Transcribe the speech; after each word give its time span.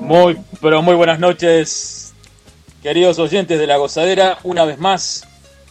Muy, 0.00 0.38
pero 0.60 0.82
muy 0.82 0.94
buenas 0.94 1.18
noches, 1.18 2.14
queridos 2.82 3.18
oyentes 3.18 3.58
de 3.58 3.66
La 3.66 3.76
Gozadera, 3.76 4.38
una 4.42 4.64
vez 4.64 4.78
más, 4.78 5.26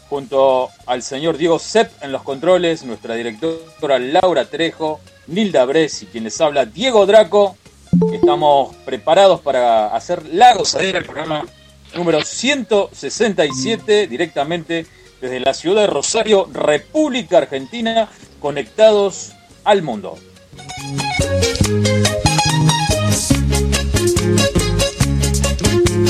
junto 0.10 0.70
al 0.86 1.02
señor 1.02 1.38
Diego 1.38 1.58
Sepp 1.60 2.04
en 2.04 2.12
los 2.12 2.24
controles, 2.24 2.84
nuestra 2.84 3.16
directora 3.16 4.00
Laura 4.00 4.46
Trejo, 4.46 5.00
Nilda 5.28 5.66
Bres 5.66 6.04
y 6.04 6.08
quien 6.08 6.26
les 6.26 6.40
habla 6.42 6.66
Diego 6.66 7.06
Draco. 7.06 7.58
Estamos 8.14 8.76
preparados 8.86 9.42
para 9.42 9.88
hacer 9.96 10.26
La 10.28 10.54
Gozadera, 10.54 11.00
el 11.00 11.06
programa 11.06 11.46
número 11.96 12.22
167, 12.22 14.08
directamente 14.08 14.86
desde 15.20 15.40
la 15.40 15.54
ciudad 15.54 15.82
de 15.82 15.88
Rosario, 15.88 16.48
República 16.52 17.40
Argentina, 17.40 18.08
conectados 18.40 19.32
al 19.64 19.82
mundo. 19.82 20.18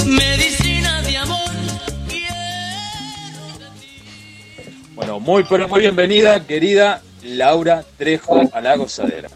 Medicina 0.05 1.01
de 1.03 1.17
amor. 1.17 1.39
Bueno, 4.95 5.19
muy 5.19 5.43
pero 5.43 5.67
muy 5.67 5.81
bienvenida, 5.81 6.45
querida 6.45 7.01
Laura 7.23 7.83
Trejo 7.97 8.49
a 8.51 8.61
la 8.61 8.75
gozadera. 8.75 9.29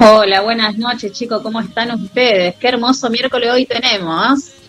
Hola, 0.00 0.40
buenas 0.40 0.78
noches 0.78 1.12
chicos, 1.12 1.42
¿cómo 1.42 1.60
están 1.60 1.90
ustedes? 1.90 2.54
Qué 2.56 2.68
hermoso 2.68 3.10
miércoles 3.10 3.50
hoy 3.50 3.66
tenemos. 3.66 4.59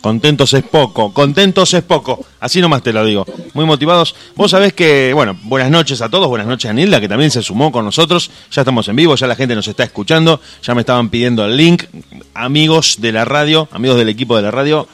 Contentos 0.00 0.54
es 0.54 0.62
poco, 0.62 1.12
contentos 1.12 1.74
es 1.74 1.82
poco. 1.82 2.24
Así 2.38 2.60
nomás 2.60 2.82
te 2.82 2.92
lo 2.92 3.04
digo. 3.04 3.26
Muy 3.54 3.64
motivados. 3.64 4.14
Vos 4.36 4.52
sabés 4.52 4.72
que, 4.72 5.12
bueno, 5.12 5.36
buenas 5.42 5.70
noches 5.70 6.00
a 6.00 6.08
todos, 6.08 6.28
buenas 6.28 6.46
noches 6.46 6.70
a 6.70 6.74
Nilda, 6.74 7.00
que 7.00 7.08
también 7.08 7.32
se 7.32 7.42
sumó 7.42 7.72
con 7.72 7.84
nosotros. 7.84 8.30
Ya 8.52 8.62
estamos 8.62 8.86
en 8.88 8.96
vivo, 8.96 9.16
ya 9.16 9.26
la 9.26 9.34
gente 9.34 9.56
nos 9.56 9.66
está 9.66 9.82
escuchando. 9.82 10.40
Ya 10.62 10.74
me 10.74 10.82
estaban 10.82 11.08
pidiendo 11.08 11.44
el 11.44 11.56
link. 11.56 11.84
Amigos 12.32 12.96
de 13.00 13.10
la 13.10 13.24
radio, 13.24 13.68
amigos 13.72 13.98
del 13.98 14.08
equipo 14.08 14.36
de 14.36 14.42
la 14.42 14.52
radio. 14.52 14.86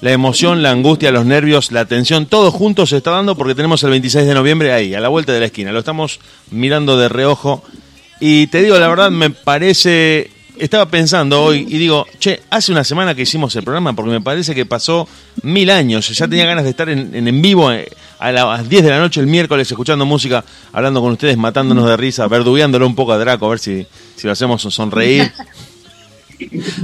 La 0.00 0.10
emoción, 0.10 0.62
la 0.62 0.72
angustia, 0.72 1.12
los 1.12 1.24
nervios, 1.24 1.70
la 1.70 1.84
tensión, 1.86 2.26
todo 2.26 2.50
juntos 2.50 2.90
se 2.90 2.98
está 2.98 3.12
dando 3.12 3.36
porque 3.36 3.54
tenemos 3.54 3.82
el 3.84 3.90
26 3.90 4.26
de 4.26 4.34
noviembre 4.34 4.72
ahí, 4.72 4.94
a 4.94 5.00
la 5.00 5.08
vuelta 5.08 5.32
de 5.32 5.40
la 5.40 5.46
esquina. 5.46 5.72
Lo 5.72 5.78
estamos 5.78 6.18
mirando 6.50 6.98
de 6.98 7.08
reojo. 7.08 7.62
Y 8.20 8.48
te 8.48 8.62
digo, 8.62 8.78
la 8.78 8.88
verdad, 8.88 9.10
me 9.10 9.30
parece 9.30 10.33
estaba 10.56 10.86
pensando 10.86 11.42
hoy 11.42 11.66
y 11.68 11.78
digo, 11.78 12.06
che, 12.18 12.40
hace 12.50 12.72
una 12.72 12.84
semana 12.84 13.14
que 13.14 13.22
hicimos 13.22 13.54
el 13.56 13.64
programa 13.64 13.92
porque 13.92 14.10
me 14.10 14.20
parece 14.20 14.54
que 14.54 14.66
pasó 14.66 15.08
mil 15.42 15.70
años. 15.70 16.08
Ya 16.08 16.28
tenía 16.28 16.46
ganas 16.46 16.64
de 16.64 16.70
estar 16.70 16.88
en, 16.88 17.14
en, 17.14 17.42
vivo 17.42 17.72
eh, 17.72 17.88
a 18.18 18.32
las 18.32 18.68
10 18.68 18.84
de 18.84 18.90
la 18.90 18.98
noche 18.98 19.20
el 19.20 19.26
miércoles 19.26 19.70
escuchando 19.70 20.06
música, 20.06 20.44
hablando 20.72 21.00
con 21.00 21.12
ustedes, 21.12 21.36
matándonos 21.36 21.86
de 21.86 21.96
risa, 21.96 22.28
verdugueándolo 22.28 22.86
un 22.86 22.94
poco 22.94 23.12
a 23.12 23.18
Draco, 23.18 23.46
a 23.46 23.50
ver 23.50 23.58
si, 23.58 23.86
si 24.16 24.26
lo 24.26 24.32
hacemos 24.32 24.62
sonreír. 24.62 25.32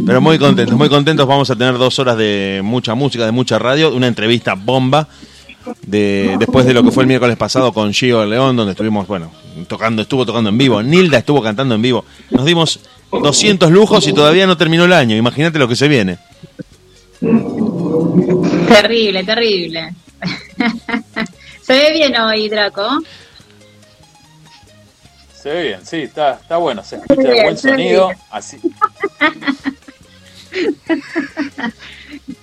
Pero 0.06 0.20
muy 0.20 0.38
contentos, 0.38 0.76
muy 0.76 0.88
contentos. 0.88 1.26
Vamos 1.26 1.50
a 1.50 1.56
tener 1.56 1.76
dos 1.76 1.98
horas 1.98 2.16
de 2.16 2.60
mucha 2.62 2.94
música, 2.94 3.24
de 3.24 3.32
mucha 3.32 3.58
radio, 3.58 3.94
una 3.94 4.06
entrevista 4.06 4.54
bomba. 4.54 5.08
De, 5.82 6.36
después 6.38 6.64
de 6.64 6.72
lo 6.72 6.82
que 6.82 6.90
fue 6.90 7.02
el 7.02 7.06
miércoles 7.06 7.36
pasado 7.36 7.70
con 7.72 7.92
Gio 7.92 8.24
León, 8.24 8.56
donde 8.56 8.72
estuvimos, 8.72 9.06
bueno, 9.06 9.30
tocando, 9.68 10.00
estuvo 10.00 10.24
tocando 10.24 10.48
en 10.48 10.56
vivo, 10.56 10.82
Nilda 10.82 11.18
estuvo 11.18 11.42
cantando 11.42 11.74
en 11.74 11.82
vivo. 11.82 12.04
Nos 12.30 12.46
dimos 12.46 12.80
200 13.10 13.70
lujos 13.70 14.06
y 14.06 14.12
todavía 14.12 14.46
no 14.46 14.56
terminó 14.56 14.84
el 14.84 14.92
año. 14.92 15.16
Imagínate 15.16 15.58
lo 15.58 15.68
que 15.68 15.76
se 15.76 15.88
viene. 15.88 16.18
Terrible, 18.68 19.24
terrible. 19.24 19.94
¿Se 21.62 21.72
ve 21.72 21.92
bien 21.92 22.16
hoy, 22.16 22.48
Draco? 22.48 22.88
Se 25.34 25.50
ve 25.50 25.62
bien, 25.62 25.80
sí, 25.86 26.02
está, 26.02 26.32
está 26.34 26.56
bueno, 26.58 26.84
se 26.84 26.96
escucha 26.96 27.30
bien, 27.30 27.44
buen 27.44 27.56
sonido. 27.58 28.08
bien. 28.08 28.18
Así. 28.30 28.58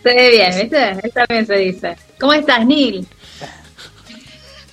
Se 0.03 0.13
ve 0.13 0.31
bien, 0.31 0.51
¿viste? 0.61 0.91
Está 1.05 1.25
bien 1.27 1.45
se 1.45 1.55
dice. 1.55 1.97
¿Cómo 2.19 2.33
estás, 2.33 2.65
Nil? 2.65 3.05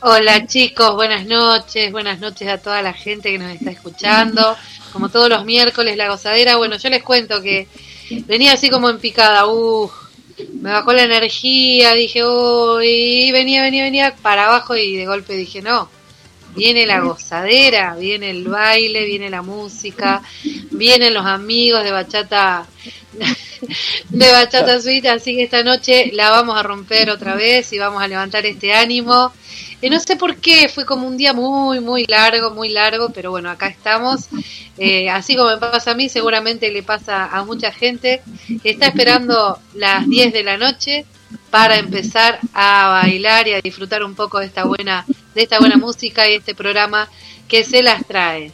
Hola 0.06 0.46
chicos, 0.46 0.94
buenas 0.96 1.24
noches, 1.24 1.90
buenas 1.90 2.20
noches 2.20 2.46
a 2.46 2.58
toda 2.58 2.82
la 2.82 2.92
gente 2.92 3.32
que 3.32 3.38
nos 3.38 3.50
está 3.54 3.70
escuchando. 3.70 4.54
Como 4.92 5.08
todos 5.08 5.30
los 5.30 5.46
miércoles, 5.46 5.96
la 5.96 6.10
gozadera. 6.10 6.56
Bueno, 6.56 6.76
yo 6.76 6.90
les 6.90 7.02
cuento 7.02 7.40
que 7.40 7.68
venía 8.26 8.52
así 8.52 8.68
como 8.68 8.90
en 8.90 8.98
picada, 8.98 9.46
uh, 9.46 9.90
me 10.60 10.72
bajó 10.72 10.92
la 10.92 11.04
energía, 11.04 11.94
dije, 11.94 12.22
uy, 12.22 13.32
venía, 13.32 13.62
venía, 13.62 13.84
venía 13.84 14.14
para 14.20 14.44
abajo 14.44 14.76
y 14.76 14.94
de 14.94 15.06
golpe 15.06 15.38
dije, 15.38 15.62
no, 15.62 15.88
viene 16.54 16.84
la 16.84 17.00
gozadera, 17.00 17.94
viene 17.94 18.28
el 18.28 18.46
baile, 18.46 19.06
viene 19.06 19.30
la 19.30 19.40
música, 19.40 20.20
vienen 20.70 21.14
los 21.14 21.24
amigos 21.24 21.82
de 21.82 21.92
bachata, 21.92 22.66
de 24.10 24.32
bachata 24.32 24.82
suite, 24.82 25.08
así 25.08 25.34
que 25.34 25.44
esta 25.44 25.62
noche 25.62 26.10
la 26.12 26.28
vamos 26.28 26.58
a 26.58 26.62
romper 26.62 27.08
otra 27.08 27.34
vez 27.36 27.72
y 27.72 27.78
vamos 27.78 28.02
a 28.02 28.06
levantar 28.06 28.44
este 28.44 28.74
ánimo. 28.74 29.32
Y 29.84 29.90
no 29.90 30.00
sé 30.00 30.16
por 30.16 30.36
qué, 30.36 30.68
fue 30.70 30.86
como 30.86 31.06
un 31.06 31.16
día 31.18 31.34
muy, 31.34 31.78
muy 31.80 32.06
largo, 32.06 32.50
muy 32.52 32.70
largo, 32.70 33.10
pero 33.10 33.30
bueno, 33.30 33.50
acá 33.50 33.66
estamos. 33.66 34.28
Eh, 34.78 35.10
así 35.10 35.36
como 35.36 35.50
me 35.50 35.58
pasa 35.58 35.90
a 35.90 35.94
mí, 35.94 36.08
seguramente 36.08 36.70
le 36.72 36.82
pasa 36.82 37.26
a 37.26 37.44
mucha 37.44 37.70
gente 37.70 38.22
que 38.62 38.70
está 38.70 38.86
esperando 38.86 39.58
las 39.74 40.08
10 40.08 40.32
de 40.32 40.42
la 40.42 40.56
noche 40.56 41.04
para 41.50 41.76
empezar 41.76 42.38
a 42.54 43.00
bailar 43.02 43.46
y 43.48 43.52
a 43.52 43.60
disfrutar 43.60 44.02
un 44.04 44.14
poco 44.14 44.38
de 44.38 44.46
esta 44.46 44.64
buena, 44.64 45.04
de 45.34 45.42
esta 45.42 45.58
buena 45.58 45.76
música 45.76 46.28
y 46.30 46.34
este 46.36 46.54
programa 46.54 47.08
que 47.46 47.62
se 47.62 47.82
las 47.82 48.06
trae. 48.06 48.52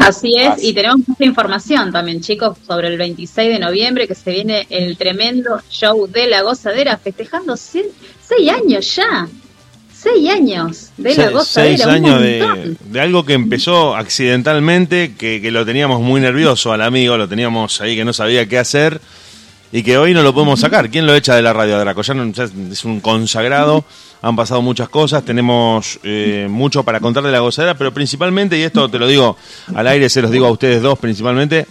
Así 0.00 0.36
es, 0.38 0.48
Así. 0.48 0.68
y 0.68 0.72
tenemos 0.72 1.06
mucha 1.06 1.24
información 1.24 1.92
también, 1.92 2.20
chicos, 2.22 2.56
sobre 2.66 2.88
el 2.88 2.96
26 2.96 3.50
de 3.52 3.58
noviembre 3.58 4.08
que 4.08 4.14
se 4.14 4.30
viene 4.30 4.66
el 4.70 4.96
tremendo 4.96 5.60
show 5.68 6.06
de 6.06 6.28
la 6.28 6.40
gozadera, 6.42 6.96
festejando 6.96 7.56
se- 7.58 7.90
seis 8.26 8.50
años 8.50 8.96
ya. 8.96 9.28
Seis 10.00 10.30
años 10.30 10.90
de 10.96 11.14
la 11.16 11.40
Se- 11.44 11.60
seis 11.60 11.84
años 11.86 12.20
de, 12.22 13.00
algo 13.00 13.24
que 13.24 13.32
empezó 13.32 13.96
accidentalmente, 13.96 15.14
que, 15.18 15.40
que 15.42 15.50
lo 15.50 15.64
teníamos 15.66 16.00
muy 16.00 16.20
nervioso 16.20 16.72
al 16.72 16.82
amigo, 16.82 17.16
lo 17.16 17.28
teníamos 17.28 17.80
ahí 17.80 17.96
que 17.96 18.04
no 18.04 18.12
sabía 18.12 18.46
qué 18.48 18.58
hacer 18.58 19.00
y 19.72 19.82
que 19.82 19.98
hoy 19.98 20.14
no 20.14 20.22
lo 20.22 20.32
podemos 20.32 20.60
sacar. 20.60 20.88
¿Quién 20.90 21.04
lo 21.06 21.14
echa 21.14 21.34
de 21.34 21.42
la 21.42 21.52
radio 21.52 21.78
Draco? 21.78 22.02
Ya, 22.02 22.14
no- 22.14 22.32
ya 22.32 22.44
es 22.70 22.84
un 22.84 23.00
consagrado, 23.00 23.84
han 24.22 24.36
pasado 24.36 24.62
muchas 24.62 24.88
cosas, 24.88 25.24
tenemos 25.24 25.98
eh, 26.04 26.46
mucho 26.48 26.84
para 26.84 27.00
contar 27.00 27.22
de 27.24 27.32
la 27.32 27.40
gozadera, 27.40 27.76
pero 27.76 27.92
principalmente, 27.92 28.56
y 28.58 28.62
esto 28.62 28.88
te 28.88 28.98
lo 29.00 29.06
digo 29.08 29.36
al 29.74 29.86
aire, 29.88 30.08
se 30.08 30.22
los 30.22 30.30
digo 30.30 30.46
a 30.46 30.50
ustedes 30.52 30.80
dos 30.80 30.98
principalmente, 30.98 31.66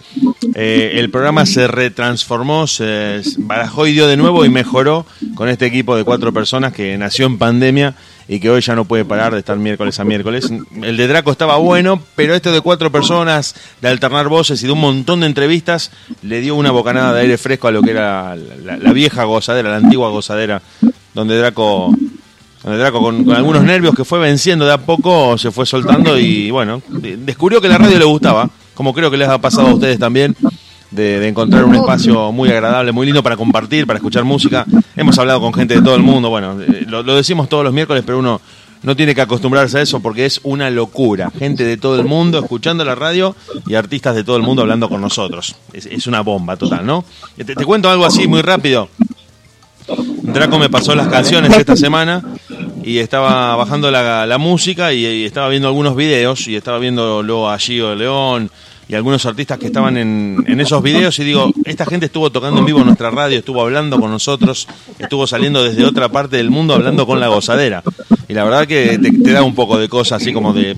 eh, 0.53 0.91
el 0.95 1.09
programa 1.09 1.45
se 1.45 1.67
retransformó, 1.67 2.67
se 2.67 3.21
barajó 3.37 3.87
y 3.87 3.93
dio 3.93 4.07
de 4.07 4.17
nuevo 4.17 4.43
y 4.45 4.49
mejoró 4.49 5.05
con 5.33 5.49
este 5.49 5.65
equipo 5.65 5.95
de 5.95 6.03
cuatro 6.03 6.31
personas 6.33 6.73
que 6.73 6.97
nació 6.97 7.25
en 7.25 7.37
pandemia 7.37 7.95
y 8.29 8.39
que 8.39 8.49
hoy 8.49 8.61
ya 8.61 8.75
no 8.75 8.85
puede 8.85 9.05
parar 9.05 9.33
de 9.33 9.39
estar 9.39 9.57
miércoles 9.57 9.99
a 9.99 10.03
miércoles. 10.03 10.51
El 10.81 10.97
de 10.97 11.07
Draco 11.07 11.31
estaba 11.31 11.55
bueno, 11.57 12.01
pero 12.15 12.35
este 12.35 12.51
de 12.51 12.59
cuatro 12.61 12.91
personas, 12.91 13.55
de 13.81 13.87
alternar 13.87 14.27
voces 14.27 14.61
y 14.63 14.65
de 14.65 14.73
un 14.73 14.81
montón 14.81 15.21
de 15.21 15.27
entrevistas, 15.27 15.91
le 16.23 16.41
dio 16.41 16.55
una 16.55 16.71
bocanada 16.71 17.13
de 17.13 17.21
aire 17.21 17.37
fresco 17.37 17.67
a 17.67 17.71
lo 17.71 17.81
que 17.81 17.91
era 17.91 18.35
la, 18.35 18.91
vieja 18.93 19.23
gozadera, 19.23 19.69
la 19.69 19.77
antigua 19.77 20.09
gozadera, 20.09 20.61
donde 21.13 21.37
Draco, 21.37 21.95
donde 22.63 22.77
Draco 22.79 23.01
con, 23.01 23.23
con 23.23 23.35
algunos 23.35 23.63
nervios 23.63 23.95
que 23.95 24.03
fue 24.03 24.19
venciendo 24.19 24.65
de 24.65 24.73
a 24.73 24.77
poco, 24.77 25.37
se 25.37 25.51
fue 25.51 25.65
soltando 25.65 26.17
y 26.19 26.51
bueno, 26.51 26.81
de- 26.89 27.15
descubrió 27.17 27.61
que 27.61 27.69
la 27.69 27.77
radio 27.77 27.97
le 27.97 28.05
gustaba, 28.05 28.49
como 28.73 28.93
creo 28.93 29.09
que 29.09 29.17
les 29.17 29.29
ha 29.29 29.39
pasado 29.39 29.67
a 29.69 29.73
ustedes 29.73 29.97
también. 29.99 30.35
De, 30.91 31.19
de 31.19 31.27
encontrar 31.27 31.65
un 31.65 31.75
espacio 31.75 32.31
muy 32.31 32.49
agradable, 32.49 32.91
muy 32.91 33.05
lindo 33.05 33.23
para 33.23 33.35
compartir, 33.37 33.85
para 33.85 33.97
escuchar 33.97 34.23
música. 34.23 34.65
Hemos 34.95 35.17
hablado 35.19 35.41
con 35.41 35.53
gente 35.53 35.75
de 35.75 35.81
todo 35.81 35.95
el 35.95 36.03
mundo, 36.03 36.29
bueno, 36.29 36.61
eh, 36.61 36.85
lo, 36.87 37.03
lo 37.03 37.15
decimos 37.15 37.49
todos 37.49 37.63
los 37.63 37.73
miércoles, 37.73 38.03
pero 38.05 38.19
uno 38.19 38.41
no 38.83 38.95
tiene 38.95 39.15
que 39.15 39.21
acostumbrarse 39.21 39.79
a 39.79 39.81
eso 39.81 39.99
porque 39.99 40.25
es 40.25 40.39
una 40.43 40.69
locura. 40.69 41.31
Gente 41.37 41.63
de 41.63 41.77
todo 41.77 41.99
el 41.99 42.05
mundo 42.05 42.39
escuchando 42.39 42.85
la 42.85 42.95
radio 42.95 43.35
y 43.65 43.73
artistas 43.75 44.15
de 44.15 44.23
todo 44.23 44.37
el 44.37 44.43
mundo 44.43 44.61
hablando 44.61 44.87
con 44.87 45.01
nosotros. 45.01 45.55
Es, 45.73 45.87
es 45.87 46.07
una 46.07 46.21
bomba 46.21 46.57
total, 46.57 46.85
¿no? 46.85 47.03
Te, 47.35 47.43
te 47.55 47.65
cuento 47.65 47.89
algo 47.89 48.05
así 48.05 48.27
muy 48.27 48.41
rápido. 48.41 48.87
Draco 50.21 50.59
me 50.59 50.69
pasó 50.69 50.93
las 50.95 51.07
canciones 51.07 51.55
esta 51.57 51.75
semana 51.75 52.21
y 52.83 52.99
estaba 52.99 53.55
bajando 53.55 53.89
la, 53.89 54.25
la 54.25 54.37
música 54.37 54.93
y, 54.93 55.05
y 55.05 55.25
estaba 55.25 55.47
viendo 55.49 55.69
algunos 55.69 55.95
videos 55.95 56.47
y 56.47 56.55
estaba 56.55 56.77
viendo 56.77 57.23
luego 57.23 57.49
a 57.49 57.57
Gio 57.57 57.89
de 57.89 57.95
León 57.95 58.51
y 58.89 58.95
algunos 58.95 59.25
artistas 59.25 59.57
que 59.57 59.67
estaban 59.67 59.97
en, 59.97 60.43
en 60.47 60.59
esos 60.61 60.81
videos 60.81 61.19
y 61.19 61.23
digo, 61.23 61.51
esta 61.65 61.85
gente 61.85 62.05
estuvo 62.05 62.31
tocando 62.31 62.59
en 62.59 62.65
vivo 62.65 62.83
nuestra 62.83 63.11
radio, 63.11 63.39
estuvo 63.39 63.61
hablando 63.61 63.99
con 63.99 64.11
nosotros, 64.11 64.67
estuvo 64.97 65.27
saliendo 65.27 65.63
desde 65.63 65.85
otra 65.85 66.09
parte 66.09 66.37
del 66.37 66.49
mundo 66.49 66.73
hablando 66.73 67.05
con 67.05 67.19
la 67.19 67.27
gozadera. 67.27 67.83
Y 68.29 68.33
la 68.33 68.43
verdad 68.45 68.65
que 68.65 68.97
te, 68.97 69.11
te 69.11 69.31
da 69.31 69.43
un 69.43 69.55
poco 69.55 69.77
de 69.77 69.89
cosa 69.89 70.15
así 70.15 70.31
como 70.31 70.53
de... 70.53 70.75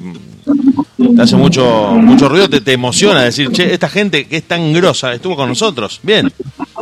Te 1.15 1.21
hace 1.21 1.35
mucho, 1.35 1.91
mucho 1.93 2.29
ruido, 2.29 2.49
te, 2.49 2.61
te 2.61 2.73
emociona 2.73 3.23
decir, 3.23 3.51
che, 3.51 3.73
esta 3.73 3.89
gente 3.89 4.27
que 4.27 4.37
es 4.37 4.43
tan 4.43 4.73
grosa 4.73 5.13
estuvo 5.13 5.35
con 5.35 5.49
nosotros. 5.49 5.99
Bien, 6.03 6.31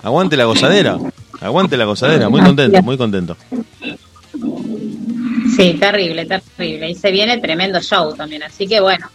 aguante 0.03 0.37
la 0.37 0.45
gozadera, 0.45 0.97
aguante 1.41 1.75
la 1.77 1.85
gozadera, 1.85 2.29
muy 2.29 2.41
contento, 2.41 2.81
muy 2.81 2.97
contento. 2.97 3.37
Sí, 5.55 5.73
terrible, 5.79 6.25
terrible. 6.25 6.89
Y 6.89 6.95
se 6.95 7.11
viene 7.11 7.37
tremendo 7.39 7.81
show 7.81 8.13
también. 8.15 8.43
Así 8.43 8.67
que 8.67 8.79
bueno, 8.79 9.07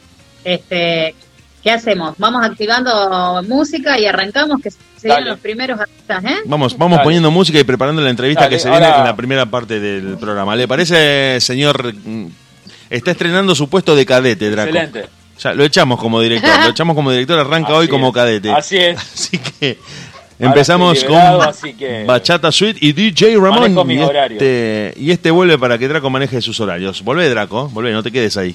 este, 0.44 1.14
¿qué 1.62 1.70
hacemos? 1.70 2.14
Vamos 2.18 2.44
activando 2.44 3.42
música 3.48 3.98
y 3.98 4.06
arrancamos 4.06 4.60
que 4.62 4.70
se 4.70 4.78
Dale. 5.08 5.14
vienen 5.20 5.28
los 5.30 5.40
primeros 5.40 5.80
artistas, 5.80 6.24
¿eh? 6.24 6.36
Vamos, 6.44 6.76
vamos 6.78 6.96
Dale. 6.96 7.04
poniendo 7.04 7.30
música 7.30 7.58
y 7.58 7.64
preparando 7.64 8.02
la 8.02 8.10
entrevista 8.10 8.42
Dale, 8.44 8.56
que 8.56 8.60
se 8.60 8.70
viene 8.70 8.86
en 8.86 9.04
la 9.04 9.16
primera 9.16 9.46
parte 9.46 9.80
del 9.80 10.16
programa. 10.18 10.54
¿Le 10.56 10.66
parece, 10.68 11.40
señor? 11.40 11.94
Mm, 11.94 12.26
Está 12.90 13.12
estrenando 13.12 13.54
su 13.54 13.68
puesto 13.70 13.96
de 13.96 14.04
cadete, 14.04 14.50
Draco. 14.50 14.68
Excelente. 14.68 15.08
Ya, 15.40 15.54
lo 15.54 15.64
echamos 15.64 15.98
como 15.98 16.20
director, 16.20 16.50
lo 16.62 16.70
echamos 16.70 16.94
como 16.94 17.10
director, 17.10 17.38
arranca 17.38 17.68
Así 17.70 17.76
hoy 17.78 17.88
como 17.88 18.08
es. 18.08 18.14
cadete. 18.14 18.52
Así 18.52 18.76
es. 18.76 18.98
Así 19.14 19.38
que 19.38 19.78
empezamos 20.38 21.00
liberado, 21.02 21.38
con 21.38 21.48
así 21.48 21.72
que- 21.74 22.04
Bachata 22.04 22.52
Suite 22.52 22.78
y 22.82 22.92
DJ 22.92 23.36
Ramón. 23.38 23.90
Y 23.90 23.98
horarios. 23.98 24.42
este, 24.42 24.92
y 24.98 25.10
este 25.10 25.30
vuelve 25.30 25.56
para 25.58 25.78
que 25.78 25.88
Draco 25.88 26.10
maneje 26.10 26.40
sus 26.42 26.60
horarios. 26.60 27.02
Volvé, 27.02 27.28
Draco, 27.30 27.68
volvé, 27.70 27.92
no 27.92 28.02
te 28.02 28.12
quedes 28.12 28.36
ahí. 28.36 28.54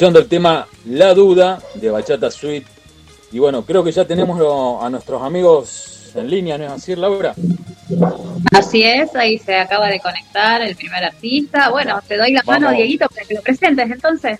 Escuchando 0.00 0.20
el 0.20 0.28
tema 0.28 0.66
La 0.86 1.12
Duda 1.12 1.60
de 1.74 1.90
Bachata 1.90 2.30
Suite. 2.30 2.66
Y 3.32 3.38
bueno, 3.38 3.66
creo 3.66 3.84
que 3.84 3.92
ya 3.92 4.06
tenemos 4.06 4.40
a 4.82 4.88
nuestros 4.88 5.20
amigos 5.20 6.12
en 6.14 6.30
línea, 6.30 6.56
¿no 6.56 6.64
es 6.64 6.70
así, 6.70 6.96
Laura? 6.96 7.34
Así 8.50 8.82
es, 8.82 9.14
ahí 9.14 9.38
se 9.38 9.56
acaba 9.56 9.88
de 9.88 10.00
conectar 10.00 10.62
el 10.62 10.74
primer 10.74 11.04
artista. 11.04 11.68
Bueno, 11.68 12.00
te 12.08 12.16
doy 12.16 12.32
la 12.32 12.40
Vamos. 12.46 12.62
mano, 12.62 12.74
Dieguito, 12.74 13.08
para 13.10 13.26
que 13.26 13.34
lo 13.34 13.42
presentes 13.42 13.90
entonces. 13.90 14.38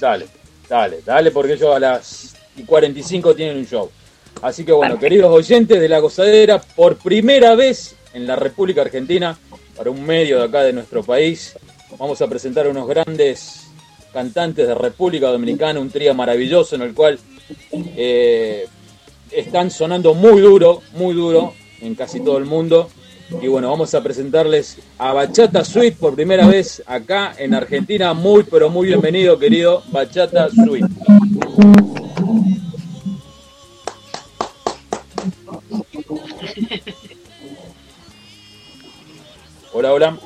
Dale, 0.00 0.26
dale, 0.70 1.02
dale, 1.04 1.30
porque 1.30 1.52
ellos 1.52 1.76
a 1.76 1.78
las 1.78 2.34
y 2.56 2.62
45 2.62 3.34
tienen 3.34 3.58
un 3.58 3.66
show. 3.66 3.90
Así 4.40 4.64
que 4.64 4.72
bueno, 4.72 4.98
queridos 4.98 5.30
oyentes 5.30 5.78
de 5.78 5.88
La 5.90 5.98
Gozadera, 5.98 6.62
por 6.62 6.96
primera 6.96 7.54
vez 7.56 7.94
en 8.14 8.26
la 8.26 8.36
República 8.36 8.80
Argentina, 8.80 9.36
para 9.76 9.90
un 9.90 10.02
medio 10.02 10.38
de 10.38 10.44
acá 10.44 10.62
de 10.62 10.72
nuestro 10.72 11.02
país, 11.02 11.58
vamos 11.98 12.22
a 12.22 12.26
presentar 12.26 12.66
unos 12.66 12.88
grandes 12.88 13.61
cantantes 14.12 14.66
de 14.66 14.74
República 14.74 15.28
Dominicana, 15.28 15.80
un 15.80 15.90
trío 15.90 16.14
maravilloso 16.14 16.74
en 16.76 16.82
el 16.82 16.94
cual 16.94 17.18
eh, 17.72 18.66
están 19.30 19.70
sonando 19.70 20.14
muy 20.14 20.40
duro, 20.40 20.82
muy 20.94 21.14
duro 21.14 21.54
en 21.80 21.94
casi 21.94 22.20
todo 22.20 22.38
el 22.38 22.44
mundo. 22.44 22.88
Y 23.40 23.48
bueno, 23.48 23.70
vamos 23.70 23.94
a 23.94 24.02
presentarles 24.02 24.78
a 24.98 25.12
Bachata 25.14 25.64
Suite 25.64 25.96
por 25.98 26.14
primera 26.14 26.46
vez 26.46 26.82
acá 26.86 27.32
en 27.38 27.54
Argentina. 27.54 28.12
Muy, 28.12 28.42
pero 28.42 28.68
muy 28.68 28.88
bienvenido, 28.88 29.38
querido 29.38 29.82
Bachata 29.90 30.50
Suite. 30.50 30.86
Hola, 39.72 39.92
hola. 39.94 40.18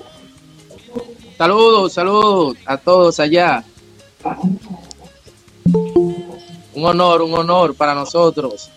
Saludos, 1.38 1.93
saludos 1.93 2.57
a 2.66 2.76
todos 2.78 3.21
allá. 3.21 3.64
Un 6.75 6.85
honor, 6.85 7.23
un 7.23 7.35
honor 7.35 7.75
para 7.75 7.95
nosotros. 7.95 8.71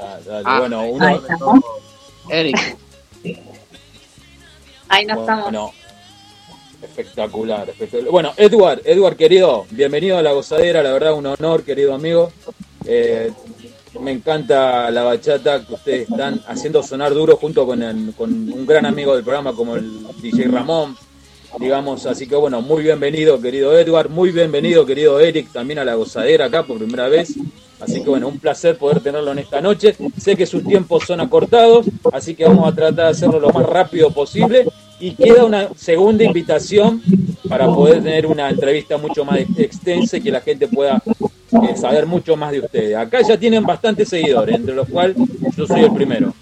Ah, 0.00 0.18
dale, 0.26 0.42
Ah, 0.44 0.58
bueno, 0.60 0.84
uno, 0.86 1.06
Ahí 1.06 1.16
estamos. 1.16 1.60
Eric, 2.30 2.76
Ahí 4.88 5.06
no 5.06 5.20
estamos. 5.20 5.44
Bueno, 5.44 5.72
espectacular, 6.82 7.68
espectacular. 7.70 8.10
Bueno, 8.12 8.32
Edward, 8.36 8.82
Edward 8.84 9.16
querido, 9.16 9.66
bienvenido 9.70 10.18
a 10.18 10.22
la 10.22 10.32
gozadera, 10.32 10.82
la 10.82 10.92
verdad 10.92 11.14
un 11.14 11.26
honor, 11.26 11.64
querido 11.64 11.94
amigo. 11.94 12.30
Eh, 12.84 13.32
me 14.00 14.10
encanta 14.12 14.90
la 14.90 15.02
bachata 15.02 15.64
que 15.66 15.74
ustedes 15.74 16.10
están 16.10 16.42
haciendo 16.46 16.82
sonar 16.82 17.12
duro 17.14 17.36
junto 17.36 17.66
con, 17.66 17.82
el- 17.82 18.14
con 18.16 18.30
un 18.30 18.66
gran 18.66 18.86
amigo 18.86 19.14
del 19.14 19.22
programa 19.24 19.52
como 19.54 19.76
el 19.76 20.06
DJ 20.20 20.48
Ramón, 20.48 20.96
digamos. 21.58 22.06
Así 22.06 22.26
que 22.26 22.36
bueno, 22.36 22.62
muy 22.62 22.82
bienvenido, 22.82 23.40
querido 23.40 23.78
Edward, 23.78 24.10
muy 24.10 24.32
bienvenido, 24.32 24.86
querido 24.86 25.20
Eric, 25.20 25.52
también 25.52 25.78
a 25.78 25.84
la 25.84 25.94
gozadera 25.94 26.46
acá 26.46 26.64
por 26.64 26.78
primera 26.78 27.08
vez. 27.08 27.34
Así 27.80 28.02
que 28.02 28.10
bueno, 28.10 28.28
un 28.28 28.38
placer 28.38 28.78
poder 28.78 29.00
tenerlo 29.00 29.32
en 29.32 29.40
esta 29.40 29.60
noche. 29.60 29.96
Sé 30.16 30.36
que 30.36 30.46
sus 30.46 30.64
tiempos 30.64 31.04
son 31.04 31.20
acortados, 31.20 31.86
así 32.12 32.34
que 32.34 32.44
vamos 32.44 32.68
a 32.68 32.74
tratar 32.74 33.06
de 33.06 33.10
hacerlo 33.10 33.40
lo 33.40 33.50
más 33.50 33.66
rápido 33.66 34.10
posible. 34.10 34.66
Y 35.00 35.16
queda 35.16 35.44
una 35.44 35.68
segunda 35.74 36.22
invitación 36.22 37.02
para 37.48 37.66
poder 37.66 38.04
tener 38.04 38.24
una 38.26 38.48
entrevista 38.48 38.96
mucho 38.98 39.24
más 39.24 39.40
extensa 39.58 40.16
y 40.16 40.20
que 40.20 40.30
la 40.30 40.40
gente 40.40 40.68
pueda 40.68 41.02
eh, 41.06 41.76
saber 41.76 42.06
mucho 42.06 42.36
más 42.36 42.52
de 42.52 42.60
ustedes. 42.60 42.96
Acá 42.96 43.20
ya 43.22 43.36
tienen 43.36 43.64
bastantes 43.64 44.08
seguidores, 44.08 44.54
entre 44.54 44.76
los 44.76 44.88
cuales 44.88 45.16
yo 45.56 45.66
soy 45.66 45.80
el 45.80 45.92
primero. 45.92 46.32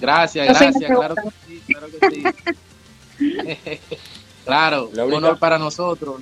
gracias, 0.00 0.46
gracias, 0.46 0.80
la 0.80 0.96
claro 0.96 1.14
que 1.16 1.30
sí, 1.46 1.62
claro 1.66 1.86
que 2.00 2.10
sí. 2.10 2.22
claro, 4.44 4.88
un 4.88 4.96
Laurita. 4.96 5.16
honor 5.18 5.38
para 5.38 5.58
nosotros. 5.58 6.20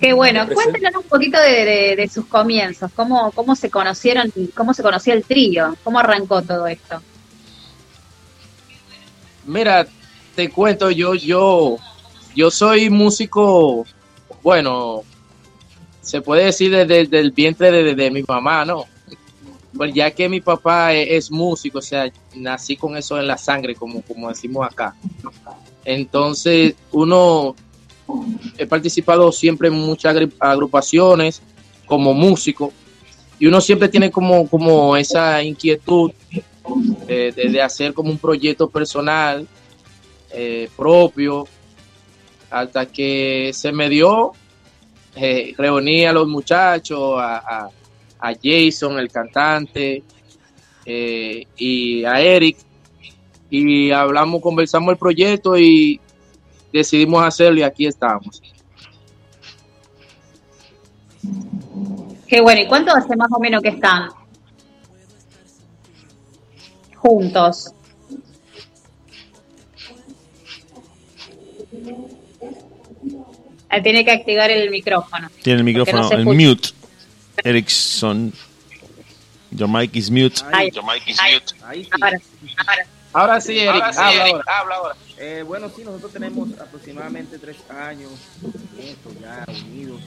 Qué 0.00 0.12
bueno. 0.14 0.46
Cuéntanos 0.48 1.02
un 1.04 1.08
poquito 1.10 1.38
de, 1.40 1.64
de- 1.64 1.96
de 1.96 2.08
sus 2.08 2.24
comienzos. 2.26 2.90
¿Cómo, 2.94 3.30
¿Cómo 3.32 3.54
se 3.54 3.68
conocieron? 3.70 4.32
¿Cómo 4.54 4.72
se 4.72 4.82
conoció 4.82 5.12
el 5.12 5.24
trío? 5.24 5.76
¿Cómo 5.84 5.98
arrancó 5.98 6.40
todo 6.42 6.66
esto? 6.66 7.02
Mira, 9.44 9.86
te 10.34 10.48
cuento, 10.50 10.90
yo, 10.90 11.14
yo, 11.14 11.76
yo 12.34 12.50
soy 12.50 12.88
músico, 12.88 13.84
bueno, 14.42 15.02
se 16.02 16.20
puede 16.22 16.44
decir 16.46 16.70
desde, 16.70 17.04
desde 17.04 17.18
el 17.20 17.32
vientre 17.32 17.70
de, 17.70 17.82
de- 17.82 17.94
de 17.94 18.10
mi 18.10 18.22
mamá, 18.26 18.64
¿no? 18.64 18.84
Pues 19.76 19.94
ya 19.94 20.10
que 20.10 20.28
mi 20.28 20.40
papá 20.40 20.92
e- 20.94 21.16
es, 21.16 21.30
músico, 21.30 21.78
o 21.78 21.82
sea, 21.82 22.10
nací 22.34 22.76
con 22.76 22.96
eso 22.96 23.18
en 23.18 23.26
la 23.26 23.38
sangre, 23.38 23.74
como, 23.74 24.02
como 24.02 24.28
decimos 24.28 24.66
acá. 24.66 24.94
Entonces, 25.84 26.74
uno, 26.92 27.54
he 28.58 28.66
participado 28.66 29.30
siempre 29.32 29.68
en 29.68 29.74
muchas 29.74 30.16
agrupaciones 30.38 31.40
como 31.86 32.12
músico 32.12 32.72
y 33.38 33.46
uno 33.46 33.60
siempre 33.60 33.88
tiene 33.88 34.10
como, 34.10 34.48
como 34.48 34.96
esa 34.96 35.42
inquietud 35.42 36.12
de 37.06 37.62
hacer 37.62 37.94
como 37.94 38.10
un 38.10 38.18
proyecto 38.18 38.68
personal 38.68 39.48
eh, 40.32 40.68
propio 40.76 41.46
hasta 42.50 42.86
que 42.86 43.50
se 43.52 43.72
me 43.72 43.88
dio 43.88 44.32
eh, 45.16 45.54
reuní 45.56 46.04
a 46.04 46.12
los 46.12 46.28
muchachos 46.28 47.18
a, 47.18 47.38
a- 47.38 47.70
a 48.20 48.32
Jason 48.34 48.98
el 48.98 49.10
cantante 49.10 50.02
eh, 50.84 51.46
y 51.56 52.04
a 52.04 52.20
Eric 52.20 52.56
y 53.48 53.90
hablamos 53.90 54.40
conversamos 54.40 54.92
el 54.92 54.98
proyecto 54.98 55.58
y 55.58 56.00
decidimos 56.72 57.24
hacerlo 57.24 57.60
y 57.60 57.62
aquí 57.62 57.86
estamos 57.86 58.40
Qué 62.30 62.40
bueno. 62.40 62.62
¿Y 62.62 62.66
cuánto 62.68 62.92
hace 62.94 63.16
más 63.16 63.28
o 63.32 63.40
menos 63.40 63.60
que 63.60 63.70
están 63.70 64.08
juntos? 66.96 67.74
Ah, 73.68 73.82
Tiene 73.82 74.04
que 74.04 74.12
activar 74.12 74.50
el 74.50 74.70
micrófono. 74.70 75.28
Tiene 75.42 75.58
el 75.58 75.64
micrófono 75.64 76.02
no 76.02 76.12
en 76.12 76.20
escucha. 76.20 76.48
mute. 76.48 76.79
Erickson. 77.44 78.32
Your 79.52 79.68
mic 79.68 79.96
is 79.96 80.10
mute. 80.10 80.42
Ahí, 80.52 80.70
Your 80.70 80.84
mic 80.84 81.06
is 81.08 81.18
ahí, 81.18 81.34
mute. 81.34 81.54
Ahí 81.64 81.84
sí. 81.84 81.90
ahora, 82.00 82.20
ahora. 82.56 82.86
ahora 83.12 83.40
sí 83.40 83.58
Eric 83.58 83.82
habla 84.46 84.74
ahora. 84.76 84.96
Eh, 85.18 85.44
bueno, 85.46 85.68
sí, 85.74 85.82
nosotros 85.84 86.12
tenemos 86.12 86.48
aproximadamente 86.58 87.38
tres 87.38 87.56
años 87.68 88.10
esto, 88.78 89.10
ya 89.20 89.44
unidos. 89.66 90.00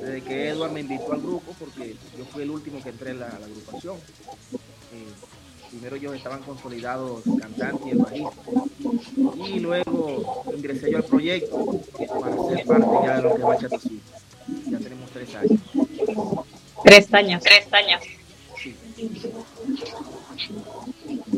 Desde 0.00 0.22
que 0.22 0.48
Edward 0.48 0.72
me 0.72 0.80
invitó 0.80 1.12
al 1.12 1.20
grupo, 1.20 1.54
porque 1.58 1.96
yo 2.18 2.24
fui 2.26 2.42
el 2.42 2.50
último 2.50 2.82
que 2.82 2.90
entré 2.90 3.12
en 3.12 3.20
la, 3.20 3.28
a 3.28 3.38
la 3.38 3.46
agrupación. 3.46 3.96
Eh, 4.92 5.12
primero 5.70 5.96
ellos 5.96 6.14
estaban 6.14 6.42
consolidados 6.42 7.22
cantantes 7.40 7.86
y 7.86 7.90
el 7.90 7.98
bajista. 7.98 8.30
Y 9.46 9.60
luego 9.60 10.44
ingresé 10.54 10.90
yo 10.90 10.98
al 10.98 11.04
proyecto 11.04 11.80
para 12.20 12.36
ser 12.48 12.66
parte 12.66 12.88
ya 13.04 13.16
de 13.16 13.22
lo 13.22 13.28
que 13.30 13.40
es 13.40 13.46
Bachata. 13.46 13.78
Ya 14.70 14.78
tenemos 14.78 15.10
tres 15.10 15.34
años. 15.34 15.60
Tres 16.88 17.12
años. 17.12 17.42
Tres 17.44 17.66
años. 17.70 18.02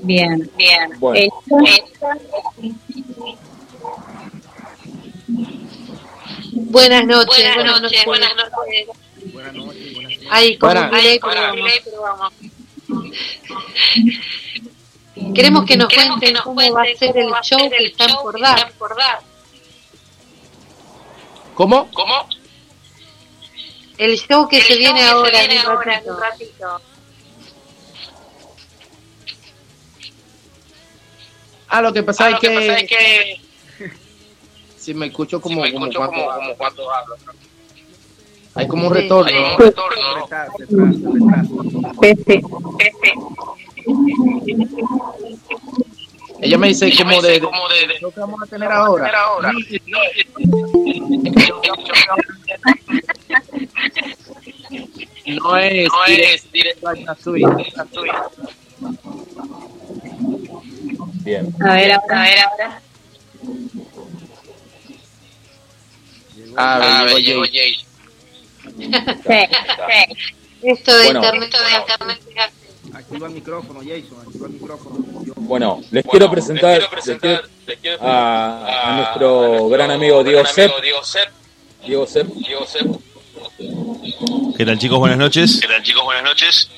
Bien, 0.03 0.51
bien. 0.57 0.91
Bueno. 1.01 1.19
Eh, 1.19 1.29
Buenas 6.53 7.05
noches, 7.05 7.55
buenas, 7.57 7.81
noches, 7.81 8.05
buenas 8.05 8.31
noches. 8.37 8.87
Buenas 9.33 9.55
noches, 9.55 9.95
buenas 9.95 10.11
noches. 10.13 10.29
Ay, 10.31 10.57
con 10.57 10.69
Buenas. 10.73 10.91
delay, 10.93 11.19
pero 11.85 12.03
vamos. 12.03 12.33
Queremos 15.35 15.65
que 15.65 15.77
nos 15.77 15.93
cuenten 15.93 16.37
cómo 16.45 16.73
va 16.73 16.83
a 16.83 16.97
ser 16.97 17.17
el 17.17 17.29
show 17.43 17.59
que 17.71 17.87
están 17.87 18.13
por 18.23 18.41
dar. 18.41 18.73
¿cómo? 21.55 21.91
El 24.01 24.17
show 24.17 24.49
que 24.49 24.63
se 24.63 24.79
viene 24.79 25.03
ahora 25.03 25.45
en 25.45 25.69
un 25.69 25.77
ratito. 25.83 26.81
ah 31.69 31.83
lo 31.83 31.93
que 31.93 32.03
pasa 32.03 32.31
es 32.31 32.41
que 32.41 33.37
si 34.79 34.95
me 34.95 35.09
escucho 35.09 35.39
como, 35.39 35.61
como, 35.71 35.91
cuando, 36.57 36.91
hablo. 36.91 37.17
hay 38.55 38.67
como 38.67 38.87
un 38.87 38.95
retorno 38.95 39.39
¿no? 39.39 39.59
Retraso, 39.59 40.55
ella 46.43 46.57
me 46.59 46.69
dice, 46.69 46.91
como, 46.97 47.11
me 47.11 47.17
de, 47.17 47.33
de, 47.33 47.41
de, 47.41 48.01
lo 48.01 48.11
que 48.11 48.21
vamos 48.21 48.43
a 48.43 48.47
tener 48.47 48.73
ahora. 48.73 49.53
No 55.27 55.57
es, 55.59 55.89
no 55.89 56.05
es 56.07 56.53
directo 56.53 56.89
a 56.89 57.15
suya. 57.17 57.49
Bien. 61.23 61.55
A 61.61 61.75
ver, 61.75 61.93
a 61.93 61.99
ver, 61.99 62.39
ahora. 62.39 62.83
A 66.57 66.79
ver, 66.79 66.89
a 66.89 67.05
ver 67.05 67.13
ah, 67.13 67.17
ah, 67.17 67.19
llegó 67.19 67.43
Jay. 67.43 67.75
Sí, 68.65 68.91
sí. 68.91 70.29
Esto 70.63 70.97
de 70.97 71.05
bueno, 71.05 71.21
internet, 71.21 71.51
esto 71.53 71.65
de 71.65 72.13
internet. 72.13 72.53
Activa 72.95 73.27
el 73.29 73.35
micrófono, 73.35 73.81
Jason, 73.81 74.19
activa 74.27 74.47
el 74.47 74.53
micrófono. 74.53 74.97
Yo- 75.25 75.33
Bueno, 75.37 75.81
les 75.91 76.05
quiero 76.05 76.31
presentar, 76.31 76.81
les 77.67 77.79
quiero- 77.81 78.03
a, 78.03 78.89
a 78.89 78.97
nuestro 78.97 79.69
gran 79.69 79.91
amigo 79.91 80.23
Diego 80.25 80.45
Sepp. 80.45 80.73
Diego 81.87 82.07
Sepp. 82.07 82.29
¿Qué 84.57 84.65
tal 84.67 84.79
chicos? 84.79 84.99
Buenas 84.99 85.19
noches. 85.19 85.59
¿Qué 85.61 85.69
tal 85.69 85.83
chicos? 85.83 86.05
Buenas 86.05 86.25
noches. 86.25 86.69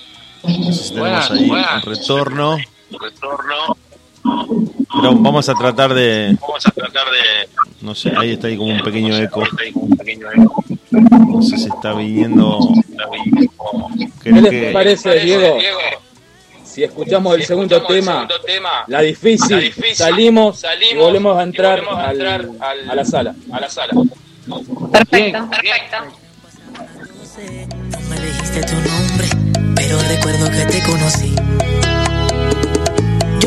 Tenemos 0.43 0.91
Buenas, 0.99 1.31
ahí 1.31 1.47
buenas. 1.49 1.85
un 1.85 1.93
retorno. 1.95 2.57
Retorno. 2.91 3.77
Pero 4.23 5.15
vamos 5.17 5.49
a 5.49 5.55
tratar 5.55 5.95
de, 5.95 6.37
Vamos 6.41 6.67
a 6.67 6.71
tratar 6.71 7.07
de... 7.11 7.49
no 7.81 7.95
sé, 7.95 8.13
ahí 8.17 8.33
está 8.33 8.47
ahí 8.49 8.57
como 8.57 8.73
un 8.73 8.81
pequeño 8.83 9.17
eco. 9.17 9.43
No 11.29 11.43
sé 11.43 11.57
si 11.59 11.69
está 11.69 11.93
viniendo. 11.95 12.59
¿Qué 14.23 14.31
les 14.33 14.51
que 14.51 14.71
parece, 14.73 15.19
Diego? 15.21 15.57
Si 16.65 16.83
escuchamos 16.85 17.35
el 17.35 17.45
segundo 17.45 17.83
tema, 17.83 18.27
la 18.87 19.01
difícil, 19.03 19.57
La 19.57 19.63
difícil, 19.63 19.95
salimos, 19.97 20.65
y 20.91 20.97
volvemos 20.97 21.37
a 21.37 21.43
entrar, 21.43 21.83
a 21.87 22.09
al- 22.09 22.13
entrar 22.13 22.49
al- 22.61 22.91
a 22.91 22.95
la 22.95 23.05
sala. 23.05 23.35
A 23.53 23.61
la 23.61 23.69
sala. 23.69 23.93
Perfecto. 24.93 25.39
No 25.39 25.51
me 28.09 28.17
dijiste 28.21 28.61
tu 28.63 28.75
nombre, 28.75 29.29
pero 29.75 29.99
recuerdo 30.09 30.49
que 30.51 30.65
te 30.67 30.83
conocí. 30.87 31.35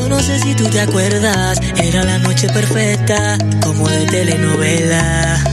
No 0.10 0.20
sé 0.22 0.40
si 0.40 0.56
tú 0.56 0.66
te 0.70 0.82
acuerdas, 0.82 1.60
era 1.78 2.04
la 2.04 2.18
noche 2.20 2.48
perfecta, 2.50 3.38
como 3.62 3.88
de 3.90 4.06
telenovela. 4.06 5.44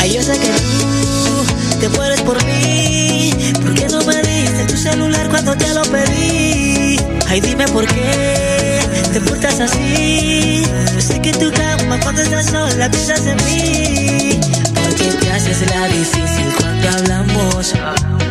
Ay, 0.00 0.14
yo 0.14 0.22
sé 0.22 0.38
que 0.38 0.48
tú 0.48 1.80
te 1.80 1.88
mueres 1.90 2.20
por 2.22 2.44
mí, 2.44 3.32
¿por 3.62 3.74
qué 3.74 3.88
no 3.88 4.04
me 4.04 4.16
diste 4.22 4.64
tu 4.66 4.76
celular 4.76 5.28
cuando 5.28 5.56
te 5.56 5.72
lo 5.74 5.82
pedí? 5.82 6.98
Ay, 7.28 7.40
dime 7.40 7.66
por 7.68 7.86
qué 7.86 8.80
te 9.12 9.20
portas 9.20 9.60
así. 9.60 10.62
Yo 10.94 11.00
sé 11.00 11.20
que 11.20 11.32
tu 11.32 11.50
cama 11.52 11.98
cuando 12.02 12.22
estás 12.22 12.46
sola 12.46 12.90
piensas 12.90 13.26
en 13.26 13.36
mí. 13.44 14.40
Porque 14.74 15.04
te 15.04 15.32
haces 15.32 15.60
la 15.70 15.88
difícil 15.88 16.46
cuando 16.58 16.88
hablamos. 16.88 17.66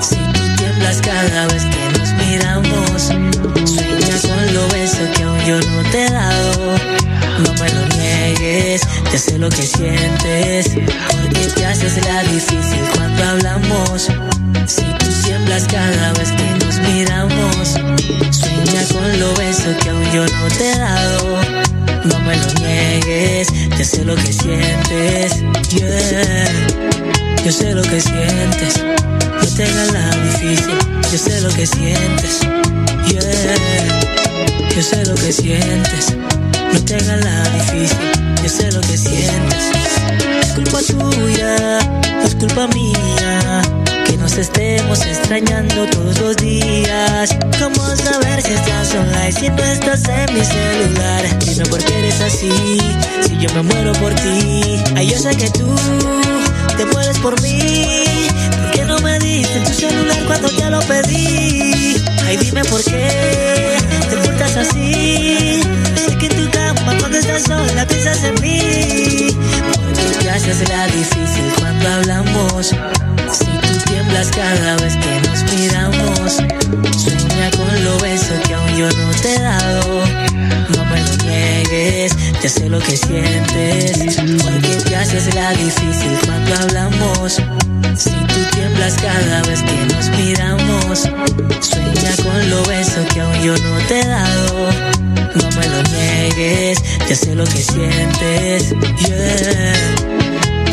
Si 0.01 0.15
tú 0.15 0.55
tiemblas 0.57 1.01
cada 1.01 1.47
vez 1.47 1.63
que 1.63 1.99
nos 1.99 2.13
miramos. 2.13 3.01
Sueñas 3.69 4.21
con 4.21 4.53
lo 4.53 4.67
beso 4.69 5.03
que 5.15 5.26
yo 5.47 5.55
no 5.61 5.89
te 5.91 6.05
he 6.05 6.11
dado. 6.11 6.75
No 7.39 7.53
me 7.53 7.69
lo 7.69 7.87
niegues, 7.95 8.81
te 9.09 9.17
sé 9.17 9.37
lo 9.37 9.47
que 9.47 9.61
sientes. 9.61 10.71
Porque 11.11 11.47
te 11.55 11.65
haces 11.65 12.05
la 12.05 12.23
difícil 12.23 12.81
cuando 12.95 13.23
hablamos. 13.23 14.09
Si 14.65 14.81
tú 14.81 15.05
tiemblas 15.23 15.65
cada 15.67 16.11
vez 16.13 16.31
que 16.31 16.65
nos 16.65 16.79
miramos. 16.89 17.69
Sueña 18.31 18.83
con 18.91 19.19
lo 19.19 19.33
beso 19.35 19.69
que 19.81 19.89
aún 19.89 20.11
yo 20.11 20.25
no 20.25 20.47
te 20.57 20.69
he 20.69 20.77
dado. 20.77 21.41
No 22.03 22.19
me 22.19 22.35
lo 22.35 22.53
niegues, 22.59 23.47
te 23.77 23.85
sé 23.85 24.03
lo 24.03 24.15
que 24.15 24.33
sientes. 24.33 25.43
Yeah. 25.69 26.45
Yo 27.45 27.51
sé 27.53 27.73
lo 27.73 27.83
que 27.83 28.01
sientes. 28.01 28.83
No 28.83 29.47
te 29.55 29.65
la 29.93 30.09
difícil. 30.25 30.77
Yo 31.09 31.17
sé 31.17 31.39
lo 31.39 31.49
que 31.49 31.65
sientes. 31.65 32.41
Yeah. 33.07 33.96
Yo 34.75 34.83
sé 34.83 35.05
lo 35.05 35.15
que 35.15 35.31
sientes. 35.31 36.15
No 36.73 36.79
te 36.85 36.95
hagas 36.95 37.23
la 37.23 37.49
difícil. 37.49 37.97
Yo 38.43 38.49
sé 38.49 38.71
lo 38.71 38.81
que 38.81 38.97
sientes. 38.97 39.71
Es 40.41 40.53
culpa 40.53 40.79
tuya, 40.81 41.79
es 42.23 42.35
culpa 42.35 42.67
mía. 42.67 43.61
Que 44.05 44.17
nos 44.17 44.37
estemos 44.37 45.05
extrañando 45.05 45.85
todos 45.87 46.19
los 46.19 46.37
días. 46.37 47.35
¿Cómo 47.59 47.83
saber 47.95 48.41
si 48.41 48.53
estás 48.53 48.93
online 48.93 49.31
si 49.31 49.49
no 49.49 49.63
estás 49.63 50.03
en 50.07 50.33
mi 50.33 50.45
celular? 50.45 51.39
Dime 51.39 51.65
por 51.65 51.83
qué 51.83 51.99
eres 51.99 52.21
así, 52.21 52.77
si 53.27 53.37
yo 53.37 53.53
me 53.53 53.63
muero 53.63 53.91
por 53.93 54.13
ti. 54.13 54.81
Ay, 54.95 55.09
yo 55.09 55.17
sé 55.17 55.35
que 55.35 55.49
tú 55.49 55.75
te 56.77 56.85
mueres 56.85 57.17
por 57.19 57.41
mí. 57.41 58.05
¿Por 58.61 58.71
qué 58.71 58.85
no 58.85 58.99
me 58.99 59.19
diste 59.19 59.59
tu 59.61 59.73
celular 59.73 60.23
cuando 60.25 60.49
te 60.49 60.69
lo 60.69 60.79
pedí? 60.81 61.95
Ay, 62.27 62.35
dime 62.35 62.61
por 62.65 62.83
qué 62.83 63.77
te 64.09 64.17
portas 64.17 64.57
así. 64.57 65.61
Sé 65.95 66.17
que 66.17 66.25
en 66.25 66.35
tu 66.35 66.51
cama 66.51 66.97
cuando 66.99 67.17
estás 67.19 67.43
sola 67.43 67.87
piensas 67.87 68.21
en 68.25 68.33
mí. 68.41 69.29
Porque 69.73 70.03
te 70.19 70.29
haces 70.29 70.67
la 70.67 70.87
difícil 70.87 71.53
cuando 71.57 71.87
hablamos. 71.87 72.67
Si 72.67 73.45
tú 73.45 73.89
tiemblas 73.89 74.27
cada 74.31 74.75
vez 74.75 74.97
que 74.97 75.21
nos 75.25 75.53
miramos. 75.53 76.35
Sueña 77.01 77.49
con 77.55 77.83
lo 77.85 77.97
beso 77.99 78.33
que 78.45 78.53
aún 78.55 78.75
yo 78.75 78.87
no 78.87 79.11
te 79.21 79.33
he 79.33 79.39
dado. 79.39 80.01
No 80.75 80.83
me 80.83 80.99
lo 80.99 81.15
niegues, 81.23 82.13
te 82.41 82.49
sé 82.49 82.67
lo 82.67 82.79
que 82.79 82.97
sientes. 82.97 84.17
Porque 84.43 84.75
te 84.83 84.95
haces 84.97 85.33
la 85.33 85.51
difícil 85.51 86.19
cuando 86.25 86.55
hablamos. 86.55 87.41
Si 87.95 88.09
tú 88.09 88.39
tiemblas 88.53 88.95
cada 89.01 89.41
vez 89.43 89.61
que 89.63 89.93
nos 89.93 90.09
miramos. 90.17 90.99
Sueña 91.61 92.15
con 92.23 92.49
lo 92.49 92.63
beso 92.65 93.05
que 93.13 93.21
aún 93.21 93.41
yo 93.41 93.57
no 93.57 93.77
te 93.87 93.99
he 93.99 94.07
dado. 94.07 94.69
No 95.35 95.49
me 95.57 95.67
lo 95.67 95.83
niegues, 95.83 96.81
te 97.07 97.15
sé 97.15 97.35
lo 97.35 97.43
que 97.43 97.61
sientes. 97.61 98.69
Yeah. 99.07 99.73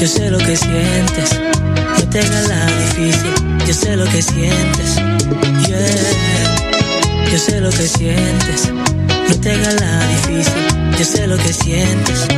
Yo 0.00 0.06
sé 0.06 0.30
lo 0.30 0.38
que 0.38 0.56
sientes. 0.56 1.40
No 1.98 2.08
te 2.10 2.20
hagas 2.20 2.48
la 2.48 2.66
difícil. 2.66 3.34
Yo 3.66 3.74
sé 3.74 3.96
lo 3.96 4.04
que 4.04 4.22
sientes. 4.22 4.96
Yeah. 5.66 7.30
Yo 7.30 7.38
sé 7.38 7.60
lo 7.60 7.70
que 7.70 7.88
sientes. 7.88 8.72
No 9.28 9.34
te 9.40 9.50
hagas 9.52 9.74
la 9.80 10.06
difícil. 10.08 10.62
Yo 10.98 11.04
sé 11.04 11.26
lo 11.26 11.36
que 11.36 11.52
sientes. 11.52 12.28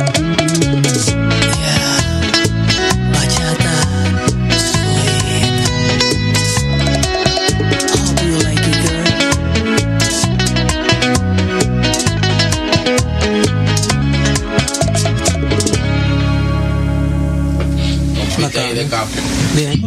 Bien. 19.53 19.81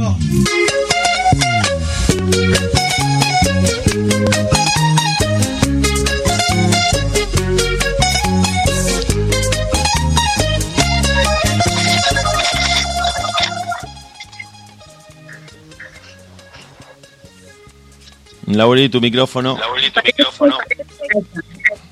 Lauri, 18.46 18.88
tu 18.90 19.00
micrófono. 19.00 19.56
Lauri, 19.58 19.90
tu 19.90 20.00
micrófono. 20.04 20.58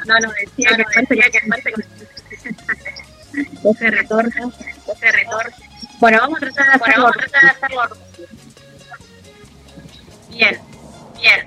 No, 0.07 0.18
no, 0.21 0.29
decía 0.33 0.77
que 0.77 0.85
parece 0.85 1.31
que 1.31 1.40
parece 1.49 1.73
que 1.73 3.71
ese 3.71 3.90
retorno, 3.90 4.53
ese 4.87 5.12
retorno. 5.12 5.57
Bueno, 6.01 6.18
vamos 6.21 6.42
a 6.42 6.47
tratar 6.72 6.78
de 6.78 6.85
hacerlo. 6.85 7.02
Vamos 7.02 7.16
a 7.16 7.20
tratar 7.20 7.42
de 7.42 7.48
hacerlo. 7.50 7.83
Bien, 10.31 10.61
bien. 11.16 11.46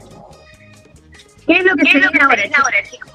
¿Qué 1.47 1.57
es 1.57 1.65
lo 1.65 1.75
que 1.75 1.85
se 1.91 1.97
viene 1.99 2.19
ahora, 2.23 2.83
chicos? 2.89 3.11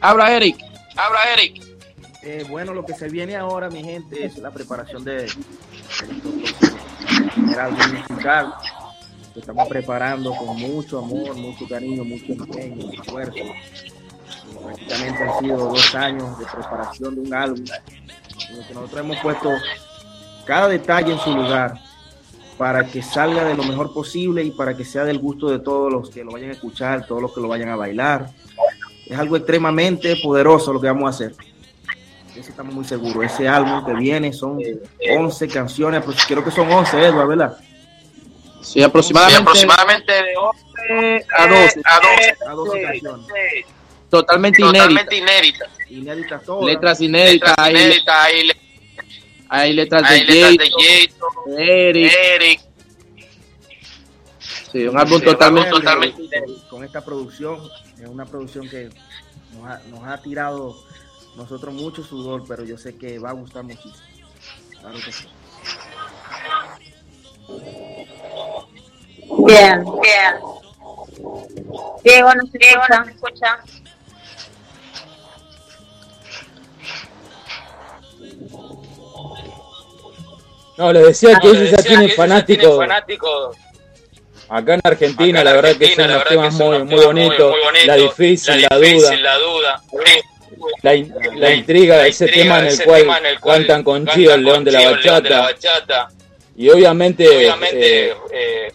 Habla 0.00 0.36
Eric. 0.36 0.56
Habla 0.96 1.18
Eric. 1.32 1.62
Eh, 2.22 2.44
bueno, 2.48 2.74
lo 2.74 2.84
que 2.84 2.94
se 2.94 3.08
viene 3.08 3.36
ahora, 3.36 3.70
mi 3.70 3.82
gente, 3.82 4.24
es 4.24 4.36
la 4.38 4.50
preparación 4.50 5.04
de, 5.04 5.26
el 7.36 7.58
álbum 7.58 7.78
musical 7.92 8.54
que 9.32 9.40
estamos 9.40 9.68
preparando 9.68 10.34
con 10.34 10.56
mucho 10.56 10.98
amor, 10.98 11.34
mucho 11.36 11.68
cariño, 11.68 12.04
mucho 12.04 12.32
empeño, 12.32 12.86
mucho 12.86 13.02
esfuerzo. 13.02 13.44
Prácticamente 14.66 15.22
han 15.22 15.38
sido 15.38 15.56
dos 15.56 15.94
años 15.94 16.38
de 16.38 16.44
preparación 16.46 17.14
de 17.14 17.20
un 17.20 17.34
álbum 17.34 17.64
en 18.50 18.56
el 18.56 18.66
que 18.66 18.74
nosotros 18.74 19.00
hemos 19.00 19.16
puesto 19.18 19.50
cada 20.44 20.68
detalle 20.68 21.12
en 21.12 21.18
su 21.20 21.30
lugar 21.30 21.74
para 22.58 22.86
que 22.86 23.02
salga 23.02 23.44
de 23.44 23.54
lo 23.54 23.62
mejor 23.64 23.92
posible 23.92 24.42
y 24.42 24.50
para 24.50 24.76
que 24.76 24.84
sea 24.84 25.04
del 25.04 25.18
gusto 25.18 25.48
de 25.48 25.58
todos 25.58 25.92
los 25.92 26.10
que 26.10 26.24
lo 26.24 26.32
vayan 26.32 26.50
a 26.50 26.54
escuchar, 26.54 27.06
todos 27.06 27.22
los 27.22 27.32
que 27.32 27.40
lo 27.40 27.48
vayan 27.48 27.68
a 27.68 27.76
bailar. 27.76 28.30
Es 29.06 29.18
algo 29.18 29.36
extremadamente 29.36 30.16
poderoso 30.22 30.72
lo 30.72 30.80
que 30.80 30.88
vamos 30.88 31.06
a 31.06 31.10
hacer. 31.10 31.34
Eso 32.34 32.50
estamos 32.50 32.74
muy 32.74 32.84
seguros. 32.84 33.24
Ese 33.24 33.48
álbum 33.48 33.84
que 33.84 33.94
viene 33.94 34.32
son 34.32 34.58
11 35.08 35.48
canciones, 35.48 36.02
pues 36.04 36.24
creo 36.26 36.44
que 36.44 36.50
son 36.50 36.70
11, 36.70 36.98
Edward, 37.04 37.28
¿verdad? 37.28 37.58
Sí, 38.62 38.82
aproximadamente, 38.82 39.36
Sí, 39.36 39.42
aproximadamente 39.42 40.12
de 40.12 40.36
11 40.36 41.26
a 41.36 41.46
12. 41.46 41.80
a 41.84 42.00
12. 42.00 42.36
A 42.46 42.52
12 42.52 42.82
canciones. 42.82 43.26
Totalmente 44.10 44.60
totalmente 44.60 45.16
inédita. 45.16 45.66
Inéditas 45.88 46.42
todas. 46.44 46.66
Letras 46.66 47.00
inéditas, 47.00 47.50
Letras 47.50 47.66
hay, 47.66 47.74
inéditas, 47.74 48.16
hay, 48.18 48.46
le- 48.46 48.56
hay 49.48 49.72
letras 49.72 50.02
hay 50.04 50.20
de 50.20 50.26
letras 50.26 50.50
de 50.50 50.70
Jay, 50.70 51.08
Jason, 51.08 51.54
de 51.56 51.88
Eric. 51.88 52.12
Eric. 52.34 52.60
Sí, 54.72 54.86
un 54.86 54.98
álbum 54.98 55.18
Sí, 55.20 55.24
totalmente. 55.24 55.70
totalmente 55.70 56.22
con, 56.44 56.60
con 56.68 56.84
esta 56.84 57.04
producción, 57.04 57.60
es 58.00 58.06
una 58.08 58.26
producción 58.26 58.68
que 58.68 58.90
nos 59.54 59.64
ha, 59.70 59.80
nos 59.88 60.04
ha 60.04 60.20
tirado 60.20 60.76
nosotros 61.36 61.72
mucho 61.74 62.02
sudor, 62.02 62.44
pero 62.48 62.64
yo 62.64 62.76
sé 62.76 62.96
que 62.96 63.18
va 63.18 63.30
a 63.30 63.34
gustar 63.34 63.62
muchísimo. 63.62 63.94
Claro 64.80 64.98
que 65.04 65.12
sí. 65.12 65.26
Bien, 69.46 69.84
bien. 70.02 70.34
Diego, 72.04 72.28
no 72.34 72.46
se 73.04 73.10
escucha. 73.10 73.58
No, 80.76 80.92
les 80.92 81.06
decía 81.06 81.38
que 81.40 81.48
ellos 81.48 81.70
ya 81.70 81.76
tienen 81.78 82.00
que 82.00 82.04
ellos 82.06 82.16
ya 82.16 82.22
fanáticos 82.22 82.60
tienen 82.60 82.78
fanáticos. 82.78 83.56
acá 84.48 84.74
en 84.74 84.80
Argentina, 84.84 85.40
acá 85.40 85.50
en 85.50 85.56
la 85.56 85.62
verdad 85.62 85.78
que 85.78 85.94
son 85.94 86.10
unos 86.10 86.24
temas 86.28 86.54
muy, 86.84 87.04
bonitos, 87.04 87.54
la 87.86 87.94
difícil, 87.96 88.66
la, 88.68 88.78
difícil, 88.78 89.00
duda, 89.00 89.16
la 89.16 89.38
duda, 89.38 89.82
la, 90.82 90.94
in- 90.94 91.14
la 91.34 91.54
intriga 91.54 91.96
de 91.98 92.08
ese 92.10 92.24
intriga 92.26 92.42
tema 92.44 92.58
en 92.60 92.66
el 92.66 92.72
ese 92.72 92.84
cual 92.84 93.00
tema 93.00 93.18
en 93.18 93.26
el 93.26 93.40
cual 93.40 93.58
cantan 93.58 93.82
con 93.84 94.04
cantan 94.04 94.14
Chío, 94.14 94.34
el 94.34 94.44
león 94.44 94.64
de 94.64 94.72
la 94.72 94.78
Chío, 94.80 94.88
el 94.90 95.02
león 95.02 95.22
de 95.22 95.30
la 95.30 95.40
bachata, 95.40 96.08
y 96.56 96.68
obviamente, 96.70 97.26
Obviamente, 97.36 98.08
eh, 98.10 98.14
eh, 98.32 98.72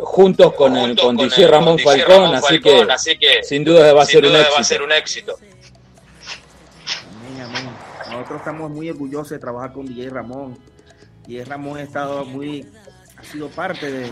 juntos 0.00 0.52
con, 0.54 0.76
el, 0.76 0.96
con 0.96 1.16
con 1.16 1.28
DJ 1.28 1.44
el- 1.44 1.50
Ramón 1.50 1.78
Falcón, 1.78 2.14
Ramón 2.22 2.34
así, 2.34 2.46
Falcón, 2.58 2.86
que, 2.86 2.92
así 2.92 3.18
que 3.18 3.42
sin 3.44 3.62
duda 3.64 3.92
va 3.92 4.02
a 4.02 4.06
ser 4.06 4.24
un 4.24 4.32
duda 4.32 4.38
va 4.40 4.44
a 4.44 4.48
éxito. 4.48 4.64
ser 4.64 4.82
un 4.82 4.92
éxito. 4.92 5.38
Amén, 7.28 7.42
amén. 7.42 7.70
Nosotros 8.10 8.38
estamos 8.40 8.70
muy 8.70 8.88
orgullosos 8.90 9.30
de 9.30 9.38
trabajar 9.38 9.72
con 9.72 9.86
DJ 9.86 10.10
Ramón. 10.10 10.58
DJ 11.26 11.44
Ramón 11.44 11.78
ha 11.78 11.82
estado 11.82 12.24
muy, 12.24 12.66
ha 13.16 13.24
sido 13.24 13.48
parte 13.48 13.90
de, 13.90 14.10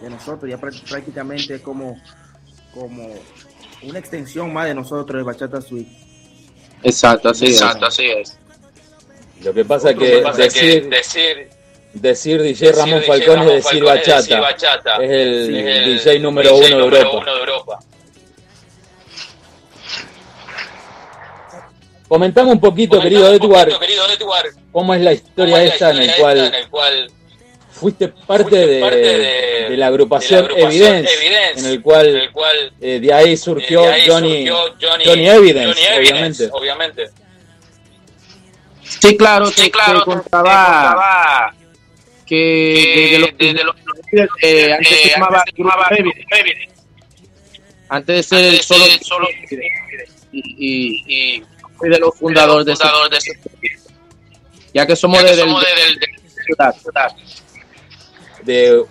de 0.00 0.10
nosotros, 0.10 0.50
ya 0.50 0.58
prá- 0.58 0.82
prácticamente 0.88 1.56
es 1.56 1.60
como, 1.62 2.00
como 2.72 3.08
una 3.82 3.98
extensión 3.98 4.52
más 4.52 4.66
de 4.66 4.74
nosotros 4.74 5.18
de 5.20 5.24
Bachata 5.24 5.60
Suite. 5.60 5.90
Exacto, 6.82 7.30
así 7.30 7.46
es. 7.46 7.52
Exacto, 7.60 7.86
así 7.86 8.06
es. 8.06 8.38
Lo 9.42 9.52
que 9.52 9.64
pasa 9.64 9.90
es 9.90 9.98
que 9.98 10.18
pasa 10.18 10.44
es 10.44 10.54
que 10.54 10.60
decir, 10.66 10.88
decir 10.88 11.48
decir 11.92 12.42
DJ 12.42 12.66
decir 12.66 12.74
Ramón 12.76 13.02
Falcón 13.02 13.20
es 13.20 13.26
Ramón 13.36 13.46
decir 13.54 13.62
Falcón 13.84 13.88
es 13.88 13.94
bachata, 13.94 14.16
decir 14.16 14.40
bachata. 14.40 14.96
es 14.96 15.10
el 15.10 15.46
Sí, 15.46 15.58
el 15.58 15.84
DJ 15.98 16.18
número 16.20 16.50
DJ 16.50 16.58
uno 16.58 16.66
de 16.68 16.82
número 16.82 16.96
Europa. 16.96 17.18
uno 17.18 17.34
de 17.34 17.40
Europa. 17.40 17.78
Comentame 22.08 22.52
un 22.52 22.60
poquito, 22.60 22.96
Comentame 22.98 23.10
querido 23.26 23.34
Edward, 23.34 23.64
poquito, 23.70 23.80
querido 23.80 24.04
Edward, 24.08 24.46
cómo 24.72 24.94
es 24.94 25.00
la 25.00 25.12
historia 25.12 25.62
es 25.62 25.68
la 25.70 25.74
esa 25.74 25.90
en 25.90 25.96
el 25.96 26.02
historia 26.04 26.20
cual 26.22 26.36
esta 26.38 26.56
en 26.56 26.62
el 26.64 26.70
cual 26.70 27.10
fuiste 27.70 28.08
parte, 28.08 28.42
fuiste 28.44 28.66
de, 28.66 28.80
parte 28.80 28.96
de- 28.96 29.68
de 29.70 29.76
la 29.76 29.86
agrupación, 29.88 30.42
de 30.42 30.48
la 30.48 30.54
agrupación 30.54 30.94
Evidence, 30.94 31.14
Evidence, 31.14 31.60
en 31.60 31.66
el 31.66 31.82
cual, 31.82 32.06
en 32.08 32.16
el 32.16 32.30
cual, 32.32 32.72
eh, 32.80 33.00
de 33.00 33.12
ahí 33.12 33.36
surgió, 33.36 33.82
de 33.82 33.88
ahí 33.92 34.02
Johnny, 34.08 34.46
surgió 34.46 34.56
Johnny, 34.80 35.04
Johnny 35.04 35.28
Evidence, 35.28 35.68
Johnny 35.82 35.96
Evidence, 35.96 36.48
obviamente. 36.52 37.02
obviamente. 37.02 37.24
Sí, 39.00 39.16
claro, 39.16 39.46
Sí, 39.46 39.62
que, 39.62 39.70
claro, 39.70 39.98
que 40.00 40.04
contaba 40.04 40.42
contaba 40.42 41.54
que 42.26 43.28
que 43.38 43.44
desde 43.46 43.64
los 43.64 43.76
eh, 44.42 44.72
antes 44.72 44.88
se 45.02 45.08
llamaba 45.10 45.38
antes 45.40 45.54
se 45.54 45.62
Grupo 45.62 45.70
llamaba 45.70 45.88
Evidence, 45.96 46.26
Evidence, 46.40 46.74
antes 47.88 48.16
de 48.16 48.22
ser 48.22 48.44
antes 48.50 48.66
solo, 48.66 48.84
ser 48.86 49.04
solo 49.04 49.28
y, 50.32 50.42
y 50.58 51.04
y 51.36 51.42
fui 51.76 51.88
de 51.90 51.98
los 51.98 52.14
fundadores 52.16 52.66
de 52.66 52.72
ese- 52.72 52.82
fundador 52.82 53.10
de 53.10 53.16
ese 53.18 53.32
ya 54.72 54.86
que 54.86 54.96
somos 54.96 55.18
ya 55.18 55.24
que 55.24 55.30
desde 55.30 55.42
somos 55.44 55.62
el- 55.64 55.74
desde 55.74 55.86
el- 55.88 55.98
de- 55.98 56.06
de 56.06 56.52
De 58.42 58.86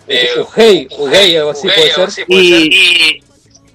algo 1.38 1.52
así 1.52 1.68
puede 1.68 1.92
ser. 1.92 2.04
así 2.08 2.26
puede 2.26 2.42
ser. 2.42 2.50
y 2.74 3.24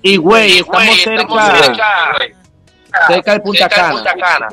y 0.02 0.16
güey 0.16 0.58
estamos 0.58 1.00
cerca 1.02 2.16
cerca, 3.08 3.34
de 3.34 3.40
Punta 3.40 3.58
Cerca 3.64 3.76
de 3.76 3.80
Cana 3.82 3.90
Punta 3.92 4.14
Cana. 4.14 4.48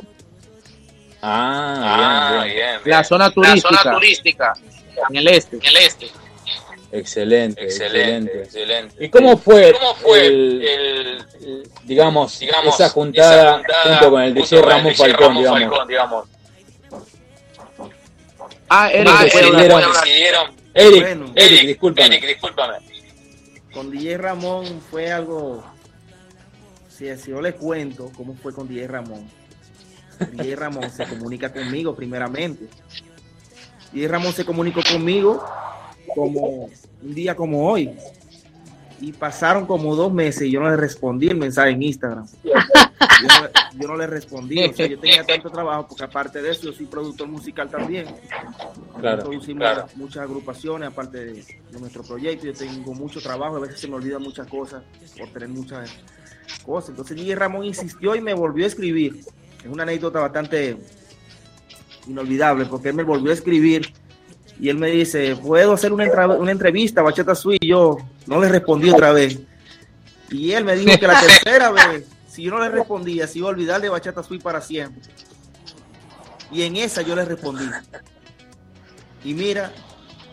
Ah, 1.22 2.38
Ah, 2.40 2.44
bien, 2.44 2.56
bien. 2.56 2.68
bien, 2.84 2.98
la 2.98 3.04
zona 3.04 3.26
La 3.26 3.32
turística 3.32 3.78
zona 3.82 3.92
turística 3.96 4.54
en 5.10 5.16
el 5.16 5.28
este 5.28 5.56
en 5.58 5.66
el 5.66 5.78
este. 5.78 6.08
Excelente, 6.92 7.62
Excelente, 7.64 7.64
excelente. 7.64 8.44
excelente. 8.44 9.06
¿Y 9.06 9.10
cómo 9.10 9.38
fue, 9.38 9.74
¿Cómo 9.74 9.96
fue 9.96 10.26
el- 10.28 10.62
el, 10.64 11.08
el- 11.42 11.70
digamos, 11.84 12.40
digamos, 12.40 12.76
esa 12.76 12.90
juntada, 12.90 13.42
esa 13.44 13.58
juntada 13.58 13.84
junto 13.98 14.12
con 14.12 14.22
el 14.22 14.34
DJ 14.34 14.62
Ramón 14.62 14.96
Falcón, 14.96 15.20
Ramón 15.20 15.38
digamos? 15.38 15.60
Falcón, 15.70 15.88
digamos? 15.88 16.26
ah 18.70 18.92
Eric 18.92 19.10
Ah, 19.14 19.24
decidieron- 19.24 19.92
decidieron 19.94 20.52
Eric, 20.74 21.02
Bueno. 21.02 21.32
Eric, 21.36 21.62
discúlpame. 21.68 22.08
Eric, 22.18 22.28
discúlpame. 22.28 22.78
Con 23.74 23.92
DJ 23.92 24.18
Ramón 24.18 24.82
fue 24.90 25.12
algo, 25.12 25.64
si, 26.90 27.14
si 27.18 27.32
yo 27.32 27.42
les 27.42 27.56
cuento 27.56 28.12
cómo 28.16 28.36
fue 28.36 28.54
con 28.54 28.68
DJ 28.68 28.88
Ramón, 28.88 29.30
DJ 30.32 30.56
Ramón 30.56 30.90
se 30.92 31.06
comunica 31.06 31.52
conmigo 31.52 31.96
primeramente. 31.96 32.66
DJ 33.92 34.08
Ramón 34.08 34.34
se 34.34 34.46
comunicó 34.46 34.82
conmigo 34.84 35.46
como 36.16 36.70
un 37.04 37.14
día 37.14 37.36
como 37.36 37.70
hoy. 37.70 37.92
Y 39.02 39.12
pasaron 39.12 39.66
como 39.66 39.96
dos 39.96 40.12
meses 40.12 40.44
y 40.44 40.52
yo 40.52 40.62
no 40.62 40.70
le 40.70 40.78
respondí 40.78 41.28
el 41.28 41.38
mensaje 41.38 41.72
en 41.72 41.84
Instagram. 41.84 42.26
Yo 43.22 43.28
no, 43.28 43.80
yo 43.80 43.88
no 43.88 43.96
le 43.96 44.08
respondí, 44.08 44.62
o 44.62 44.74
sea, 44.74 44.88
yo 44.88 45.00
tenía 45.00 45.24
tanto 45.24 45.50
trabajo 45.50 45.88
porque 45.88 46.04
aparte 46.04 46.42
de 46.42 46.52
eso 46.52 46.64
yo 46.64 46.74
soy 46.74 46.86
productor 46.86 47.30
musical 47.30 47.70
también. 47.70 48.08
Claro, 49.00 49.24
Producimos 49.24 49.62
claro. 49.62 49.88
muchas 49.96 50.24
agrupaciones 50.24 50.90
aparte 50.90 51.24
de, 51.24 51.34
de 51.34 51.80
nuestro 51.80 52.04
proyecto. 52.04 52.46
Yo 52.46 52.54
tengo 52.54 52.94
mucho 52.94 53.22
trabajo, 53.22 53.56
a 53.56 53.60
veces 53.62 53.80
se 53.80 53.88
me 53.88 53.96
olvidan 53.96 54.22
muchas 54.22 54.48
cosas 54.48 54.84
por 55.18 55.30
tener 55.30 55.48
muchas 55.48 55.90
cosas. 56.66 56.90
Entonces 56.90 57.16
DJ 57.16 57.36
Ramón 57.36 57.64
insistió 57.64 58.16
y 58.16 58.22
me 58.22 58.34
volvió 58.34 58.66
a 58.66 58.68
escribir. 58.68 59.22
Es 59.64 59.72
una 59.72 59.84
anécdota 59.84 60.20
bastante 60.20 60.78
inolvidable 62.08 62.66
porque 62.66 62.90
él 62.90 62.96
me 62.96 63.04
volvió 63.04 63.32
a 63.32 63.34
escribir 63.34 63.94
y 64.60 64.70
él 64.70 64.78
me 64.78 64.90
dice, 64.90 65.36
¿puedo 65.36 65.74
hacer 65.74 65.92
una, 65.92 66.28
una 66.28 66.52
entrevista, 66.52 67.02
Bachata 67.02 67.36
Sui? 67.36 67.58
Y 67.60 67.68
yo 67.68 67.98
no 68.28 68.40
le 68.40 68.50
respondí 68.50 68.90
otra 68.90 69.12
vez. 69.12 69.40
Y 70.30 70.52
él 70.52 70.64
me 70.64 70.76
dijo 70.76 70.98
que 70.98 71.08
la 71.08 71.20
tercera 71.44 71.72
vez, 71.72 72.06
si 72.28 72.44
yo 72.44 72.52
no 72.52 72.60
le 72.60 72.70
respondía, 72.70 73.28
se 73.28 73.40
iba 73.40 73.48
a 73.48 73.52
olvidar 73.52 73.82
de 73.82 73.90
Bachata 73.90 74.24
Sui 74.24 74.40
para 74.40 74.62
siempre. 74.62 75.02
Y 76.52 76.62
en 76.62 76.78
esa 76.78 77.02
yo 77.02 77.16
le 77.16 77.26
respondí. 77.26 77.66
Y 79.24 79.34
mira, 79.34 79.74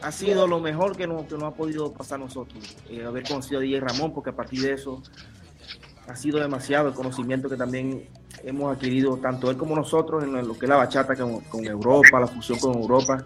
ha 0.02 0.12
sido 0.12 0.46
lo 0.46 0.60
mejor 0.60 0.96
que 0.96 1.06
nos, 1.06 1.26
que 1.26 1.34
nos 1.34 1.44
ha 1.44 1.50
podido 1.52 1.92
pasar 1.92 2.20
a 2.20 2.24
nosotros, 2.24 2.76
eh, 2.90 3.04
haber 3.04 3.24
conocido 3.24 3.58
a 3.58 3.62
DJ 3.62 3.80
Ramón, 3.80 4.12
porque 4.12 4.30
a 4.30 4.36
partir 4.36 4.62
de 4.62 4.74
eso 4.74 5.02
ha 6.06 6.16
sido 6.16 6.40
demasiado 6.40 6.88
el 6.88 6.94
conocimiento 6.94 7.48
que 7.48 7.56
también 7.56 8.08
hemos 8.44 8.76
adquirido, 8.76 9.16
tanto 9.16 9.50
él 9.50 9.56
como 9.56 9.74
nosotros, 9.74 10.24
en 10.24 10.32
lo 10.46 10.58
que 10.58 10.66
es 10.66 10.68
la 10.68 10.76
bachata 10.76 11.16
con, 11.16 11.40
con 11.42 11.64
Europa, 11.64 12.20
la 12.20 12.26
fusión 12.26 12.58
con 12.58 12.74
Europa, 12.74 13.24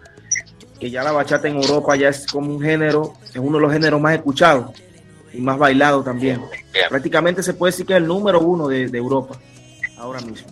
que 0.79 0.89
ya 0.89 1.03
la 1.03 1.11
bachata 1.11 1.47
en 1.47 1.55
Europa 1.55 1.95
ya 1.95 2.09
es 2.09 2.25
como 2.27 2.53
un 2.53 2.61
género, 2.61 3.13
es 3.29 3.37
uno 3.37 3.57
de 3.57 3.61
los 3.61 3.71
géneros 3.73 3.99
más 3.99 4.15
escuchados 4.15 4.71
y 5.33 5.39
más 5.41 5.57
bailados 5.57 6.05
también. 6.05 6.41
Bien. 6.73 6.85
Prácticamente 6.89 7.41
se 7.43 7.53
puede 7.53 7.71
decir 7.71 7.85
que 7.85 7.93
es 7.93 7.97
el 7.97 8.07
número 8.07 8.39
uno 8.39 8.67
de, 8.67 8.87
de 8.87 8.97
Europa 8.97 9.39
ahora 9.97 10.19
mismo. 10.21 10.47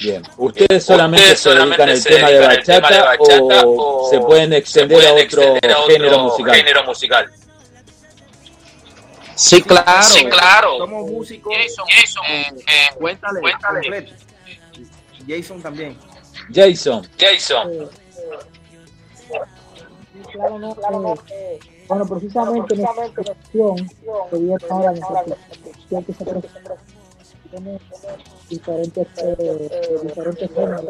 Bien. 0.00 0.22
¿Ustedes 0.36 0.84
solamente 0.84 1.32
Ustedes 1.32 1.40
se 1.40 1.50
dedican 1.50 1.88
al 1.88 2.02
tema 2.04 2.30
de 2.30 2.36
tema 2.38 2.46
bachata, 2.48 2.94
de 2.94 3.00
bachata 3.02 3.66
o, 3.66 4.06
o 4.06 4.10
se 4.10 4.20
pueden 4.20 4.52
extender 4.52 4.98
pueden 4.98 5.10
a 5.10 5.12
otro 5.12 5.42
extender 5.42 5.72
a 5.72 5.78
otro 5.78 5.92
género 5.92 6.18
musical? 6.20 6.54
género 6.54 6.84
musical. 6.84 7.30
sí 9.34 9.62
claro 9.62 10.02
Sí, 10.04 10.24
claro. 10.26 10.78
Somos 10.78 11.10
músicos 11.10 11.52
Jason, 11.56 11.84
Jason, 11.88 12.24
Eh, 12.28 12.64
eh, 12.68 12.94
cuéntale, 12.96 13.40
cuéntale. 13.40 14.12
Jason 15.26 15.60
también. 15.62 15.96
Jason, 16.54 17.06
Jason, 17.18 17.90
Claro, 20.38 20.58
no, 20.60 21.14
eh, 21.30 21.58
bueno, 21.88 22.06
precisamente 22.06 22.74
en 22.74 22.80
esta 22.80 22.94
cuestión 22.94 23.76
que 24.30 24.36
viene 24.36 24.56
ahora 24.70 24.90
en 24.92 24.96
esta 24.98 25.24
cuestión 25.24 26.04
que 26.04 26.12
se 26.14 26.24
presenta, 26.24 26.74
tiene 27.50 27.80
diferentes, 28.48 29.06
eh, 29.16 29.98
diferentes 30.04 30.50
géneros. 30.54 30.84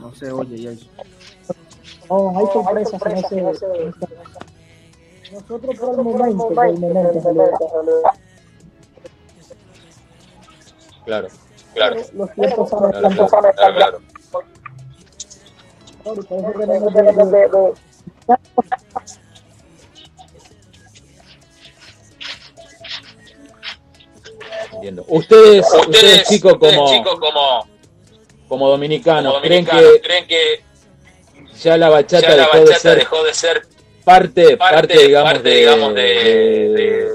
No 0.00 0.14
se 0.14 0.32
oye, 0.32 0.56
Jason. 0.56 0.88
No, 2.08 2.38
hay 2.38 2.46
sorpresas 2.46 3.02
en 3.02 3.16
ese. 3.18 3.40
en 3.40 3.48
ese- 3.48 4.06
Nosotros 5.32 5.78
por 5.78 5.90
el 5.98 6.04
momento, 6.04 6.48
por 6.48 6.66
el 6.66 6.78
momento, 6.78 7.34
claro. 11.04 11.28
claro, 11.74 11.96
los 12.14 12.30
tiempos 12.32 12.72
han 12.72 12.78
Claro, 12.90 13.08
están 13.08 13.28
claro, 13.28 13.52
claro, 13.52 13.74
claro. 13.74 13.98
y 18.34 18.83
Entiendo. 24.84 25.04
Ustedes, 25.08 25.64
ustedes, 25.64 25.86
Ustedes, 25.88 26.28
chicos, 26.28 26.52
ustedes, 26.52 26.76
como, 26.76 26.88
chicos, 26.92 27.18
como, 27.18 27.68
como 28.48 28.68
dominicanos, 28.68 29.32
como 29.32 29.42
¿creen, 29.46 29.64
que 29.64 30.00
creen 30.02 30.26
que 30.26 30.62
ya 31.62 31.78
la 31.78 31.88
bachata, 31.88 32.20
ya 32.28 32.36
la 32.36 32.42
dejó, 32.42 32.58
de 32.58 32.64
bachata 32.64 32.80
ser 32.80 32.98
dejó 32.98 33.24
de 33.24 33.32
ser 33.34 33.66
parte, 34.04 34.56
parte, 34.58 34.74
parte, 34.76 34.98
digamos, 35.06 35.32
parte, 35.32 35.48
de, 35.48 35.54
digamos, 35.56 35.94
de- 35.94 36.02
de- 36.02 37.08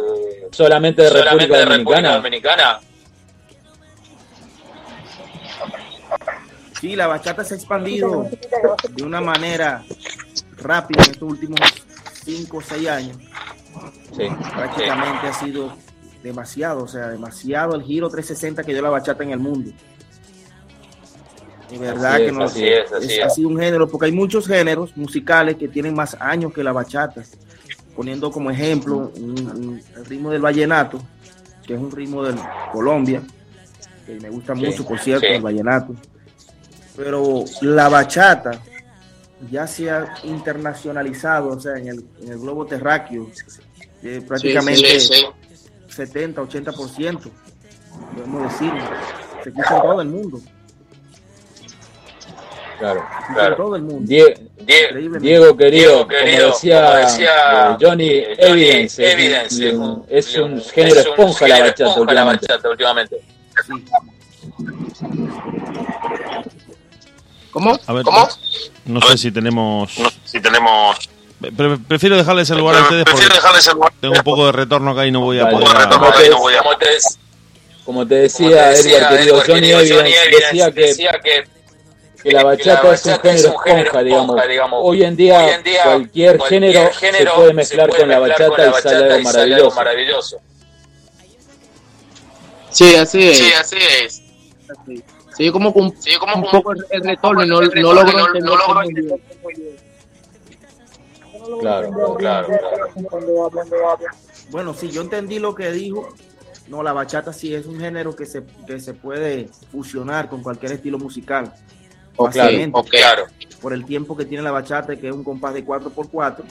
solamente 0.52 1.04
de 1.04 1.10
solamente 1.10 1.46
República 1.46 1.58
de 1.60 1.66
República 1.66 2.12
Dominicana? 2.12 2.16
Dominicana? 2.16 2.80
Sí, 6.82 6.96
la 6.96 7.06
bachata 7.06 7.44
se 7.44 7.54
ha 7.54 7.58
expandido 7.58 8.26
de 8.90 9.04
una 9.04 9.22
manera 9.22 9.84
rápida 10.58 11.04
en 11.04 11.12
estos 11.12 11.30
últimos 11.30 11.60
5 12.26 12.58
o 12.58 12.62
6 12.62 12.88
años. 12.90 13.18
Sí. 14.18 14.24
Prácticamente 14.56 15.28
ha 15.28 15.34
sido 15.34 15.72
demasiado, 16.24 16.84
o 16.84 16.88
sea, 16.88 17.08
demasiado 17.10 17.76
el 17.76 17.84
giro 17.84 18.10
360 18.10 18.64
que 18.64 18.74
dio 18.74 18.82
la 18.82 18.90
bachata 18.90 19.24
en 19.24 19.32
el 19.32 19.40
mundo. 19.40 19.72
De 21.70 21.78
verdad 21.78 22.16
Así 22.16 22.24
que 22.24 22.28
es, 22.30 22.34
no 22.34 22.44
así 22.44 22.68
es, 22.68 22.92
así 22.92 23.20
ha 23.22 23.28
es. 23.28 23.36
sido 23.36 23.50
un 23.50 23.60
género, 23.60 23.88
porque 23.88 24.08
hay 24.08 24.12
muchos 24.12 24.48
géneros 24.48 24.96
musicales 24.98 25.56
que 25.56 25.68
tienen 25.68 25.94
más 25.94 26.16
años 26.20 26.52
que 26.54 26.64
la 26.64 26.72
bachata. 26.72 27.24
Poniendo 27.96 28.32
como 28.32 28.50
ejemplo 28.50 29.12
un- 29.16 29.40
un- 29.40 29.82
el 29.96 30.06
ritmo 30.06 30.32
del 30.32 30.42
vallenato, 30.42 31.00
que 31.66 31.76
es 31.76 31.80
un 31.80 31.92
ritmo 31.92 32.24
de 32.24 32.34
Colombia, 32.72 33.22
que 34.06 34.16
me 34.20 34.30
gusta 34.30 34.56
Sí, 34.56 34.66
mucho, 34.66 34.86
por 34.86 34.98
cierto, 35.00 35.28
sí. 35.28 35.34
el 35.34 35.42
vallenato. 35.42 35.94
Pero 36.96 37.44
la 37.62 37.88
bachata 37.88 38.60
ya 39.52 39.68
se 39.68 39.92
ha 39.92 40.16
internacionalizado, 40.24 41.50
o 41.50 41.60
sea, 41.60 41.78
en 41.78 41.90
el, 41.90 42.06
en 42.22 42.32
el 42.32 42.40
globo 42.40 42.66
terráqueo, 42.66 43.30
eh, 44.02 44.22
prácticamente 44.28 45.00
sí. 45.00 45.24
70, 46.06 46.42
80%, 46.42 47.20
podemos 48.16 48.44
decir, 48.52 48.72
se 49.44 49.50
escucha 49.50 49.76
en 49.76 49.82
todo 49.82 50.02
el 50.02 50.08
mundo, 50.08 50.40
Claro. 52.80 53.56
todo 53.58 53.76
el 53.76 53.82
mundo. 53.82 54.06
Die- 54.08 54.24
Die- 54.60 54.84
Increíblemente. 54.86 55.28
Diego 55.28 55.58
querido, 55.58 55.92
Diego, 55.92 56.08
querido, 56.08 56.38
como 56.44 56.54
decía, 56.54 56.82
como 56.86 56.96
decía, 56.98 57.72
eh, 57.72 57.78
Johnny 57.82 58.10
eh, 58.10 58.38
Johnny 58.40 58.52
Evidence, 58.64 59.04
es 59.06 59.14
Evidence, 59.14 59.76
un- 59.76 60.06
es 60.10 60.28
es 60.28 60.38
un- 60.38 60.62
género 60.62 61.00
es 61.02 61.06
un 61.06 61.12
esponja 61.12 61.48
la 61.50 61.60
bachata 61.60 61.84
esponja 61.84 61.96
la 61.96 62.02
últimamente. 62.02 62.48
bachata 62.48 62.70
últimamente. 62.70 63.22
Sí. 63.68 63.74
¿Cómo? 67.52 67.78
A 67.88 67.94
ver, 67.94 68.04
¿Cómo? 68.04 68.28
no 68.86 69.02
sé 69.02 69.18
si 69.18 69.32
tenemos... 69.32 69.92
Si 70.24 70.40
tenemos 70.40 71.09
Pre- 71.40 71.78
prefiero 71.78 72.18
dejarles 72.18 72.50
el 72.50 72.58
lugar 72.58 72.76
a 72.78 72.82
ustedes 72.82 73.06
porque 73.06 73.14
prefiero 73.22 73.36
dejarles 73.36 73.68
el 73.68 73.74
lugar. 73.76 73.94
tengo 74.02 74.14
un 74.16 74.24
poco 74.24 74.46
de 74.48 74.52
retorno 74.52 74.92
acá 74.92 75.06
y 75.06 75.12
no 75.12 75.22
voy 75.22 75.40
a 75.40 75.44
Dale, 75.46 75.58
poder... 75.58 75.90
Como 75.90 76.12
te- 76.12 76.18
Ahí 76.24 76.30
no 76.30 76.38
voy 76.40 76.54
a- 76.54 76.58
como 76.60 76.78
te- 76.78 76.98
Como 77.86 78.08
te 78.08 78.16
decía, 78.16 78.74
Edward, 78.74 79.10
querido, 79.16 79.42
Johnny 79.48 79.70
decía 79.72 80.72
que, 80.72 80.82
decía 80.82 81.12
que 81.24 81.44
que 82.22 82.32
la 82.34 82.44
bachata, 82.44 82.82
que 82.82 82.88
la 82.90 82.94
es 82.94 83.06
un 83.06 83.14
género 83.22 83.30
es 83.40 83.46
un 83.46 83.60
género 83.60 83.80
esponja, 83.86 84.04
digamos. 84.04 84.26
esponja, 84.30 84.48
digamos. 84.48 84.80
Hoy 84.84 85.04
en 85.04 85.16
día, 85.16 85.40
Hoy 85.40 85.50
en 85.52 85.64
día, 85.64 85.84
cualquier, 85.84 86.38
cualquier 86.38 86.62
género, 86.62 86.92
género 86.94 87.32
se 87.32 87.38
puede 87.38 87.54
mezclar 87.54 87.86
se 87.86 87.90
puede 87.92 88.02
con 88.02 88.10
la 88.10 88.20
mezclar 88.20 88.50
bachata 88.50 88.50
con 88.50 88.58
la 88.58 88.80
y 88.80 88.82
sale 88.82 88.96
bachata 89.00 89.16
algo 89.16 89.20
y 89.30 89.32
sale 89.32 89.56
algo 89.56 89.72
maravilloso. 89.72 90.38
maravilloso. 90.38 90.42
Sí, 92.72 92.96
así 92.96 93.30
es. 93.30 93.38
Sí, 93.38 93.54
así 93.54 93.78
es. 94.04 94.22
Sí, 95.38 95.50
como 95.52 95.70
un, 95.70 95.96
Sí, 96.02 96.16
como 96.18 96.36
un 96.36 96.44
un- 96.44 96.52
poco 96.52 96.74
el, 96.74 97.04
retorno, 97.04 97.46
no, 97.46 97.62
el 97.62 97.82
no 97.82 97.94
logro 97.94 98.82
entender 98.84 99.20
Claro, 101.60 102.16
Claro, 102.18 102.48
Bueno, 104.52 104.74
sí, 104.74 104.90
yo 104.90 105.02
entendí 105.02 105.40
lo 105.40 105.56
que 105.56 105.72
dijo. 105.72 106.10
No, 106.68 106.84
la 106.84 106.94
bachata 106.94 107.34
sí 107.34 107.54
es 107.54 107.66
un 107.66 107.80
género 107.80 108.16
que 108.16 108.26
se, 108.26 108.44
que 108.68 108.80
se 108.80 108.94
puede 108.94 109.50
fusionar 109.72 110.30
con 110.30 110.44
cualquier 110.44 110.74
estilo 110.74 111.00
musical. 111.00 111.52
Fácilmente, 112.16 112.78
Ok, 112.78 112.90
claro. 112.90 113.24
Por 113.62 113.74
el 113.74 113.86
tiempo 113.86 114.16
que 114.16 114.26
tiene 114.26 114.44
la 114.44 114.52
bachata, 114.52 114.96
que 114.96 115.08
es 115.08 115.14
un 115.14 115.24
compás 115.24 115.54
de 115.54 115.66
4x4. 115.66 116.44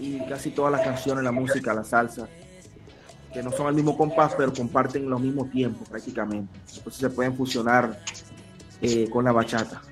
Y 0.00 0.20
casi 0.26 0.50
todas 0.50 0.70
las 0.70 0.82
canciones, 0.82 1.24
la 1.24 1.32
música, 1.32 1.74
la 1.74 1.82
salsa, 1.82 2.28
que 3.32 3.42
no 3.42 3.50
son 3.50 3.66
el 3.66 3.74
mismo 3.74 3.96
compás, 3.96 4.34
pero 4.36 4.52
comparten 4.52 5.10
los 5.10 5.20
mismos 5.20 5.50
tiempos 5.50 5.88
prácticamente. 5.88 6.56
Entonces 6.76 7.00
se 7.00 7.10
pueden 7.10 7.36
fusionar 7.36 7.98
eh, 8.80 9.08
con 9.10 9.24
la 9.24 9.32
bachata. 9.32 9.82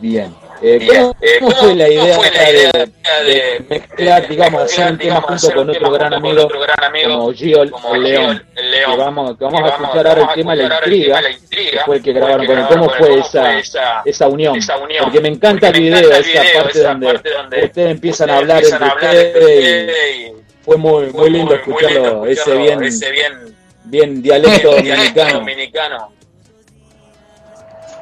Bien. 0.00 0.34
Eh, 0.60 0.78
Bien. 0.78 1.02
¿cómo, 1.02 1.16
Eh, 1.20 1.36
cómo 1.40 1.50
¿cómo- 1.52 1.62
fue 1.62 1.74
la 1.76 1.88
idea, 1.88 2.16
fue 2.16 2.30
la 2.32 2.50
idea 2.50 2.70
de, 2.72 2.78
de- 3.24 3.34
de 3.34 3.64
mezclar, 3.68 4.28
digamos, 4.28 4.62
hacer 4.62 4.90
un 4.92 4.98
tema 4.98 5.20
junto 5.20 5.50
con 5.54 5.70
otro 5.70 5.90
gran 5.92 6.14
amigo 6.14 6.44
otro 6.44 6.60
gran 6.60 6.84
amigo 6.84 7.10
como 7.18 7.32
Gio 7.32 7.70
como 7.70 7.94
el 7.94 8.02
León? 8.02 8.44
Que 8.54 8.96
vamos, 8.96 9.38
que 9.38 9.44
vamos 9.44 9.60
Que 9.60 9.66
a 9.66 9.70
vamos- 9.70 9.82
escuchar 9.88 10.06
ahora 10.08 10.22
el 10.22 10.28
a 10.28 10.34
tema 10.34 10.54
La 10.56 10.62
escuchar 10.64 10.72
ahora 10.72 10.86
el 10.86 10.92
Intriga, 10.92 11.16
tema 11.16 11.22
La 11.22 11.30
Intriga, 11.30 11.70
que 11.70 11.84
fue 11.86 11.96
el 11.96 12.02
que 12.02 12.12
grabaron 12.12 12.46
con 12.46 12.58
él. 12.58 12.64
¿Cómo 12.68 12.90
fue 12.90 13.08
¿Cómo 13.08 13.20
esa, 13.24 13.58
esa- 13.58 14.02
esa 14.04 14.28
unión? 14.28 14.58
Porque 15.04 15.20
me 15.20 15.28
encanta 15.28 15.66
Porque 15.68 15.78
el 15.78 15.84
video, 15.84 15.98
encanta 16.10 16.18
esa 16.18 16.42
video, 16.42 16.62
parte 16.62 16.78
esa 16.78 16.88
donde 16.88 17.06
parte 17.06 17.30
donde 17.30 17.64
ustedes 17.64 17.90
empiezan 17.92 18.30
a 18.30 18.36
hablar 18.38 18.56
empiezan 18.62 18.82
entre 18.82 19.06
ustedes 19.06 20.16
y 20.16 20.32
fue 20.64 20.76
muy, 20.76 21.06
muy 21.06 21.06
lindo 21.06 21.12
muy- 21.12 21.20
muy 21.20 21.30
lindo 21.30 21.54
escucharlo, 21.54 22.26
ese 22.26 22.50
bien 23.84 24.22
dialecto 24.84 25.24
dominicano. 25.32 26.12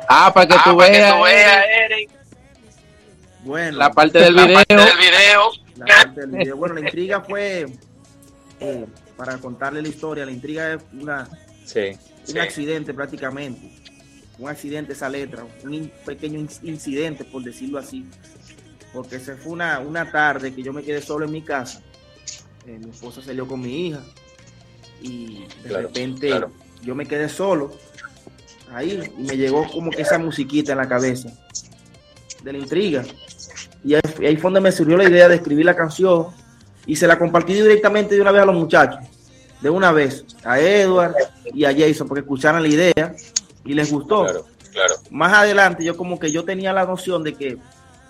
Ah, 0.08 0.32
para 0.32 0.46
que 0.46 0.54
Ah, 0.54 0.62
tú 0.64 0.76
para 0.76 0.90
que 0.92 0.98
veas 0.98 1.16
tú 1.16 1.22
veas, 1.24 1.64
Eric, 1.90 2.10
Bueno, 3.44 3.78
la 3.78 3.90
parte 3.92 4.18
del 4.18 4.34
la 4.34 4.44
video. 4.46 4.54
parte 4.56 4.74
del 4.76 4.96
video. 4.98 5.50
la 5.76 5.86
parte 5.86 6.20
del 6.22 6.30
video. 6.30 6.56
Bueno, 6.56 6.74
la 6.74 6.80
intriga 6.80 7.20
fue, 7.20 7.66
eh, 8.60 8.86
para 9.16 9.38
contarle 9.38 9.82
la 9.82 9.88
historia, 9.88 10.24
la 10.26 10.32
intriga 10.32 10.74
es 10.74 10.82
una, 10.92 11.28
Sí. 11.64 11.80
un 11.90 12.26
Sí. 12.26 12.38
accidente 12.38 12.92
prácticamente. 12.94 13.72
Un 14.38 14.48
accidente 14.50 14.92
esa 14.92 15.08
letra, 15.08 15.44
un 15.64 15.72
in- 15.74 15.92
pequeño 16.04 16.38
in- 16.38 16.50
incidente, 16.62 17.24
por 17.24 17.42
decirlo 17.42 17.78
así. 17.78 18.04
Porque 18.92 19.18
se 19.18 19.34
fue 19.36 19.52
una, 19.52 19.78
una 19.78 20.10
tarde 20.10 20.54
que 20.54 20.62
yo 20.62 20.72
me 20.72 20.82
quedé 20.82 21.00
solo 21.00 21.24
en 21.24 21.32
mi 21.32 21.42
casa. 21.42 21.80
Eh, 22.66 22.78
mi 22.82 22.90
esposa 22.90 23.22
salió 23.22 23.46
con 23.46 23.60
mi 23.60 23.88
hija. 23.88 24.00
Y 25.00 25.44
de 25.62 25.68
Claro, 25.68 25.88
repente 25.88 26.26
claro. 26.28 26.50
yo 26.82 26.94
me 26.94 27.06
quedé 27.06 27.28
solo 27.28 27.72
ahí 28.72 29.10
y 29.18 29.22
me 29.22 29.36
llegó 29.36 29.66
como 29.70 29.90
que 29.90 30.02
esa 30.02 30.18
musiquita 30.18 30.72
en 30.72 30.78
la 30.78 30.88
cabeza 30.88 31.28
de 32.42 32.52
la 32.52 32.58
intriga. 32.58 33.04
Y 33.84 33.94
ahí, 33.94 34.00
ahí 34.20 34.36
fue 34.36 34.44
donde 34.50 34.60
me 34.60 34.72
surgió 34.72 34.96
la 34.96 35.04
idea 35.08 35.28
de 35.28 35.36
escribir 35.36 35.64
la 35.64 35.76
canción 35.76 36.26
y 36.86 36.96
se 36.96 37.06
la 37.06 37.18
compartí 37.18 37.54
directamente 37.54 38.14
de 38.14 38.20
una 38.20 38.32
vez 38.32 38.42
a 38.42 38.46
los 38.46 38.54
muchachos, 38.54 39.00
de 39.60 39.70
una 39.70 39.92
vez, 39.92 40.24
a 40.44 40.60
Edward 40.60 41.14
y 41.52 41.64
a 41.64 41.72
Jason, 41.76 42.06
porque 42.06 42.20
escucharan 42.20 42.62
la 42.62 42.68
idea 42.68 43.14
y 43.64 43.74
les 43.74 43.90
gustó. 43.90 44.24
Claro. 44.24 44.46
Claro. 44.72 44.94
Más 45.10 45.32
adelante 45.32 45.82
yo 45.84 45.96
como 45.96 46.18
que 46.18 46.30
yo 46.30 46.44
tenía 46.44 46.70
la 46.72 46.84
noción 46.84 47.24
de 47.24 47.34
que 47.34 47.56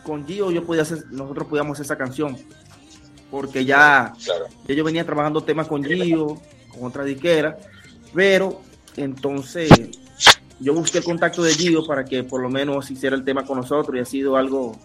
con 0.02 0.26
Gio 0.26 0.50
yo 0.50 0.64
podía 0.64 0.82
hacer, 0.82 1.04
nosotros 1.10 1.46
podíamos 1.46 1.74
hacer 1.74 1.84
esa 1.84 1.96
canción, 1.96 2.36
porque 3.30 3.64
ya, 3.64 4.12
Claro. 4.24 4.46
ya 4.66 4.74
yo 4.74 4.82
venía 4.84 5.04
trabajando 5.04 5.42
temas 5.42 5.68
con 5.68 5.84
Gio, 5.84 6.40
con 6.72 6.84
otra 6.84 7.04
disquera, 7.04 7.56
pero 8.12 8.60
entonces 8.96 9.70
yo 10.60 10.72
busqué 10.74 10.98
el 10.98 11.04
contacto 11.04 11.42
de 11.42 11.52
Gio 11.54 11.86
para 11.86 12.04
que 12.04 12.24
por 12.24 12.40
lo 12.40 12.48
menos 12.48 12.90
hiciera 12.90 13.14
el 13.16 13.24
tema 13.24 13.44
con 13.44 13.58
nosotros 13.58 13.96
y 13.96 14.00
ha 14.00 14.04
sido 14.04 14.36
algo, 14.36 14.76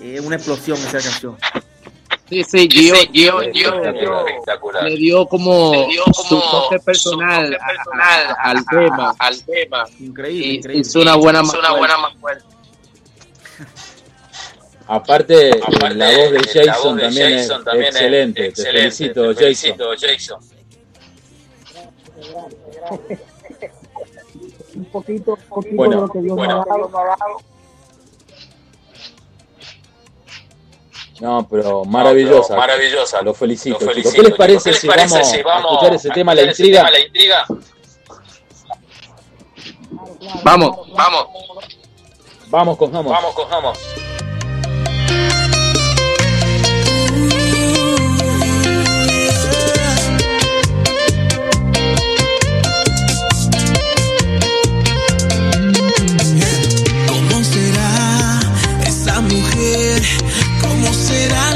eh, 0.00 0.20
una 0.20 0.36
explosión 0.36 0.76
esa 0.78 1.00
canción. 1.00 1.36
Sí, 2.28 2.44
sí, 2.44 2.68
Gio, 2.70 2.94
Sí, 2.94 3.08
Gio, 3.12 3.40
Gio, 3.40 3.52
Gio 3.52 3.92
Gio, 3.92 4.26
espectacular. 4.28 4.84
le 4.84 4.96
dio 4.96 5.26
como, 5.26 5.72
Le 5.72 5.86
dio 5.88 6.04
su 6.12 6.12
como 6.28 6.40
toque 6.50 6.78
personal, 6.78 7.46
su 7.46 7.52
toque 7.52 7.64
a- 7.64 7.66
personal 7.66 8.26
a- 8.26 8.34
al 8.50 8.56
a- 8.58 8.64
tema. 8.70 9.14
al 9.18 9.42
tema. 9.44 9.84
Increíble, 9.98 10.46
Y 10.46 10.54
increíble. 10.56 10.80
hizo 10.88 11.00
una 11.00 11.16
buena 11.16 11.42
Hizo 11.42 11.58
una 11.58 11.72
buena 11.72 11.98
más 11.98 12.14
fuerte. 12.20 12.44
Aparte, 14.86 15.50
Aparte, 15.62 15.94
la 15.94 16.06
voz 16.06 16.30
de 16.32 16.38
la 16.38 16.42
Jason 16.72 16.84
voz 16.84 16.96
de 16.96 17.02
también 17.02 17.38
Jason 17.38 17.58
es 17.58 17.64
también 17.64 17.86
es 17.88 17.94
excelente. 17.94 18.40
Te 18.42 18.46
excelente. 18.48 18.78
felicito, 18.80 19.34
Te 19.34 19.54
Jason. 19.54 19.76
felicito, 19.76 19.90
Jason. 20.00 20.40
Un 24.80 24.86
poquito, 24.86 25.32
un 25.34 25.48
poquito 25.50 25.76
Bueno, 25.76 25.94
de 25.96 26.00
lo 26.06 26.08
que 26.08 26.20
Dios 26.22 26.36
bueno. 26.36 26.64
nos 26.64 26.94
ha 26.94 27.04
dado. 27.04 27.36
No, 31.20 31.46
pero 31.50 31.84
maravillosa. 31.84 32.54
No, 32.54 32.60
pero 32.60 32.60
maravillosa. 32.60 33.20
Lo 33.22 33.34
felicito, 33.34 33.74
Lo 33.74 33.92
chicos. 33.92 33.94
felicito, 33.94 34.22
¿Qué 34.22 34.28
les 34.30 34.38
parece, 34.38 34.64
¿Qué 34.64 34.70
les 34.70 34.80
si, 34.80 34.86
parece 34.86 35.14
vamos 35.18 35.28
si 35.28 35.36
a 35.36 35.40
escuchar 35.60 35.94
ese 35.94 36.10
a 36.10 36.14
tema, 36.14 36.34
la 36.34 36.40
escuchar 36.40 36.52
ese 36.52 36.62
intriga? 36.62 36.78
tema, 36.78 36.90
La 36.90 37.00
intriga? 37.00 37.46
Vamos. 40.44 40.76
Vamos, 40.96 41.26
Vamos 42.48 42.76
con 42.78 42.90
Vamos. 42.90 43.12
vamos, 43.12 43.34
cojamos. 43.34 43.78
¿Cómo 43.78 43.99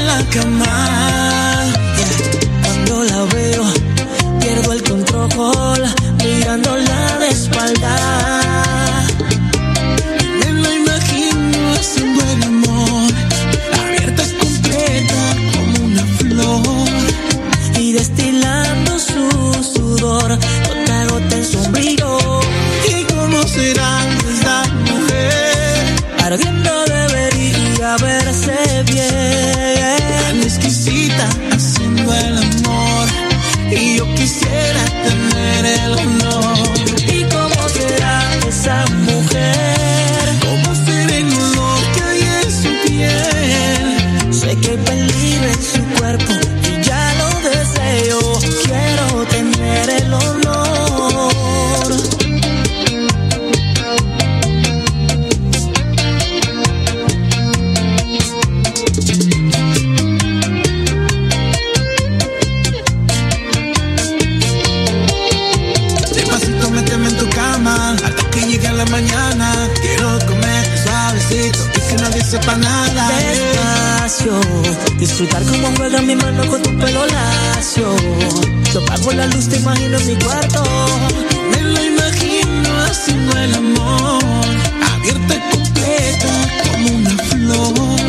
la 0.05 0.23
cama. 0.33 1.73
Cuando 2.63 3.03
la 3.03 3.23
veo, 3.33 3.65
pierdo 4.39 4.73
el 4.73 4.83
control, 4.83 5.81
mirándola 6.23 7.17
de 7.19 7.29
espalda. 7.29 7.95
Me 10.39 10.51
lo 10.61 10.73
imagino 10.81 11.75
es 11.81 11.95
un 12.01 12.15
buen 12.17 12.43
amor, 12.43 13.11
abierta 13.83 14.23
es 14.23 14.33
completa 14.43 15.21
como 15.53 15.85
una 15.85 16.05
flor 16.19 16.87
y 17.79 17.93
destilando 17.93 18.99
su 18.99 19.23
sudor, 19.73 20.29
gota 20.67 21.05
gota 21.09 21.35
en 21.37 21.45
sombrío. 21.45 22.19
¿Y 22.93 23.03
cómo 23.13 23.43
será 23.47 23.91
esta 24.31 24.63
mujer? 24.89 25.95
Ardiendo 26.23 26.85
de 26.85 27.05
debería 27.35 27.93
haber 27.93 28.24
verse 28.45 28.83
bien. 28.91 29.97
Tan 30.21 30.41
exquisita 30.43 31.27
haciendo 31.51 32.13
el 32.13 32.37
amor. 32.37 33.07
Y 33.71 33.97
yo 33.97 34.05
quisiera 34.15 34.83
tener 35.03 35.65
el 35.65 35.93
honor. 35.93 36.57
¿Y 37.07 37.23
cómo 37.23 37.69
será 37.69 38.21
esa 38.47 38.85
mujer? 38.87 39.14
Disfrutar 75.17 75.43
como 75.45 75.73
juega 75.77 76.01
mi 76.01 76.13
mano 76.13 76.45
con 76.47 76.61
tu 76.61 76.77
pelo 76.77 77.05
lacio. 77.05 77.95
Yo 78.73 78.81
apago 78.81 79.13
la 79.13 79.25
luz, 79.27 79.47
te 79.47 79.55
imagino 79.55 79.97
mi 80.01 80.15
cuarto. 80.15 80.63
Me 81.51 81.61
lo 81.61 81.85
imagino 81.85 82.69
haciendo 82.85 83.37
el 83.37 83.55
amor. 83.55 84.23
Abierta 84.91 85.35
y 85.35 85.55
completa 85.55 86.33
como 86.69 86.97
una 86.97 87.17
flor. 87.29 87.99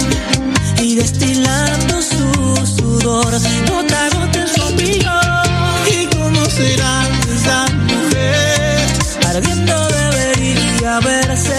Y 0.82 0.96
destilando 0.96 2.02
su 2.02 2.66
sudor, 2.76 3.32
gota 3.70 4.06
a 4.06 4.10
gota 4.10 4.40
en 4.40 4.48
su. 4.48 4.66
¿Y 5.94 6.06
cómo 6.06 6.44
será 6.46 7.08
esa 7.36 7.66
mujer? 7.86 8.80
Ardiendo 9.28 9.88
debería 9.88 10.98
verse 11.00 11.55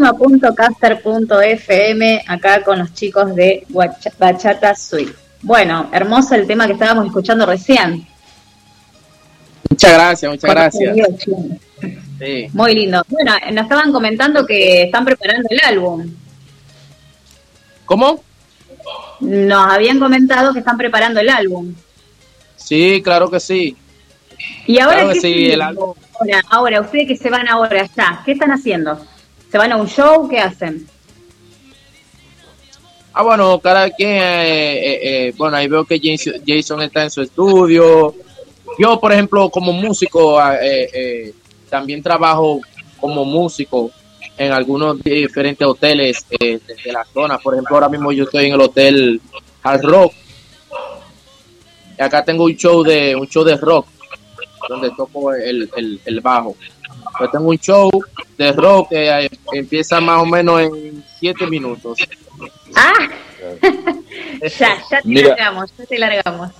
Deultima.caster.fm 0.00 2.22
acá 2.26 2.62
con 2.62 2.78
los 2.78 2.92
chicos 2.94 3.34
de 3.34 3.66
Bachata 4.18 4.74
Suite. 4.74 5.12
Bueno, 5.42 5.88
hermoso 5.92 6.34
el 6.34 6.46
tema 6.46 6.66
que 6.66 6.72
estábamos 6.74 7.06
escuchando 7.06 7.46
recién. 7.46 8.06
Muchas 9.68 9.92
gracias, 9.92 10.30
muchas 10.30 10.50
gracias. 10.50 10.96
Sí. 12.18 12.48
Muy 12.52 12.74
lindo. 12.74 13.02
Bueno, 13.08 13.32
nos 13.52 13.62
estaban 13.64 13.92
comentando 13.92 14.46
que 14.46 14.82
están 14.84 15.04
preparando 15.04 15.48
el 15.50 15.60
álbum. 15.64 16.10
¿Cómo? 17.86 18.22
Nos 19.20 19.72
habían 19.72 19.98
comentado 19.98 20.52
que 20.52 20.58
están 20.60 20.76
preparando 20.76 21.20
el 21.20 21.28
álbum. 21.30 21.74
Sí, 22.56 23.00
claro 23.02 23.30
que 23.30 23.40
sí. 23.40 23.76
Y 24.66 24.78
ahora, 24.78 24.96
Claro 24.96 25.08
que 25.10 25.14
¿qué 25.14 25.20
sí, 25.20 25.32
siguen? 25.34 25.52
el 25.52 25.62
álbum. 25.62 25.94
ahora, 26.18 26.42
ahora, 26.50 26.80
ustedes 26.82 27.08
que 27.08 27.16
se 27.16 27.30
van 27.30 27.48
ahora 27.48 27.82
allá, 27.82 28.20
¿qué 28.24 28.32
están 28.32 28.50
haciendo? 28.52 28.98
¿Se 29.50 29.58
van 29.58 29.72
a 29.72 29.76
un 29.76 29.88
show? 29.88 30.28
¿Qué 30.28 30.38
hacen? 30.38 30.86
Ah, 33.12 33.22
bueno, 33.22 33.58
cada 33.58 33.90
quien, 33.90 34.10
eh, 34.10 34.78
eh, 34.78 35.00
eh, 35.02 35.34
bueno, 35.36 35.56
ahí 35.56 35.66
veo 35.66 35.84
que 35.84 36.00
Jason, 36.46 36.80
está 36.82 37.02
en 37.02 37.10
su 37.10 37.22
estudio. 37.22 38.14
Yo, 38.78 39.00
por 39.00 39.12
ejemplo, 39.12 39.50
como 39.50 39.72
músico, 39.72 40.38
ah, 40.38 40.56
eh, 40.62 40.88
eh, 40.94 41.34
también 41.68 42.00
trabajo 42.02 42.60
como 43.00 43.24
músico 43.24 43.90
en 44.38 44.52
algunos 44.52 45.02
diferentes 45.02 45.66
hoteles 45.66 46.24
de, 46.28 46.60
la 46.86 47.04
zona. 47.12 47.38
Por 47.38 47.54
ejemplo, 47.54 47.74
ahora 47.74 47.88
mismo 47.88 48.12
yo 48.12 48.24
estoy 48.24 48.46
en 48.46 48.54
el 48.54 48.60
hotel 48.60 49.20
Hard 49.64 49.82
Rock. 49.82 50.12
Y 51.98 52.02
acá 52.02 52.24
tengo 52.24 52.44
un 52.44 52.54
show 52.54 52.84
de 52.84 53.16
un 53.16 53.26
show 53.26 53.44
de 53.44 53.56
rock 53.56 53.86
donde 54.68 54.90
toco 54.96 55.34
el, 55.34 55.68
el 56.04 56.20
bajo. 56.20 56.56
Yo 57.18 57.30
tengo 57.30 57.48
un 57.48 57.58
show 57.58 57.90
de 58.38 58.52
rock 58.52 58.88
que 58.90 59.08
eh, 59.08 59.30
empieza 59.52 60.00
más 60.00 60.22
o 60.22 60.26
menos 60.26 60.60
en 60.60 61.04
siete 61.18 61.46
minutos. 61.46 61.98
¡Ah! 62.74 63.08
ya, 64.58 64.78
ya 64.90 65.02
te 65.02 65.08
Mira. 65.08 65.28
largamos, 65.28 65.70
ya 65.76 65.86
te 65.86 65.98
largamos. 65.98 66.50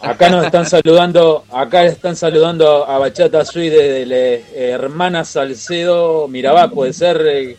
Acá 0.00 0.28
nos 0.30 0.44
están 0.44 0.64
saludando, 0.64 1.44
acá 1.50 1.84
están 1.84 2.14
saludando 2.14 2.86
a 2.86 2.98
Bachata 2.98 3.44
Sui 3.44 3.68
de, 3.68 4.06
la 4.06 4.16
hermana 4.56 5.24
Salcedo 5.24 6.28
Mirabá, 6.28 6.70
puede 6.70 6.92
ser, 6.92 7.20
eh, 7.26 7.56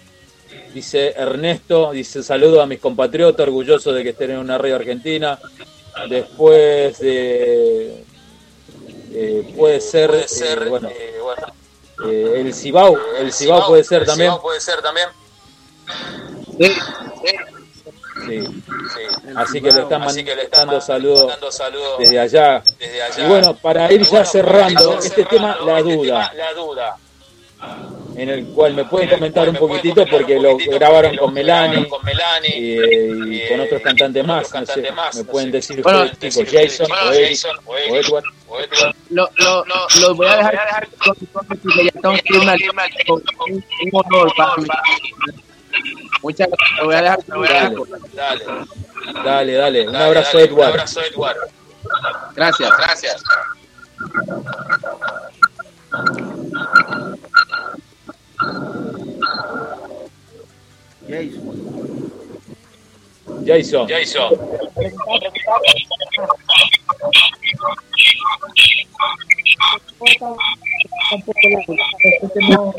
dice 0.74 1.14
Ernesto, 1.18 1.92
dice 1.92 2.24
saludo 2.24 2.62
a 2.62 2.66
mis 2.66 2.80
compatriotas, 2.80 3.46
orgulloso 3.46 3.92
de 3.92 4.04
que 4.04 4.10
estén 4.10 4.32
en 4.32 4.38
una 4.38 4.58
radio 4.58 4.78
argentina. 4.78 5.38
Después 6.08 7.00
de 7.00 8.06
eh, 9.12 9.54
puede 9.58 9.82
ser, 9.82 10.12
eh, 10.14 10.70
bueno, 10.70 10.90
eh, 12.06 12.34
el 12.42 12.54
Cibao, 12.54 12.98
el 13.18 13.32
Cibao 13.34 13.68
puede 13.68 13.84
ser 13.84 14.06
también. 14.06 14.34
puede 14.42 14.60
ser 14.60 14.82
también. 14.82 15.08
Sí. 16.58 18.44
Así 19.36 19.62
que 19.62 19.72
le 19.72 19.82
están 19.82 20.04
Así 20.04 20.24
que 20.24 20.36
le 20.36 20.44
mandando 20.44 20.82
saludos 20.82 21.28
Dando 21.28 21.52
saludos 21.52 22.00
desde 22.00 22.20
allá. 22.20 22.62
desde 22.78 23.02
allá. 23.02 23.26
Y 23.26 23.28
bueno, 23.28 23.54
para 23.56 23.92
ir 23.92 24.02
ya 24.06 24.26
cerrando 24.26 25.00
este 25.00 25.24
tema, 25.26 25.58
la 25.66 25.80
este 25.80 25.96
duda. 25.96 26.30
tema, 26.32 26.44
la 26.46 26.54
duda. 26.54 26.98
en 28.16 28.30
el 28.30 28.46
cual 28.48 28.74
me 28.74 28.86
pueden 28.86 29.10
comentar 29.10 29.48
un 29.50 29.56
poquitito 29.56 30.06
porque 30.12 30.38
lo 30.40 30.58
grabaron 30.58 31.16
con 31.18 31.34
Melanie 31.34 31.88
y, 32.58 33.36
y 33.36 33.48
con 33.48 33.62
otros 33.62 33.82
cantantes 33.82 34.26
más. 34.26 34.54
No 34.54 34.66
sé, 34.66 34.92
me 35.16 35.24
pueden 35.24 35.52
decir 35.52 35.82
Bueno, 35.82 36.04
ustedes, 36.04 36.36
chicos, 36.36 36.54
Jason 36.54 36.88
o 36.92 37.14
Eric 37.14 37.40
o 37.66 37.78
Edward. 37.96 38.24
Lo, 39.10 39.30
lo, 39.38 39.66
lo 40.02 40.16
voy 40.16 40.28
a 40.28 40.38
dejar 40.38 40.88
con 41.00 41.16
un, 43.48 43.64
un 43.84 43.90
honor 43.94 44.34
para 44.36 44.56
mí. 44.58 44.68
Muchas 46.22 46.48
gracias. 46.48 46.80
Lo 46.80 46.86
voy 46.86 46.96
a 46.96 47.02
dejar 47.02 47.26
con 47.26 47.42
Dale, 48.14 48.46
dale, 49.24 49.54
dale. 49.54 49.88
Un 49.88 49.96
abrazo, 49.96 50.40
Edward. 50.40 50.88
Gracias. 52.36 52.78
Gracias. 52.78 53.24
Jason. 61.08 61.79
Jason. 63.46 63.88
Un 71.12 71.22
poco 71.24 71.40
la- 71.74 71.86
este 72.22 72.40
no- 72.50 72.74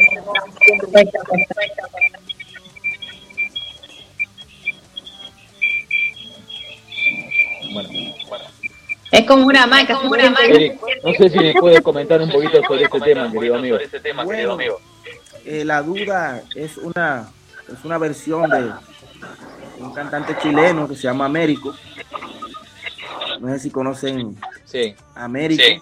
Es 9.13 9.27
como 9.27 9.47
una 9.47 9.67
marca. 9.67 9.95
como 9.95 10.11
una 10.11 10.33
Eric, 10.45 10.81
no 11.03 11.13
sé 11.15 11.31
si 11.31 11.39
me 11.39 11.53
puedes 11.55 11.81
comentar 11.81 12.21
un 12.21 12.31
poquito 12.31 12.63
sobre 12.63 12.85
este 12.85 13.01
tema, 13.01 13.31
querido 13.33 13.57
amigo. 13.57 13.79
Bueno, 14.25 14.57
eh, 15.45 15.65
la 15.65 15.83
duda 15.83 16.43
es 16.55 16.77
una 16.77 17.29
es 17.73 17.85
una 17.85 17.99
versión 17.99 18.49
de 18.51 18.71
un 19.81 19.93
cantante 19.93 20.37
chileno 20.41 20.89
que 20.89 20.95
se 20.97 21.03
llama 21.03 21.27
Américo. 21.27 21.75
No 23.41 23.49
sé 23.49 23.59
si 23.59 23.71
conocen 23.71 24.37
Sí. 24.65 24.95
Américo. 25.15 25.63
Sí. 25.63 25.81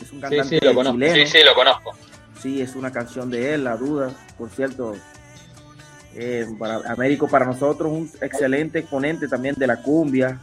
Es 0.00 0.12
un 0.12 0.18
Sí, 0.18 0.20
cantante 0.20 0.58
sí, 0.60 0.64
lo 0.64 0.74
conozco. 0.74 0.98
chileno. 0.98 1.14
Sí, 1.14 1.26
sí, 1.26 1.38
lo 1.44 1.54
conozco. 1.54 1.90
Sí, 2.40 2.62
es 2.62 2.74
una 2.76 2.90
canción 2.90 3.30
de 3.30 3.54
él, 3.54 3.64
La 3.64 3.76
Duda. 3.76 4.10
Por 4.38 4.48
cierto, 4.50 4.94
eh, 6.14 6.46
para 6.58 6.76
Américo 6.90 7.28
para 7.28 7.44
nosotros 7.44 7.90
un 7.92 8.10
excelente 8.20 8.78
exponente 8.80 9.28
también 9.28 9.54
de 9.56 9.66
la 9.66 9.82
cumbia. 9.82 10.38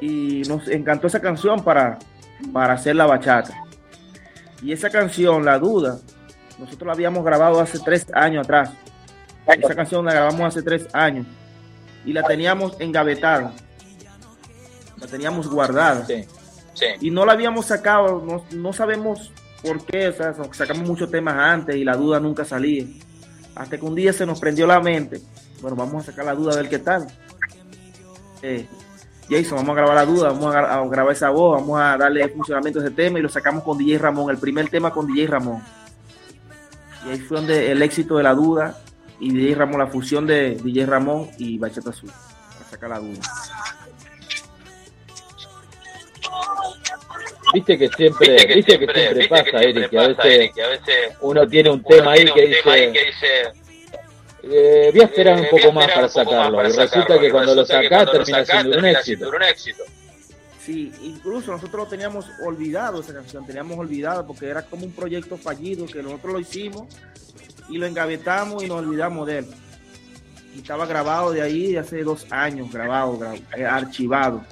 Y 0.00 0.42
nos 0.48 0.68
encantó 0.68 1.06
esa 1.08 1.20
canción 1.20 1.62
para, 1.62 1.98
para 2.52 2.74
hacer 2.74 2.96
la 2.96 3.04
bachata. 3.06 3.54
Y 4.62 4.72
esa 4.72 4.88
canción, 4.88 5.44
La 5.44 5.58
Duda, 5.58 5.98
nosotros 6.58 6.86
la 6.86 6.92
habíamos 6.94 7.24
grabado 7.24 7.60
hace 7.60 7.78
tres 7.80 8.06
años 8.14 8.44
atrás. 8.46 8.70
Esa 9.46 9.74
canción 9.74 10.04
la 10.04 10.12
grabamos 10.14 10.40
hace 10.42 10.62
tres 10.62 10.86
años. 10.94 11.26
Y 12.04 12.12
la 12.12 12.22
teníamos 12.22 12.76
engavetada. 12.80 13.52
La 14.98 15.06
teníamos 15.06 15.48
guardada. 15.48 16.04
Sí. 16.06 16.24
Sí. 16.74 16.86
Y 17.00 17.10
no 17.10 17.26
la 17.26 17.32
habíamos 17.32 17.66
sacado, 17.66 18.22
no, 18.24 18.44
no 18.56 18.72
sabemos 18.72 19.30
por 19.62 19.84
qué, 19.84 20.08
o 20.08 20.12
sea, 20.12 20.34
sacamos 20.52 20.88
muchos 20.88 21.10
temas 21.10 21.36
antes 21.36 21.76
y 21.76 21.84
la 21.84 21.96
duda 21.96 22.18
nunca 22.18 22.44
salía. 22.44 22.86
Hasta 23.54 23.78
que 23.78 23.84
un 23.84 23.94
día 23.94 24.12
se 24.12 24.26
nos 24.26 24.40
prendió 24.40 24.66
la 24.66 24.80
mente, 24.80 25.20
bueno, 25.60 25.76
vamos 25.76 26.02
a 26.02 26.10
sacar 26.10 26.24
la 26.24 26.34
duda 26.34 26.54
a 26.54 26.56
ver 26.56 26.68
qué 26.68 26.78
tal. 26.78 27.06
Eh, 28.42 28.66
Jason, 29.30 29.58
vamos 29.58 29.70
a 29.70 29.74
grabar 29.80 29.94
la 29.94 30.04
duda, 30.04 30.28
vamos 30.30 30.54
a 30.54 30.84
grabar 30.88 31.12
esa 31.12 31.30
voz, 31.30 31.60
vamos 31.60 31.80
a 31.80 31.96
darle 31.96 32.28
funcionamiento 32.28 32.80
a 32.80 32.82
ese 32.84 32.92
tema 32.92 33.18
y 33.18 33.22
lo 33.22 33.28
sacamos 33.28 33.62
con 33.62 33.78
DJ 33.78 33.98
Ramón, 33.98 34.30
el 34.30 34.38
primer 34.38 34.68
tema 34.68 34.90
con 34.90 35.06
DJ 35.06 35.28
Ramón. 35.28 35.62
Y 37.06 37.10
ahí 37.10 37.20
fue 37.20 37.38
donde 37.38 37.70
el 37.70 37.80
éxito 37.82 38.16
de 38.16 38.24
la 38.24 38.34
duda 38.34 38.78
y 39.22 39.32
DJ 39.32 39.54
Ramón, 39.54 39.78
la 39.78 39.86
fusión 39.86 40.26
de 40.26 40.56
DJ 40.56 40.84
Ramón 40.84 41.30
y 41.38 41.56
Bachata 41.56 41.90
Azul, 41.90 42.10
para 42.10 42.70
sacar 42.70 42.90
la 42.90 42.98
duda. 42.98 43.20
Viste 47.54 47.78
que 47.78 47.88
siempre, 47.88 48.32
Viste 48.32 48.46
que 48.46 48.54
viste 48.54 48.78
que 48.78 48.84
siempre, 48.86 49.14
viste 49.14 49.28
pasa, 49.28 49.44
que 49.44 49.50
siempre 49.50 49.70
Eric, 49.70 49.90
que 49.90 49.98
a 49.98 50.08
veces 50.08 50.24
Eric, 50.24 50.54
que 50.54 50.62
a 50.62 50.68
veces 50.68 51.16
uno 51.20 51.46
tiene 51.46 51.70
un 51.70 51.82
tema 51.84 52.12
ahí 52.12 52.24
que 52.24 52.46
dice, 52.46 52.92
que 52.92 53.04
dice, 53.04 53.52
eh, 54.42 54.90
voy 54.92 55.00
a 55.02 55.04
esperar 55.04 55.38
un 55.38 55.44
eh, 55.44 55.48
poco 55.50 55.72
más 55.72 55.86
para 55.86 56.06
un 56.06 56.12
poco 56.12 56.30
más 56.30 56.30
sacarlo. 56.30 56.56
para 56.56 56.68
Y 56.68 56.72
resulta 56.72 57.00
sacarlo, 57.00 57.20
que 57.20 57.26
y 57.26 57.30
cuando 57.30 57.54
lo 57.54 57.60
resulta 57.60 57.80
que 57.80 57.88
sacás 57.88 58.04
cuando 58.04 58.12
lo 58.12 58.24
termina 58.24 58.44
sacás 58.44 58.60
siendo 58.60 58.68
un 58.68 58.82
termina 58.82 58.98
éxito. 58.98 59.18
siendo 59.18 59.36
un 59.36 59.42
éxito. 59.42 59.84
Sí, 60.64 60.92
incluso 61.02 61.52
nosotros 61.52 61.84
lo 61.84 61.86
teníamos 61.86 62.26
olvidado 62.44 63.00
esa 63.00 63.12
canción, 63.12 63.46
teníamos 63.46 63.78
olvidado 63.78 64.26
porque 64.26 64.46
era 64.46 64.62
como 64.62 64.86
un 64.86 64.92
proyecto 64.92 65.36
fallido 65.36 65.86
que 65.86 66.02
nosotros 66.02 66.32
lo 66.32 66.40
hicimos 66.40 66.86
y 67.68 67.78
lo 67.78 67.86
engavetamos 67.86 68.62
y 68.62 68.66
nos 68.66 68.78
olvidamos 68.78 69.26
de 69.26 69.38
él. 69.38 69.46
Y 70.54 70.58
estaba 70.58 70.84
grabado 70.86 71.30
de 71.32 71.40
ahí 71.42 71.72
de 71.72 71.78
hace 71.78 72.02
dos 72.02 72.26
años, 72.30 72.70
grabado, 72.70 73.18
gra- 73.18 73.40
eh, 73.56 73.64
archivado. 73.64 74.44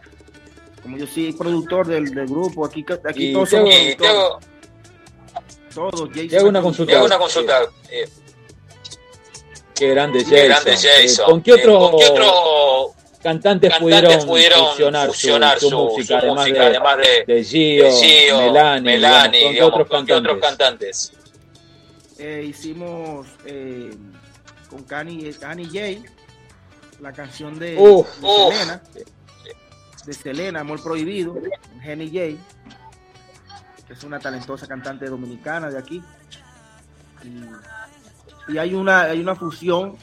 Como 0.82 0.96
yo 0.96 1.06
soy 1.06 1.32
productor 1.34 1.86
del, 1.86 2.14
del 2.14 2.26
grupo, 2.26 2.64
aquí, 2.64 2.84
aquí 3.06 3.26
Y 3.28 3.32
todos 3.34 3.50
somos 3.50 3.68
productores. 5.74 6.30
Jason 6.32 6.48
una 6.48 6.62
consulta. 6.62 7.02
una. 7.04 7.18
Eh, 7.90 8.08
Qué 9.74 9.88
grande 9.90 10.24
qué 10.24 10.48
Jason. 10.48 10.72
Eh, 10.72 10.76
Jason. 11.02 11.26
¿Con 11.26 11.42
qué 11.42 11.52
Eh, 11.52 11.62
¿Con 11.90 11.98
qué 11.98 12.04
otro 12.10 12.94
cantantes 13.22 13.70
cantantes 13.70 13.78
pudieron, 13.78 14.26
pudieron 14.26 14.66
fusionar, 14.68 15.06
fusionar 15.08 15.58
su, 15.60 15.68
su, 15.68 15.70
su 15.70 15.84
música, 15.84 16.06
su 16.20 16.26
además, 16.26 16.36
música, 16.46 16.60
de, 16.60 16.66
además 16.76 16.96
de, 17.26 17.34
de 17.34 17.44
Gio, 17.44 17.84
de 17.84 17.92
Gio, 17.92 18.38
Melanie, 18.38 18.82
Melanie, 18.82 19.38
digamos, 19.38 19.52
digamos, 19.54 19.72
¿con 19.72 19.86
qué 19.86 19.88
¿con 19.88 20.06
qué 20.06 20.12
otros 20.14 20.36
otros 20.36 20.48
cantantes? 20.48 21.12
Eh, 22.20 22.44
hicimos 22.46 23.26
eh, 23.44 23.96
con 24.68 24.84
Kanye, 24.84 25.32
Kanye 25.34 25.64
J 25.66 26.08
la 27.00 27.12
canción 27.12 27.58
de. 27.58 27.76
Selena, 28.52 28.82
de 30.06 30.12
Selena, 30.12 30.60
Amor 30.60 30.82
Prohibido, 30.82 31.36
Jenny 31.82 32.06
J, 32.08 32.42
que 33.86 33.92
es 33.94 34.04
una 34.04 34.18
talentosa 34.18 34.66
cantante 34.66 35.06
dominicana 35.06 35.70
de 35.70 35.78
aquí. 35.78 36.02
Y, 37.24 38.52
y 38.52 38.58
hay 38.58 38.74
una 38.74 39.02
hay 39.02 39.20
una 39.20 39.34
fusión 39.34 39.96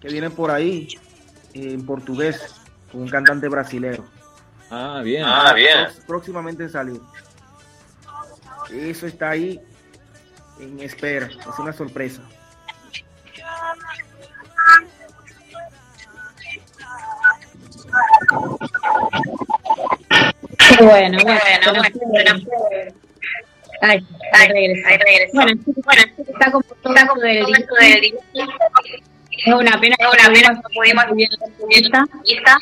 que 0.00 0.08
viene 0.08 0.30
por 0.30 0.50
ahí 0.50 0.88
eh, 1.54 1.72
en 1.72 1.86
portugués 1.86 2.56
con 2.90 3.02
un 3.02 3.08
cantante 3.08 3.48
brasilero. 3.48 4.04
Ah, 4.70 5.00
bien. 5.04 5.24
Ah, 5.24 5.52
bien. 5.54 5.86
Próx- 5.86 6.04
Próximamente 6.06 6.64
en 6.64 6.70
salir. 6.70 7.00
Eso 8.70 9.06
está 9.06 9.30
ahí 9.30 9.60
en 10.60 10.80
espera. 10.80 11.26
Es 11.26 11.58
una 11.58 11.72
sorpresa. 11.72 12.22
Qué 20.58 20.84
bueno, 20.84 21.18
bueno, 21.22 21.84
bueno, 22.06 22.32
Ay, 23.84 24.06
ahí 24.32 24.48
regresó. 24.48 25.34
Bueno, 25.34 25.60
bueno, 25.84 26.02
está 26.18 26.52
como 26.52 26.64
todo 26.82 26.94
esto 26.94 27.14
del 27.20 28.00
disco. 28.00 28.20
Es 29.30 29.52
una 29.52 29.80
pena 29.80 29.96
que 29.96 30.06
una 30.06 30.32
pena 30.32 30.52
no 30.52 30.62
pudimos 30.72 31.04
subir 31.58 31.90
la 31.90 32.06
lista. 32.24 32.58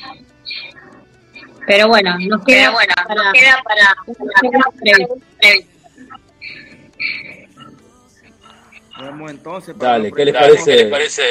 Pero 1.67 1.89
bueno, 1.89 2.17
nos 2.19 2.45
queda 2.45 2.71
bueno, 2.71 2.95
para, 3.07 3.23
nos 3.23 3.33
queda 3.35 3.63
para-. 3.63 3.95
Nos 9.01 9.11
vemos 9.13 9.31
entonces. 9.31 9.75
para 9.75 9.93
Dale, 9.93 10.13
¿qué 10.13 10.25
les 10.27 10.35
parece? 10.35 10.65
¿Qué 10.65 10.83
les 10.83 10.91
parece? 10.91 11.23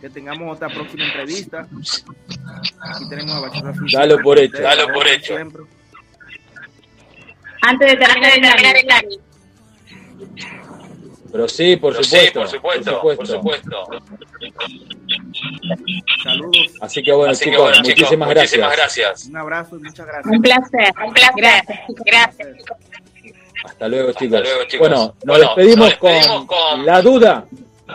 Que 0.00 0.08
tengamos 0.10 0.56
otra 0.56 0.68
próxima 0.68 1.04
entrevista. 1.04 1.66
Aquí 2.80 3.08
tenemos 3.10 3.34
a 3.34 3.40
Bachata. 3.40 3.72
Dalo 3.92 4.18
por 4.20 4.38
hecho. 4.38 4.62
Dalo 4.62 4.92
por 4.94 5.06
hecho. 5.06 5.34
Siempre. 5.34 5.62
Antes 7.60 7.90
de 7.90 7.96
terminar, 7.96 8.76
el 8.76 8.90
año. 8.90 9.18
Pero 11.30 11.48
sí, 11.48 11.76
por 11.76 11.92
Pero 11.92 12.04
supuesto. 12.04 12.26
sí, 12.26 12.38
por 12.38 12.48
supuesto, 12.48 13.00
por 13.02 13.26
supuesto. 13.26 13.88
Saludos. 16.22 16.72
Así 16.80 17.02
que 17.02 17.12
bueno, 17.12 17.32
Así 17.32 17.44
que 17.44 17.50
chicos, 17.50 17.62
bueno, 17.62 17.82
chicos, 17.82 18.00
muchísimas, 18.00 18.28
muchísimas 18.28 18.70
gracias. 18.70 18.76
gracias. 18.76 19.26
Un 19.26 19.36
abrazo 19.36 19.76
y 19.76 19.82
muchas 19.82 20.06
gracias. 20.06 20.34
Un 20.34 20.42
placer. 20.42 20.94
Un 21.06 21.12
placer. 21.12 21.34
Gracias. 21.36 21.78
Gracias. 22.06 22.48
Hasta 23.64 23.88
luego, 23.88 24.12
chicos. 24.12 24.40
luego, 24.40 24.64
chicos. 24.64 24.88
Bueno, 24.88 25.14
nos 25.24 25.38
Bueno, 25.38 25.44
despedimos, 25.56 25.78
nos 25.78 25.88
despedimos 26.00 26.28
con, 26.36 26.46
con- 26.46 26.86
la 26.86 27.02
duda 27.02 27.44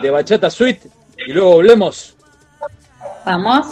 de 0.02 0.10
Bachata 0.10 0.50
Suite 0.50 0.88
y 1.26 1.32
luego 1.32 1.52
volvemos. 1.52 2.14
Vamos. 3.24 3.66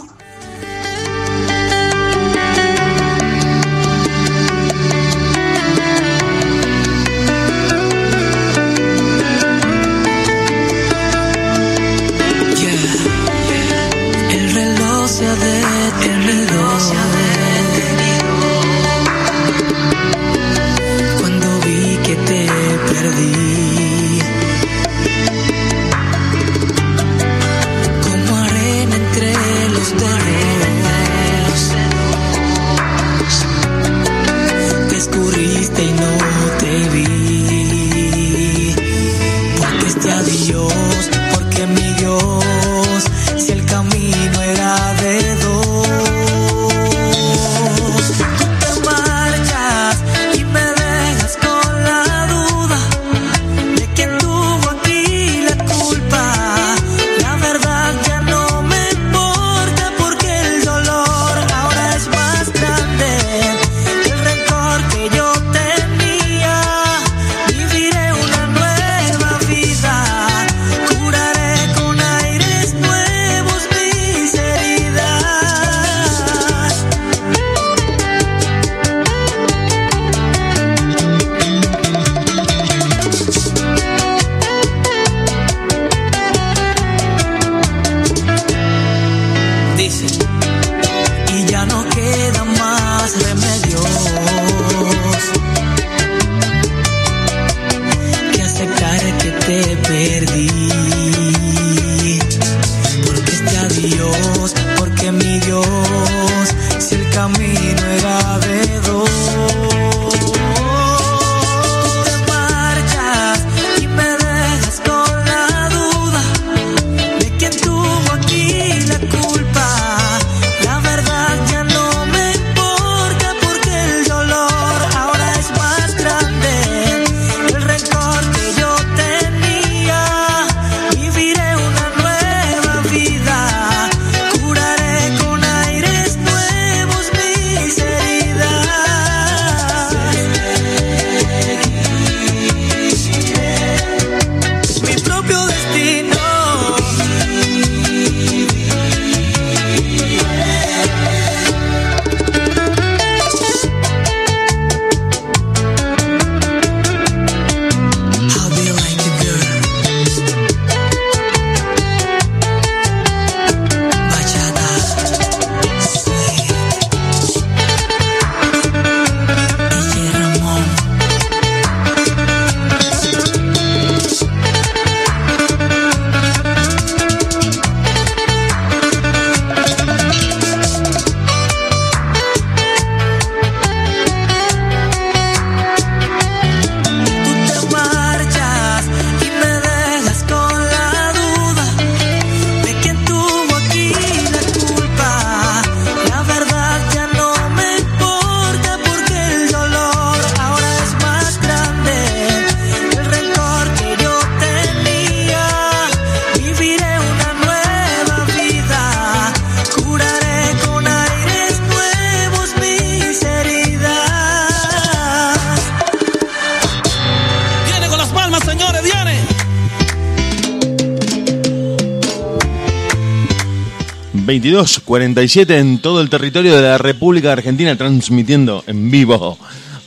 22.47 224.43 225.57
en 225.57 225.77
todo 225.77 226.01
el 226.01 226.09
territorio 226.09 226.57
de 226.57 226.63
la 226.63 226.77
República 226.77 227.31
Argentina, 227.31 227.77
transmitiendo 227.77 228.61
en 228.67 228.91
vivo 228.91 229.37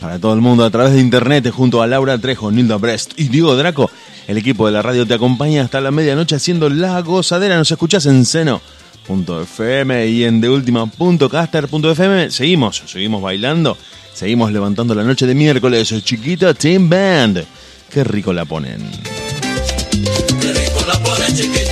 para 0.01 0.19
todo 0.19 0.33
el 0.33 0.41
mundo 0.41 0.65
a 0.65 0.71
través 0.71 0.95
de 0.95 1.01
internet 1.01 1.51
junto 1.51 1.83
a 1.83 1.87
Laura 1.87 2.17
Trejo, 2.17 2.51
Nilda 2.51 2.77
Brest 2.77 3.13
y 3.19 3.25
Diego 3.25 3.55
Draco. 3.55 3.91
El 4.27 4.39
equipo 4.39 4.65
de 4.65 4.73
la 4.73 4.81
radio 4.81 5.07
te 5.07 5.13
acompaña 5.13 5.63
hasta 5.63 5.83
la 5.83 5.91
medianoche 5.91 6.37
haciendo 6.37 6.71
la 6.71 7.03
gozadera. 7.03 7.59
Nos 7.59 7.71
escuchás 7.71 8.07
en 8.07 8.25
seno.fm 8.25 10.07
y 10.07 10.25
en 10.25 10.41
deultima.caster.fm. 10.41 12.31
Seguimos, 12.31 12.83
seguimos 12.87 13.21
bailando, 13.21 13.77
seguimos 14.15 14.53
levantando 14.53 14.95
la 14.95 15.05
noche 15.05 15.27
de 15.27 15.35
miércoles. 15.35 15.93
Chiquita 16.03 16.55
Team 16.55 16.89
Band. 16.89 17.45
Qué 17.91 18.05
rico 18.05 18.33
la 18.33 18.47
ponen. 18.47 18.91
Qué 20.41 20.53
rico 20.55 20.81
la 20.89 20.99
ponen, 21.03 21.37
chiquita. 21.37 21.66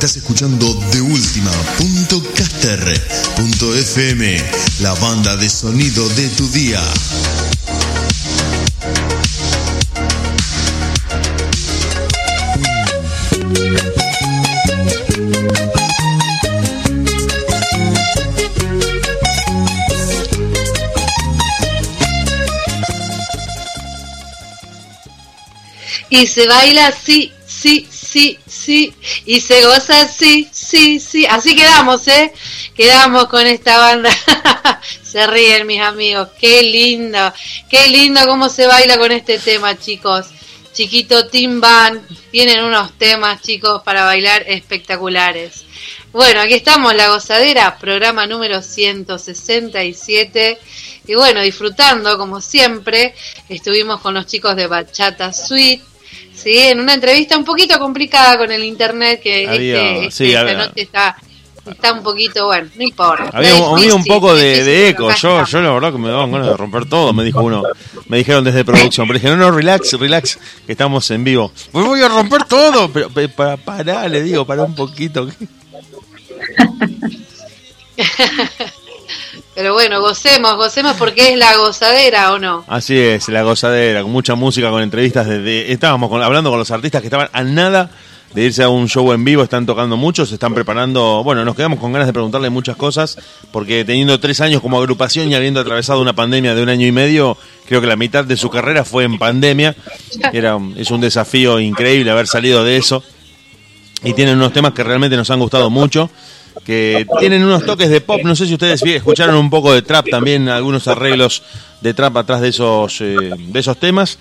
Estás 0.00 0.16
escuchando 0.16 0.66
de 0.92 1.02
FM, 3.74 4.42
la 4.80 4.94
banda 4.94 5.36
de 5.36 5.50
sonido 5.50 6.08
de 6.08 6.26
tu 6.30 6.48
día. 6.48 6.82
Y 26.08 26.26
se 26.26 26.46
baila 26.46 26.90
sí, 26.90 27.04
sí, 27.04 27.04
sí, 27.04 27.34
sí. 27.34 27.39
Y 29.30 29.40
se 29.40 29.64
goza 29.64 30.08
sí, 30.08 30.48
sí, 30.50 30.98
sí. 30.98 31.24
Así 31.24 31.54
quedamos, 31.54 32.08
¿eh? 32.08 32.32
Quedamos 32.74 33.28
con 33.28 33.46
esta 33.46 33.78
banda. 33.78 34.10
se 35.04 35.24
ríen 35.28 35.68
mis 35.68 35.80
amigos. 35.80 36.30
Qué 36.36 36.64
lindo. 36.64 37.32
Qué 37.70 37.86
lindo 37.86 38.26
cómo 38.26 38.48
se 38.48 38.66
baila 38.66 38.98
con 38.98 39.12
este 39.12 39.38
tema, 39.38 39.78
chicos. 39.78 40.26
Chiquito 40.72 41.28
Team 41.28 41.60
Band. 41.60 42.08
Tienen 42.32 42.64
unos 42.64 42.98
temas, 42.98 43.40
chicos, 43.40 43.82
para 43.84 44.04
bailar 44.04 44.42
espectaculares. 44.48 45.64
Bueno, 46.10 46.40
aquí 46.40 46.54
estamos, 46.54 46.92
La 46.96 47.10
Gozadera, 47.10 47.78
programa 47.78 48.26
número 48.26 48.60
167. 48.60 50.58
Y 51.06 51.14
bueno, 51.14 51.40
disfrutando, 51.40 52.18
como 52.18 52.40
siempre, 52.40 53.14
estuvimos 53.48 54.00
con 54.00 54.14
los 54.14 54.26
chicos 54.26 54.56
de 54.56 54.66
Bachata 54.66 55.32
Suite. 55.32 55.84
Sí, 56.42 56.56
en 56.58 56.80
una 56.80 56.94
entrevista 56.94 57.36
un 57.36 57.44
poquito 57.44 57.78
complicada 57.78 58.38
con 58.38 58.50
el 58.50 58.64
internet, 58.64 59.20
que 59.22 59.44
este- 59.44 60.10
sí, 60.10 60.32
este- 60.32 60.50
esta 60.50 60.54
noche 60.66 60.82
está, 60.82 61.16
está 61.70 61.92
un 61.92 62.02
poquito, 62.02 62.46
bueno, 62.46 62.68
no 62.76 62.82
importa. 62.82 63.30
Había, 63.32 63.54
un- 63.94 64.04
poco 64.04 64.34
de, 64.34 64.88
eco. 64.88 65.10
Yo, 65.14 65.44
yo 65.44 65.60
la 65.60 65.70
verdad 65.72 65.92
que 65.92 65.98
me 65.98 66.08
daban 66.08 66.32
ganas 66.32 66.48
de 66.48 66.56
romper 66.56 66.88
todo, 66.88 67.12
me 67.12 67.24
dijo 67.24 67.40
uno. 67.42 67.62
Me 68.06 68.16
dijeron 68.18 68.42
desde 68.44 68.64
producción. 68.64 69.06
Pero 69.06 69.18
dije, 69.18 69.28
no, 69.28 69.36
no, 69.36 69.50
relax, 69.50 69.92
relax, 69.98 70.38
que 70.66 70.72
estamos 70.72 71.10
en 71.10 71.24
vivo. 71.24 71.52
Pues 71.70 71.84
voy 71.86 72.00
a 72.02 72.08
romper 72.08 72.44
todo. 72.44 72.90
Pero, 72.90 73.10
pero 73.10 73.28
para, 73.28 73.56
pará, 73.56 74.08
le 74.08 74.22
digo, 74.22 74.46
para 74.46 74.62
un 74.64 74.74
poquito. 74.74 75.28
Pero 79.60 79.74
bueno, 79.74 80.00
gocemos, 80.00 80.56
gocemos 80.56 80.96
porque 80.96 81.32
es 81.34 81.36
la 81.38 81.54
gozadera, 81.58 82.32
¿o 82.32 82.38
no? 82.38 82.64
Así 82.66 82.96
es, 82.98 83.28
la 83.28 83.42
gozadera, 83.42 84.00
con 84.00 84.10
mucha 84.10 84.34
música, 84.34 84.70
con 84.70 84.80
entrevistas. 84.82 85.26
Desde, 85.28 85.70
estábamos 85.70 86.08
con- 86.08 86.22
hablando 86.22 86.48
con 86.48 86.58
los 86.58 86.70
artistas 86.70 87.02
que 87.02 87.08
estaban 87.08 87.28
a 87.30 87.42
nada 87.42 87.90
de 88.32 88.42
irse 88.44 88.62
a 88.62 88.70
un 88.70 88.88
show 88.88 89.12
en 89.12 89.22
vivo, 89.22 89.42
están 89.42 89.66
tocando 89.66 89.98
mucho, 89.98 90.24
se 90.24 90.32
están 90.32 90.54
preparando. 90.54 91.22
Bueno, 91.22 91.44
nos 91.44 91.54
quedamos 91.54 91.78
con 91.78 91.92
ganas 91.92 92.06
de 92.06 92.14
preguntarle 92.14 92.48
muchas 92.48 92.74
cosas, 92.76 93.18
porque 93.52 93.84
teniendo 93.84 94.18
tres 94.18 94.40
años 94.40 94.62
como 94.62 94.78
agrupación 94.78 95.30
y 95.30 95.34
habiendo 95.34 95.60
atravesado 95.60 96.00
una 96.00 96.14
pandemia 96.14 96.54
de 96.54 96.62
un 96.62 96.70
año 96.70 96.86
y 96.86 96.92
medio, 96.92 97.36
creo 97.66 97.82
que 97.82 97.86
la 97.86 97.96
mitad 97.96 98.24
de 98.24 98.38
su 98.38 98.48
carrera 98.48 98.86
fue 98.86 99.04
en 99.04 99.18
pandemia. 99.18 99.76
Era, 100.32 100.58
es 100.76 100.90
un 100.90 101.02
desafío 101.02 101.60
increíble 101.60 102.10
haber 102.10 102.26
salido 102.26 102.64
de 102.64 102.78
eso. 102.78 103.02
Y 104.02 104.14
tienen 104.14 104.36
unos 104.38 104.54
temas 104.54 104.72
que 104.72 104.82
realmente 104.84 105.18
nos 105.18 105.28
han 105.30 105.38
gustado 105.38 105.68
mucho. 105.68 106.08
Que 106.64 107.06
tienen 107.18 107.44
unos 107.44 107.64
toques 107.64 107.88
de 107.88 108.00
pop. 108.00 108.20
No 108.24 108.36
sé 108.36 108.46
si 108.46 108.54
ustedes 108.54 108.82
escucharon 108.82 109.36
un 109.36 109.50
poco 109.50 109.72
de 109.72 109.82
trap 109.82 110.08
también, 110.10 110.48
algunos 110.48 110.86
arreglos 110.88 111.42
de 111.80 111.94
trap 111.94 112.16
atrás 112.16 112.40
de 112.40 112.48
esos, 112.48 113.00
eh, 113.00 113.30
de 113.36 113.60
esos 113.60 113.78
temas. 113.78 114.18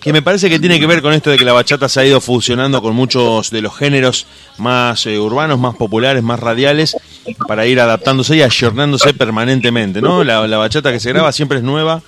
Que 0.00 0.12
me 0.12 0.22
parece 0.22 0.48
que 0.48 0.58
tiene 0.58 0.78
que 0.78 0.86
ver 0.86 1.02
con 1.02 1.12
esto 1.12 1.30
de 1.30 1.38
que 1.38 1.44
la 1.44 1.52
bachata 1.52 1.88
se 1.88 2.00
ha 2.00 2.06
ido 2.06 2.20
fusionando 2.20 2.80
con 2.82 2.94
muchos 2.94 3.50
de 3.50 3.60
los 3.60 3.76
géneros 3.76 4.26
más 4.58 5.06
eh, 5.06 5.18
urbanos, 5.18 5.58
más 5.58 5.74
populares, 5.76 6.22
más 6.22 6.40
radiales, 6.40 6.96
para 7.46 7.66
ir 7.66 7.80
adaptándose 7.80 8.36
y 8.36 8.42
ayornándose 8.42 9.14
permanentemente. 9.14 10.00
¿no? 10.00 10.24
La 10.24 10.58
bachata 10.58 10.92
que 10.92 11.00
se 11.00 11.10
graba 11.10 11.32
siempre 11.32 11.58
es 11.58 11.64
nueva 11.64 12.02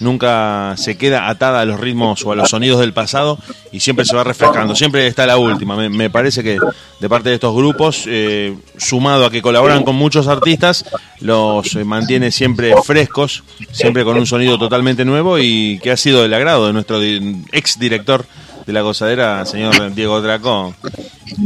nunca 0.00 0.74
se 0.76 0.96
queda 0.96 1.28
atada 1.28 1.60
a 1.60 1.64
los 1.64 1.80
ritmos 1.80 2.24
o 2.24 2.32
a 2.32 2.36
los 2.36 2.50
sonidos 2.50 2.80
del 2.80 2.92
pasado 2.92 3.38
y 3.72 3.80
siempre 3.80 4.04
se 4.04 4.14
va 4.14 4.24
refrescando, 4.24 4.74
siempre 4.74 5.06
está 5.06 5.26
la 5.26 5.38
última. 5.38 5.76
Me, 5.76 6.10
parece 6.10 6.42
que 6.42 6.58
de 7.00 7.08
parte 7.08 7.28
de 7.28 7.36
estos 7.36 7.54
grupos, 7.54 8.04
eh, 8.06 8.56
sumado 8.76 9.26
a 9.26 9.30
que 9.30 9.42
colaboran 9.42 9.84
con 9.84 9.96
muchos 9.96 10.28
artistas, 10.28 10.84
los 11.20 11.74
eh, 11.74 11.84
mantiene 11.84 12.30
siempre 12.30 12.74
frescos, 12.84 13.44
siempre 13.70 14.04
con 14.04 14.16
un 14.16 14.26
sonido 14.26 14.58
totalmente 14.58 15.04
nuevo 15.04 15.38
y 15.38 15.78
que 15.82 15.90
ha 15.90 15.96
sido 15.96 16.22
del 16.22 16.34
agrado 16.34 16.66
de 16.66 16.72
nuestro 16.72 17.00
ex 17.02 17.78
director 17.78 18.24
de 18.68 18.74
la 18.74 18.82
gozadera, 18.82 19.46
señor 19.46 19.94
Diego 19.94 20.20
Dracón. 20.20 20.74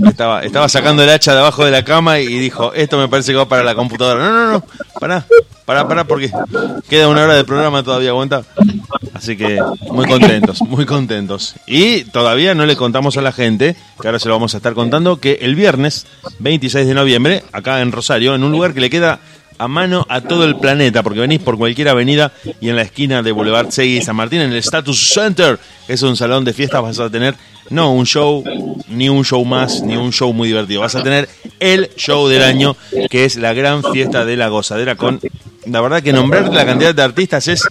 Estaba, 0.05 0.43
estaba 0.43 0.68
sacando 0.68 1.05
el 1.05 1.09
hacha 1.09 1.33
de 1.33 1.39
abajo 1.39 1.64
de 1.64 1.70
la 1.70 1.85
cama 1.85 2.18
y 2.18 2.27
dijo, 2.27 2.73
esto 2.75 2.99
me 2.99 3.07
parece 3.07 3.31
que 3.31 3.39
va 3.39 3.47
para 3.47 3.62
la 3.62 3.77
computadora. 3.77 4.25
No, 4.25 4.33
no, 4.33 4.53
no, 4.55 4.64
pará, 4.99 5.25
pará, 5.64 5.87
pará, 5.87 6.03
porque 6.03 6.33
queda 6.89 7.07
una 7.07 7.23
hora 7.23 7.35
de 7.35 7.45
programa 7.45 7.85
todavía, 7.85 8.11
aguanta. 8.11 8.43
Así 9.14 9.37
que 9.37 9.62
muy 9.83 10.05
contentos, 10.09 10.62
muy 10.62 10.85
contentos. 10.85 11.55
Y 11.64 12.03
todavía 12.07 12.57
no 12.57 12.66
le 12.66 12.75
contamos 12.75 13.16
a 13.16 13.23
la 13.23 13.31
gente, 13.31 13.77
que 14.01 14.09
ahora 14.09 14.18
se 14.18 14.27
lo 14.27 14.35
vamos 14.35 14.55
a 14.55 14.57
estar 14.57 14.75
contando, 14.75 15.20
que 15.20 15.39
el 15.43 15.55
viernes 15.55 16.09
26 16.41 16.89
de 16.89 16.95
noviembre, 16.95 17.45
acá 17.53 17.83
en 17.83 17.93
Rosario, 17.93 18.35
en 18.35 18.43
un 18.43 18.51
lugar 18.51 18.75
que 18.75 18.81
le 18.81 18.91
queda 18.91 19.20
a 19.59 19.68
mano 19.68 20.07
a 20.09 20.20
todo 20.20 20.44
el 20.44 20.57
planeta, 20.57 21.03
porque 21.03 21.20
venís 21.20 21.40
por 21.40 21.59
cualquier 21.59 21.88
avenida 21.88 22.32
y 22.61 22.68
en 22.68 22.76
la 22.76 22.82
esquina 22.82 23.22
de 23.22 23.32
Boulevard 23.32 23.70
Segui 23.70 24.03
San 24.03 24.16
Martín, 24.16 24.40
en 24.40 24.53
el 24.53 24.59
Status 24.59 25.12
Center, 25.12 25.59
es 25.88 26.03
un 26.03 26.16
salón 26.16 26.44
de 26.44 26.53
fiestas, 26.53 26.82
vas 26.82 26.98
a 26.98 27.11
tener 27.11 27.34
no 27.73 27.93
un 27.93 28.07
show, 28.07 28.45
ni 28.89 29.09
un 29.09 29.25
show 29.25 29.45
más, 29.45 29.83
ni 29.83 29.97
un 29.97 30.12
show 30.12 30.33
muy 30.33 30.49
divertido. 30.49 30.83
Vas 30.83 30.95
a 30.95 31.03
tener 31.03 31.29
el 31.59 31.91
show 31.97 32.29
del 32.29 32.43
año, 32.43 32.77
que 33.11 33.25
es 33.25 33.37
la 33.37 33.53
gran 33.55 33.83
fiesta 33.83 34.25
de 34.25 34.37
la 34.37 34.49
gozadera, 34.49 34.95
con 34.95 35.20
la 35.66 35.81
verdad 35.81 36.03
que 36.03 36.12
nombrar 36.12 36.53
la 36.53 36.66
cantidad 36.66 36.95
de 36.95 37.03
artistas 37.03 37.49
es 37.49 37.62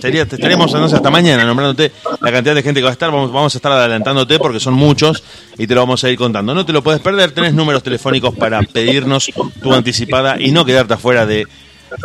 Sería, 0.00 0.24
te 0.24 0.36
estaríamos 0.36 0.72
no 0.72 0.88
sé, 0.88 0.96
hasta 0.96 1.10
mañana 1.10 1.44
nombrándote 1.44 1.92
la 2.20 2.32
cantidad 2.32 2.54
de 2.54 2.62
gente 2.62 2.80
que 2.80 2.84
va 2.84 2.90
a 2.90 2.92
estar. 2.92 3.10
Vamos, 3.10 3.32
vamos 3.32 3.54
a 3.54 3.58
estar 3.58 3.72
adelantándote 3.72 4.38
porque 4.38 4.60
son 4.60 4.74
muchos 4.74 5.22
y 5.58 5.66
te 5.66 5.74
lo 5.74 5.80
vamos 5.80 6.02
a 6.04 6.10
ir 6.10 6.16
contando. 6.16 6.54
No 6.54 6.64
te 6.64 6.72
lo 6.72 6.82
puedes 6.82 7.00
perder. 7.00 7.32
Tenés 7.32 7.54
números 7.54 7.82
telefónicos 7.82 8.34
para 8.34 8.62
pedirnos 8.62 9.30
tu 9.62 9.72
anticipada 9.74 10.40
y 10.40 10.52
no 10.52 10.64
quedarte 10.64 10.94
afuera 10.94 11.26
de 11.26 11.46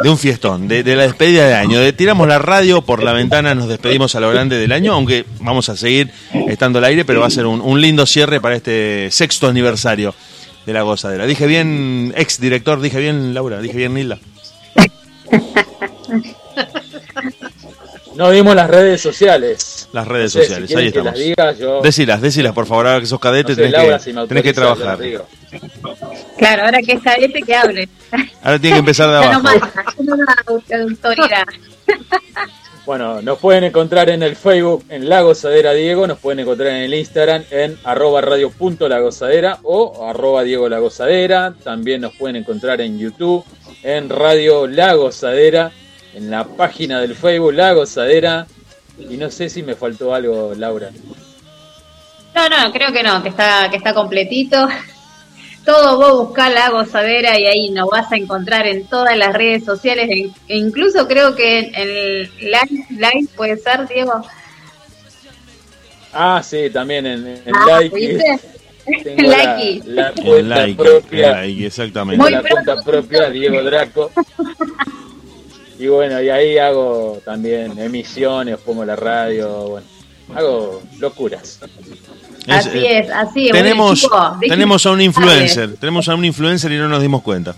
de 0.03 0.09
un 0.09 0.17
fiestón, 0.17 0.67
de, 0.67 0.83
de 0.83 0.95
la 0.95 1.03
despedida 1.03 1.47
de 1.47 1.53
año. 1.55 1.79
De, 1.79 1.93
tiramos 1.93 2.27
la 2.27 2.39
radio 2.39 2.81
por 2.81 3.03
la 3.03 3.13
ventana, 3.13 3.53
nos 3.55 3.67
despedimos 3.67 4.15
a 4.15 4.19
lo 4.19 4.29
grande 4.31 4.57
del 4.57 4.71
año, 4.71 4.93
aunque 4.93 5.25
vamos 5.39 5.69
a 5.69 5.75
seguir 5.77 6.11
estando 6.47 6.79
al 6.79 6.85
aire, 6.85 7.05
pero 7.05 7.21
va 7.21 7.27
a 7.27 7.31
ser 7.31 7.45
un, 7.45 7.61
un 7.61 7.79
lindo 7.81 8.05
cierre 8.05 8.41
para 8.41 8.55
este 8.55 9.09
sexto 9.11 9.47
aniversario 9.47 10.13
de 10.65 10.73
la 10.73 10.81
gozadera. 10.81 11.25
Dije 11.27 11.45
bien, 11.47 12.13
ex 12.17 12.39
director, 12.39 12.81
dije 12.81 12.99
bien, 12.99 13.33
Laura, 13.33 13.59
dije 13.61 13.77
bien, 13.77 13.93
Nilda. 13.93 14.17
No 18.15 18.31
dimos 18.31 18.55
las 18.55 18.69
redes 18.69 19.01
sociales. 19.01 19.89
Las 19.91 20.07
redes 20.07 20.33
No 20.35 20.41
sé, 20.41 20.47
sociales, 20.47 20.69
si 20.69 20.75
ahí 20.77 20.87
estamos. 20.87 21.13
que 21.13 21.19
las 21.19 21.25
diga, 21.27 21.51
yo- 21.51 21.81
Decilas, 21.81 22.21
decilas, 22.21 22.53
por 22.53 22.65
favor, 22.65 22.87
ahora 22.87 22.99
que 23.01 23.05
sos 23.07 23.19
cadete 23.19 23.49
No 23.51 23.55
sé, 23.55 23.61
tenés, 23.63 23.71
Laura, 23.77 23.97
que, 23.97 24.03
si 24.03 24.27
tenés 24.27 24.43
que 24.43 24.53
trabajar. 24.53 24.97
Claro, 26.37 26.65
ahora 26.65 26.79
que 26.81 26.93
es 26.93 27.01
cadete, 27.01 27.41
que 27.41 27.55
hable. 27.55 27.89
Ahora 28.43 28.59
tiene 28.59 28.75
que 28.75 28.79
empezar 28.79 29.09
de 29.09 29.17
abajo. 29.17 29.41
no 29.99 30.15
autoridad. 30.83 31.45
Bueno, 32.85 33.19
nos 33.23 33.39
pueden 33.39 33.63
encontrar 33.63 34.11
en 34.11 34.21
el 34.21 34.35
Facebook 34.35 34.85
en 34.89 35.09
La 35.09 35.21
Gozadera 35.21 35.73
Diego, 35.73 36.05
nos 36.05 36.19
pueden 36.19 36.41
encontrar 36.41 36.69
en 36.69 36.83
el 36.83 36.93
Instagram 36.93 37.43
en 37.49 37.79
arroba 37.83 38.21
radio.lagozadera 38.21 39.57
o 39.63 40.07
arroba 40.07 40.43
Diego 40.43 40.69
La 40.69 40.77
Gozadera. 40.77 41.55
También 41.63 42.01
nos 42.01 42.13
pueden 42.13 42.35
encontrar 42.35 42.81
en 42.81 42.99
YouTube 42.99 43.43
en 43.81 44.07
Radio 44.07 44.67
La 44.67 44.93
Gozadera, 44.93 45.71
en 46.13 46.29
la 46.29 46.43
página 46.43 47.01
del 47.01 47.15
Facebook 47.15 47.53
La 47.53 47.73
Gozadera. 47.73 48.45
Y 48.99 49.17
no 49.17 49.31
sé 49.31 49.49
si 49.49 49.63
me 49.63 49.73
faltó 49.73 50.13
algo, 50.13 50.53
Laura. 50.55 50.91
No, 52.35 52.49
no, 52.49 52.71
creo 52.71 52.93
que 52.93 53.01
no, 53.01 53.23
que 53.23 53.29
está, 53.29 53.67
que 53.71 53.77
está 53.77 53.95
completito. 53.95 54.67
Todo 55.65 55.97
vos 55.97 56.27
buscá 56.27 56.49
la 56.49 56.69
gozadera 56.69 57.39
y 57.39 57.45
ahí 57.47 57.69
nos 57.71 57.89
vas 57.89 58.11
a 58.11 58.17
encontrar 58.17 58.67
en 58.67 58.85
todas 58.85 59.17
las 59.17 59.33
redes 59.33 59.63
sociales, 59.65 60.07
e 60.47 60.57
incluso 60.57 61.07
creo 61.07 61.35
que 61.35 61.59
en 61.59 61.73
el 61.75 62.31
live, 62.39 62.85
live 62.89 63.27
puede 63.35 63.57
ser, 63.57 63.87
Diego. 63.87 64.23
Ah, 66.13 66.41
sí, 66.43 66.69
también 66.71 67.05
en, 67.05 67.27
en 67.27 67.55
Ah, 67.55 67.65
like. 67.79 67.95
¿viste? 67.95 68.39
Tengo 69.03 69.23
la, 69.31 69.37
la 69.85 70.09
En 70.09 70.23
cuenta 70.23 70.55
like, 70.57 70.83
propia. 70.83 71.31
like, 71.41 71.65
exactamente. 71.65 72.21
Muy 72.21 72.31
la 72.31 72.41
cuenta 72.43 72.75
propia 72.83 73.29
Diego 73.29 73.63
Draco. 73.63 74.11
Y 75.77 75.87
bueno, 75.87 76.21
y 76.21 76.29
ahí 76.29 76.57
hago 76.57 77.21
también 77.25 77.77
emisiones, 77.77 78.57
pongo 78.59 78.85
la 78.85 78.95
radio, 78.95 79.67
bueno, 79.71 79.85
hago 80.33 80.81
locuras. 80.99 81.59
Es, 82.47 82.67
así 82.67 82.77
eh, 82.77 82.99
es, 82.99 83.09
así 83.09 83.47
es. 83.47 83.53
tenemos, 83.53 83.99
chicos, 83.99 84.39
tenemos 84.39 84.85
a 84.85 84.91
un 84.91 85.01
influencer, 85.01 85.75
tenemos 85.77 86.07
a 86.07 86.15
un 86.15 86.25
influencer 86.25 86.71
y 86.71 86.77
no 86.77 86.87
nos 86.87 87.01
dimos 87.01 87.21
cuenta. 87.21 87.55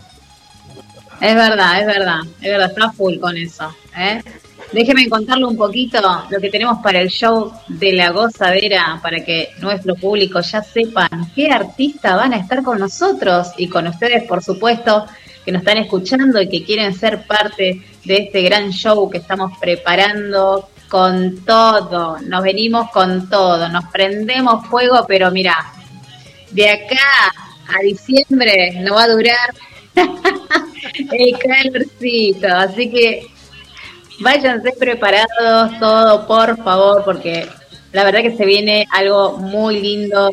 Es 1.19 1.35
verdad, 1.35 1.81
es 1.81 1.87
verdad, 1.87 2.19
es 2.41 2.51
verdad, 2.51 2.69
está 2.69 2.91
full 2.91 3.17
con 3.19 3.35
eso. 3.35 3.75
¿eh? 3.97 4.21
Déjeme 4.71 5.09
contarle 5.09 5.45
un 5.45 5.57
poquito 5.57 5.99
lo 6.29 6.39
que 6.39 6.49
tenemos 6.49 6.79
para 6.83 6.99
el 7.01 7.09
show 7.09 7.53
de 7.67 7.93
la 7.93 8.11
gozadera, 8.11 8.99
para 9.01 9.23
que 9.23 9.49
nuestro 9.59 9.95
público 9.95 10.41
ya 10.41 10.61
sepan 10.61 11.31
qué 11.33 11.49
artistas 11.49 12.15
van 12.15 12.33
a 12.33 12.37
estar 12.37 12.61
con 12.63 12.79
nosotros 12.79 13.47
y 13.57 13.67
con 13.67 13.87
ustedes, 13.87 14.23
por 14.23 14.43
supuesto, 14.43 15.05
que 15.43 15.51
nos 15.51 15.61
están 15.61 15.77
escuchando 15.77 16.41
y 16.41 16.49
que 16.49 16.63
quieren 16.63 16.93
ser 16.93 17.25
parte 17.25 17.81
de 18.03 18.17
este 18.17 18.41
gran 18.41 18.71
show 18.71 19.09
que 19.09 19.19
estamos 19.19 19.53
preparando 19.59 20.67
con 20.89 21.43
todo. 21.45 22.17
Nos 22.19 22.43
venimos 22.43 22.89
con 22.91 23.29
todo, 23.29 23.67
nos 23.69 23.85
prendemos 23.85 24.65
fuego, 24.67 25.05
pero 25.07 25.31
mira, 25.31 25.55
de 26.51 26.69
acá 26.69 27.33
a 27.67 27.81
diciembre 27.83 28.79
no 28.81 28.95
va 28.95 29.03
a 29.03 29.09
durar 29.09 29.53
el 31.11 31.37
calorcito, 31.39 32.47
así 32.47 32.89
que 32.89 33.27
váyanse 34.19 34.71
preparados 34.79 35.79
todo, 35.79 36.27
por 36.27 36.57
favor, 36.63 37.03
porque 37.03 37.47
la 37.91 38.03
verdad 38.03 38.21
que 38.21 38.37
se 38.37 38.45
viene 38.45 38.87
algo 38.91 39.37
muy 39.37 39.79
lindo 39.79 40.31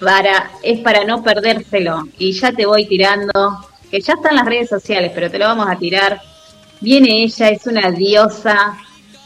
para 0.00 0.50
es 0.62 0.80
para 0.80 1.04
no 1.04 1.22
perdérselo 1.22 2.08
y 2.18 2.32
ya 2.32 2.52
te 2.52 2.66
voy 2.66 2.86
tirando 2.86 3.32
que 3.92 4.00
ya 4.00 4.14
están 4.14 4.36
las 4.36 4.46
redes 4.46 4.70
sociales, 4.70 5.12
pero 5.14 5.30
te 5.30 5.38
lo 5.38 5.44
vamos 5.44 5.68
a 5.68 5.76
tirar. 5.76 6.18
Viene 6.80 7.22
ella, 7.24 7.50
es 7.50 7.66
una 7.66 7.90
diosa, 7.90 8.78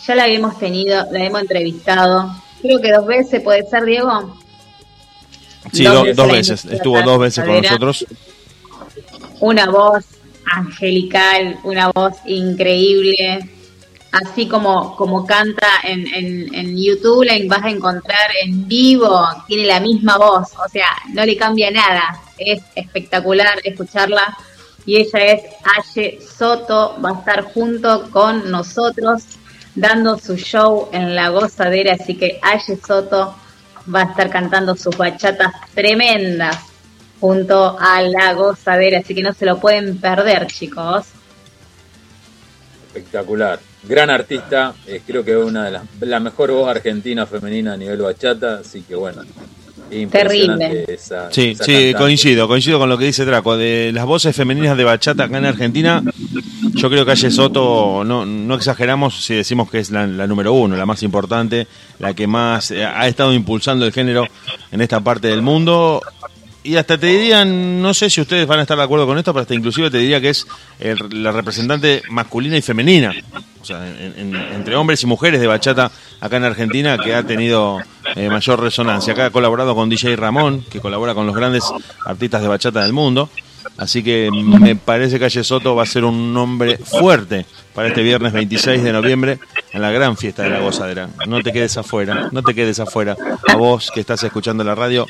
ya 0.06 0.14
la 0.14 0.26
hemos 0.28 0.58
tenido, 0.58 1.04
la 1.10 1.24
hemos 1.24 1.40
entrevistado, 1.42 2.30
creo 2.62 2.80
que 2.80 2.92
dos 2.92 3.06
veces 3.06 3.40
puede 3.42 3.64
ser, 3.68 3.84
Diego. 3.84 4.36
Sí, 5.72 5.84
Dos 5.84 5.94
do- 6.06 6.14
dos 6.14 6.32
veces, 6.32 6.64
estuvo 6.64 7.02
dos 7.02 7.18
veces 7.18 7.44
con 7.44 7.60
nosotros. 7.60 8.06
una 9.40 9.66
voz 9.70 10.04
angelical, 10.54 11.58
una 11.64 11.90
voz 11.90 12.14
increíble, 12.26 13.50
así 14.12 14.46
como, 14.46 14.94
como 14.96 15.26
canta 15.26 15.66
en, 15.82 16.06
en, 16.14 16.54
en 16.54 16.76
YouTube, 16.76 17.24
la 17.24 17.34
vas 17.48 17.64
a 17.64 17.70
encontrar 17.70 18.30
en 18.42 18.66
vivo, 18.68 19.26
tiene 19.48 19.66
la 19.66 19.80
misma 19.80 20.16
voz, 20.18 20.48
o 20.64 20.68
sea, 20.70 20.86
no 21.12 21.24
le 21.26 21.36
cambia 21.36 21.70
nada, 21.70 22.20
es 22.38 22.62
espectacular 22.74 23.58
escucharla. 23.64 24.36
Y 24.88 24.98
ella 24.98 25.18
es 25.32 25.42
Aye 25.64 26.20
Soto, 26.38 26.96
va 27.04 27.10
a 27.10 27.14
estar 27.18 27.42
junto 27.52 28.08
con 28.12 28.48
nosotros 28.52 29.24
dando 29.76 30.18
su 30.18 30.36
show 30.36 30.88
en 30.92 31.14
la 31.14 31.28
gozadera, 31.28 31.94
así 31.94 32.16
que 32.16 32.40
Aye 32.42 32.76
Soto 32.84 33.36
va 33.94 34.00
a 34.00 34.04
estar 34.04 34.30
cantando 34.30 34.74
sus 34.74 34.96
bachatas 34.96 35.52
tremendas 35.74 36.56
junto 37.20 37.78
a 37.78 38.02
la 38.02 38.32
gozadera, 38.32 38.98
así 38.98 39.14
que 39.14 39.22
no 39.22 39.32
se 39.32 39.46
lo 39.46 39.60
pueden 39.60 39.98
perder, 39.98 40.46
chicos. 40.48 41.06
Espectacular. 42.88 43.60
Gran 43.82 44.10
artista, 44.10 44.74
creo 45.06 45.24
que 45.24 45.30
es 45.30 45.44
una 45.44 45.66
de 45.66 45.70
las 45.70 45.82
la 46.00 46.18
mejor 46.18 46.50
voz 46.50 46.68
argentina 46.68 47.24
femenina 47.26 47.74
a 47.74 47.76
nivel 47.76 48.02
bachata, 48.02 48.60
así 48.60 48.82
que 48.82 48.96
bueno. 48.96 49.22
Terrible. 50.10 50.84
Esa, 50.88 51.30
Sí, 51.30 51.50
esa 51.50 51.64
sí, 51.64 51.94
coincido, 51.96 52.48
coincido 52.48 52.78
con 52.78 52.88
lo 52.88 52.98
que 52.98 53.06
dice 53.06 53.24
Draco. 53.24 53.56
De 53.56 53.90
las 53.92 54.04
voces 54.04 54.34
femeninas 54.34 54.76
de 54.76 54.84
bachata 54.84 55.24
acá 55.24 55.38
en 55.38 55.46
Argentina, 55.46 56.02
yo 56.74 56.90
creo 56.90 57.04
que 57.04 57.12
Aye 57.12 57.30
Soto, 57.30 58.02
no, 58.04 58.26
no 58.26 58.54
exageramos 58.54 59.24
si 59.24 59.34
decimos 59.34 59.70
que 59.70 59.78
es 59.78 59.90
la, 59.90 60.06
la 60.06 60.26
número 60.26 60.52
uno, 60.52 60.76
la 60.76 60.86
más 60.86 61.02
importante, 61.02 61.66
la 61.98 62.14
que 62.14 62.26
más 62.26 62.70
eh, 62.70 62.84
ha 62.84 63.06
estado 63.06 63.32
impulsando 63.32 63.86
el 63.86 63.92
género 63.92 64.26
en 64.72 64.80
esta 64.80 65.00
parte 65.00 65.28
del 65.28 65.42
mundo. 65.42 66.02
Y 66.66 66.76
hasta 66.76 66.98
te 66.98 67.06
dirían, 67.06 67.80
no 67.80 67.94
sé 67.94 68.10
si 68.10 68.20
ustedes 68.20 68.46
van 68.46 68.58
a 68.58 68.62
estar 68.62 68.76
de 68.76 68.82
acuerdo 68.84 69.06
con 69.06 69.16
esto, 69.18 69.32
pero 69.32 69.42
hasta 69.42 69.54
inclusive 69.54 69.90
te 69.90 69.98
diría 69.98 70.20
que 70.20 70.30
es 70.30 70.46
el- 70.80 71.22
la 71.22 71.30
representante 71.32 72.02
masculina 72.10 72.56
y 72.56 72.62
femenina, 72.62 73.14
o 73.60 73.64
sea, 73.64 73.86
en- 73.86 74.14
en- 74.18 74.34
entre 74.34 74.74
hombres 74.76 75.02
y 75.02 75.06
mujeres 75.06 75.40
de 75.40 75.46
bachata 75.46 75.90
acá 76.20 76.36
en 76.38 76.44
Argentina 76.44 76.98
que 76.98 77.14
ha 77.14 77.22
tenido 77.22 77.78
eh, 78.16 78.28
mayor 78.30 78.60
resonancia. 78.60 79.12
Acá 79.12 79.26
ha 79.26 79.30
colaborado 79.30 79.74
con 79.74 79.88
DJ 79.90 80.16
Ramón, 80.16 80.64
que 80.70 80.80
colabora 80.80 81.14
con 81.14 81.26
los 81.26 81.34
grandes 81.36 81.64
artistas 82.04 82.40
de 82.42 82.48
bachata 82.48 82.82
del 82.82 82.92
mundo. 82.92 83.28
Así 83.78 84.02
que 84.02 84.30
me 84.32 84.74
parece 84.76 85.16
que 85.16 85.26
Calle 85.26 85.44
Soto 85.44 85.74
va 85.74 85.82
a 85.82 85.86
ser 85.86 86.04
un 86.04 86.32
nombre 86.32 86.78
fuerte 86.78 87.44
para 87.74 87.88
este 87.88 88.02
viernes 88.02 88.32
26 88.32 88.82
de 88.82 88.92
noviembre 88.92 89.38
en 89.72 89.82
la 89.82 89.90
gran 89.90 90.16
fiesta 90.16 90.44
de 90.44 90.50
la 90.50 90.60
gozadera. 90.60 91.10
No 91.26 91.42
te 91.42 91.52
quedes 91.52 91.76
afuera, 91.76 92.28
no 92.32 92.42
te 92.42 92.54
quedes 92.54 92.78
afuera. 92.80 93.16
A 93.48 93.56
vos 93.56 93.90
que 93.92 94.00
estás 94.00 94.22
escuchando 94.22 94.64
la 94.64 94.74
radio, 94.74 95.04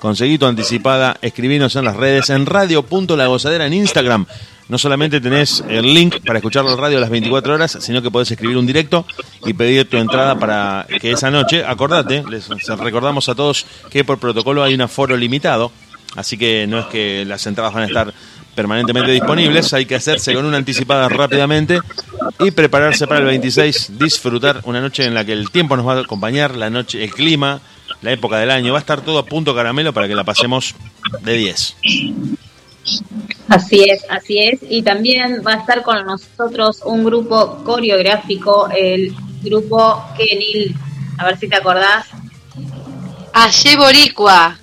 conseguí 0.00 0.38
tu 0.38 0.46
anticipada, 0.46 1.16
escribinos 1.22 1.76
en 1.76 1.84
las 1.84 1.96
redes, 1.96 2.30
en 2.30 2.46
radio.lagozadera 2.46 3.66
en 3.66 3.74
Instagram. 3.74 4.26
No 4.68 4.78
solamente 4.78 5.20
tenés 5.20 5.62
el 5.68 5.92
link 5.94 6.24
para 6.24 6.38
escuchar 6.38 6.64
la 6.64 6.76
radio 6.76 6.98
a 6.98 7.00
las 7.00 7.10
24 7.10 7.54
horas, 7.54 7.78
sino 7.80 8.02
que 8.02 8.10
podés 8.10 8.30
escribir 8.30 8.56
un 8.56 8.66
directo 8.66 9.04
y 9.44 9.52
pedir 9.52 9.88
tu 9.88 9.96
entrada 9.96 10.38
para 10.38 10.86
que 11.00 11.12
esa 11.12 11.30
noche, 11.30 11.64
acordate, 11.64 12.24
les 12.30 12.48
recordamos 12.78 13.28
a 13.28 13.34
todos 13.34 13.66
que 13.90 14.04
por 14.04 14.18
protocolo 14.18 14.62
hay 14.62 14.74
un 14.74 14.80
aforo 14.80 15.16
limitado, 15.16 15.72
así 16.16 16.38
que 16.38 16.66
no 16.66 16.78
es 16.78 16.86
que 16.86 17.24
las 17.24 17.46
entradas 17.46 17.74
van 17.74 17.82
a 17.82 17.86
estar 17.86 18.14
permanentemente 18.54 19.10
disponibles, 19.10 19.72
hay 19.72 19.86
que 19.86 19.96
hacerse 19.96 20.34
con 20.34 20.44
una 20.44 20.56
anticipada 20.56 21.08
rápidamente 21.08 21.80
y 22.38 22.50
prepararse 22.52 23.06
para 23.06 23.20
el 23.20 23.26
26, 23.26 23.98
disfrutar 23.98 24.60
una 24.64 24.80
noche 24.80 25.04
en 25.04 25.14
la 25.14 25.24
que 25.24 25.32
el 25.32 25.50
tiempo 25.50 25.76
nos 25.76 25.86
va 25.86 25.94
a 25.94 26.00
acompañar, 26.00 26.56
la 26.56 26.70
noche, 26.70 27.02
el 27.02 27.10
clima, 27.10 27.60
la 28.02 28.12
época 28.12 28.38
del 28.38 28.50
año, 28.50 28.72
va 28.72 28.78
a 28.78 28.80
estar 28.80 29.02
todo 29.02 29.18
a 29.18 29.26
punto 29.26 29.54
caramelo 29.54 29.92
para 29.92 30.08
que 30.08 30.14
la 30.14 30.24
pasemos 30.24 30.74
de 31.22 31.34
10. 31.34 31.76
Así 33.48 33.84
es, 33.88 34.04
así 34.08 34.38
es. 34.38 34.60
Y 34.68 34.82
también 34.82 35.42
va 35.46 35.54
a 35.54 35.56
estar 35.56 35.82
con 35.82 36.04
nosotros 36.06 36.80
un 36.84 37.04
grupo 37.04 37.62
coreográfico, 37.64 38.68
el 38.70 39.14
grupo 39.42 40.04
Kenil. 40.16 40.74
A 41.18 41.26
ver 41.26 41.38
si 41.38 41.48
te 41.48 41.56
acordás. 41.56 42.06
Aye 43.32 43.76
Boricua. 43.76 44.58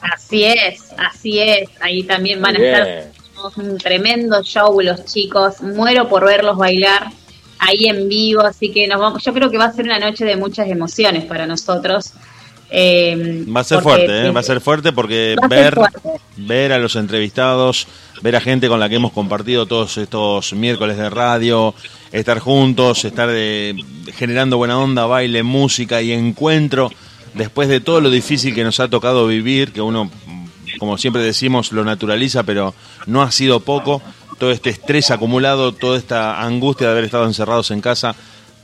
Así 0.00 0.44
es, 0.44 0.92
así 0.96 1.40
es. 1.40 1.68
Ahí 1.80 2.04
también 2.04 2.40
van 2.40 2.56
a 2.56 2.58
Bien. 2.58 2.74
estar 2.74 3.12
un 3.56 3.78
tremendo 3.78 4.42
show 4.42 4.80
los 4.80 5.04
chicos. 5.04 5.60
Muero 5.60 6.08
por 6.08 6.24
verlos 6.24 6.56
bailar 6.56 7.10
ahí 7.58 7.86
en 7.86 8.08
vivo. 8.08 8.42
Así 8.42 8.70
que 8.70 8.86
nos 8.86 9.00
vamos. 9.00 9.22
Yo 9.24 9.34
creo 9.34 9.50
que 9.50 9.58
va 9.58 9.66
a 9.66 9.72
ser 9.72 9.84
una 9.84 9.98
noche 9.98 10.24
de 10.24 10.36
muchas 10.36 10.68
emociones 10.68 11.24
para 11.24 11.46
nosotros. 11.46 12.12
Eh, 12.70 13.44
Va 13.54 13.60
a 13.60 13.64
ser 13.64 13.80
porque- 13.82 13.98
fuerte, 14.06 14.26
¿eh? 14.26 14.30
va 14.30 14.40
a 14.40 14.42
ser 14.42 14.60
fuerte 14.60 14.92
porque 14.92 15.36
ver, 15.48 15.74
fuerte. 15.74 16.00
ver 16.36 16.72
a 16.72 16.78
los 16.78 16.96
entrevistados, 16.96 17.86
ver 18.20 18.36
a 18.36 18.40
gente 18.40 18.68
con 18.68 18.78
la 18.78 18.88
que 18.90 18.96
hemos 18.96 19.12
compartido 19.12 19.64
todos 19.66 19.96
estos 19.96 20.52
miércoles 20.52 20.98
de 20.98 21.08
radio, 21.08 21.74
estar 22.12 22.38
juntos, 22.40 23.04
estar 23.06 23.28
eh, 23.32 23.74
generando 24.14 24.58
buena 24.58 24.78
onda, 24.78 25.06
baile, 25.06 25.42
música 25.42 26.02
y 26.02 26.12
encuentro, 26.12 26.92
después 27.34 27.68
de 27.68 27.80
todo 27.80 28.00
lo 28.02 28.10
difícil 28.10 28.54
que 28.54 28.64
nos 28.64 28.80
ha 28.80 28.88
tocado 28.88 29.26
vivir, 29.26 29.72
que 29.72 29.80
uno, 29.80 30.10
como 30.78 30.98
siempre 30.98 31.22
decimos, 31.22 31.72
lo 31.72 31.84
naturaliza, 31.84 32.42
pero 32.42 32.74
no 33.06 33.22
ha 33.22 33.30
sido 33.30 33.60
poco, 33.60 34.02
todo 34.38 34.50
este 34.50 34.68
estrés 34.70 35.10
acumulado, 35.10 35.72
toda 35.72 35.96
esta 35.96 36.42
angustia 36.42 36.86
de 36.88 36.92
haber 36.92 37.04
estado 37.04 37.24
encerrados 37.24 37.70
en 37.70 37.80
casa, 37.80 38.14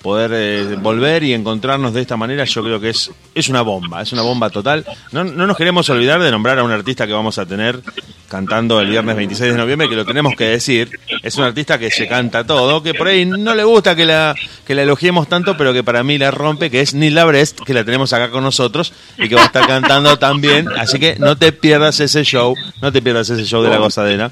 poder 0.05 0.33
eh, 0.35 0.77
volver 0.83 1.23
y 1.23 1.33
encontrarnos 1.33 1.95
de 1.95 2.03
esta 2.03 2.19
manera, 2.19 2.45
yo 2.45 2.63
creo 2.63 2.79
que 2.79 2.91
es, 2.91 3.11
es 3.35 3.49
una 3.49 3.63
bomba, 3.63 4.03
es 4.03 4.13
una 4.13 4.21
bomba 4.21 4.51
total. 4.51 4.85
No, 5.13 5.25
no 5.25 5.47
nos 5.47 5.57
queremos 5.57 5.89
olvidar 5.89 6.23
de 6.23 6.31
nombrar 6.31 6.59
a 6.59 6.63
un 6.63 6.71
artista 6.71 7.07
que 7.07 7.15
vamos 7.15 7.39
a 7.39 7.47
tener 7.47 7.81
cantando 8.29 8.81
el 8.81 8.91
viernes 8.91 9.17
26 9.17 9.53
de 9.53 9.57
noviembre, 9.59 9.89
que 9.89 9.97
lo 9.97 10.05
tenemos 10.05 10.35
que 10.37 10.45
decir. 10.45 10.91
Es 11.23 11.37
un 11.37 11.45
artista 11.45 11.79
que 11.79 11.91
se 11.91 12.07
canta 12.07 12.45
todo, 12.45 12.83
que 12.83 12.93
por 12.93 13.09
ahí 13.09 13.25
no 13.25 13.55
le 13.55 13.65
gusta 13.65 13.97
que 13.97 14.05
la, 14.05 14.35
que 14.67 14.75
la 14.75 14.83
elogiemos 14.83 15.27
tanto, 15.27 15.57
pero 15.57 15.73
que 15.73 15.83
para 15.83 16.05
mí 16.05 16.19
la 16.19 16.31
rompe, 16.31 16.71
que 16.71 16.83
es 16.83 16.93
Nila 16.93 17.25
Brest, 17.25 17.61
que 17.61 17.73
la 17.73 17.83
tenemos 17.83 18.13
acá 18.13 18.31
con 18.31 18.45
nosotros 18.45 18.93
y 19.17 19.31
que 19.31 19.37
va 19.37 19.43
a 19.43 19.47
estar 19.47 19.67
cantando 19.67 20.19
también. 20.19 20.69
Así 20.77 20.99
que 20.99 21.17
no 21.19 21.39
te 21.39 21.53
pierdas 21.53 21.99
ese 22.01 22.25
show, 22.25 22.55
no 22.83 22.93
te 22.93 23.01
pierdas 23.01 23.31
ese 23.31 23.45
show 23.47 23.63
de 23.63 23.71
la 23.71 23.79
gozadera. 23.79 24.31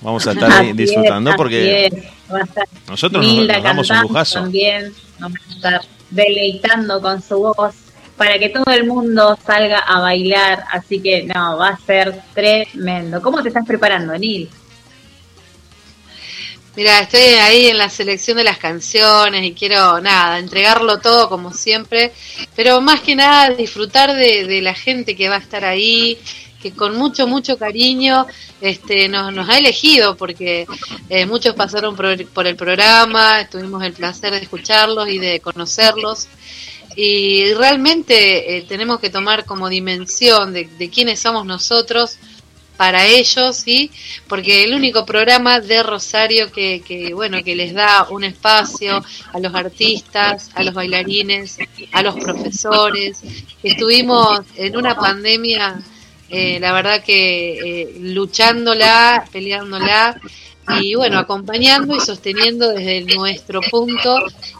Vamos 0.00 0.26
a 0.26 0.32
estar 0.32 0.52
ahí 0.52 0.68
Así 0.68 0.76
disfrutando 0.76 1.30
es, 1.30 1.36
porque 1.36 1.86
es. 1.86 1.92
Nosotros 2.88 3.24
nos, 3.24 3.32
Nilda 3.32 3.54
nos 3.54 3.62
damos 3.62 3.90
un 3.90 3.96
cantando 3.96 4.08
lujazo. 4.08 4.40
También 4.40 4.94
nos 5.18 5.32
va 5.32 5.36
a 5.36 5.54
estar 5.54 5.80
deleitando 6.10 7.00
con 7.00 7.22
su 7.22 7.38
voz 7.38 7.74
para 8.16 8.38
que 8.38 8.50
todo 8.50 8.72
el 8.72 8.86
mundo 8.86 9.38
salga 9.44 9.78
a 9.78 10.00
bailar. 10.00 10.64
Así 10.70 11.00
que 11.00 11.24
no, 11.24 11.56
va 11.56 11.70
a 11.70 11.78
ser 11.78 12.20
tremendo. 12.34 13.20
¿Cómo 13.22 13.42
te 13.42 13.48
estás 13.48 13.66
preparando, 13.66 14.16
Nil? 14.16 14.48
Mira, 16.76 17.00
estoy 17.00 17.20
ahí 17.20 17.66
en 17.68 17.78
la 17.78 17.88
selección 17.88 18.36
de 18.36 18.42
las 18.42 18.58
canciones 18.58 19.44
y 19.44 19.54
quiero, 19.54 20.00
nada, 20.00 20.40
entregarlo 20.40 20.98
todo 20.98 21.28
como 21.28 21.52
siempre, 21.52 22.12
pero 22.56 22.80
más 22.80 23.00
que 23.00 23.14
nada 23.14 23.50
disfrutar 23.50 24.12
de, 24.16 24.44
de 24.44 24.60
la 24.60 24.74
gente 24.74 25.14
que 25.14 25.28
va 25.28 25.36
a 25.36 25.38
estar 25.38 25.64
ahí, 25.64 26.18
que 26.64 26.72
con 26.72 26.96
mucho, 26.96 27.26
mucho 27.26 27.58
cariño 27.58 28.26
este, 28.62 29.06
nos, 29.06 29.34
nos 29.34 29.46
ha 29.50 29.58
elegido, 29.58 30.16
porque 30.16 30.66
eh, 31.10 31.26
muchos 31.26 31.54
pasaron 31.54 31.94
por 31.94 32.24
por 32.28 32.46
el 32.46 32.56
programa, 32.56 33.46
tuvimos 33.50 33.82
el 33.84 33.92
placer 33.92 34.32
de 34.32 34.38
escucharlos 34.38 35.10
y 35.10 35.18
de 35.18 35.40
conocerlos. 35.40 36.26
Y 36.96 37.52
realmente 37.52 38.56
eh, 38.56 38.62
tenemos 38.62 38.98
que 38.98 39.10
tomar 39.10 39.44
como 39.44 39.68
dimensión 39.68 40.54
de, 40.54 40.90
quiénes 40.90 41.20
somos 41.20 41.44
nosotros 41.44 42.16
para 42.78 43.04
ellos, 43.04 43.56
¿sí? 43.56 43.90
Porque 44.26 44.64
el 44.64 44.74
único 44.74 45.04
programa 45.04 45.60
de 45.60 45.82
Rosario 45.82 46.50
que, 46.50 46.80
que, 46.80 47.12
bueno, 47.12 47.44
que 47.44 47.54
les 47.54 47.74
da 47.74 48.08
un 48.10 48.24
espacio 48.24 49.04
a 49.32 49.38
los 49.38 49.54
artistas, 49.54 50.50
a 50.54 50.62
los 50.62 50.72
bailarines, 50.72 51.58
a 51.92 52.02
los 52.02 52.14
profesores, 52.16 53.20
estuvimos 53.62 54.40
en 54.56 54.76
una 54.76 54.96
pandemia, 54.96 55.80
eh, 56.36 56.60
la 56.60 56.72
verdad 56.72 57.02
que 57.02 57.82
eh, 57.82 57.94
luchándola, 58.00 59.24
peleándola, 59.32 60.20
y 60.80 60.94
bueno, 60.94 61.18
acompañando 61.18 61.94
y 61.94 62.00
sosteniendo 62.00 62.70
desde 62.70 63.02
nuestro 63.14 63.60
punto, 63.70 64.16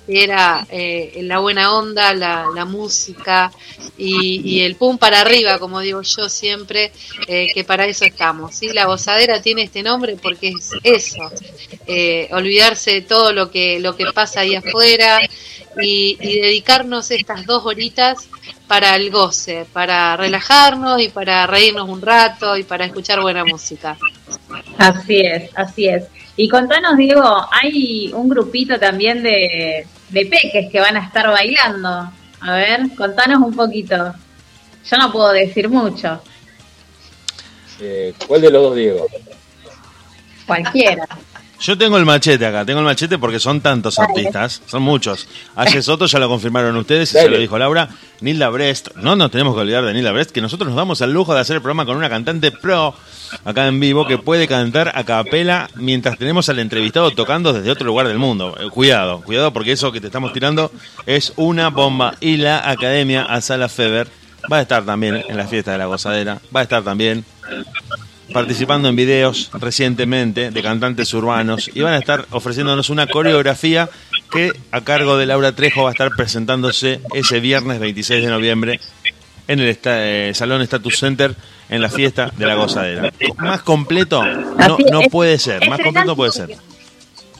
que 0.06 0.22
era 0.22 0.66
eh, 0.70 1.20
la 1.22 1.38
buena 1.38 1.74
onda, 1.74 2.12
la, 2.12 2.46
la 2.54 2.64
música 2.64 3.50
y, 3.96 4.42
y 4.44 4.60
el 4.60 4.76
pum 4.76 4.98
para 4.98 5.20
arriba, 5.20 5.58
como 5.58 5.80
digo 5.80 6.02
yo 6.02 6.28
siempre, 6.28 6.92
eh, 7.26 7.48
que 7.54 7.64
para 7.64 7.86
eso 7.86 8.04
estamos. 8.04 8.54
¿sí? 8.54 8.68
La 8.72 8.84
gozadera 8.84 9.40
tiene 9.40 9.62
este 9.62 9.82
nombre 9.82 10.16
porque 10.20 10.48
es 10.48 10.72
eso, 10.82 11.30
eh, 11.86 12.28
olvidarse 12.32 12.92
de 12.92 13.02
todo 13.02 13.32
lo 13.32 13.50
que, 13.50 13.80
lo 13.80 13.96
que 13.96 14.06
pasa 14.12 14.40
ahí 14.40 14.54
afuera 14.54 15.20
y, 15.80 16.18
y 16.20 16.40
dedicarnos 16.40 17.10
estas 17.10 17.46
dos 17.46 17.64
horitas 17.64 18.28
para 18.66 18.96
el 18.96 19.10
goce, 19.10 19.66
para 19.72 20.16
relajarnos 20.16 21.00
y 21.02 21.08
para 21.08 21.46
reírnos 21.46 21.88
un 21.88 22.00
rato 22.00 22.56
y 22.56 22.64
para 22.64 22.86
escuchar 22.86 23.20
buena 23.20 23.44
música. 23.44 23.96
Así 24.78 25.20
es, 25.20 25.50
así 25.54 25.88
es. 25.88 26.04
Y 26.36 26.48
contanos, 26.48 26.96
Diego, 26.96 27.46
hay 27.50 28.10
un 28.12 28.28
grupito 28.28 28.78
también 28.78 29.22
de, 29.22 29.86
de 30.08 30.26
peques 30.26 30.70
que 30.72 30.80
van 30.80 30.96
a 30.96 31.04
estar 31.04 31.28
bailando. 31.28 32.10
A 32.40 32.52
ver, 32.56 32.94
contanos 32.96 33.40
un 33.42 33.54
poquito. 33.54 34.14
Yo 34.90 34.96
no 34.98 35.12
puedo 35.12 35.32
decir 35.32 35.68
mucho, 35.68 36.20
Eh, 37.80 38.14
¿Cuál 38.26 38.40
de 38.40 38.50
los 38.50 38.62
dos, 38.62 38.76
Diego? 38.76 39.06
cualquiera. 40.46 41.06
Yo 41.60 41.78
tengo 41.78 41.96
el 41.96 42.04
machete 42.04 42.44
acá, 42.46 42.64
tengo 42.64 42.80
el 42.80 42.84
machete 42.84 43.18
porque 43.18 43.38
son 43.38 43.60
tantos 43.60 43.96
Dale. 43.96 44.08
artistas, 44.08 44.62
son 44.66 44.82
muchos. 44.82 45.26
Ayer 45.56 45.82
Soto 45.84 46.06
ya 46.06 46.18
lo 46.18 46.28
confirmaron 46.28 46.76
ustedes 46.76 47.10
y 47.14 47.18
se 47.18 47.28
lo 47.28 47.38
dijo 47.38 47.58
Laura. 47.58 47.88
Nilda 48.20 48.48
Brest, 48.48 48.88
no 48.96 49.16
nos 49.16 49.30
tenemos 49.30 49.54
que 49.54 49.60
olvidar 49.60 49.84
de 49.84 49.92
Nilda 49.92 50.12
Brest, 50.12 50.30
que 50.30 50.40
nosotros 50.40 50.68
nos 50.68 50.76
damos 50.76 51.00
el 51.00 51.12
lujo 51.12 51.34
de 51.34 51.40
hacer 51.40 51.56
el 51.56 51.62
programa 51.62 51.84
con 51.84 51.96
una 51.96 52.08
cantante 52.08 52.50
pro 52.50 52.94
acá 53.44 53.66
en 53.66 53.80
vivo 53.80 54.06
que 54.06 54.18
puede 54.18 54.46
cantar 54.46 54.92
a 54.94 55.04
capela 55.04 55.68
mientras 55.74 56.16
tenemos 56.18 56.48
al 56.48 56.58
entrevistado 56.58 57.10
tocando 57.10 57.52
desde 57.52 57.70
otro 57.70 57.86
lugar 57.86 58.08
del 58.08 58.18
mundo. 58.18 58.56
Eh, 58.58 58.70
cuidado, 58.70 59.20
cuidado 59.22 59.52
porque 59.52 59.72
eso 59.72 59.92
que 59.92 60.00
te 60.00 60.06
estamos 60.06 60.32
tirando 60.32 60.70
es 61.06 61.32
una 61.36 61.70
bomba. 61.70 62.14
Y 62.20 62.36
la 62.36 62.68
Academia 62.68 63.24
Asala 63.24 63.68
Feber 63.68 64.08
va 64.50 64.58
a 64.58 64.62
estar 64.62 64.84
también 64.84 65.24
en 65.28 65.36
la 65.36 65.46
fiesta 65.46 65.72
de 65.72 65.78
la 65.78 65.86
gozadera, 65.86 66.40
va 66.54 66.60
a 66.60 66.62
estar 66.62 66.82
también 66.82 67.24
participando 68.32 68.88
en 68.88 68.96
videos 68.96 69.50
recientemente 69.52 70.50
de 70.50 70.62
cantantes 70.62 71.12
urbanos 71.14 71.70
y 71.72 71.80
van 71.82 71.94
a 71.94 71.98
estar 71.98 72.26
ofreciéndonos 72.30 72.90
una 72.90 73.06
coreografía 73.06 73.88
que 74.32 74.52
a 74.72 74.80
cargo 74.80 75.16
de 75.16 75.26
Laura 75.26 75.52
Trejo 75.52 75.82
va 75.84 75.90
a 75.90 75.92
estar 75.92 76.10
presentándose 76.16 77.00
ese 77.14 77.40
viernes 77.40 77.78
26 77.80 78.24
de 78.24 78.30
noviembre 78.30 78.80
en 79.46 79.60
el 79.60 79.68
esta- 79.68 80.04
eh, 80.08 80.32
Salón 80.34 80.62
Status 80.62 80.98
Center 80.98 81.34
en 81.68 81.82
la 81.82 81.90
fiesta 81.90 82.32
de 82.36 82.46
la 82.46 82.54
gozadera. 82.54 83.12
Más 83.38 83.62
completo 83.62 84.24
no, 84.24 84.78
no 84.90 85.02
puede 85.10 85.38
ser, 85.38 85.68
más 85.68 85.80
completo 85.80 86.16
puede 86.16 86.32
ser. 86.32 86.56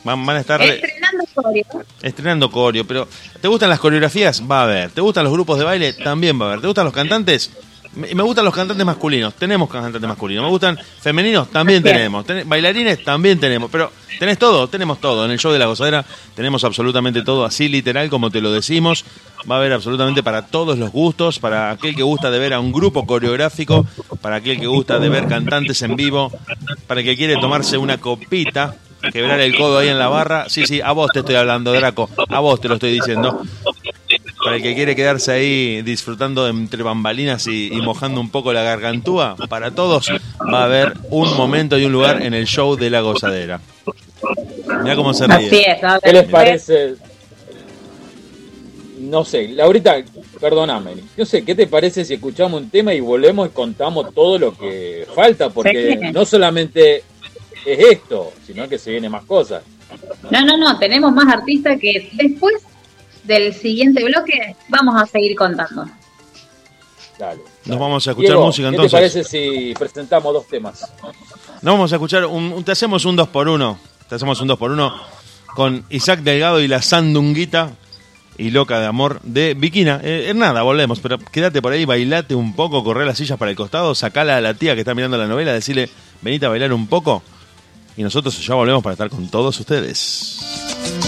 Van, 0.03 0.23
van 0.23 0.37
a 0.37 0.39
estar 0.41 0.59
re- 0.59 0.75
Estrenando 0.75 1.25
coreo. 1.33 1.83
estrenando 2.03 2.51
coreo, 2.51 2.85
pero 2.85 3.07
¿te 3.41 3.47
gustan 3.47 3.69
las 3.69 3.79
coreografías? 3.79 4.43
Va 4.49 4.59
a 4.61 4.63
haber. 4.65 4.91
¿Te 4.91 5.01
gustan 5.01 5.23
los 5.23 5.33
grupos 5.33 5.57
de 5.57 5.63
baile? 5.65 5.93
También 5.93 6.39
va 6.39 6.45
a 6.45 6.47
haber. 6.49 6.61
¿Te 6.61 6.67
gustan 6.67 6.85
los 6.85 6.93
cantantes? 6.93 7.49
Me, 7.95 8.23
gustan 8.23 8.43
los 8.43 8.53
cantantes 8.53 8.85
masculinos, 8.85 9.33
tenemos 9.35 9.69
cantantes 9.69 10.01
masculinos. 10.01 10.43
Me 10.43 10.49
gustan 10.49 10.77
femeninos, 10.99 11.49
también 11.49 11.81
tenemos. 11.81 12.25
Ten- 12.25 12.47
bailarines, 12.47 13.03
también 13.03 13.39
tenemos. 13.39 13.69
Pero 13.71 13.91
tenés 14.19 14.37
todo, 14.37 14.67
tenemos 14.67 14.99
todo. 14.99 15.23
En 15.25 15.31
el 15.31 15.39
show 15.39 15.51
de 15.51 15.59
la 15.59 15.65
gozadera 15.67 16.03
tenemos 16.35 16.63
absolutamente 16.63 17.21
todo, 17.23 17.45
así 17.45 17.69
literal 17.69 18.09
como 18.09 18.29
te 18.29 18.41
lo 18.41 18.51
decimos. 18.51 19.05
Va 19.49 19.55
a 19.55 19.59
haber 19.59 19.73
absolutamente 19.73 20.23
para 20.23 20.47
todos 20.47 20.77
los 20.77 20.91
gustos, 20.91 21.39
para 21.39 21.69
aquel 21.71 21.95
que 21.95 22.03
gusta 22.03 22.31
de 22.31 22.39
ver 22.39 22.53
a 22.53 22.59
un 22.59 22.71
grupo 22.71 23.05
coreográfico, 23.05 23.85
para 24.21 24.37
aquel 24.37 24.59
que 24.59 24.67
gusta 24.67 24.99
de 24.99 25.07
ver 25.09 25.27
cantantes 25.27 25.81
en 25.83 25.95
vivo, 25.95 26.31
para 26.87 27.01
el 27.01 27.05
que 27.05 27.15
quiere 27.15 27.37
tomarse 27.37 27.77
una 27.77 27.99
copita, 27.99 28.75
quebrar 29.13 29.39
el 29.39 29.55
codo 29.55 29.77
ahí 29.77 29.89
en 29.89 29.99
la 29.99 30.07
barra. 30.09 30.49
Sí, 30.49 30.65
sí, 30.65 30.81
a 30.81 30.91
vos 30.93 31.11
te 31.13 31.19
estoy 31.19 31.35
hablando, 31.35 31.71
Draco, 31.73 32.09
a 32.27 32.39
vos 32.39 32.59
te 32.59 32.67
lo 32.67 32.73
estoy 32.75 32.91
diciendo. 32.93 33.41
Para 34.45 34.57
el 34.57 34.61
que 34.63 34.75
quiere 34.75 34.95
quedarse 34.95 35.31
ahí 35.31 35.81
disfrutando 35.81 36.47
entre 36.47 36.83
bambalinas 36.83 37.47
y, 37.47 37.67
y 37.73 37.81
mojando 37.81 38.21
un 38.21 38.29
poco 38.29 38.53
la 38.53 38.61
gargantúa, 38.63 39.35
para 39.49 39.71
todos 39.71 40.07
va 40.53 40.61
a 40.61 40.65
haber 40.65 40.93
un 41.09 41.35
momento 41.35 41.77
y 41.77 41.85
un 41.85 41.91
lugar 41.91 42.21
en 42.21 42.33
el 42.33 42.45
show 42.45 42.75
de 42.75 42.89
la 42.89 43.01
gozadera. 43.01 43.59
Mira 44.83 44.95
cómo 44.95 45.13
se 45.13 45.27
ríe. 45.27 45.47
Así 45.47 45.57
es, 45.65 45.77
¿Qué 46.03 46.13
les 46.13 46.23
parece? 46.25 46.95
No 48.99 49.25
sé, 49.25 49.49
Laurita, 49.49 49.97
perdóname. 50.39 50.93
No 51.17 51.25
sé, 51.25 51.43
¿qué 51.43 51.53
te 51.53 51.67
parece 51.67 52.05
si 52.05 52.13
escuchamos 52.15 52.61
un 52.61 52.69
tema 52.69 52.93
y 52.93 52.99
volvemos 53.01 53.47
y 53.47 53.51
contamos 53.51 54.13
todo 54.13 54.39
lo 54.39 54.57
que 54.57 55.05
falta? 55.13 55.49
Porque 55.49 55.99
Sí. 56.01 56.11
no 56.13 56.25
solamente 56.25 57.03
es 57.65 57.79
esto, 57.79 58.31
sino 58.47 58.67
que 58.69 58.77
se 58.77 58.91
vienen 58.91 59.11
más 59.11 59.25
cosas. 59.25 59.63
No, 60.31 60.41
no, 60.45 60.57
no, 60.57 60.79
tenemos 60.79 61.11
más 61.13 61.31
artistas 61.31 61.77
que 61.79 62.09
después 62.13 62.55
del 63.25 63.53
siguiente 63.53 64.03
bloque 64.03 64.55
vamos 64.69 65.01
a 65.01 65.05
seguir 65.05 65.35
contando. 65.35 65.85
Dale. 67.17 67.41
Nos 67.65 67.79
vamos 67.79 68.05
a 68.07 68.11
escuchar 68.11 68.31
Diego, 68.31 68.45
música 68.45 68.69
¿qué 68.69 68.75
entonces. 68.75 68.91
te 68.91 68.97
parece 68.97 69.23
si 69.23 69.73
presentamos 69.73 70.33
dos 70.33 70.47
temas? 70.47 70.81
Nos 71.61 71.73
vamos 71.73 71.91
a 71.91 71.95
escuchar, 71.95 72.25
un, 72.25 72.63
te 72.63 72.71
hacemos 72.73 73.05
un 73.05 73.15
2 73.15 73.29
por 73.29 73.47
1 73.47 73.79
Te 74.09 74.15
hacemos 74.15 74.39
un 74.41 74.47
2 74.47 74.59
por 74.59 74.71
1 74.71 74.93
con 75.55 75.85
Isaac 75.89 76.19
Delgado 76.19 76.59
y 76.59 76.67
la 76.67 76.81
Sandunguita 76.81 77.71
y 78.37 78.51
Loca 78.51 78.79
de 78.79 78.85
Amor 78.85 79.21
de. 79.23 79.51
Eh, 79.51 80.29
eh, 80.29 80.33
nada, 80.35 80.61
volvemos, 80.61 80.99
pero 80.99 81.17
quédate 81.17 81.61
por 81.61 81.71
ahí, 81.71 81.85
bailate 81.85 82.35
un 82.35 82.55
poco, 82.55 82.83
corre 82.83 83.05
las 83.05 83.17
sillas 83.17 83.37
para 83.37 83.51
el 83.51 83.57
costado, 83.57 83.95
sacala 83.95 84.37
a 84.37 84.41
la 84.41 84.53
tía 84.53 84.75
que 84.75 84.81
está 84.81 84.93
mirando 84.93 85.17
la 85.17 85.27
novela, 85.27 85.53
decirle, 85.53 85.89
venite 86.21 86.45
a 86.45 86.49
bailar 86.49 86.73
un 86.73 86.87
poco. 86.87 87.23
Y 87.97 88.03
nosotros 88.03 88.45
ya 88.45 88.55
volvemos 88.55 88.83
para 88.83 88.93
estar 88.93 89.09
con 89.09 89.29
todos 89.29 89.57
ustedes. 89.57 91.04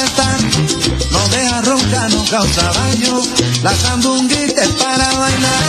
no 0.00 1.28
deja 1.28 1.60
ronca, 1.62 2.08
no 2.08 2.24
causa 2.24 2.72
daño, 2.72 3.20
la 3.62 3.74
sandunguita 3.74 4.62
es 4.62 4.70
para 4.70 5.12
bailar. 5.12 5.64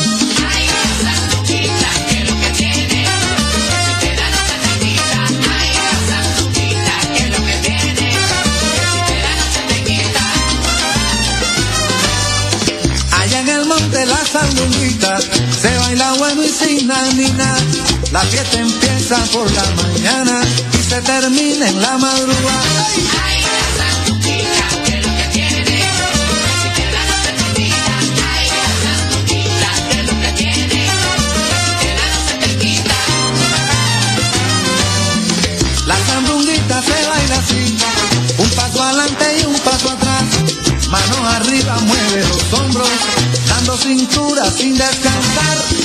Ay, 0.53 0.67
la 0.67 0.83
sandunguita, 1.03 1.89
que 2.07 2.19
lo 2.23 2.39
que 2.39 2.49
tiene, 2.51 3.05
si 3.85 3.93
te 3.99 4.15
da 4.15 4.29
la 4.29 4.41
sandunguita, 4.49 5.21
ay, 5.59 5.69
la 5.75 5.91
sandunguita, 6.07 6.93
que 7.13 7.25
lo 7.27 7.39
que 7.45 7.55
tiene, 7.67 8.07
si 8.91 8.99
te 9.07 9.17
da 9.21 9.31
no 9.35 9.45
se 9.53 9.61
te 9.67 9.77
quita. 9.83 10.25
Allá 13.19 13.39
en 13.39 13.49
el 13.49 13.65
monte 13.65 14.05
la 14.05 14.25
sandunguita, 14.25 15.19
se 15.61 15.77
baila 15.77 16.13
bueno 16.13 16.41
y 16.43 16.49
sin 16.49 16.87
nanina, 16.87 17.55
la 18.11 18.21
fiesta 18.21 18.59
empieza 18.59 19.17
por 19.33 19.51
la 19.51 19.65
mañana 19.83 20.41
y 20.73 20.83
se 20.89 21.01
termina 21.01 21.67
en 21.67 21.81
la 21.81 21.97
madrugada. 21.97 22.87
Ay. 23.25 23.30
cintura 43.81 44.45
sin 44.45 44.75
descansar. 44.75 45.80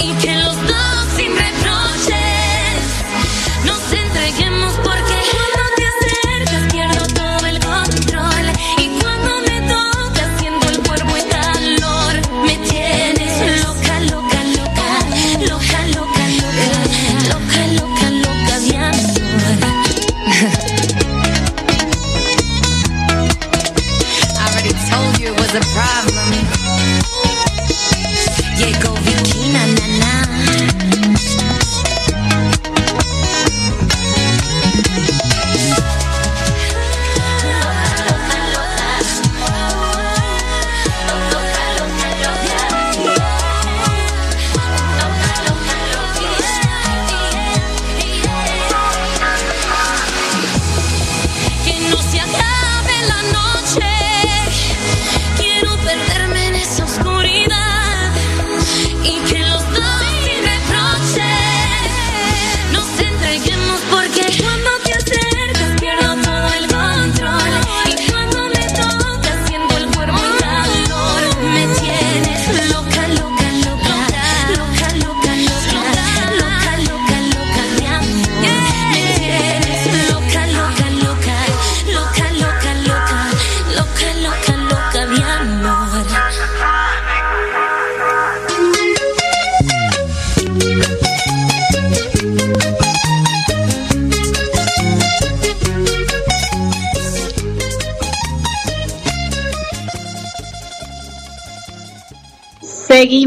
Y 0.00 0.12
que 0.14 0.34
los 0.34 0.56
dos 0.66 0.87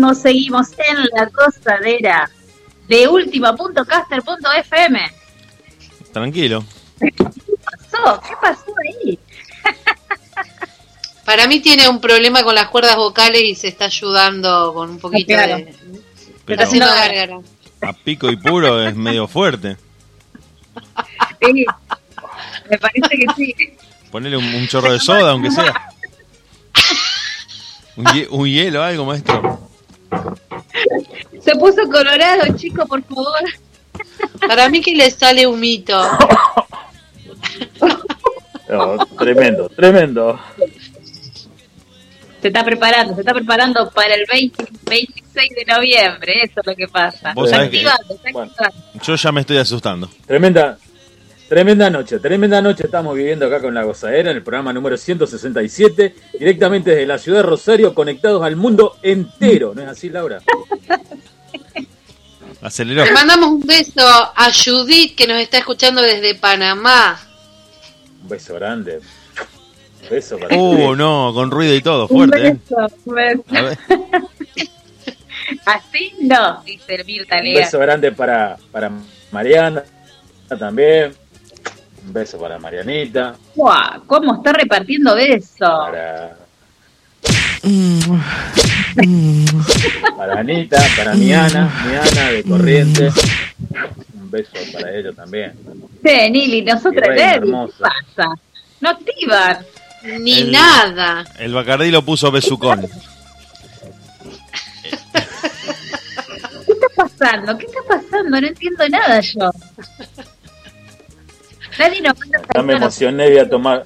Seguimos, 0.01 0.17
seguimos 0.19 0.67
en 0.89 0.97
la 1.13 1.29
cosadera 1.29 2.29
de 2.87 3.07
última.caster.fm. 3.07 4.99
Tranquilo. 6.11 6.63
¿Qué 6.99 7.11
pasó? 7.63 8.19
¿Qué 8.21 8.33
pasó 8.41 8.73
ahí? 8.83 9.19
Para 11.25 11.45
mí 11.47 11.59
tiene 11.59 11.87
un 11.87 12.01
problema 12.01 12.43
con 12.43 12.55
las 12.55 12.67
cuerdas 12.69 12.95
vocales 12.95 13.43
y 13.43 13.53
se 13.55 13.67
está 13.67 13.85
ayudando 13.85 14.73
con 14.73 14.89
un 14.91 14.99
poquito 14.99 15.33
Claro. 15.35 15.57
de... 15.57 15.75
Pero 16.45 16.63
Está 16.63 16.65
haciendo 16.65 16.87
gárgara. 16.87 17.39
a 17.81 17.93
pico 17.93 18.29
y 18.31 18.35
puro 18.37 18.85
es 18.87 18.95
medio 18.95 19.27
fuerte. 19.27 19.77
Sí, 21.43 21.65
me 22.69 22.77
parece 22.77 23.09
que 23.09 23.25
sí. 23.35 23.55
Ponele 24.11 24.37
un, 24.37 24.43
un 24.45 24.67
chorro 24.67 24.91
de 24.93 24.99
soda, 24.99 25.31
aunque 25.31 25.49
sea. 25.49 25.73
Un 28.29 28.45
hielo, 28.47 28.83
algo, 28.83 29.05
maestro. 29.05 29.70
Se 31.41 31.51
puso 31.55 31.83
colorado, 31.89 32.55
chico, 32.57 32.85
por 32.85 33.01
favor. 33.03 33.39
Para 34.47 34.69
mí 34.69 34.81
que 34.81 34.95
le 34.95 35.09
sale 35.11 35.47
humito. 35.47 36.01
No, 38.69 38.97
tremendo, 39.17 39.69
tremendo. 39.69 40.39
Se 42.41 42.47
está 42.47 42.63
preparando, 42.63 43.13
se 43.13 43.21
está 43.21 43.33
preparando 43.33 43.89
para 43.91 44.15
el 44.15 44.25
20 44.31 44.65
26 44.89 45.49
de 45.55 45.65
noviembre, 45.73 46.33
eso 46.43 46.59
es 46.61 46.65
lo 46.65 46.75
que 46.75 46.87
pasa. 46.87 47.33
Está 47.45 47.69
que- 47.69 47.81
está 47.81 47.97
Bueno. 48.33 48.51
Yo 49.03 49.15
ya 49.15 49.31
me 49.31 49.41
estoy 49.41 49.57
asustando. 49.57 50.09
Tremenda, 50.25 50.77
tremenda 51.51 51.89
noche, 51.89 52.17
tremenda 52.19 52.61
noche 52.61 52.85
estamos 52.85 53.13
viviendo 53.13 53.45
acá 53.45 53.59
con 53.59 53.73
la 53.73 53.83
gozadera 53.83 54.31
en 54.31 54.37
el 54.37 54.41
programa 54.41 54.71
número 54.71 54.95
167, 54.95 56.15
directamente 56.39 56.91
desde 56.91 57.05
la 57.05 57.17
ciudad 57.17 57.39
de 57.39 57.43
Rosario, 57.43 57.93
conectados 57.93 58.41
al 58.41 58.55
mundo 58.55 58.95
entero. 59.01 59.73
¿No 59.75 59.81
es 59.81 59.89
así, 59.89 60.09
Laura? 60.09 60.41
Aceleró. 62.61 63.03
Le 63.03 63.11
mandamos 63.11 63.49
un 63.49 63.59
beso 63.67 63.99
a 64.01 64.49
Judith 64.53 65.13
que 65.17 65.27
nos 65.27 65.41
está 65.41 65.57
escuchando 65.57 66.01
desde 66.01 66.35
Panamá. 66.35 67.19
Un 68.23 68.29
beso 68.29 68.53
grande. 68.53 69.01
Un 70.03 70.09
beso 70.09 70.39
para 70.39 70.55
Uh, 70.55 70.95
no, 70.95 71.33
con 71.33 71.51
ruido 71.51 71.75
y 71.75 71.81
todo, 71.81 72.07
Un 72.07 72.29
fuerte. 72.29 72.47
¿eh? 72.47 72.57
beso, 72.61 72.87
un 73.03 73.13
beso. 73.13 73.43
A 73.49 73.61
ver. 73.61 73.77
Así 75.65 76.13
no, 76.21 76.63
dice 76.63 77.03
Mirta 77.03 77.39
Un 77.39 77.43
Lea. 77.43 77.65
beso 77.65 77.77
grande 77.77 78.13
para, 78.13 78.55
para 78.71 78.89
Mariana 79.33 79.83
también. 80.57 81.11
Un 82.05 82.13
beso 82.13 82.39
para 82.39 82.57
Marianita. 82.57 83.35
Guau, 83.55 84.03
¿Cómo 84.07 84.35
está 84.35 84.53
repartiendo 84.53 85.15
besos? 85.15 85.59
Para, 85.59 86.35
para 90.17 90.39
Anita, 90.39 90.81
para 90.97 91.13
mi 91.13 91.31
Ana, 91.33 91.69
mi 91.85 91.95
Ana 91.95 92.29
de 92.31 92.43
Corrientes. 92.43 93.13
Un 94.15 94.31
beso 94.31 94.51
para 94.73 94.91
ella 94.91 95.11
también. 95.13 95.53
Sí, 96.03 96.29
Nili, 96.31 96.61
nosotros 96.63 97.07
¿qué 97.15 97.21
hermosa. 97.23 97.77
pasa? 98.15 98.29
No 98.79 98.89
activan. 98.89 99.59
Ni 100.19 100.39
El- 100.39 100.51
nada. 100.51 101.23
El 101.37 101.53
Bacardí 101.53 101.91
lo 101.91 102.01
puso 102.03 102.31
besucón. 102.31 102.81
¿Qué 106.65 106.71
está 106.73 106.87
pasando? 106.95 107.55
¿Qué 107.57 107.65
está 107.67 107.79
pasando? 107.87 108.41
No 108.41 108.47
entiendo 108.47 108.89
nada 108.89 109.19
yo. 109.19 109.51
Nadie 111.81 112.01
nos 112.01 112.19
manda 112.19 112.39
Ya 112.53 112.61
me 112.61 112.73
emocioné, 112.73 113.29
voy 113.29 113.39
a 113.39 113.49
tomar. 113.49 113.83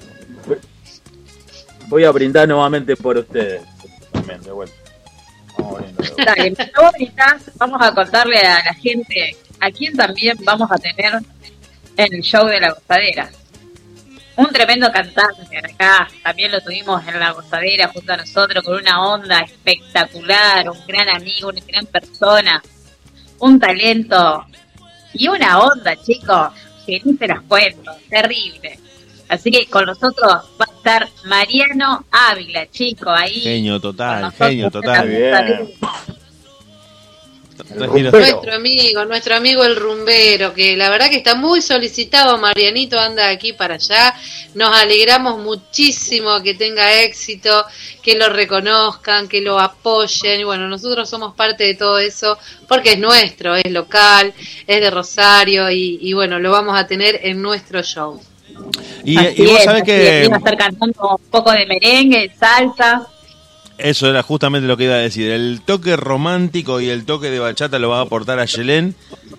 Voy 1.88 2.04
a 2.04 2.10
brindar 2.10 2.46
nuevamente 2.46 2.94
por 2.94 3.16
ustedes. 3.16 3.62
También, 4.12 4.42
de 4.42 4.52
vuelta. 4.52 4.74
Vamos. 5.56 5.80
Dale, 6.18 6.54
brindás, 6.94 7.50
vamos 7.54 7.80
a 7.80 7.94
contarle 7.94 8.38
a 8.38 8.62
la 8.64 8.74
gente 8.74 9.34
a 9.60 9.70
quién 9.70 9.96
también 9.96 10.36
vamos 10.44 10.70
a 10.70 10.76
tener 10.76 11.14
en 11.96 12.14
el 12.14 12.20
show 12.20 12.46
de 12.46 12.60
la 12.60 12.72
gozadera. 12.72 13.30
Un 14.36 14.48
tremendo 14.48 14.92
cantante 14.92 15.56
acá, 15.56 16.06
también 16.22 16.52
lo 16.52 16.60
tuvimos 16.60 17.02
en 17.08 17.18
la 17.18 17.30
gozadera 17.30 17.88
junto 17.88 18.12
a 18.12 18.18
nosotros 18.18 18.62
con 18.62 18.74
una 18.74 19.06
onda 19.06 19.40
espectacular, 19.40 20.68
un 20.68 20.86
gran 20.86 21.08
amigo, 21.08 21.48
una 21.48 21.62
gran 21.66 21.86
persona, 21.86 22.62
un 23.38 23.58
talento 23.58 24.44
y 25.14 25.28
una 25.28 25.60
onda, 25.60 25.96
chicos, 25.96 26.52
que 26.86 27.00
ni 27.04 27.16
se 27.16 27.26
las 27.26 27.42
cuento, 27.42 27.92
terrible. 28.08 28.78
Así 29.28 29.50
que 29.50 29.66
con 29.66 29.86
nosotros 29.86 30.44
va 30.60 30.66
a 30.66 30.76
estar 30.76 31.08
Mariano 31.24 32.04
Ávila, 32.10 32.70
chico, 32.70 33.10
ahí. 33.10 33.40
Genio 33.40 33.80
total, 33.80 34.32
genio 34.32 34.70
total. 34.70 35.08
gozadera. 35.08 35.66
Nuestro 37.74 38.54
amigo, 38.54 39.04
nuestro 39.06 39.36
amigo 39.36 39.64
el 39.64 39.76
rumbero, 39.76 40.52
que 40.52 40.76
la 40.76 40.90
verdad 40.90 41.08
que 41.08 41.16
está 41.16 41.34
muy 41.34 41.62
solicitado, 41.62 42.36
Marianito 42.38 42.98
anda 42.98 43.26
de 43.26 43.34
aquí 43.34 43.52
para 43.52 43.74
allá. 43.74 44.14
Nos 44.54 44.76
alegramos 44.76 45.38
muchísimo 45.38 46.42
que 46.42 46.54
tenga 46.54 47.00
éxito, 47.02 47.64
que 48.02 48.16
lo 48.16 48.28
reconozcan, 48.28 49.28
que 49.28 49.40
lo 49.40 49.58
apoyen. 49.58 50.40
Y 50.40 50.44
bueno, 50.44 50.68
nosotros 50.68 51.08
somos 51.08 51.34
parte 51.34 51.64
de 51.64 51.74
todo 51.74 51.98
eso 51.98 52.38
porque 52.68 52.92
es 52.92 52.98
nuestro, 52.98 53.56
es 53.56 53.70
local, 53.70 54.34
es 54.66 54.80
de 54.80 54.90
Rosario 54.90 55.70
y, 55.70 55.98
y 56.00 56.12
bueno, 56.12 56.38
lo 56.38 56.50
vamos 56.50 56.78
a 56.78 56.86
tener 56.86 57.20
en 57.22 57.40
nuestro 57.40 57.82
show. 57.82 58.20
Y, 59.04 59.16
Así 59.18 59.42
y 59.42 59.46
vos 59.46 59.58
es, 59.58 59.64
sabés 59.64 59.82
es. 59.82 59.86
que 59.86 60.24
Iba 60.26 60.36
a 60.36 60.38
estar 60.38 60.56
cantando 60.56 61.16
un 61.18 61.30
poco 61.30 61.52
de 61.52 61.66
merengue, 61.66 62.32
salsa. 62.38 63.08
Eso 63.78 64.08
era 64.08 64.22
justamente 64.22 64.66
lo 64.66 64.76
que 64.76 64.84
iba 64.84 64.94
a 64.94 64.98
decir. 64.98 65.30
El 65.30 65.60
toque 65.64 65.96
romántico 65.96 66.80
y 66.80 66.88
el 66.88 67.04
toque 67.04 67.30
de 67.30 67.38
bachata 67.38 67.78
lo 67.78 67.90
va 67.90 67.98
a 67.98 68.02
aportar 68.02 68.38
a 68.38 68.44
Yelén 68.44 68.94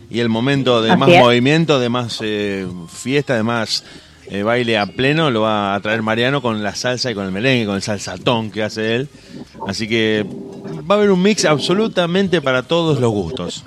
y 0.09 0.19
el 0.19 0.29
momento 0.29 0.81
de 0.81 0.91
Así 0.91 0.99
más 0.99 1.09
es. 1.09 1.19
movimiento, 1.19 1.79
de 1.79 1.89
más 1.89 2.19
eh, 2.21 2.67
fiesta, 2.89 3.35
de 3.35 3.43
más 3.43 3.83
eh, 4.29 4.43
baile 4.43 4.77
a 4.77 4.85
pleno 4.85 5.31
lo 5.31 5.41
va 5.41 5.73
a 5.73 5.79
traer 5.79 6.01
Mariano 6.01 6.41
con 6.41 6.61
la 6.61 6.75
salsa 6.75 7.09
y 7.09 7.15
con 7.15 7.25
el 7.25 7.31
merengue, 7.31 7.65
con 7.65 7.75
el 7.75 7.81
salsatón 7.81 8.51
que 8.51 8.63
hace 8.63 8.95
él. 8.95 9.07
Así 9.67 9.87
que 9.87 10.25
va 10.89 10.95
a 10.95 10.97
haber 10.97 11.11
un 11.11 11.21
mix 11.21 11.45
absolutamente 11.45 12.41
para 12.41 12.63
todos 12.63 12.99
los 12.99 13.11
gustos. 13.11 13.63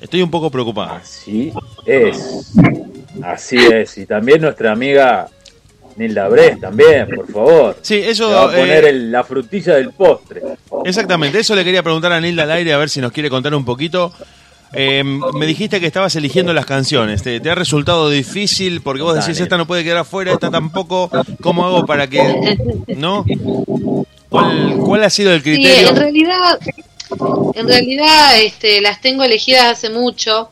Estoy 0.00 0.22
un 0.22 0.30
poco 0.30 0.50
preocupado. 0.50 0.94
Así 0.94 1.52
es. 1.86 2.52
Así 3.22 3.56
es. 3.56 3.96
Y 3.96 4.06
también 4.06 4.40
nuestra 4.40 4.72
amiga 4.72 5.28
Nilda 5.96 6.28
Bres, 6.28 6.60
también, 6.60 7.06
por 7.14 7.30
favor. 7.32 7.76
Sí, 7.82 7.96
eso. 7.96 8.28
Le 8.28 8.34
va 8.34 8.42
a 8.44 8.50
poner 8.50 8.84
eh, 8.84 8.88
el- 8.90 9.12
la 9.12 9.24
frutilla 9.24 9.74
del 9.74 9.90
postre. 9.90 10.42
Exactamente, 10.84 11.38
eso 11.38 11.54
le 11.54 11.64
quería 11.64 11.82
preguntar 11.82 12.12
a 12.12 12.20
Nilda 12.20 12.42
al 12.44 12.50
aire 12.52 12.72
a 12.72 12.78
ver 12.78 12.90
si 12.90 13.00
nos 13.00 13.12
quiere 13.12 13.30
contar 13.30 13.54
un 13.54 13.64
poquito. 13.64 14.12
Eh, 14.76 15.04
me 15.04 15.46
dijiste 15.46 15.78
que 15.78 15.86
estabas 15.86 16.16
eligiendo 16.16 16.52
las 16.52 16.66
canciones. 16.66 17.22
¿Te, 17.22 17.38
te 17.38 17.48
ha 17.48 17.54
resultado 17.54 18.10
difícil? 18.10 18.80
Porque 18.80 19.02
vos 19.02 19.14
decís, 19.14 19.38
esta 19.40 19.56
no 19.56 19.66
puede 19.68 19.84
quedar 19.84 19.98
afuera, 19.98 20.32
esta 20.32 20.50
tampoco. 20.50 21.08
¿Cómo 21.40 21.64
hago 21.64 21.86
para 21.86 22.08
que.? 22.08 22.56
¿No? 22.96 23.24
¿Cuál, 24.28 24.74
cuál 24.84 25.04
ha 25.04 25.10
sido 25.10 25.32
el 25.32 25.42
Sí, 25.42 25.50
criterio? 25.54 25.90
en 25.90 25.96
realidad, 25.96 26.58
en 27.54 27.68
realidad 27.68 28.42
este, 28.42 28.80
las 28.80 29.00
tengo 29.00 29.22
elegidas 29.22 29.64
hace 29.78 29.90
mucho. 29.90 30.50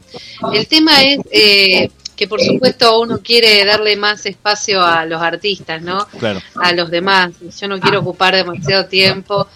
El 0.53 0.69
tema 0.69 1.03
es 1.03 1.19
eh, 1.33 1.91
que 2.17 2.29
por 2.29 2.41
supuesto 2.41 3.01
uno 3.01 3.19
quiere 3.19 3.65
darle 3.65 3.97
más 3.97 4.27
espacio 4.27 4.83
a 4.83 5.05
los 5.07 5.21
artistas, 5.21 5.83
¿no? 5.83 6.07
Claro. 6.19 6.41
A 6.63 6.73
los 6.73 6.91
demás. 6.91 7.33
Yo 7.61 7.69
no 7.69 7.81
quiero 7.81 8.01
ocupar 8.01 8.35
demasiado 8.35 8.87
tiempo. 8.87 9.49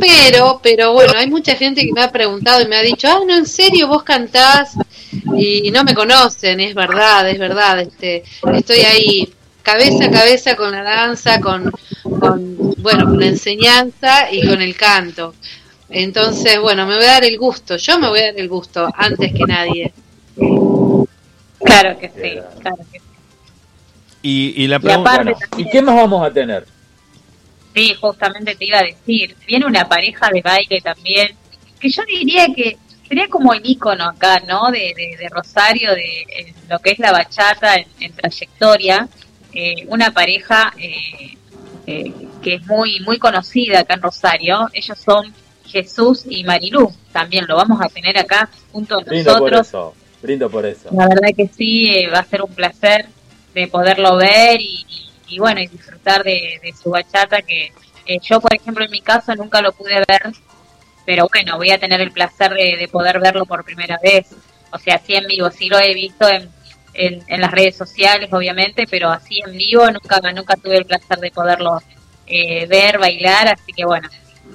Pero, 0.00 0.60
pero 0.62 0.92
bueno, 0.92 1.12
hay 1.16 1.28
mucha 1.28 1.54
gente 1.54 1.84
que 1.86 1.92
me 1.92 2.02
ha 2.02 2.10
preguntado 2.10 2.62
y 2.62 2.66
me 2.66 2.76
ha 2.76 2.82
dicho, 2.82 3.08
ah, 3.08 3.20
no, 3.26 3.36
en 3.36 3.46
serio, 3.46 3.88
vos 3.88 4.02
cantás 4.02 4.74
y 5.36 5.70
no 5.70 5.84
me 5.84 5.94
conocen, 5.94 6.60
es 6.60 6.74
verdad, 6.74 7.28
es 7.28 7.38
verdad. 7.38 7.80
Este, 7.80 8.24
estoy 8.54 8.78
ahí 8.78 9.34
cabeza 9.62 10.06
a 10.06 10.10
cabeza 10.10 10.56
con 10.56 10.72
la 10.72 10.82
danza, 10.82 11.40
con, 11.40 11.70
con 12.02 12.74
bueno, 12.78 13.04
con 13.04 13.20
la 13.20 13.26
enseñanza 13.26 14.32
y 14.32 14.46
con 14.46 14.62
el 14.62 14.74
canto. 14.76 15.34
Entonces, 15.90 16.60
bueno, 16.60 16.86
me 16.86 16.96
voy 16.96 17.04
a 17.04 17.12
dar 17.12 17.24
el 17.24 17.38
gusto, 17.38 17.76
yo 17.76 17.98
me 17.98 18.08
voy 18.08 18.20
a 18.20 18.26
dar 18.26 18.38
el 18.38 18.48
gusto 18.48 18.88
antes 18.94 19.32
que 19.32 19.44
nadie. 19.44 19.92
Claro 21.64 21.98
que 21.98 22.08
sí, 22.08 22.38
claro 22.60 22.76
que 22.92 22.98
sí. 23.00 23.04
Y, 24.22 24.64
y 24.64 24.66
la 24.66 24.76
Y 24.76 24.80
pregunta. 24.80 25.10
aparte 25.12 25.32
Bueno, 25.32 25.46
¿Y 25.56 25.70
qué 25.70 25.82
más 25.82 25.94
vamos 25.96 26.26
a 26.26 26.32
tener? 26.32 26.66
Sí, 27.74 27.94
justamente 28.00 28.54
te 28.56 28.64
iba 28.66 28.78
a 28.78 28.82
decir. 28.82 29.36
Viene 29.46 29.66
una 29.66 29.88
pareja 29.88 30.30
de 30.32 30.42
baile 30.42 30.80
también, 30.80 31.36
que 31.78 31.88
yo 31.90 32.02
diría 32.06 32.46
que 32.54 32.76
sería 33.08 33.28
como 33.28 33.52
el 33.54 33.60
ícono 33.64 34.04
acá, 34.08 34.40
¿no? 34.46 34.70
De, 34.70 34.92
de, 34.96 35.16
de 35.18 35.28
Rosario, 35.30 35.94
de 35.94 36.20
eh, 36.22 36.54
lo 36.68 36.78
que 36.80 36.90
es 36.92 36.98
la 36.98 37.12
bachata 37.12 37.76
en, 37.76 37.86
en 38.00 38.12
trayectoria. 38.12 39.08
Eh, 39.52 39.84
una 39.88 40.10
pareja 40.12 40.72
eh, 40.78 41.36
eh, 41.86 42.12
que 42.42 42.54
es 42.54 42.66
muy, 42.66 43.00
muy 43.00 43.18
conocida 43.18 43.80
acá 43.80 43.94
en 43.94 44.02
Rosario. 44.02 44.68
Ellos 44.72 44.98
son 44.98 45.32
Jesús 45.66 46.24
y 46.28 46.44
Marilú. 46.44 46.92
También 47.12 47.46
lo 47.46 47.56
vamos 47.56 47.80
a 47.80 47.88
tener 47.88 48.18
acá 48.18 48.48
junto 48.72 48.96
a 48.96 49.02
Brindo 49.04 49.38
por 49.38 49.52
nosotros. 49.52 49.68
eso. 49.68 49.94
Brindo 50.22 50.50
por 50.50 50.66
eso. 50.66 50.88
La 50.92 51.08
verdad 51.08 51.28
que 51.36 51.48
sí, 51.48 51.94
eh, 51.94 52.08
va 52.08 52.18
a 52.20 52.24
ser 52.24 52.42
un 52.42 52.52
placer 52.54 53.06
de 53.54 53.68
poderlo 53.68 54.16
ver 54.16 54.60
y, 54.60 55.38
bueno, 55.38 55.60
y 55.60 55.66
disfrutar 55.66 56.22
de, 56.24 56.60
de 56.62 56.72
su 56.80 56.90
bachata 56.90 57.42
que 57.42 57.72
eh, 58.06 58.18
yo, 58.22 58.40
por 58.40 58.54
ejemplo, 58.54 58.84
en 58.84 58.90
mi 58.90 59.00
caso 59.00 59.34
nunca 59.34 59.60
lo 59.60 59.72
pude 59.72 59.94
ver, 59.94 60.32
pero 61.04 61.28
bueno, 61.32 61.56
voy 61.56 61.70
a 61.70 61.78
tener 61.78 62.00
el 62.00 62.10
placer 62.12 62.52
de, 62.52 62.76
de 62.78 62.88
poder 62.88 63.20
verlo 63.20 63.44
por 63.46 63.64
primera 63.64 63.98
vez. 64.02 64.26
O 64.72 64.78
sea, 64.78 64.96
así 64.96 65.14
en 65.14 65.26
vivo, 65.26 65.50
sí 65.50 65.68
lo 65.68 65.78
he 65.78 65.94
visto 65.94 66.28
en, 66.28 66.48
en, 66.94 67.22
en 67.26 67.40
las 67.40 67.50
redes 67.50 67.76
sociales, 67.76 68.28
obviamente, 68.32 68.86
pero 68.90 69.10
así 69.10 69.40
en 69.46 69.56
vivo 69.56 69.90
nunca, 69.90 70.20
nunca 70.32 70.56
tuve 70.56 70.76
el 70.78 70.84
placer 70.84 71.18
de 71.18 71.30
poderlo 71.30 71.80
eh, 72.26 72.66
ver, 72.66 72.98
bailar, 72.98 73.48
así 73.48 73.72
que 73.72 73.84
bueno, 73.84 74.08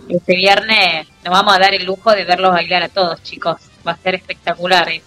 este 0.10 0.35
viernes 0.35 1.07
nos 1.23 1.31
vamos 1.34 1.56
a 1.56 1.60
dar 1.60 1.73
el 1.73 1.85
lujo 1.85 2.11
de 2.11 2.26
verlos 2.26 2.52
bailar 2.52 2.84
a 2.84 2.90
todos, 2.90 3.23
chicos. 3.23 3.57
Va 3.88 3.94
a 3.94 3.98
ser 3.98 4.15
espectacular. 4.15 4.88
eh. 4.90 5.02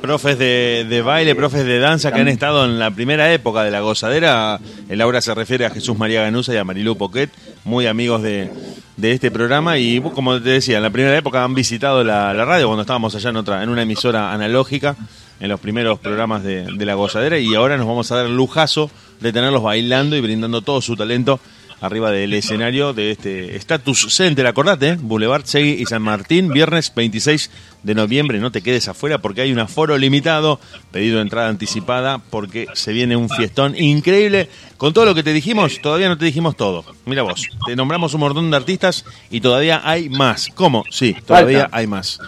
Profes 0.00 0.36
de, 0.36 0.84
de 0.88 1.00
baile, 1.00 1.36
profes 1.36 1.64
de 1.64 1.78
danza 1.78 2.10
que 2.10 2.20
han 2.20 2.26
estado 2.26 2.64
en 2.64 2.80
la 2.80 2.90
primera 2.90 3.32
época 3.32 3.62
de 3.62 3.70
la 3.70 3.80
gozadera. 3.80 4.58
El 4.88 4.98
Laura 4.98 5.20
se 5.20 5.32
refiere 5.32 5.64
a 5.64 5.70
Jesús 5.70 5.96
María 5.96 6.22
Ganusa 6.22 6.52
y 6.52 6.56
a 6.56 6.64
Marilú 6.64 6.96
Poquet, 6.96 7.30
muy 7.64 7.86
amigos 7.86 8.20
de, 8.20 8.50
de 8.96 9.12
este 9.12 9.30
programa. 9.30 9.78
Y 9.78 10.00
como 10.00 10.40
te 10.42 10.50
decía, 10.50 10.78
en 10.78 10.82
la 10.82 10.90
primera 10.90 11.16
época 11.16 11.44
han 11.44 11.54
visitado 11.54 12.02
la, 12.02 12.34
la 12.34 12.44
radio 12.44 12.66
cuando 12.66 12.82
estábamos 12.82 13.14
allá 13.14 13.30
en 13.30 13.36
otra, 13.36 13.62
en 13.62 13.68
una 13.68 13.82
emisora 13.82 14.32
analógica, 14.32 14.96
en 15.38 15.48
los 15.48 15.60
primeros 15.60 16.00
programas 16.00 16.42
de, 16.42 16.64
de 16.64 16.84
la 16.84 16.94
gozadera. 16.94 17.38
Y 17.38 17.54
ahora 17.54 17.76
nos 17.76 17.86
vamos 17.86 18.10
a 18.10 18.16
dar 18.16 18.26
el 18.26 18.34
lujazo 18.34 18.90
de 19.20 19.32
tenerlos 19.32 19.62
bailando 19.62 20.16
y 20.16 20.20
brindando 20.20 20.62
todo 20.62 20.80
su 20.80 20.96
talento 20.96 21.38
arriba 21.82 22.12
del 22.12 22.32
escenario 22.32 22.94
de 22.94 23.10
este 23.10 23.56
Status 23.56 24.06
Center. 24.14 24.46
Acordate, 24.46 24.90
¿eh? 24.90 24.96
Boulevard 24.98 25.44
Segui 25.44 25.82
y 25.82 25.84
San 25.84 26.00
Martín, 26.00 26.48
viernes 26.48 26.92
26 26.94 27.50
de 27.82 27.94
noviembre. 27.94 28.38
No 28.38 28.52
te 28.52 28.62
quedes 28.62 28.86
afuera 28.88 29.18
porque 29.18 29.42
hay 29.42 29.52
un 29.52 29.58
aforo 29.58 29.98
limitado, 29.98 30.60
pedido 30.92 31.16
de 31.16 31.22
entrada 31.22 31.48
anticipada 31.48 32.18
porque 32.18 32.68
se 32.74 32.92
viene 32.92 33.16
un 33.16 33.28
fiestón 33.28 33.76
increíble. 33.76 34.48
Con 34.76 34.92
todo 34.92 35.04
lo 35.04 35.14
que 35.14 35.24
te 35.24 35.32
dijimos, 35.32 35.80
todavía 35.82 36.08
no 36.08 36.16
te 36.16 36.24
dijimos 36.24 36.56
todo. 36.56 36.84
Mira 37.04 37.22
vos, 37.22 37.48
te 37.66 37.74
nombramos 37.74 38.14
un 38.14 38.20
montón 38.20 38.50
de 38.50 38.56
artistas 38.56 39.04
y 39.28 39.40
todavía 39.40 39.82
hay 39.84 40.08
más. 40.08 40.48
¿Cómo? 40.54 40.84
Sí, 40.88 41.16
todavía 41.26 41.68
hay 41.72 41.88
más. 41.88 42.20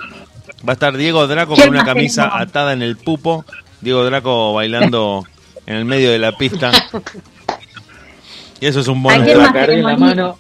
Va 0.67 0.73
a 0.73 0.75
estar 0.75 0.97
Diego 0.97 1.27
Draco 1.29 1.55
¿Quién 1.55 1.69
con 1.69 1.77
una 1.77 1.85
camisa 1.85 2.41
atada 2.41 2.73
en 2.73 2.83
el 2.83 2.97
pupo. 2.97 3.45
Diego 3.81 4.05
Draco 4.05 4.53
bailando 4.53 5.25
en 5.67 5.77
el 5.77 5.85
medio 5.85 6.11
de 6.11 6.19
la 6.19 6.37
pista. 6.37 6.73
Y 8.61 8.67
eso 8.67 8.81
es 8.81 8.89
un 8.89 9.05
en 9.11 9.39
la 9.39 9.53
tenemos? 9.53 9.99
mano. 9.99 10.39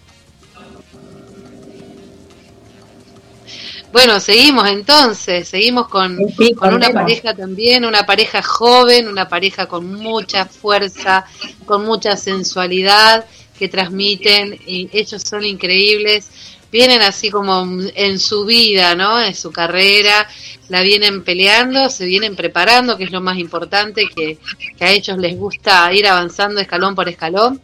Bueno, 3.94 4.18
seguimos 4.18 4.68
entonces, 4.68 5.46
seguimos 5.46 5.86
con, 5.86 6.18
Sí, 6.36 6.52
con 6.54 6.74
una 6.74 6.90
pareja 6.90 7.32
también, 7.32 7.84
una 7.84 8.04
pareja 8.04 8.42
joven, 8.42 9.06
una 9.06 9.28
pareja 9.28 9.66
con 9.66 9.94
mucha 9.94 10.46
fuerza, 10.46 11.24
con 11.64 11.84
mucha 11.84 12.16
sensualidad 12.16 13.24
que 13.56 13.68
transmiten 13.68 14.58
y 14.66 14.88
ellos 14.92 15.22
son 15.22 15.44
increíbles, 15.44 16.28
vienen 16.74 17.02
así 17.02 17.30
como 17.30 17.68
en 17.94 18.18
su 18.18 18.44
vida, 18.44 18.96
¿no? 18.96 19.22
En 19.22 19.32
su 19.32 19.52
carrera, 19.52 20.28
la 20.68 20.82
vienen 20.82 21.22
peleando, 21.22 21.88
se 21.88 22.04
vienen 22.04 22.34
preparando, 22.34 22.98
que 22.98 23.04
es 23.04 23.12
lo 23.12 23.20
más 23.20 23.38
importante, 23.38 24.08
que, 24.08 24.38
que 24.76 24.84
a 24.84 24.90
ellos 24.90 25.16
les 25.18 25.36
gusta 25.36 25.92
ir 25.92 26.04
avanzando 26.08 26.60
escalón 26.60 26.96
por 26.96 27.08
escalón 27.08 27.62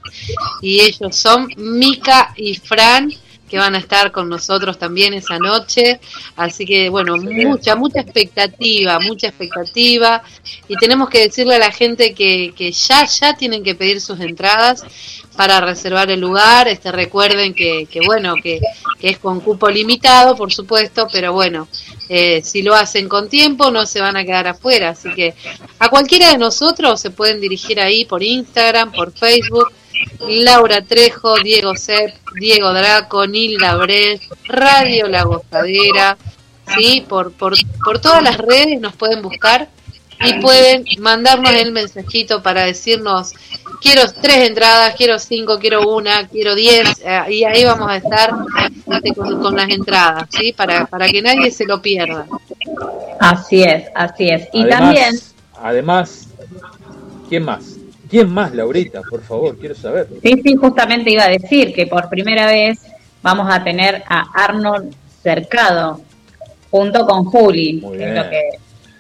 y 0.63 0.79
ellos 0.79 1.17
son 1.17 1.49
Mika 1.57 2.33
y 2.37 2.55
Fran 2.55 3.13
que 3.51 3.59
van 3.59 3.75
a 3.75 3.79
estar 3.79 4.13
con 4.13 4.29
nosotros 4.29 4.79
también 4.79 5.13
esa 5.13 5.39
noche. 5.39 6.01
Así 6.37 6.65
que, 6.65 6.89
bueno, 6.89 7.17
mucha, 7.17 7.75
mucha 7.75 8.01
expectativa, 8.01 9.01
mucha 9.01 9.27
expectativa. 9.27 10.23
Y 10.69 10.77
tenemos 10.77 11.11
que 11.11 11.23
decirle 11.23 11.57
a 11.57 11.59
la 11.59 11.73
gente 11.73 12.15
que, 12.15 12.55
que 12.57 12.71
ya, 12.71 13.05
ya 13.07 13.37
tienen 13.37 13.65
que 13.65 13.75
pedir 13.75 14.01
sus 14.01 14.21
entradas 14.21 14.85
para 15.37 15.61
reservar 15.61 16.11
el 16.11 16.21
lugar. 16.21 16.69
Este, 16.69 16.93
recuerden 16.93 17.53
que, 17.55 17.87
que 17.91 18.01
bueno, 18.07 18.35
que, 18.41 18.61
que 19.01 19.09
es 19.09 19.19
con 19.19 19.41
cupo 19.41 19.69
limitado, 19.69 20.37
por 20.37 20.53
supuesto, 20.53 21.09
pero 21.11 21.33
bueno, 21.33 21.67
eh, 22.09 22.41
si 22.45 22.63
lo 22.63 22.75
hacen 22.75 23.09
con 23.09 23.29
tiempo 23.29 23.71
no 23.71 23.87
se 23.87 24.01
van 24.01 24.17
a 24.17 24.25
quedar 24.25 24.47
afuera. 24.47 24.91
Así 24.91 25.13
que 25.15 25.35
a 25.79 25.89
cualquiera 25.89 26.31
de 26.31 26.39
nosotros 26.39 27.01
se 27.01 27.11
pueden 27.11 27.41
dirigir 27.41 27.81
ahí 27.81 28.05
por 28.05 28.23
Instagram, 28.23 28.93
por 28.93 29.13
Facebook. 29.13 29.73
Laura 30.29 30.83
Trejo, 30.83 31.37
Diego 31.37 31.75
Sepp, 31.77 32.15
Diego 32.39 32.73
Draco, 32.73 33.27
Nilda 33.27 33.77
Bres, 33.77 34.21
Radio 34.45 35.09
La 35.09 35.25
Gozadera, 35.25 36.17
¿sí? 36.77 37.05
Por, 37.09 37.33
por, 37.33 37.55
por 37.85 38.01
todas 38.01 38.23
las 38.23 38.39
redes 38.39 38.81
nos 38.81 38.95
pueden 38.97 39.23
buscar 39.23 39.69
y 40.23 40.35
pueden 40.35 40.85
mandarnos 40.99 41.53
el 41.53 41.73
mensajito 41.73 42.43
para 42.43 42.65
decirnos 42.65 43.33
quiero 43.81 44.03
tres 44.21 44.49
entradas, 44.49 44.95
quiero 44.95 45.19
cinco, 45.19 45.59
quiero 45.59 45.89
una, 45.89 46.29
quiero 46.29 46.55
diez, 46.55 47.01
eh, 47.03 47.23
y 47.31 47.45
ahí 47.45 47.65
vamos 47.65 47.91
a 47.91 47.97
estar 47.97 48.31
este, 48.87 49.15
con, 49.15 49.41
con 49.41 49.57
las 49.57 49.69
entradas, 49.71 50.29
¿sí? 50.31 50.53
Para, 50.53 50.87
para 50.87 51.09
que 51.09 51.23
nadie 51.23 51.51
se 51.51 51.65
lo 51.65 51.81
pierda. 51.81 52.27
Así 53.19 53.63
es, 53.63 53.85
así 53.95 54.29
es. 54.29 54.49
Y 54.53 54.63
además, 54.63 54.81
también, 54.81 55.21
Además, 55.63 56.29
¿quién 57.29 57.45
más? 57.45 57.80
¿Quién 58.11 58.29
más, 58.33 58.53
Laurita? 58.55 59.03
Por 59.09 59.23
favor, 59.23 59.57
quiero 59.57 59.75
saber. 59.75 60.09
sí, 60.23 60.35
sí, 60.43 60.57
justamente 60.57 61.11
iba 61.13 61.25
a 61.25 61.29
decir 61.29 61.73
que 61.73 61.87
por 61.87 62.09
primera 62.09 62.47
vez 62.47 62.81
vamos 63.23 63.47
a 63.51 63.63
tener 63.63 64.03
a 64.09 64.25
Arnold 64.45 64.93
Cercado 65.23 66.01
junto 66.71 67.07
con 67.07 67.25
Juli, 67.25 67.75
Muy 67.83 67.99
que 67.99 68.09
es 68.09 68.15
lo 68.17 68.31
que 68.31 68.43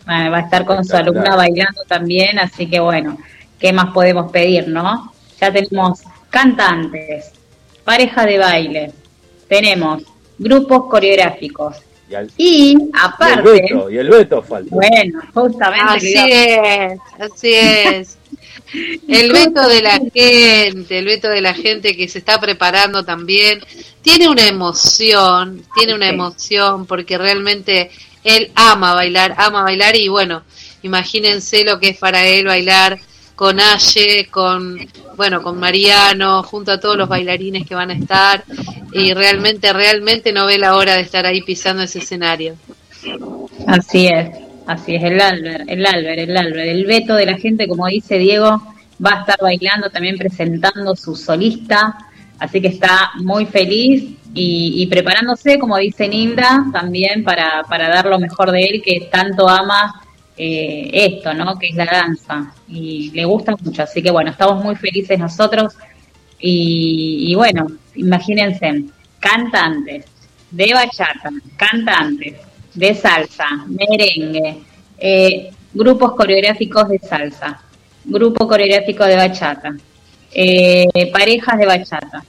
bueno, 0.06 0.30
va 0.30 0.38
a 0.38 0.40
estar 0.40 0.64
con 0.64 0.84
su 0.84 0.96
alumna 0.96 1.34
bailando 1.36 1.82
también, 1.88 2.38
así 2.38 2.68
que 2.68 2.78
bueno, 2.80 3.16
¿qué 3.58 3.72
más 3.72 3.92
podemos 3.92 4.30
pedir, 4.30 4.68
no? 4.68 5.12
Ya 5.40 5.52
tenemos 5.52 6.00
cantantes, 6.28 7.32
pareja 7.84 8.26
de 8.26 8.38
baile, 8.38 8.92
tenemos 9.48 10.02
grupos 10.38 10.86
coreográficos 10.90 11.76
Y, 12.10 12.14
al- 12.14 12.30
y 12.36 12.70
y 12.70 12.72
el 12.74 12.90
aparte, 13.02 13.42
Beto, 13.50 13.90
y 13.90 13.98
el 13.98 14.08
Beto 14.10 14.42
falta. 14.42 14.74
bueno, 14.74 15.20
justamente 15.32 15.84
Así 15.86 16.14
es, 16.16 16.98
así 17.18 17.52
es. 17.54 18.18
El 18.72 19.32
veto 19.32 19.66
de 19.68 19.82
la 19.82 19.98
gente, 19.98 20.98
el 20.98 21.04
veto 21.04 21.28
de 21.28 21.40
la 21.40 21.54
gente 21.54 21.96
que 21.96 22.08
se 22.08 22.18
está 22.18 22.40
preparando 22.40 23.04
también, 23.04 23.60
tiene 24.02 24.28
una 24.28 24.46
emoción, 24.46 25.62
tiene 25.74 25.94
una 25.94 26.08
emoción 26.08 26.86
porque 26.86 27.18
realmente 27.18 27.90
él 28.22 28.50
ama 28.54 28.94
bailar, 28.94 29.34
ama 29.38 29.62
bailar 29.62 29.96
y 29.96 30.08
bueno, 30.08 30.42
imagínense 30.82 31.64
lo 31.64 31.80
que 31.80 31.90
es 31.90 31.98
para 31.98 32.26
él 32.26 32.46
bailar 32.46 33.00
con 33.34 33.58
Aye, 33.58 34.28
con 34.30 34.78
bueno, 35.16 35.42
con 35.42 35.58
Mariano, 35.58 36.42
junto 36.42 36.72
a 36.72 36.80
todos 36.80 36.96
los 36.96 37.08
bailarines 37.08 37.66
que 37.66 37.74
van 37.74 37.90
a 37.90 37.94
estar 37.94 38.44
y 38.92 39.12
realmente, 39.14 39.72
realmente 39.72 40.32
no 40.32 40.46
ve 40.46 40.58
la 40.58 40.76
hora 40.76 40.94
de 40.94 41.02
estar 41.02 41.26
ahí 41.26 41.42
pisando 41.42 41.82
ese 41.82 41.98
escenario. 41.98 42.56
Así 43.66 44.06
es, 44.06 44.28
así 44.70 44.94
es, 44.94 45.02
el 45.02 45.20
Albert, 45.20 45.64
el 45.66 45.84
Albert, 45.84 46.18
el 46.18 46.36
Albert, 46.36 46.68
el 46.68 46.86
veto 46.86 47.14
de 47.16 47.26
la 47.26 47.36
gente, 47.36 47.66
como 47.66 47.88
dice 47.88 48.18
Diego, 48.18 48.62
va 49.04 49.16
a 49.16 49.20
estar 49.20 49.36
bailando, 49.40 49.90
también 49.90 50.16
presentando 50.16 50.94
su 50.94 51.16
solista, 51.16 51.98
así 52.38 52.60
que 52.60 52.68
está 52.68 53.10
muy 53.16 53.46
feliz 53.46 54.04
y, 54.32 54.74
y 54.82 54.86
preparándose, 54.86 55.58
como 55.58 55.76
dice 55.76 56.06
Nilda, 56.08 56.66
también 56.72 57.24
para, 57.24 57.64
para 57.68 57.88
dar 57.88 58.06
lo 58.06 58.20
mejor 58.20 58.52
de 58.52 58.62
él, 58.62 58.82
que 58.82 59.08
tanto 59.10 59.48
ama 59.48 60.02
eh, 60.36 60.88
esto, 60.92 61.34
¿no? 61.34 61.58
Que 61.58 61.68
es 61.68 61.74
la 61.74 61.86
danza, 61.86 62.54
y 62.68 63.10
le 63.10 63.24
gusta 63.24 63.56
mucho, 63.60 63.82
así 63.82 64.00
que 64.00 64.12
bueno, 64.12 64.30
estamos 64.30 64.62
muy 64.62 64.76
felices 64.76 65.18
nosotros, 65.18 65.74
y, 66.38 67.26
y 67.28 67.34
bueno, 67.34 67.66
imagínense, 67.96 68.84
cantantes 69.18 70.06
de 70.52 70.72
bachata, 70.72 71.30
cantantes 71.56 72.49
de 72.74 72.94
salsa, 72.94 73.46
merengue, 73.68 74.60
eh, 74.98 75.50
grupos 75.72 76.12
coreográficos 76.14 76.88
de 76.88 76.98
salsa, 76.98 77.60
grupo 78.04 78.46
coreográfico 78.46 79.04
de 79.04 79.16
bachata, 79.16 79.74
eh, 80.32 80.86
parejas 81.12 81.58
de 81.58 81.66
bachata, 81.66 82.24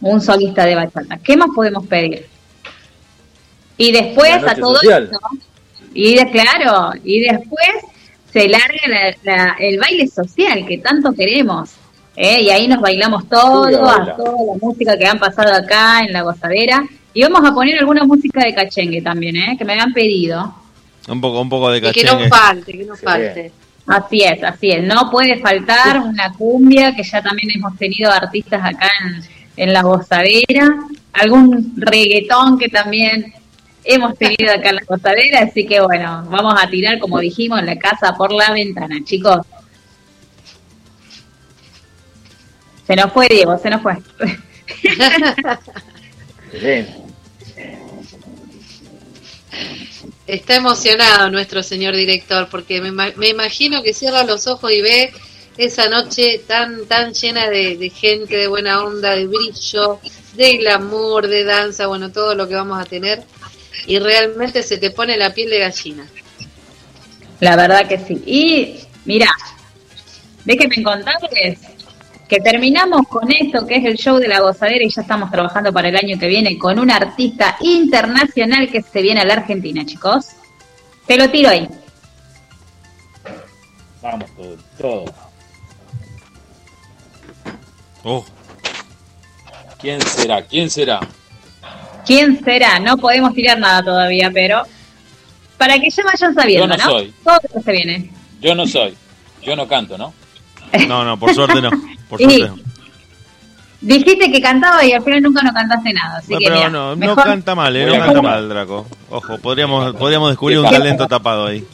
un 0.00 0.20
solista 0.20 0.64
de 0.64 0.74
bachata. 0.74 1.18
¿Qué 1.18 1.36
más 1.36 1.48
podemos 1.54 1.86
pedir? 1.86 2.26
Y 3.76 3.92
después 3.92 4.42
a 4.44 4.54
todo 4.54 4.74
social. 4.76 5.04
esto, 5.04 5.18
y 5.94 6.14
de, 6.16 6.30
claro, 6.30 6.92
y 7.04 7.20
después 7.20 7.68
se 8.32 8.48
larga 8.48 8.88
la- 8.88 9.16
la- 9.22 9.56
el 9.58 9.78
baile 9.78 10.06
social 10.06 10.64
que 10.66 10.78
tanto 10.78 11.12
queremos. 11.12 11.70
¿eh? 12.16 12.42
Y 12.42 12.50
ahí 12.50 12.68
nos 12.68 12.80
bailamos 12.80 13.28
todo, 13.28 13.64
a 13.88 14.16
toda 14.16 14.32
la 14.46 14.58
música 14.60 14.96
que 14.98 15.06
han 15.06 15.18
pasado 15.18 15.52
acá 15.54 16.00
en 16.04 16.12
la 16.12 16.22
gozadera. 16.22 16.84
Y 17.14 17.22
vamos 17.22 17.44
a 17.44 17.52
poner 17.52 17.78
alguna 17.78 18.04
música 18.04 18.44
de 18.44 18.54
cachengue 18.54 19.02
también, 19.02 19.36
¿eh? 19.36 19.56
que 19.58 19.64
me 19.64 19.72
habían 19.72 19.92
pedido. 19.92 20.54
Un 21.08 21.20
poco, 21.20 21.40
un 21.40 21.48
poco 21.48 21.70
de 21.70 21.78
Y 21.78 21.92
que 21.92 22.04
no 22.04 22.12
cachengue. 22.12 22.28
falte, 22.28 22.72
que 22.72 22.84
no 22.84 22.96
falte. 22.96 23.52
Así 23.86 24.22
es, 24.22 24.42
así 24.42 24.70
es. 24.70 24.82
No 24.84 25.10
puede 25.10 25.40
faltar 25.40 25.98
una 26.00 26.32
cumbia, 26.32 26.94
que 26.94 27.02
ya 27.02 27.20
también 27.20 27.50
hemos 27.54 27.76
tenido 27.76 28.10
artistas 28.10 28.60
acá 28.64 28.88
en, 29.04 29.22
en 29.56 29.72
la 29.72 29.82
gozadera. 29.82 30.76
Algún 31.12 31.74
reggaetón 31.76 32.58
que 32.58 32.68
también 32.68 33.34
hemos 33.84 34.16
tenido 34.16 34.52
acá 34.54 34.70
en 34.70 34.76
la 34.76 34.82
gozadera. 34.86 35.40
Así 35.40 35.66
que 35.66 35.80
bueno, 35.80 36.24
vamos 36.30 36.54
a 36.62 36.68
tirar, 36.70 36.98
como 36.98 37.18
dijimos, 37.18 37.62
la 37.62 37.76
casa 37.76 38.14
por 38.14 38.32
la 38.32 38.52
ventana, 38.52 38.96
chicos. 39.04 39.44
Se 42.86 42.96
nos 42.96 43.12
fue, 43.12 43.28
Diego, 43.28 43.58
se 43.58 43.70
nos 43.70 43.82
fue. 43.82 43.96
Está 50.26 50.56
emocionado 50.56 51.30
nuestro 51.30 51.62
señor 51.62 51.94
director 51.94 52.48
porque 52.50 52.80
me, 52.80 52.88
ima- 52.88 53.12
me 53.16 53.28
imagino 53.28 53.82
que 53.82 53.92
cierra 53.92 54.24
los 54.24 54.46
ojos 54.46 54.70
y 54.72 54.80
ve 54.80 55.12
esa 55.58 55.88
noche 55.88 56.40
tan 56.46 56.86
tan 56.86 57.12
llena 57.12 57.50
de, 57.50 57.76
de 57.76 57.90
gente, 57.90 58.36
de 58.36 58.46
buena 58.46 58.82
onda, 58.84 59.14
de 59.14 59.26
brillo, 59.26 60.00
de 60.34 60.56
glamour, 60.58 61.26
de 61.26 61.44
danza, 61.44 61.86
bueno, 61.88 62.10
todo 62.10 62.34
lo 62.34 62.48
que 62.48 62.54
vamos 62.54 62.80
a 62.80 62.84
tener 62.86 63.22
y 63.86 63.98
realmente 63.98 64.62
se 64.62 64.78
te 64.78 64.90
pone 64.90 65.16
la 65.16 65.34
piel 65.34 65.50
de 65.50 65.58
gallina. 65.58 66.06
La 67.40 67.56
verdad 67.56 67.86
que 67.88 67.98
sí. 67.98 68.22
Y 68.24 68.78
mira, 69.04 69.28
déjenme 70.44 70.82
contarles 70.82 71.58
que 72.32 72.40
terminamos 72.40 73.06
con 73.08 73.30
esto 73.30 73.66
que 73.66 73.76
es 73.76 73.84
el 73.84 73.98
show 73.98 74.16
de 74.16 74.26
la 74.26 74.40
gozadera 74.40 74.82
y 74.82 74.88
ya 74.88 75.02
estamos 75.02 75.30
trabajando 75.30 75.70
para 75.70 75.90
el 75.90 75.96
año 75.96 76.18
que 76.18 76.28
viene 76.28 76.56
con 76.56 76.78
un 76.78 76.90
artista 76.90 77.58
internacional 77.60 78.70
que 78.70 78.80
se 78.80 79.02
viene 79.02 79.20
a 79.20 79.26
la 79.26 79.34
Argentina, 79.34 79.84
chicos. 79.84 80.28
Te 81.06 81.18
lo 81.18 81.28
tiro 81.28 81.50
ahí. 81.50 81.68
Vamos, 84.00 84.30
todo. 84.34 84.56
todo. 84.78 85.04
Oh, 88.02 88.24
¿Quién 89.78 90.00
será? 90.00 90.40
¿Quién 90.40 90.70
será? 90.70 91.00
¿Quién 92.06 92.42
será? 92.42 92.78
No 92.78 92.96
podemos 92.96 93.34
tirar 93.34 93.58
nada 93.58 93.82
todavía, 93.82 94.30
pero 94.32 94.62
para 95.58 95.78
que 95.78 95.90
ya 95.90 96.02
vayan 96.02 96.34
sabiendo, 96.34 96.66
Yo 96.66 96.76
no 96.78 96.82
soy. 96.82 97.14
Todo 97.22 97.38
lo 97.42 97.48
que 97.50 97.62
se 97.62 97.72
viene. 97.72 98.10
Yo 98.40 98.54
no 98.54 98.66
soy. 98.66 98.96
Yo 99.42 99.54
no 99.54 99.68
canto, 99.68 99.98
¿no? 99.98 100.14
No, 100.88 101.04
no, 101.04 101.18
por 101.18 101.34
suerte 101.34 101.60
no. 101.62 101.70
Por 102.08 102.20
Y- 102.20 102.24
suerte 102.24 102.48
no. 102.48 102.72
Dijiste 103.84 104.30
que 104.30 104.40
cantaba 104.40 104.84
y 104.84 104.92
al 104.92 105.02
final 105.02 105.20
nunca 105.22 105.42
no 105.42 105.52
cantaste 105.52 105.92
nada, 105.92 106.18
así 106.18 106.32
No, 106.32 106.38
que 106.38 106.44
pero 106.44 106.54
mira, 106.56 106.70
no, 106.70 106.94
no 106.94 107.16
canta 107.16 107.54
mal, 107.56 107.74
eh, 107.74 107.84
no 107.86 107.98
canta 107.98 108.22
mal, 108.22 108.48
Draco. 108.48 108.86
Ojo, 109.10 109.38
podríamos, 109.38 109.96
podríamos 109.96 110.30
descubrir 110.30 110.60
un 110.60 110.66
¿Qué 110.68 110.76
talento 110.76 111.08
tapado 111.08 111.46
ahí. 111.46 111.66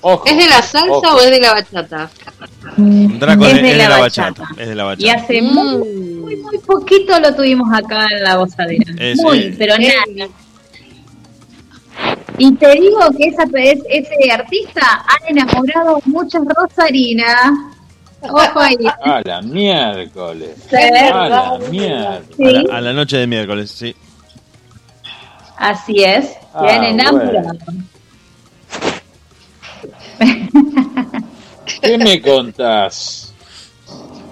Ojo. 0.00 0.24
¿Es 0.26 0.36
de 0.36 0.46
la 0.48 0.62
salsa 0.62 0.90
ojo. 0.90 1.16
o 1.16 1.20
es 1.20 1.30
de 1.30 1.40
la 1.40 1.52
bachata? 1.52 2.10
Draco 2.76 3.46
Es 3.46 3.54
de 3.54 3.56
es 3.56 3.62
de 3.62 3.76
la 3.76 3.88
la 3.88 3.98
bachata. 3.98 4.42
bachata. 4.42 4.62
Es 4.62 4.68
de 4.68 4.74
la 4.74 4.94
Y 4.98 5.08
hace 5.08 5.42
Mm. 5.42 5.44
muy, 5.54 5.78
muy, 5.88 6.36
muy 6.36 6.58
poquito 6.58 7.18
lo 7.18 7.34
tuvimos 7.34 7.68
acá 7.72 8.06
en 8.10 8.22
la 8.24 8.36
gozadera. 8.36 8.84
Es, 8.98 9.18
muy, 9.18 9.38
eh, 9.38 9.54
pero 9.58 9.74
nada. 9.78 10.28
Y 12.38 12.54
te 12.56 12.70
digo 12.72 12.98
que 13.16 13.28
esa, 13.28 13.44
es- 13.54 13.82
ese 13.88 14.30
artista 14.30 14.82
ha 15.06 15.28
enamorado 15.28 15.96
a 15.96 16.00
muchas 16.04 16.42
rosarinas. 16.44 17.50
Ojo 18.22 18.60
ahí. 18.60 18.76
A 19.04 19.20
la 19.24 19.42
miércoles. 19.42 20.56
Sí. 20.68 20.76
A 20.76 21.28
la 21.28 21.58
miércoles. 21.70 22.28
A 22.38 22.52
la, 22.72 22.76
a 22.78 22.80
la 22.80 22.92
noche 22.92 23.16
de 23.18 23.26
miércoles, 23.26 23.70
sí. 23.70 23.94
así 25.56 26.02
es. 26.04 26.26
Se 26.30 26.38
Ah, 26.54 26.74
han 26.76 26.84
enamorado. 26.84 27.50
¿Qué 31.82 31.98
me 31.98 32.20
contás? 32.22 33.32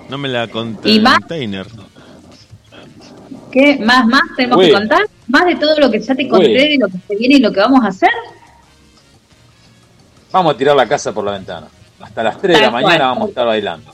No 0.08 0.18
me 0.18 0.28
la 0.28 0.48
conté 0.48 0.90
¿Y 0.90 1.00
más? 1.00 1.18
container. 1.20 1.66
¿Qué 3.52 3.78
más, 3.84 4.06
más 4.06 4.22
tenemos 4.36 4.58
Uy. 4.58 4.66
que 4.66 4.72
contar? 4.72 5.02
¿Más 5.28 5.46
de 5.46 5.56
todo 5.56 5.78
lo 5.80 5.90
que 5.90 6.00
ya 6.00 6.14
te 6.14 6.28
conté, 6.28 6.46
Uy. 6.48 6.52
de 6.54 6.76
lo 6.78 6.86
que 6.88 6.98
se 7.08 7.16
viene 7.16 7.36
y 7.36 7.38
lo 7.40 7.50
que 7.52 7.60
vamos 7.60 7.84
a 7.84 7.88
hacer? 7.88 8.10
Vamos 10.30 10.54
a 10.54 10.58
tirar 10.58 10.76
la 10.76 10.86
casa 10.86 11.12
por 11.12 11.24
la 11.24 11.32
ventana. 11.32 11.68
Hasta 12.00 12.22
las 12.22 12.40
3 12.40 12.56
de 12.58 12.62
la 12.64 12.70
mañana 12.70 12.96
cual. 12.98 13.08
vamos 13.08 13.26
a 13.26 13.28
estar 13.30 13.46
bailando. 13.46 13.92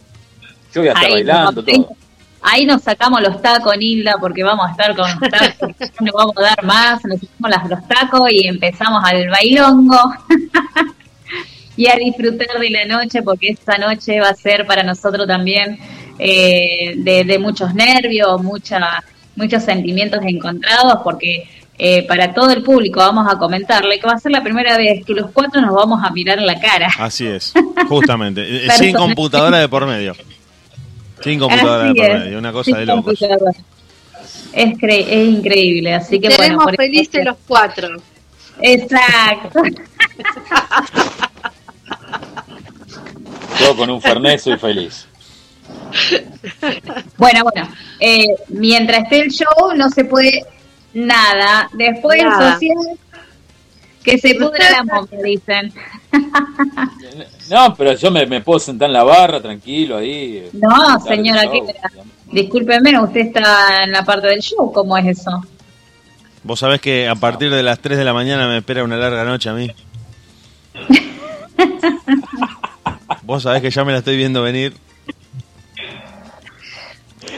Yo 0.73 0.81
voy 0.81 0.89
a 0.89 0.93
estar 0.93 1.05
Ahí 1.07 1.13
bailando, 1.13 1.53
nos- 1.63 1.65
todo. 1.65 1.97
Ahí 2.43 2.65
nos 2.65 2.83
sacamos 2.83 3.21
los 3.21 3.43
tacos, 3.43 3.77
Nilda, 3.77 4.17
porque 4.19 4.43
vamos 4.43 4.67
a 4.67 4.71
estar 4.71 4.97
con 4.97 5.07
los 5.11 5.31
tacos, 5.31 5.69
no 6.01 6.07
nos 6.07 6.15
vamos 6.15 6.35
a 6.39 6.43
dar 6.43 6.65
más, 6.65 7.05
nos 7.05 7.21
sacamos 7.21 7.69
los 7.71 7.89
tacos 7.89 8.31
y 8.33 8.47
empezamos 8.47 9.05
al 9.05 9.29
bailongo 9.29 9.99
y 11.77 11.87
a 11.87 11.97
disfrutar 11.97 12.59
de 12.59 12.71
la 12.71 12.87
noche, 12.87 13.23
porque 13.23 13.49
esta 13.51 13.77
noche 13.77 14.21
va 14.21 14.31
a 14.31 14.35
ser 14.35 14.67
para 14.67 14.83
nosotros 14.83 15.27
también 15.27 15.79
eh, 16.19 16.95
de, 16.97 17.25
de 17.25 17.39
muchos 17.39 17.75
nervios, 17.75 18.43
mucha, 18.43 19.05
muchos 19.41 19.63
sentimientos 19.65 20.21
encontrados, 20.25 21.01
porque 21.03 21.49
eh, 21.79 22.07
para 22.07 22.35
todo 22.35 22.51
el 22.51 22.63
público 22.63 23.01
vamos 23.01 23.27
a 23.33 23.39
comentarle 23.39 23.99
que 23.99 24.07
va 24.07 24.13
a 24.13 24.19
ser 24.19 24.33
la 24.33 24.43
primera 24.43 24.77
vez 24.77 25.05
que 25.05 25.15
los 25.15 25.31
cuatro 25.31 25.61
nos 25.63 25.75
vamos 25.75 26.01
a 26.05 26.11
mirar 26.11 26.39
en 26.39 26.47
la 26.47 26.61
cara. 26.61 26.89
Así 26.99 27.27
es, 27.27 27.53
justamente. 27.89 28.43
Eh, 28.43 28.61
Sin 28.61 28.69
Personal. 28.69 28.95
computadora 28.97 29.59
de 29.59 29.69
por 29.69 29.87
medio. 29.87 30.15
Sin 31.23 31.39
computadora 31.39 31.85
Así 31.91 31.95
de 31.95 32.01
por 32.07 32.11
es. 32.17 32.25
medio. 32.25 32.39
Una 32.39 32.53
cosa 32.53 32.65
Sin 32.67 32.77
de 32.77 32.87
locos. 32.87 33.05
computadora. 33.19 33.53
Es, 34.53 34.69
cre- 34.79 35.07
es 35.09 35.29
increíble, 35.29 35.95
así 35.95 36.19
que 36.21 36.29
bueno. 36.29 36.43
Tenemos 36.43 36.65
por 36.65 36.75
eso- 36.75 36.83
felices 36.83 37.25
los 37.25 37.37
cuatro. 37.47 37.89
Exacto. 38.63 39.63
Yo 43.61 43.77
con 43.77 43.91
un 43.91 44.01
fernet 44.01 44.39
soy 44.41 44.57
feliz. 44.59 45.07
Bueno, 47.17 47.43
bueno, 47.43 47.69
eh, 47.99 48.27
mientras 48.49 49.03
esté 49.03 49.21
el 49.21 49.31
show 49.31 49.75
no 49.77 49.91
se 49.91 50.05
puede 50.05 50.45
nada. 50.95 51.69
Después 51.73 52.23
Nada. 52.23 52.55
social, 52.55 52.99
que 54.03 54.19
se 54.19 54.35
pudra 54.35 54.71
la 54.71 54.85
monta, 54.85 55.17
dicen. 55.23 55.73
No, 57.51 57.75
pero 57.75 57.95
yo 57.95 58.11
me, 58.11 58.27
me 58.27 58.41
puedo 58.41 58.59
sentar 58.59 58.87
en 58.87 58.95
la 58.95 59.05
barra 59.05 59.41
tranquilo 59.41 59.99
ahí. 59.99 60.49
No, 60.53 61.01
señora, 61.01 61.45
show. 61.45 61.67
¿qué 61.67 61.75
Discúlpeme, 62.31 62.99
usted 63.01 63.21
está 63.23 63.83
en 63.83 63.91
la 63.93 64.05
parte 64.05 64.29
del 64.29 64.41
show, 64.41 64.73
¿cómo 64.73 64.97
es 64.97 65.19
eso? 65.19 65.43
Vos 66.43 66.61
sabés 66.61 66.81
que 66.81 67.09
a 67.09 67.17
partir 67.17 67.51
de 67.51 67.63
las 67.63 67.81
3 67.81 67.99
de 67.99 68.05
la 68.05 68.15
mañana 68.15 68.47
me 68.47 68.59
espera 68.59 68.85
una 68.85 68.97
larga 68.97 69.25
noche 69.25 69.51
a 69.51 69.55
mí. 69.55 69.71
Vos 73.23 73.43
sabés 73.43 73.61
que 73.63 73.71
ya 73.71 73.85
me 73.85 73.93
la 73.93 73.99
estoy 73.99 74.17
viendo 74.17 74.43
venir. 74.43 74.75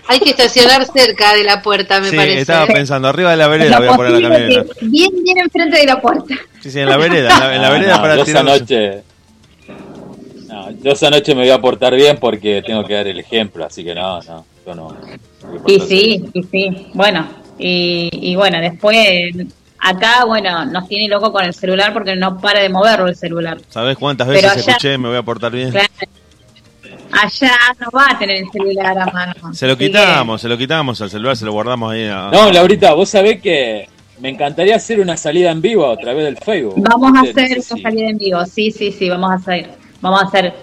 Hay 0.09 0.19
que 0.21 0.31
estacionar 0.31 0.85
cerca 0.85 1.35
de 1.35 1.45
la 1.45 1.63
puerta, 1.63 2.01
me 2.01 2.09
sí, 2.11 2.17
parece. 2.17 2.41
estaba 2.41 2.67
pensando, 2.67 3.09
arriba 3.09 3.31
de 3.31 3.37
la 3.37 3.47
vereda 3.49 3.79
voy 3.79 3.89
a 3.89 3.95
poner 3.97 4.13
la 4.13 4.29
camioneta. 4.29 4.75
bien, 4.83 5.11
bien 5.23 5.39
enfrente 5.39 5.79
de 5.79 5.87
la 5.87 6.01
puerta. 6.01 6.35
Sí, 6.61 6.71
sí, 6.71 6.81
en 6.81 6.89
la 6.89 6.97
vereda, 6.97 7.33
en 7.35 7.41
la, 7.41 7.55
en 7.57 7.63
la 7.63 7.71
vereda 7.71 7.97
No, 7.97 8.03
para 8.03 8.17
yo 8.17 8.25
tirar 8.25 8.45
esa 8.45 8.59
noche. 8.59 9.03
No, 10.49 10.71
yo 10.83 10.93
esa 10.93 11.09
noche 11.11 11.35
me 11.35 11.43
voy 11.43 11.51
a 11.51 11.61
portar 11.61 11.95
bien 11.95 12.19
porque 12.19 12.63
tengo 12.67 12.85
que 12.85 12.95
dar 12.95 13.07
el 13.07 13.19
ejemplo, 13.21 13.65
así 13.65 13.85
que 13.85 13.95
no, 13.95 14.21
no, 14.23 14.45
yo 14.67 14.75
no. 14.75 14.97
Y 15.67 15.81
sí, 15.81 16.25
y 16.35 16.43
sí. 16.43 16.87
Bueno, 16.95 17.29
y, 17.59 18.09
y 18.13 18.35
bueno, 18.37 18.61
después 18.61 18.97
acá, 19.79 20.25
bueno, 20.25 20.65
nos 20.67 20.89
tiene 20.89 21.09
loco 21.09 21.33
con 21.33 21.45
el 21.45 21.55
celular 21.55 21.93
porque 21.93 22.15
no 22.17 22.39
para 22.41 22.61
de 22.61 22.69
moverlo 22.69 23.09
el 23.09 23.17
celular. 23.17 23.59
¿Sabés 23.69 23.97
cuántas 23.97 24.29
veces 24.29 24.45
allá- 24.51 24.61
escuché 24.61 24.99
me 24.99 25.09
voy 25.09 25.17
a 25.19 25.23
portar 25.23 25.53
bien? 25.53 25.71
Claro. 25.71 25.89
Allá 27.13 27.53
no 27.79 27.89
va 27.91 28.07
a 28.11 28.19
tener 28.19 28.37
el 28.39 28.51
celular 28.51 28.99
a 28.99 29.07
mano. 29.07 29.35
Se 29.53 29.67
lo 29.67 29.77
quitamos, 29.77 30.41
se 30.41 30.49
lo 30.49 30.57
quitamos 30.57 31.01
al 31.01 31.11
celular, 31.11 31.37
se 31.37 31.45
lo 31.45 31.53
guardamos 31.53 31.93
ahí. 31.93 32.07
A... 32.07 32.31
No, 32.33 32.51
Laurita, 32.51 32.95
vos 32.95 33.11
sabés 33.11 33.41
que 33.41 33.89
me 34.21 34.31
encantaría 34.31 34.77
hacer 34.77 35.01
una 35.01 35.17
salida 35.17 35.51
en 35.51 35.61
vivo 35.61 35.91
a 35.91 35.97
través 35.97 36.25
del 36.25 36.37
Facebook. 36.39 36.75
Vamos 36.77 37.11
a 37.11 37.23
No 37.23 37.25
sé 37.25 37.31
hacer 37.31 37.59
una 37.71 37.83
salida 37.83 38.09
en 38.09 38.19
vivo, 38.19 38.45
sí, 38.47 38.71
sí, 38.71 38.93
sí, 38.93 39.09
vamos 39.09 39.31
a 39.31 39.35
hacer, 39.35 39.71
vamos 40.01 40.23
a 40.23 40.27
hacer 40.27 40.55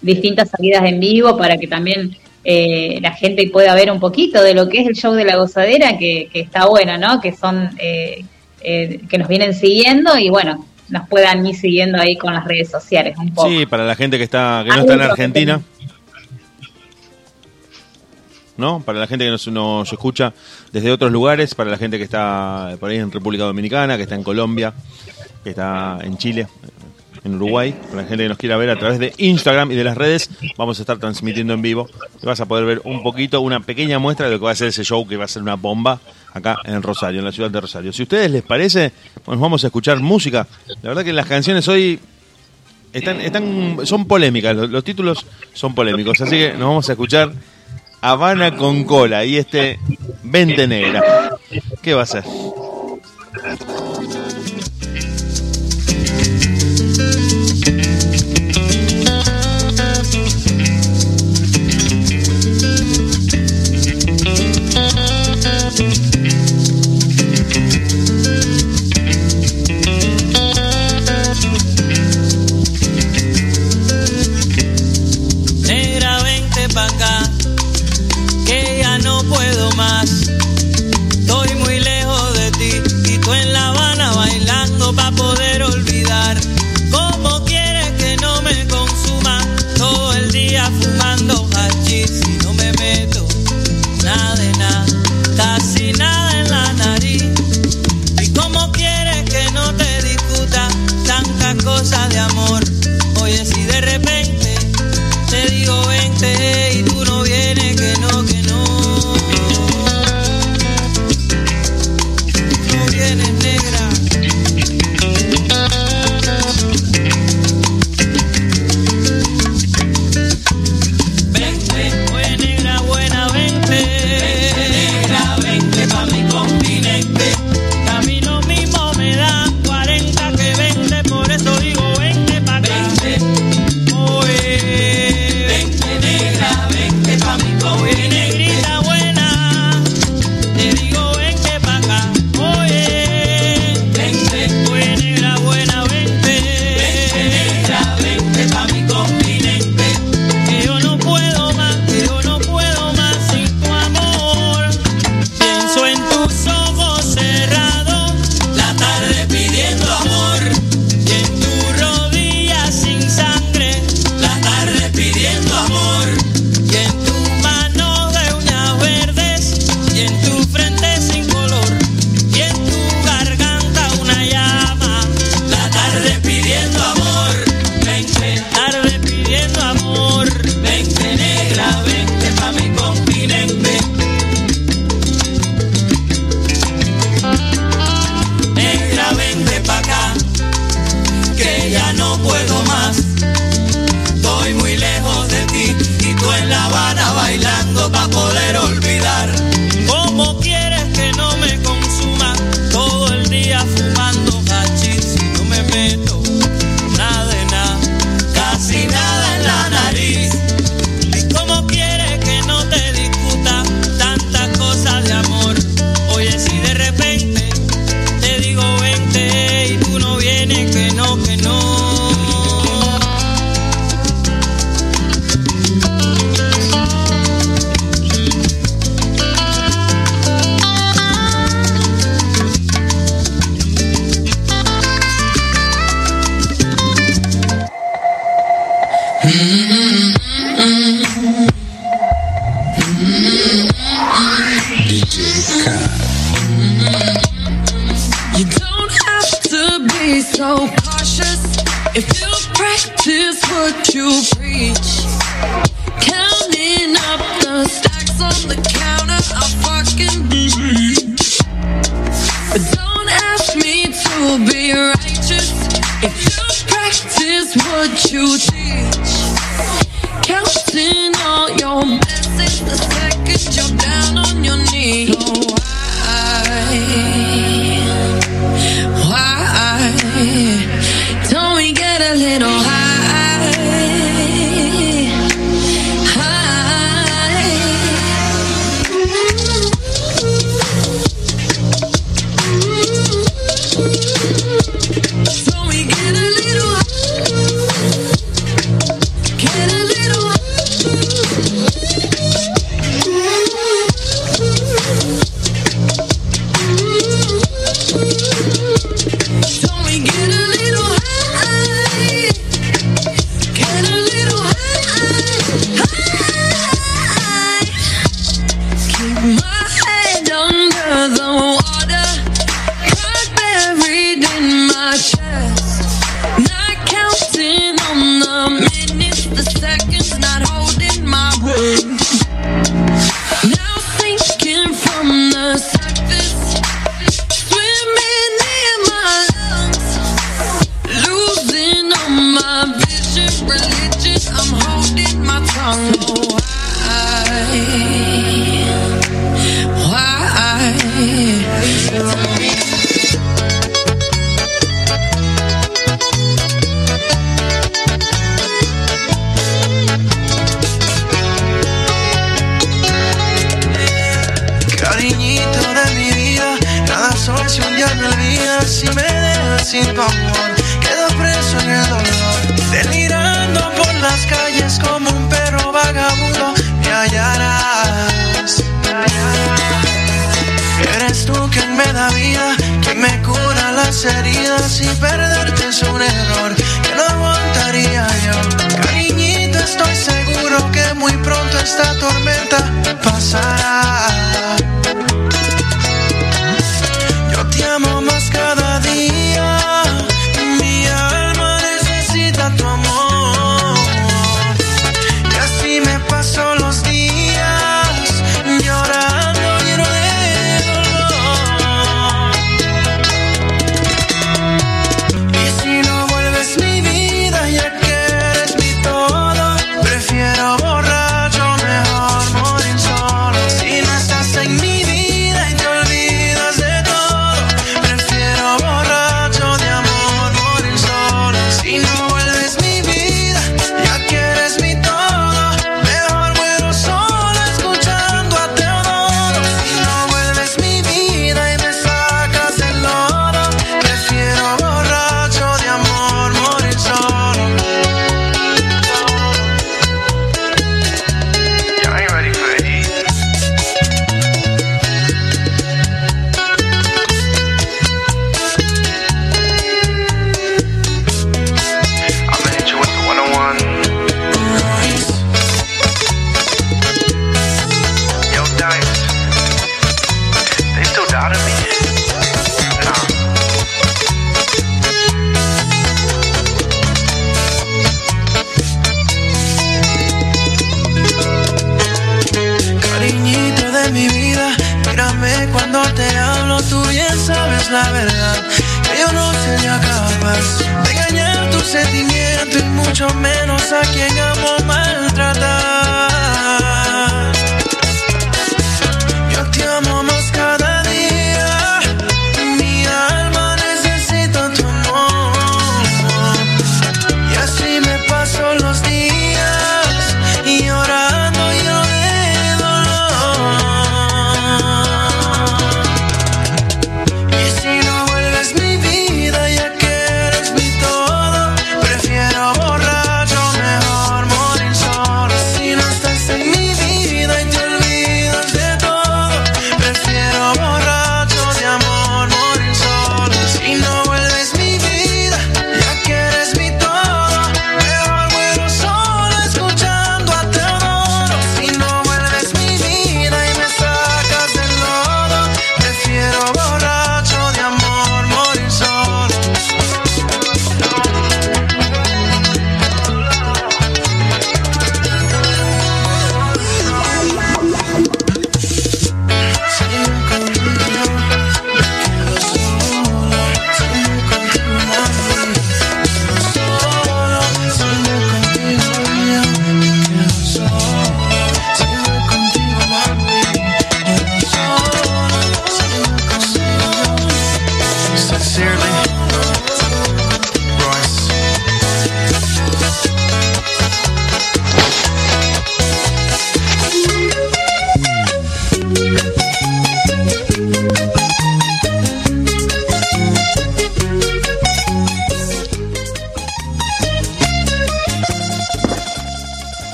distintas 0.00 0.50
salidas 0.50 0.84
en 0.84 0.98
vivo 0.98 1.36
para 1.36 1.56
que 1.56 1.68
también 1.68 2.16
eh, 2.44 2.98
la 3.00 3.12
gente 3.12 3.48
pueda 3.50 3.74
ver 3.74 3.90
un 3.90 4.00
poquito 4.00 4.42
de 4.42 4.54
lo 4.54 4.68
que 4.68 4.80
es 4.80 4.88
el 4.88 4.94
show 4.94 5.14
de 5.14 5.24
la 5.24 5.36
gozadera, 5.36 5.96
que, 5.98 6.28
que 6.32 6.40
está 6.40 6.66
bueno, 6.66 6.98
¿no? 6.98 7.20
Que 7.20 7.32
son, 7.32 7.70
eh, 7.78 8.24
eh, 8.62 9.00
que 9.08 9.18
nos 9.18 9.28
vienen 9.28 9.54
siguiendo 9.54 10.18
y 10.18 10.30
bueno, 10.30 10.66
nos 10.88 11.08
puedan 11.08 11.46
ir 11.46 11.54
siguiendo 11.54 11.98
ahí 12.00 12.16
con 12.16 12.34
las 12.34 12.44
redes 12.44 12.70
sociales 12.70 13.16
un 13.18 13.32
poco. 13.32 13.48
Sí, 13.48 13.66
para 13.66 13.84
la 13.84 13.94
gente 13.94 14.18
que 14.18 14.24
está 14.24 14.62
que 14.64 14.70
no 14.70 14.80
está 14.80 14.92
en 14.94 14.98
que 14.98 15.04
Argentina. 15.04 15.60
Para 18.84 19.00
la 19.00 19.06
gente 19.06 19.24
que 19.24 19.30
nos, 19.30 19.46
nos 19.48 19.92
escucha 19.92 20.32
desde 20.72 20.90
otros 20.92 21.10
lugares, 21.10 21.54
para 21.54 21.70
la 21.70 21.78
gente 21.78 21.98
que 21.98 22.04
está 22.04 22.76
por 22.78 22.90
ahí 22.90 22.98
en 22.98 23.10
República 23.10 23.44
Dominicana, 23.44 23.96
que 23.96 24.04
está 24.04 24.14
en 24.14 24.22
Colombia, 24.22 24.72
que 25.42 25.50
está 25.50 25.98
en 26.02 26.16
Chile, 26.16 26.46
en 27.24 27.34
Uruguay, 27.36 27.74
para 27.90 28.02
la 28.02 28.08
gente 28.08 28.24
que 28.24 28.28
nos 28.28 28.38
quiera 28.38 28.56
ver 28.56 28.70
a 28.70 28.78
través 28.78 28.98
de 28.98 29.12
Instagram 29.18 29.70
y 29.72 29.74
de 29.74 29.84
las 29.84 29.96
redes, 29.96 30.30
vamos 30.56 30.78
a 30.78 30.82
estar 30.82 30.98
transmitiendo 30.98 31.52
en 31.54 31.62
vivo. 31.62 31.88
Y 32.22 32.26
vas 32.26 32.40
a 32.40 32.46
poder 32.46 32.64
ver 32.64 32.82
un 32.84 33.02
poquito, 33.02 33.40
una 33.40 33.60
pequeña 33.60 33.98
muestra 33.98 34.26
de 34.26 34.32
lo 34.32 34.38
que 34.38 34.44
va 34.44 34.52
a 34.52 34.56
ser 34.56 34.68
ese 34.68 34.84
show, 34.84 35.06
que 35.06 35.16
va 35.16 35.24
a 35.24 35.28
ser 35.28 35.42
una 35.42 35.54
bomba 35.54 36.00
acá 36.32 36.58
en 36.64 36.82
Rosario, 36.82 37.20
en 37.20 37.24
la 37.24 37.32
ciudad 37.32 37.50
de 37.50 37.60
Rosario. 37.60 37.92
Si 37.92 38.02
a 38.02 38.04
ustedes 38.04 38.30
les 38.30 38.42
parece, 38.42 38.92
pues 39.24 39.38
vamos 39.38 39.62
a 39.64 39.68
escuchar 39.68 40.00
música. 40.00 40.46
La 40.82 40.90
verdad 40.90 41.04
que 41.04 41.12
las 41.12 41.26
canciones 41.26 41.66
hoy 41.68 42.00
están, 42.92 43.20
están, 43.20 43.78
son 43.84 44.06
polémicas, 44.06 44.56
los 44.56 44.84
títulos 44.84 45.24
son 45.52 45.74
polémicos, 45.74 46.20
así 46.20 46.36
que 46.36 46.52
nos 46.52 46.68
vamos 46.68 46.88
a 46.88 46.92
escuchar 46.92 47.32
Habana 48.02 48.56
con 48.56 48.82
cola 48.82 49.24
y 49.24 49.36
este 49.36 49.78
Vente 50.24 50.66
Negra. 50.66 51.02
¿Qué 51.80 51.94
va 51.94 52.02
a 52.02 52.06
ser? 52.06 52.24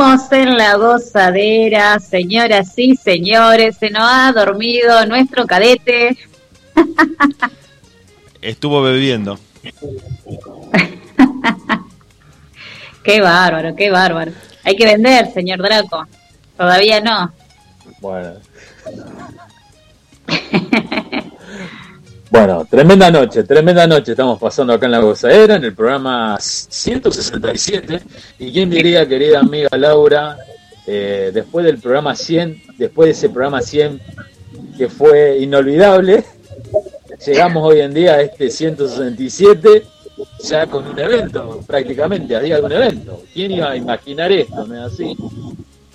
Seguimos 0.00 0.32
en 0.32 0.56
la 0.56 0.76
gozadera, 0.76 2.00
señoras 2.00 2.72
y 2.78 2.96
señores. 2.96 3.76
Se 3.76 3.90
nos 3.90 4.00
ha 4.02 4.32
dormido 4.32 5.04
nuestro 5.04 5.46
cadete. 5.46 6.16
Estuvo 8.40 8.80
bebiendo. 8.80 9.38
Qué 13.04 13.20
bárbaro, 13.20 13.76
qué 13.76 13.90
bárbaro. 13.90 14.32
Hay 14.64 14.74
que 14.74 14.86
vender, 14.86 15.30
señor 15.34 15.58
Draco. 15.58 16.06
Todavía 16.56 17.02
no. 17.02 17.30
Bueno. 18.00 18.36
Bueno, 22.30 22.64
tremenda 22.64 23.10
noche, 23.10 23.42
tremenda 23.42 23.88
noche 23.88 24.12
estamos 24.12 24.38
pasando 24.38 24.72
acá 24.72 24.86
en 24.86 24.92
la 24.92 25.00
gozadera, 25.00 25.56
en 25.56 25.64
el 25.64 25.74
programa 25.74 26.38
167. 26.38 28.00
Y 28.38 28.52
quién 28.52 28.70
diría, 28.70 29.08
querida 29.08 29.40
amiga 29.40 29.68
Laura, 29.76 30.38
eh, 30.86 31.32
después 31.34 31.66
del 31.66 31.78
programa 31.78 32.14
100, 32.14 32.62
después 32.78 33.06
de 33.08 33.10
ese 33.12 33.30
programa 33.30 33.60
100 33.60 34.00
que 34.78 34.88
fue 34.88 35.38
inolvidable, 35.40 36.22
llegamos 37.26 37.68
hoy 37.68 37.80
en 37.80 37.92
día 37.92 38.14
a 38.14 38.20
este 38.20 38.48
167 38.48 39.82
ya 40.44 40.68
con 40.68 40.86
un 40.86 40.98
evento, 41.00 41.60
prácticamente, 41.66 42.36
a 42.36 42.40
día 42.40 42.56
de 42.58 42.62
un 42.62 42.72
evento. 42.72 43.22
¿Quién 43.34 43.50
iba 43.50 43.70
a 43.70 43.76
imaginar 43.76 44.30
esto? 44.30 44.66
¿No 44.68 44.84
así? 44.84 45.16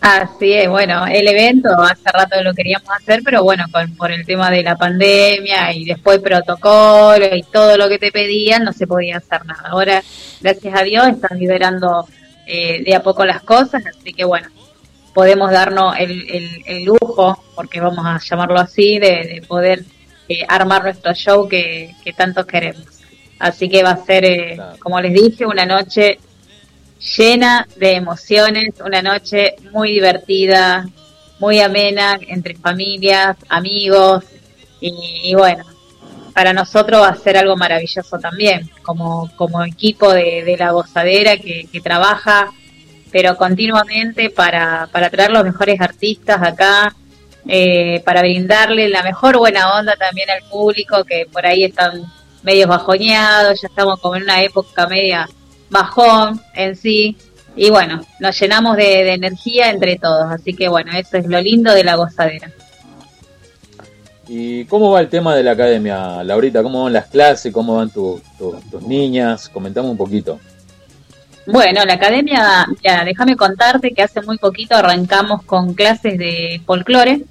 Así 0.01 0.53
es, 0.53 0.69
bueno, 0.69 1.07
el 1.07 1.27
evento 1.27 1.69
hace 1.81 2.09
rato 2.13 2.41
lo 2.43 2.53
queríamos 2.53 2.89
hacer, 2.91 3.21
pero 3.23 3.43
bueno, 3.43 3.65
con, 3.71 3.95
por 3.95 4.11
el 4.11 4.23
tema 4.25 4.51
de 4.51 4.61
la 4.61 4.75
pandemia 4.75 5.73
y 5.73 5.85
después 5.85 6.19
protocolo 6.19 7.25
y 7.35 7.41
todo 7.43 7.75
lo 7.77 7.89
que 7.89 7.97
te 7.97 8.11
pedían, 8.11 8.63
no 8.65 8.71
se 8.73 8.85
podía 8.85 9.17
hacer 9.17 9.43
nada. 9.45 9.69
Ahora, 9.69 10.03
gracias 10.41 10.79
a 10.79 10.83
Dios, 10.83 11.07
están 11.07 11.39
liberando 11.39 12.07
eh, 12.45 12.83
de 12.83 12.93
a 12.93 13.01
poco 13.01 13.25
las 13.25 13.41
cosas, 13.41 13.83
así 13.87 14.13
que 14.13 14.25
bueno, 14.25 14.47
podemos 15.13 15.49
darnos 15.51 15.95
el, 15.97 16.11
el- 16.29 16.61
el 16.67 16.83
lujo, 16.83 17.43
porque 17.55 17.79
vamos 17.79 18.05
a 18.05 18.19
llamarlo 18.19 18.59
así, 18.59 18.99
de, 18.99 19.07
de 19.07 19.43
poder 19.47 19.85
eh, 20.29 20.45
armar 20.47 20.83
nuestro 20.83 21.13
show 21.15 21.47
que, 21.47 21.95
que 22.03 22.13
tanto 22.13 22.45
queremos. 22.45 22.85
Así 23.39 23.69
que 23.69 23.81
va 23.81 23.91
a 23.91 24.05
ser, 24.05 24.23
eh, 24.25 24.57
como 24.79 25.01
les 25.01 25.13
dije, 25.13 25.45
una 25.47 25.65
noche 25.65 26.19
llena 27.05 27.67
de 27.75 27.91
emociones, 27.93 28.75
una 28.83 29.01
noche 29.01 29.55
muy 29.71 29.91
divertida, 29.91 30.87
muy 31.39 31.59
amena 31.59 32.19
entre 32.27 32.55
familias, 32.55 33.37
amigos 33.49 34.23
y, 34.81 35.33
bueno, 35.35 35.63
para 36.33 36.53
nosotros 36.53 37.01
va 37.01 37.09
a 37.09 37.15
ser 37.15 37.37
algo 37.37 37.55
maravilloso 37.55 38.19
también, 38.19 38.69
como, 38.83 39.31
como 39.35 39.63
equipo 39.63 40.13
de, 40.13 40.43
de 40.43 40.57
la 40.57 40.71
gozadera 40.71 41.37
que, 41.37 41.81
trabaja, 41.83 42.51
pero 43.11 43.37
continuamente 43.37 44.29
para, 44.29 44.89
para 44.91 45.09
traer 45.09 45.31
los 45.31 45.43
mejores 45.43 45.79
artistas 45.79 46.41
acá, 46.41 46.93
eh, 47.47 48.01
para 48.03 48.21
brindarle 48.21 48.89
la 48.89 49.03
mejor 49.03 49.37
buena 49.37 49.77
onda 49.77 49.95
también 49.95 50.29
al 50.29 50.49
público 50.49 51.03
que 51.03 51.27
por 51.31 51.45
ahí 51.45 51.63
están 51.63 52.03
medios 52.43 52.67
bajoneados, 52.67 53.61
ya 53.61 53.67
estamos 53.67 53.99
como 53.99 54.15
en 54.15 54.23
una 54.23 54.41
época 54.41 54.87
media 54.87 55.27
bajón 55.69 56.41
en 56.53 56.75
sí. 56.75 57.17
Y 57.55 57.69
bueno, 57.69 58.01
nos 58.19 58.37
llenamos 58.39 58.75
de, 58.75 58.83
de 59.03 59.13
energía 59.13 59.69
entre 59.69 59.97
todos. 59.97 60.25
Así 60.31 60.53
que 60.53 60.67
bueno, 60.67 60.91
eso 60.97 61.17
es 61.17 61.25
lo 61.27 61.39
lindo 61.41 61.73
de 61.73 61.83
la 61.83 61.95
gozadera. 61.95 62.51
¿Y 64.27 64.65
cómo 64.65 64.89
va 64.91 65.01
el 65.01 65.07
tema 65.09 65.35
de 65.35 65.43
la 65.43 65.51
academia, 65.51 66.23
Laurita? 66.23 66.63
¿Cómo 66.63 66.83
van 66.83 66.93
las 66.93 67.05
clases? 67.05 67.53
¿Cómo 67.53 67.77
van 67.77 67.91
tu- 67.91 68.19
tu- 68.37 68.59
tus 68.71 68.81
niñas? 68.81 69.47
Comentame 69.49 69.87
un 69.89 69.97
poquito. 69.97 70.39
Bueno, 71.45 71.85
la 71.85 71.93
academia, 71.93 72.65
ya, 72.83 73.03
déjame 73.05 73.35
contarte 73.35 73.91
que 73.91 74.01
hace 74.01 74.21
muy 74.23 74.39
poquito 74.39 74.75
arrancamos 74.75 75.43
con 75.43 75.75
clases 75.75 76.17
de 76.17 76.59
folclore. 76.65 77.21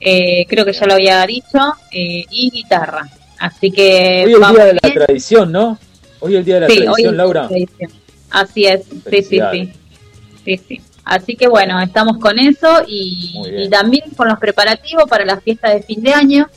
Eh, 0.00 0.44
creo 0.48 0.64
que 0.64 0.72
ya 0.72 0.84
lo 0.86 0.94
había 0.94 1.24
dicho, 1.24 1.58
eh, 1.92 2.24
y 2.28 2.50
guitarra. 2.50 3.08
Así 3.38 3.70
que 3.70 4.24
Hoy 4.26 4.32
es 4.32 4.38
día 4.52 4.64
de 4.64 4.74
la 4.74 4.80
tradición, 5.06 5.52
¿no? 5.52 5.78
Hoy 6.24 6.32
es 6.32 6.38
el 6.38 6.44
día 6.46 6.54
de 6.54 6.60
la 6.62 6.68
Sí, 6.68 6.76
tradición, 6.78 7.16
Laura. 7.18 7.48
tradición. 7.48 7.90
Así 8.30 8.64
es, 8.64 8.86
sí, 8.86 9.22
sí, 9.22 9.40
sí. 9.52 9.72
Sí, 10.42 10.60
sí. 10.68 10.80
Así 11.04 11.36
que 11.36 11.48
bueno, 11.48 11.78
estamos 11.82 12.16
con 12.16 12.38
eso 12.38 12.82
y, 12.86 13.68
también 13.70 14.04
con 14.16 14.28
los 14.28 14.38
preparativos 14.38 15.04
para 15.06 15.26
la 15.26 15.38
fiesta 15.38 15.68
de 15.68 15.82
fin 15.82 16.02
de 16.02 16.14
año, 16.14 16.48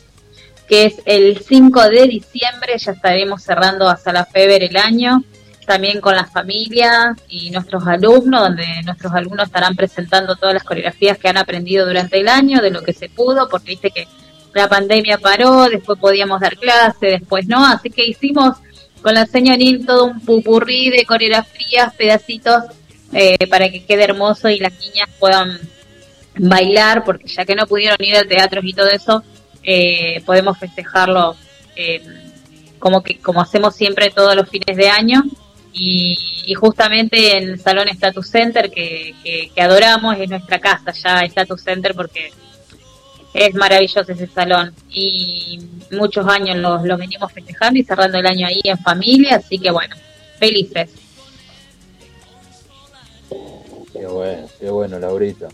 que 0.69 0.85
es 0.85 1.02
el 1.06 1.39
5 1.39 1.89
de 1.89 2.07
diciembre, 2.07 2.77
ya 2.77 2.94
estaremos 2.94 3.44
cerrando 3.44 3.89
a 3.89 3.98
Sala 3.98 4.23
Feber 4.23 4.64
el 4.64 4.77
año, 4.77 5.22
también 5.65 5.99
con 5.99 6.15
las 6.15 6.31
familias 6.31 7.18
y 7.27 7.49
nuestros 7.49 7.85
alumnos, 7.85 8.44
donde 8.44 8.65
nuestros 8.85 9.11
alumnos 9.11 9.48
estarán 9.48 9.76
presentando 9.76 10.38
todas 10.38 10.53
las 10.53 10.64
coreografías 10.64 11.18
que 11.18 11.27
han 11.27 11.38
aprendido 11.38 11.85
durante 11.85 12.22
el 12.22 12.30
año, 12.30 12.61
de 12.61 12.72
lo 12.72 12.84
que 12.84 12.94
se 12.94 13.10
pudo, 13.10 13.49
porque 13.49 13.72
viste 13.72 13.91
que 13.91 14.07
la 14.53 14.69
pandemia 14.69 15.18
paró, 15.18 15.68
después 15.68 15.99
podíamos 15.99 16.39
dar 16.39 16.56
clase, 16.56 17.07
después 17.07 17.48
no, 17.48 17.65
así 17.65 17.89
que 17.89 18.06
hicimos 18.06 18.56
con 19.02 19.14
la 19.14 19.26
señora 19.26 19.57
Nil 19.57 19.86
todo 19.86 20.06
un 20.06 20.19
pupurrí 20.22 20.90
de 20.90 21.06
coreografías, 21.06 21.94
pedacitos, 21.95 22.64
eh, 23.14 23.48
para 23.49 23.69
que 23.69 23.86
quede 23.86 24.03
hermoso 24.03 24.49
y 24.49 24.60
las 24.60 24.74
niñas 24.80 25.10
puedan 25.19 25.60
bailar, 26.38 27.03
porque 27.03 27.28
ya 27.28 27.45
que 27.45 27.56
no 27.56 27.65
pudieron 27.65 27.98
ir 27.99 28.15
al 28.15 28.28
teatro 28.28 28.61
y 28.64 28.74
todo 28.74 28.90
eso, 28.90 29.24
eh, 29.64 30.22
podemos 30.26 30.57
festejarlo 30.57 31.36
eh, 31.76 32.02
como 32.80 33.02
que 33.02 33.18
como 33.19 33.41
hacemos 33.41 33.76
siempre 33.76 34.11
todos 34.11 34.36
los 34.36 34.49
fines 34.49 34.76
de 34.76 34.90
año. 34.90 35.24
Y, 35.74 36.15
y 36.48 36.56
justamente 36.56 37.38
en 37.38 37.49
el 37.49 37.60
Salón 37.60 37.88
Status 37.90 38.30
Center, 38.30 38.72
que, 38.72 39.14
que, 39.24 39.52
que 39.53 39.61
adoramos, 39.61 40.18
es 40.19 40.28
nuestra 40.28 40.60
casa 40.60 40.91
ya, 40.91 41.19
Status 41.19 41.61
Center, 41.61 41.94
porque 41.94 42.32
es 43.38 43.53
maravilloso 43.53 44.11
ese 44.11 44.27
salón 44.27 44.73
y 44.89 45.59
muchos 45.91 46.26
años 46.27 46.57
los, 46.57 46.84
los 46.84 46.97
venimos 46.97 47.31
festejando 47.31 47.80
y 47.80 47.84
cerrando 47.84 48.18
el 48.18 48.26
año 48.26 48.47
ahí 48.47 48.61
en 48.64 48.77
familia, 48.80 49.35
así 49.38 49.59
que 49.59 49.69
bueno, 49.72 49.95
felices. 50.39 50.89
Qué 53.93 54.05
bueno, 54.05 54.47
qué 54.59 54.69
bueno, 54.69 54.99
Laurita. 54.99 55.47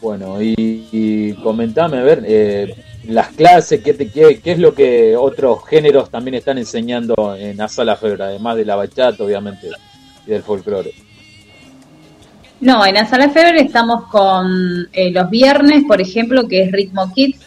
Bueno, 0.00 0.36
y, 0.40 1.32
comentame, 1.42 1.98
a 1.98 2.02
ver, 2.02 2.22
eh, 2.26 2.74
las 3.08 3.28
clases, 3.28 3.82
¿qué, 3.82 3.94
te- 3.94 4.10
qué, 4.10 4.40
qué 4.40 4.52
es 4.52 4.58
lo 4.58 4.74
que 4.74 5.16
otros 5.16 5.66
géneros 5.66 6.10
también 6.10 6.34
están 6.34 6.58
enseñando 6.58 7.34
en 7.36 7.56
la 7.56 7.66
sala 7.68 7.96
Febre, 7.96 8.22
además 8.22 8.56
de 8.56 8.64
la 8.66 8.76
bachata, 8.76 9.24
obviamente, 9.24 9.68
y 10.26 10.30
del 10.30 10.42
folclore? 10.42 10.92
No, 12.60 12.86
en 12.86 12.94
la 12.94 13.06
sala 13.06 13.28
Febre 13.28 13.60
estamos 13.60 14.04
con 14.04 14.88
eh, 14.92 15.10
los 15.10 15.28
viernes, 15.28 15.84
por 15.86 16.00
ejemplo, 16.00 16.48
que 16.48 16.62
es 16.62 16.72
Ritmo 16.72 17.12
Kids. 17.12 17.38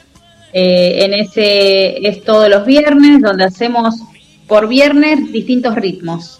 Eh, 0.53 1.03
en 1.05 1.13
ese 1.13 2.07
es 2.07 2.23
todos 2.23 2.49
los 2.49 2.65
viernes, 2.65 3.21
donde 3.21 3.45
hacemos 3.45 3.95
por 4.47 4.67
viernes 4.67 5.31
distintos 5.31 5.75
ritmos. 5.75 6.39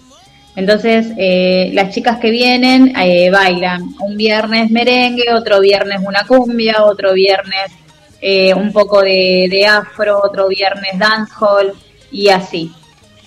Entonces, 0.56 1.08
eh, 1.18 1.72
las 1.74 1.94
chicas 1.94 2.20
que 2.20 2.32
vienen 2.32 2.96
eh, 2.98 3.30
bailan 3.30 3.84
un 4.00 4.18
viernes 4.18 4.72
merengue, 4.72 5.34
otro 5.34 5.62
viernes 5.62 6.00
una 6.06 6.26
cumbia, 6.26 6.84
otro 6.84 7.14
viernes 7.14 7.72
un 8.56 8.74
poco 8.74 9.02
de, 9.02 9.48
de 9.50 9.66
afro, 9.66 10.20
otro 10.22 10.50
viernes 10.50 11.00
dancehall 11.00 11.72
y 12.12 12.28
así. 12.28 12.70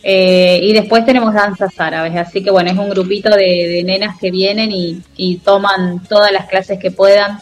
Eh, 0.04 0.58
y 0.62 0.72
después 0.72 1.04
tenemos 1.04 1.32
danzas 1.32 1.78
árabes, 1.78 2.16
así 2.16 2.42
que 2.42 2.50
bueno, 2.50 2.70
es 2.70 2.78
un 2.78 2.90
grupito 2.90 3.30
de, 3.30 3.82
nenas 3.84 4.18
que 4.18 4.32
vienen 4.32 4.70
y, 4.72 5.36
toman 5.44 6.02
todas 6.08 6.32
las 6.32 6.46
clases 6.46 6.78
que 6.78 6.90
puedan. 6.90 7.38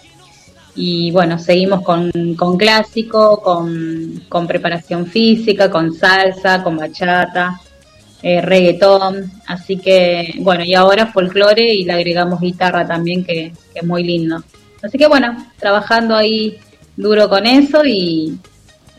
Y 0.77 1.11
bueno, 1.11 1.39
seguimos 1.39 1.82
con, 1.82 2.11
clásico, 2.59 3.41
con, 3.43 4.47
preparación 4.47 5.07
física, 5.07 5.70
con 5.70 5.95
salsa, 5.95 6.62
con 6.62 6.77
bachata, 6.77 7.61
eh, 8.23 8.41
reggaetón. 8.43 9.31
Así 9.47 9.78
que 9.78 10.35
bueno, 10.39 10.65
y 10.65 10.74
ahora 10.74 11.07
folclore 11.07 11.74
y 11.74 11.85
le 11.85 11.93
agregamos 11.93 12.41
guitarra 12.41 12.87
también, 12.87 13.24
que, 13.24 13.53
es 13.74 13.85
muy 13.85 14.05
lindo. 14.05 14.43
Así 14.82 14.99
que 14.99 15.07
bueno, 15.07 15.47
trabajando 15.59 16.15
ahí 16.15 16.59
duro 16.97 17.28
con 17.28 17.47
eso 17.47 17.85
y, 17.85 18.39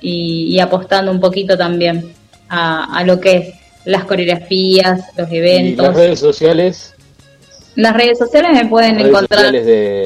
y 0.01 0.59
apostando 0.59 1.11
un 1.11 1.19
poquito 1.19 1.57
también 1.57 2.13
a, 2.51 2.97
a 2.97 3.03
lo 3.05 3.19
que 3.19 3.37
es 3.37 3.55
las 3.85 4.03
coreografías, 4.05 5.01
los 5.17 5.31
Y 5.31 5.37
eventos. 5.37 5.87
las 5.87 5.95
redes 5.95 6.19
sociales, 6.19 6.93
Las 7.75 7.93
redes 7.95 8.17
sociales 8.19 8.51
me 8.53 8.65
pueden 8.69 8.95
redes 8.95 9.07
encontrar 9.07 9.51
de... 9.51 10.05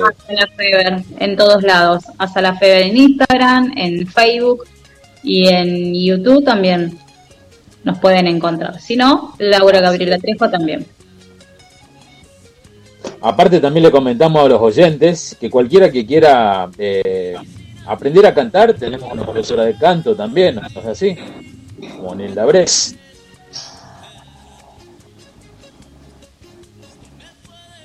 Feber 0.55 1.03
en 1.19 1.35
todos 1.35 1.63
lados. 1.63 2.03
A 2.17 2.27
Sala 2.27 2.55
Feber 2.55 2.83
en 2.83 2.95
Instagram, 2.95 3.73
en 3.75 4.07
Facebook 4.07 4.63
y 5.23 5.47
en 5.47 5.93
YouTube 5.93 6.45
también 6.45 6.97
nos 7.83 7.97
pueden 7.99 8.27
encontrar. 8.27 8.79
Si 8.79 8.95
no, 8.95 9.33
Laura 9.39 9.81
Gabriela 9.81 10.17
Trejo 10.19 10.49
también. 10.49 10.85
Aparte 13.21 13.59
también 13.59 13.83
le 13.83 13.91
comentamos 13.91 14.45
a 14.45 14.47
los 14.49 14.61
oyentes 14.61 15.35
que 15.39 15.49
cualquiera 15.49 15.91
que 15.91 16.05
quiera 16.05 16.69
eh, 16.77 17.35
aprender 17.87 18.25
a 18.27 18.33
cantar, 18.33 18.73
tenemos 18.73 19.11
una 19.11 19.23
profesora 19.23 19.63
de 19.65 19.75
canto 19.77 20.15
también, 20.15 20.55
¿no 20.55 20.67
es 20.67 20.85
así? 20.85 21.15
Como 21.79 22.15
Nilda 22.15 22.45
Bres. 22.45 22.95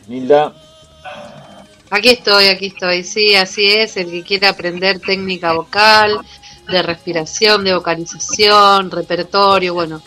Nilda, 0.07 0.55
Aquí 1.91 2.11
estoy, 2.11 2.47
aquí 2.47 2.67
estoy. 2.67 3.03
Sí, 3.03 3.35
así 3.35 3.67
es. 3.67 3.97
El 3.97 4.11
que 4.11 4.23
quiera 4.23 4.51
aprender 4.51 5.01
técnica 5.01 5.53
vocal, 5.53 6.21
de 6.69 6.83
respiración, 6.83 7.65
de 7.65 7.75
vocalización, 7.75 8.91
repertorio, 8.91 9.75
bueno, 9.75 10.01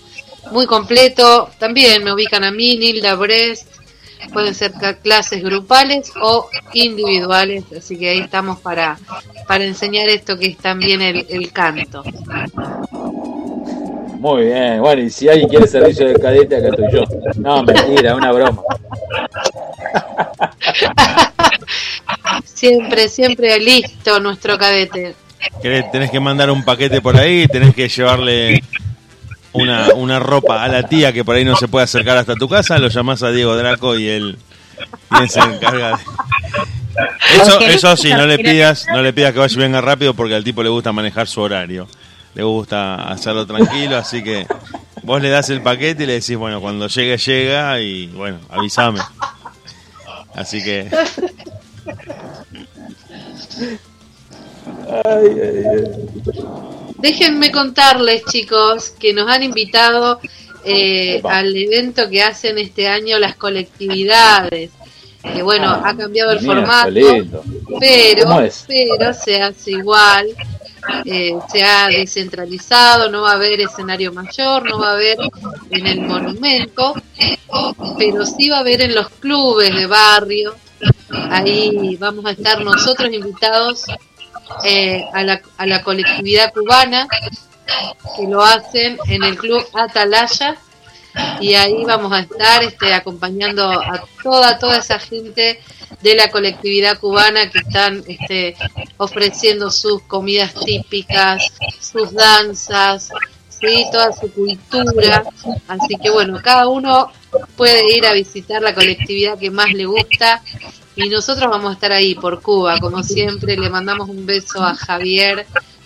muy 0.52 0.66
completo. 0.66 1.50
También 1.60 2.04
me 2.04 2.14
ubican 2.14 2.46
a 2.46 2.52
mí, 2.52 2.78
Nilda 2.78 3.16
Brest. 3.16 3.68
Pueden 4.32 4.56
ser 4.56 4.72
clases 5.02 5.44
grupales 5.44 6.10
o 6.22 6.50
individuales, 6.74 7.66
así 7.78 7.98
que 7.98 8.10
ahí 8.10 8.20
estamos 8.20 8.60
para, 8.62 8.98
para 9.50 9.66
enseñar 9.66 10.08
esto 10.08 10.40
que 10.40 10.48
es 10.48 10.58
también 10.58 11.02
el 11.02 11.52
canto. 11.52 12.04
Muy 14.24 14.46
bien. 14.46 14.80
Bueno, 14.80 15.02
y 15.02 15.10
si 15.10 15.28
alguien 15.28 15.50
quiere 15.50 15.68
servicio 15.68 16.08
de 16.08 16.14
cadete, 16.16 16.56
acá 16.56 16.68
estoy 16.70 16.86
yo. 16.94 17.04
No, 17.36 17.62
mentira, 17.66 18.16
una 18.16 18.32
broma. 18.32 18.62
Siempre, 22.46 23.10
siempre 23.10 23.60
listo 23.60 24.20
nuestro 24.20 24.58
cadete. 24.58 25.16
Querés- 25.62 25.92
Tenés 25.92 26.10
que 26.10 26.20
mandar 26.20 26.50
un 26.50 26.64
paquete 26.64 27.02
por 27.02 27.18
ahí, 27.18 27.48
tenés 27.48 27.76
que 27.76 27.90
llevarle 27.90 28.64
una, 29.52 29.88
una 29.96 30.20
ropa 30.20 30.64
a 30.64 30.68
la 30.70 30.84
tía 30.84 31.12
que 31.12 31.26
por 31.26 31.36
ahí 31.36 31.44
no 31.44 31.56
se 31.58 31.68
puede 31.68 31.84
acercar 31.84 32.18
hasta 32.18 32.36
tu 32.36 32.48
casa, 32.48 32.78
lo 32.80 32.88
llamás 32.88 33.24
a 33.24 33.32
Diego 33.32 33.56
Draco 33.58 33.98
y 33.98 34.08
él, 34.08 34.38
y 35.12 35.22
él 35.22 35.30
se 35.30 35.40
encarga 35.42 35.90
de... 35.98 36.04
Eso, 37.42 37.60
eso 37.60 37.98
sí, 37.98 38.10
no 38.14 38.26
le 38.26 38.38
pidas, 38.40 38.86
no 38.88 39.02
le 39.02 39.12
pidas 39.12 39.34
que 39.34 39.40
vaya 39.40 39.54
y 39.56 39.60
venga 39.60 39.82
rápido 39.82 40.14
porque 40.14 40.36
al 40.36 40.44
tipo 40.44 40.64
le 40.64 40.70
gusta 40.70 40.92
manejar 40.94 41.28
su 41.28 41.42
horario. 41.42 41.88
Le 42.36 42.44
gusta 42.44 43.10
hacerlo 43.10 43.46
tranquilo, 43.46 43.98
así 43.98 44.24
que 44.24 44.48
vos 45.04 45.22
le 45.22 45.30
das 45.30 45.50
el 45.50 45.62
paquete 45.62 46.04
y 46.04 46.08
le 46.08 46.14
decís, 46.14 46.36
bueno, 46.36 46.62
cuando 46.62 46.88
llegue, 46.88 47.18
llega 47.18 47.80
y 47.80 48.08
bueno, 48.08 48.40
avísame. 48.50 49.00
Así 50.36 50.64
que 50.64 50.90
Déjenme 57.00 57.52
contarles, 57.52 58.24
chicos, 58.26 58.90
que 58.92 59.14
nos 59.14 59.30
han 59.30 59.44
invitado 59.44 60.20
eh, 60.64 61.22
al 61.24 61.56
evento 61.56 62.10
que 62.10 62.24
hacen 62.24 62.58
este 62.58 62.88
año 62.88 63.20
las 63.20 63.36
colectividades. 63.36 64.72
Que 65.22 65.42
bueno, 65.42 65.70
ha 65.70 65.96
cambiado 65.96 66.32
el 66.32 66.42
Mira, 66.42 66.54
formato, 66.54 66.90
pero, 67.80 68.52
pero 68.68 69.14
se 69.14 69.42
hace 69.42 69.72
igual. 69.72 70.28
Eh, 71.06 71.34
se 71.52 71.64
ha 71.64 71.88
descentralizado, 71.88 73.10
no 73.10 73.22
va 73.22 73.32
a 73.32 73.36
haber 73.36 73.62
escenario 73.62 74.12
mayor, 74.14 74.70
no 74.70 74.80
va 74.80 74.90
a 74.90 74.94
haber 74.94 75.18
en 75.70 75.88
el 75.88 76.02
monumento, 76.02 76.94
pero 77.98 78.26
sí 78.26 78.50
va 78.50 78.58
a 78.58 78.62
haber 78.62 78.82
en 78.82 78.96
los 78.96 79.10
clubes 79.10 79.74
de 79.74 79.86
barrio. 79.86 80.56
Ahí 81.30 81.96
vamos 81.98 82.26
a 82.26 82.32
estar 82.32 82.62
nosotros 82.64 83.12
invitados 83.12 83.86
eh, 84.64 85.04
a, 85.14 85.24
la, 85.24 85.42
a 85.58 85.66
la 85.66 85.82
colectividad 85.84 86.54
cubana 86.54 87.08
que 88.18 88.28
lo 88.28 88.42
hacen 88.42 88.98
en 89.08 89.24
el 89.24 89.38
club 89.38 89.66
Atalaya 89.74 90.58
y 91.40 91.54
ahí 91.54 91.84
vamos 91.86 92.12
a 92.12 92.20
estar 92.20 92.64
este, 92.64 92.94
acompañando 92.94 93.70
a 93.72 94.04
toda 94.22 94.58
toda 94.58 94.78
esa 94.78 95.00
gente 95.00 95.62
de 96.04 96.16
la 96.16 96.30
colectividad 96.30 97.00
cubana 97.00 97.50
que 97.50 97.60
están 97.60 98.04
este, 98.08 98.56
ofreciendo 98.98 99.72
sus 99.72 100.04
comidas 100.04 100.54
típicas, 100.54 101.52
sus 101.80 102.14
danzas, 102.14 103.10
toda 103.92 104.12
su 104.12 104.32
cultura. 104.32 105.24
Así 105.68 105.96
que 106.02 106.10
bueno, 106.10 106.40
cada 106.44 106.68
uno 106.68 107.12
puede 107.56 107.96
ir 107.96 108.06
a 108.06 108.14
visitar 108.14 108.62
la 108.62 108.76
colectividad 108.76 109.38
que 109.38 109.50
más 109.50 109.74
le 109.74 109.86
gusta 109.86 110.42
y 110.96 111.10
nosotros 111.10 111.50
vamos 111.50 111.72
a 111.72 111.74
estar 111.74 111.92
ahí 111.92 112.16
por 112.16 112.42
Cuba, 112.42 112.80
como 112.80 113.02
siempre. 113.04 113.58
Le 113.58 113.70
mandamos 113.70 114.10
un 114.10 114.26
beso 114.26 114.64
a 114.64 114.76
Javier 114.76 115.46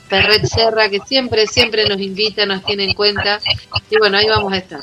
Perret 0.10 0.45
Serra, 0.45 0.89
que 0.89 0.99
siempre, 0.99 1.48
siempre 1.48 1.88
nos 1.88 1.99
invita, 2.02 2.45
nos 2.45 2.64
tiene 2.65 2.85
en 2.85 2.94
cuenta. 2.94 3.39
Y 3.89 3.98
bueno, 3.98 4.18
ahí 4.18 4.27
vamos 4.27 4.53
a 4.53 4.57
estar. 4.57 4.81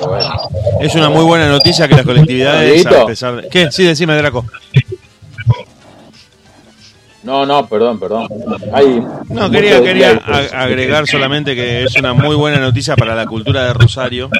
Bueno. 0.00 0.48
es 0.80 0.94
una 0.94 1.08
muy 1.08 1.24
buena 1.24 1.48
noticia 1.48 1.88
que 1.88 1.96
las 1.96 2.04
colectividades, 2.04 2.86
a 2.86 3.06
pesar 3.06 3.42
de... 3.42 3.48
¿Qué? 3.48 3.70
Sí, 3.72 3.84
decime, 3.84 4.16
Draco. 4.16 4.44
No, 7.22 7.44
no, 7.44 7.66
perdón, 7.66 7.98
perdón. 7.98 8.28
Hay 8.72 9.02
No, 9.28 9.50
quería, 9.50 9.82
quería 9.82 10.12
agregar 10.54 11.06
solamente 11.06 11.54
que 11.54 11.84
es 11.84 11.96
una 11.96 12.14
muy 12.14 12.36
buena 12.36 12.58
noticia 12.58 12.96
para 12.96 13.14
la 13.14 13.26
cultura 13.26 13.64
de 13.64 13.74
Rosario, 13.74 14.30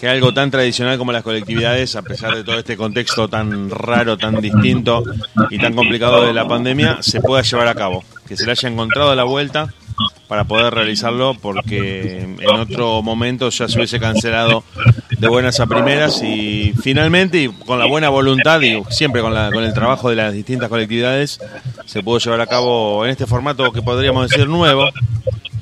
que 0.00 0.08
algo 0.08 0.32
tan 0.34 0.50
tradicional 0.50 0.98
como 0.98 1.12
las 1.12 1.22
colectividades, 1.22 1.94
a 1.94 2.02
pesar 2.02 2.34
de 2.34 2.42
todo 2.42 2.58
este 2.58 2.76
contexto 2.76 3.28
tan 3.28 3.70
raro, 3.70 4.16
tan 4.16 4.40
distinto 4.40 5.04
y 5.50 5.58
tan 5.58 5.74
complicado 5.74 6.26
de 6.26 6.32
la 6.32 6.48
pandemia, 6.48 6.98
se 7.00 7.20
pueda 7.20 7.42
llevar 7.42 7.68
a 7.68 7.74
cabo, 7.74 8.02
que 8.26 8.36
se 8.36 8.44
le 8.44 8.52
haya 8.52 8.68
encontrado 8.68 9.14
la 9.14 9.24
vuelta 9.24 9.72
para 10.28 10.44
poder 10.44 10.74
realizarlo, 10.74 11.34
porque 11.40 12.20
en 12.22 12.50
otro 12.50 13.02
momento 13.02 13.48
ya 13.50 13.68
se 13.68 13.76
hubiese 13.76 14.00
cancelado 14.00 14.64
de 15.18 15.28
buenas 15.28 15.60
a 15.60 15.66
primeras 15.66 16.22
y 16.22 16.72
finalmente, 16.82 17.42
y 17.42 17.48
con 17.48 17.78
la 17.78 17.86
buena 17.86 18.08
voluntad 18.08 18.60
y 18.60 18.82
siempre 18.90 19.22
con, 19.22 19.32
la, 19.34 19.50
con 19.52 19.64
el 19.64 19.72
trabajo 19.72 20.10
de 20.10 20.16
las 20.16 20.32
distintas 20.32 20.68
colectividades, 20.68 21.38
se 21.86 22.02
pudo 22.02 22.18
llevar 22.18 22.40
a 22.40 22.46
cabo 22.46 23.04
en 23.04 23.12
este 23.12 23.26
formato 23.26 23.72
que 23.72 23.82
podríamos 23.82 24.28
decir 24.28 24.48
nuevo, 24.48 24.90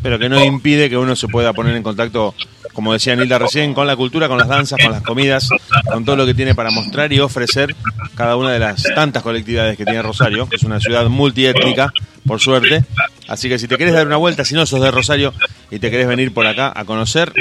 pero 0.02 0.18
que 0.18 0.28
no 0.28 0.42
impide 0.44 0.90
que 0.90 0.96
uno 0.98 1.16
se 1.16 1.28
pueda 1.28 1.52
poner 1.52 1.76
en 1.76 1.82
contacto, 1.82 2.34
como 2.72 2.92
decía 2.92 3.16
Nilda 3.16 3.38
recién, 3.38 3.74
con 3.74 3.86
la 3.86 3.96
cultura, 3.96 4.28
con 4.28 4.38
las 4.38 4.48
danzas, 4.48 4.78
con 4.82 4.92
las 4.92 5.02
comidas, 5.02 5.48
con 5.90 6.04
todo 6.04 6.16
lo 6.16 6.26
que 6.26 6.34
tiene 6.34 6.54
para 6.54 6.70
mostrar 6.70 7.12
y 7.12 7.20
ofrecer 7.20 7.74
cada 8.14 8.36
una 8.36 8.52
de 8.52 8.58
las 8.58 8.82
tantas 8.94 9.22
colectividades 9.22 9.76
que 9.76 9.84
tiene 9.84 10.02
Rosario, 10.02 10.48
que 10.48 10.56
es 10.56 10.62
una 10.62 10.80
ciudad 10.80 11.08
multiétnica, 11.08 11.92
por 12.26 12.40
suerte. 12.40 12.84
Así 13.28 13.48
que 13.48 13.58
si 13.58 13.68
te 13.68 13.76
querés 13.78 13.94
dar 13.94 14.06
una 14.06 14.16
vuelta, 14.16 14.44
si 14.44 14.54
no 14.54 14.66
sos 14.66 14.80
de 14.80 14.90
Rosario 14.90 15.32
y 15.70 15.78
te 15.78 15.90
querés 15.90 16.06
venir 16.06 16.32
por 16.32 16.46
acá 16.46 16.72
a 16.74 16.84
conocer, 16.84 17.32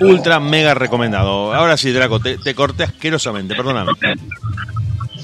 ultra 0.00 0.40
mega 0.40 0.74
recomendado. 0.74 1.54
Ahora 1.54 1.76
sí, 1.76 1.90
Draco, 1.92 2.20
te, 2.20 2.38
te 2.38 2.54
corté 2.54 2.84
asquerosamente, 2.84 3.54
perdóname. 3.54 3.92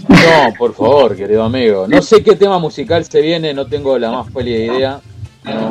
No, 0.09 0.55
por 0.59 0.75
favor, 0.75 1.17
querido 1.17 1.45
amigo. 1.45 1.87
No 1.89 2.03
sé 2.03 2.23
qué 2.23 2.37
tema 2.37 2.59
musical 2.59 3.05
se 3.05 3.21
viene, 3.21 3.55
no 3.55 3.67
tengo 3.67 3.99
la 3.99 4.11
más 4.11 4.31
pálida 4.31 4.59
idea. 4.59 5.01
No, 5.45 5.71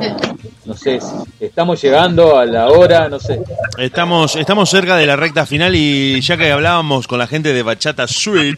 no 0.65 0.76
sé, 0.76 0.99
estamos 1.40 1.82
llegando 1.82 2.38
a 2.38 2.45
la 2.45 2.68
hora, 2.68 3.10
no 3.10 3.20
sé. 3.20 3.41
Estamos, 3.78 4.36
estamos 4.36 4.70
cerca 4.70 4.95
de 4.95 5.07
la 5.07 5.15
recta 5.15 5.48
final 5.48 5.74
y 5.76 6.22
ya 6.22 6.38
que 6.38 6.52
hablábamos 6.52 7.07
con 7.07 7.18
la 7.18 7.26
gente 7.26 7.53
de 7.53 7.64
Bachata 7.64 8.03
Street, 8.03 8.57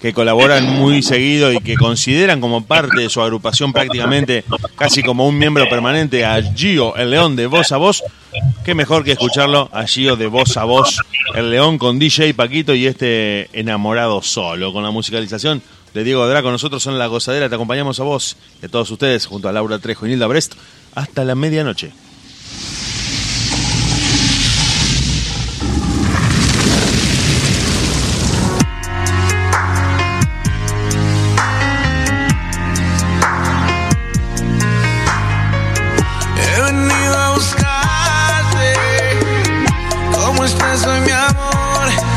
que 0.00 0.14
colaboran 0.14 0.64
muy 0.78 1.02
seguido 1.02 1.52
y 1.52 1.58
que 1.58 1.76
consideran 1.76 2.40
como 2.40 2.64
parte 2.64 3.00
de 3.00 3.10
su 3.10 3.20
agrupación 3.20 3.72
prácticamente 3.72 4.44
casi 4.74 5.02
como 5.02 5.28
un 5.28 5.36
miembro 5.36 5.68
permanente 5.68 6.24
a 6.24 6.42
Gio, 6.42 6.96
el 6.96 7.10
león 7.10 7.36
de 7.36 7.46
voz 7.46 7.70
a 7.72 7.76
voz, 7.76 8.02
qué 8.64 8.74
mejor 8.74 9.04
que 9.04 9.12
escucharlo 9.12 9.68
a 9.72 9.86
Gio 9.86 10.16
de 10.16 10.26
voz 10.26 10.56
a 10.56 10.64
voz, 10.64 11.00
el 11.34 11.50
león 11.50 11.76
con 11.76 11.98
DJ 11.98 12.32
Paquito 12.32 12.74
y 12.74 12.86
este 12.86 13.50
enamorado 13.52 14.22
solo, 14.22 14.72
con 14.72 14.82
la 14.82 14.90
musicalización 14.90 15.62
de 15.92 16.02
Diego 16.02 16.26
Draco. 16.26 16.50
Nosotros 16.50 16.82
son 16.82 16.98
La 16.98 17.06
Gozadera, 17.06 17.50
te 17.50 17.54
acompañamos 17.56 18.00
a 18.00 18.04
vos 18.04 18.36
y 18.62 18.66
a 18.66 18.68
todos 18.68 18.90
ustedes 18.90 19.26
junto 19.26 19.48
a 19.48 19.52
Laura 19.52 19.78
Trejo 19.78 20.06
y 20.06 20.10
Nilda 20.10 20.26
Brest 20.26 20.54
hasta 20.94 21.24
la 21.24 21.34
medianoche. 21.34 21.92
¿Cómo 40.50 40.72
estás 40.72 40.86
hoy, 40.86 41.00
mi 41.02 41.12
amor? 41.12 42.09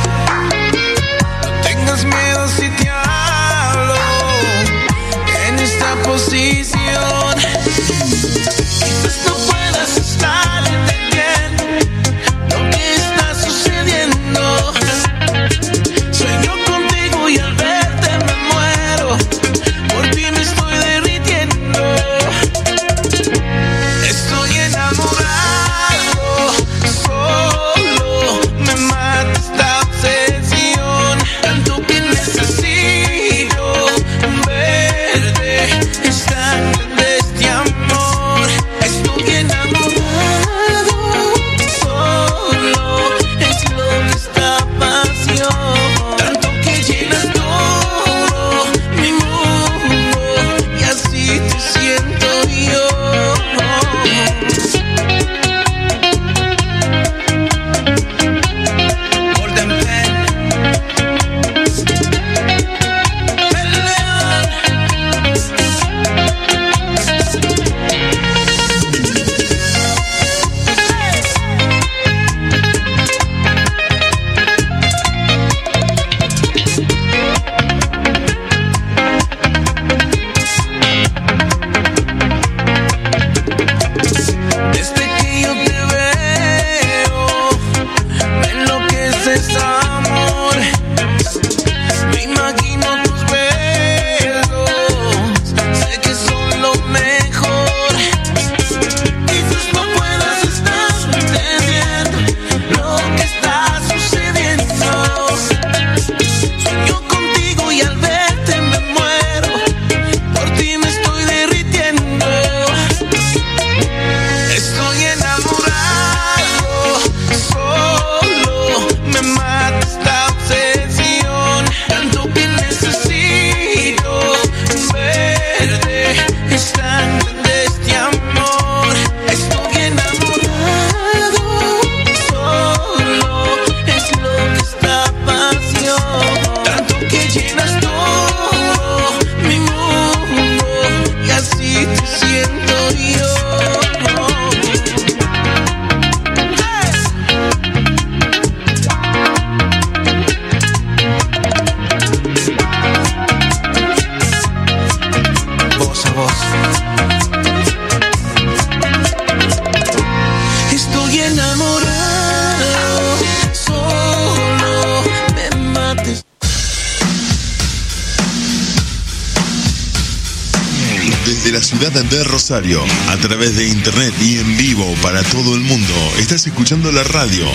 De 172.13 172.23
Rosario, 172.23 172.81
a 173.09 173.17
través 173.17 173.55
de 173.55 173.67
internet 173.67 174.13
y 174.21 174.37
en 174.37 174.55
vivo 174.55 174.85
para 175.01 175.23
todo 175.23 175.55
el 175.55 175.61
mundo. 175.61 175.95
Estás 176.19 176.45
escuchando 176.45 176.91
la 176.91 177.03
radio 177.03 177.47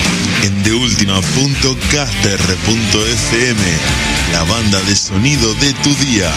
en 0.43 0.65
deultima.caster.fm, 0.65 3.63
la 4.33 4.43
banda 4.43 4.83
de 4.83 4.97
sonido 4.97 5.55
de 5.55 5.73
tu 5.75 5.95
día. 5.95 6.33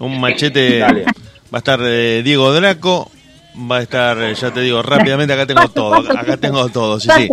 Un 0.00 0.20
machete. 0.20 0.78
Dale. 0.78 1.04
Va 1.04 1.12
a 1.54 1.58
estar 1.58 1.78
eh, 1.82 2.22
Diego 2.24 2.52
Draco, 2.52 3.10
va 3.70 3.76
a 3.78 3.82
estar, 3.82 4.18
eh, 4.22 4.34
ya 4.34 4.50
te 4.52 4.60
digo, 4.60 4.82
rápidamente 4.82 5.34
acá 5.34 5.46
tengo 5.46 5.68
todo, 5.68 5.94
acá 5.96 6.36
tengo 6.38 6.68
todo, 6.70 6.98
sí, 6.98 7.08
sí. 7.14 7.28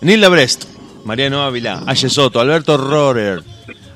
Nilda 0.00 0.28
Brest, 0.28 0.64
Mariano 1.04 1.42
Ávila, 1.42 1.82
Aye 1.86 2.08
Soto, 2.08 2.40
Alberto 2.40 2.76
Rohrer, 2.78 3.42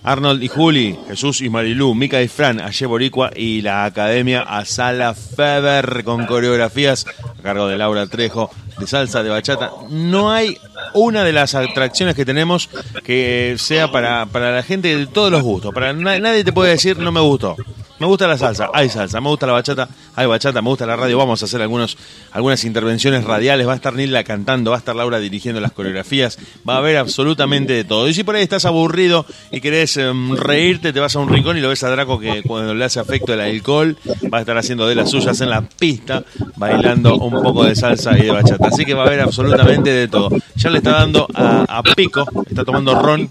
Arnold 0.02 0.42
y 0.42 0.48
Juli, 0.48 0.98
Jesús 1.08 1.40
y 1.42 1.50
Marilú, 1.50 1.94
Mica 1.94 2.22
y 2.22 2.28
Fran, 2.28 2.60
Aye 2.60 2.86
Boricua 2.86 3.30
y 3.36 3.60
la 3.62 3.84
Academia 3.84 4.42
Asala 4.42 5.14
Feber 5.14 6.04
con 6.04 6.26
coreografías 6.26 7.06
a 7.38 7.42
cargo 7.42 7.68
de 7.68 7.76
Laura 7.78 8.06
Trejo 8.06 8.50
de 8.78 8.86
salsa, 8.86 9.22
de 9.22 9.28
bachata. 9.28 9.70
No 9.90 10.30
hay 10.32 10.56
una 10.94 11.22
de 11.22 11.32
las 11.34 11.54
atracciones 11.54 12.14
que 12.14 12.24
tenemos 12.24 12.70
que 13.04 13.56
sea 13.58 13.92
para, 13.92 14.24
para 14.26 14.54
la 14.54 14.62
gente 14.62 14.96
de 14.96 15.06
todos 15.06 15.30
los 15.30 15.42
gustos. 15.42 15.74
Para 15.74 15.92
na- 15.92 16.18
nadie 16.18 16.44
te 16.44 16.52
puede 16.52 16.70
decir 16.70 16.98
no 16.98 17.12
me 17.12 17.20
gustó. 17.20 17.56
Me 18.00 18.06
gusta 18.06 18.26
la 18.26 18.38
salsa, 18.38 18.70
hay 18.72 18.88
salsa, 18.88 19.20
me 19.20 19.28
gusta 19.28 19.46
la 19.46 19.52
bachata, 19.52 19.86
hay 20.16 20.26
bachata, 20.26 20.62
me 20.62 20.70
gusta 20.70 20.86
la 20.86 20.96
radio, 20.96 21.18
vamos 21.18 21.42
a 21.42 21.44
hacer 21.44 21.60
algunos, 21.60 21.98
algunas 22.32 22.64
intervenciones 22.64 23.24
radiales, 23.24 23.68
va 23.68 23.72
a 23.72 23.76
estar 23.76 23.92
Nilda 23.92 24.24
cantando, 24.24 24.70
va 24.70 24.78
a 24.78 24.80
estar 24.80 24.96
Laura 24.96 25.18
dirigiendo 25.18 25.60
las 25.60 25.72
coreografías, 25.72 26.38
va 26.66 26.76
a 26.76 26.78
haber 26.78 26.96
absolutamente 26.96 27.74
de 27.74 27.84
todo. 27.84 28.08
Y 28.08 28.14
si 28.14 28.24
por 28.24 28.36
ahí 28.36 28.42
estás 28.42 28.64
aburrido 28.64 29.26
y 29.50 29.60
querés 29.60 29.98
em, 29.98 30.34
reírte, 30.34 30.94
te 30.94 30.98
vas 30.98 31.14
a 31.14 31.18
un 31.18 31.28
rincón 31.28 31.58
y 31.58 31.60
lo 31.60 31.68
ves 31.68 31.84
a 31.84 31.90
Draco 31.90 32.18
que 32.18 32.42
cuando 32.42 32.72
le 32.72 32.86
hace 32.86 33.00
afecto 33.00 33.34
el 33.34 33.40
alcohol, 33.40 33.98
va 34.32 34.38
a 34.38 34.40
estar 34.40 34.56
haciendo 34.56 34.86
de 34.86 34.94
las 34.94 35.10
suyas 35.10 35.38
en 35.42 35.50
la 35.50 35.60
pista, 35.60 36.24
bailando 36.56 37.16
un 37.16 37.42
poco 37.42 37.64
de 37.64 37.76
salsa 37.76 38.18
y 38.18 38.22
de 38.22 38.30
bachata. 38.30 38.68
Así 38.68 38.86
que 38.86 38.94
va 38.94 39.02
a 39.02 39.06
haber 39.08 39.20
absolutamente 39.20 39.90
de 39.90 40.08
todo. 40.08 40.30
Ya 40.56 40.70
le 40.70 40.78
está 40.78 40.92
dando 40.92 41.26
a, 41.34 41.66
a 41.68 41.82
pico, 41.82 42.24
está 42.48 42.64
tomando 42.64 42.94
ron 42.94 43.28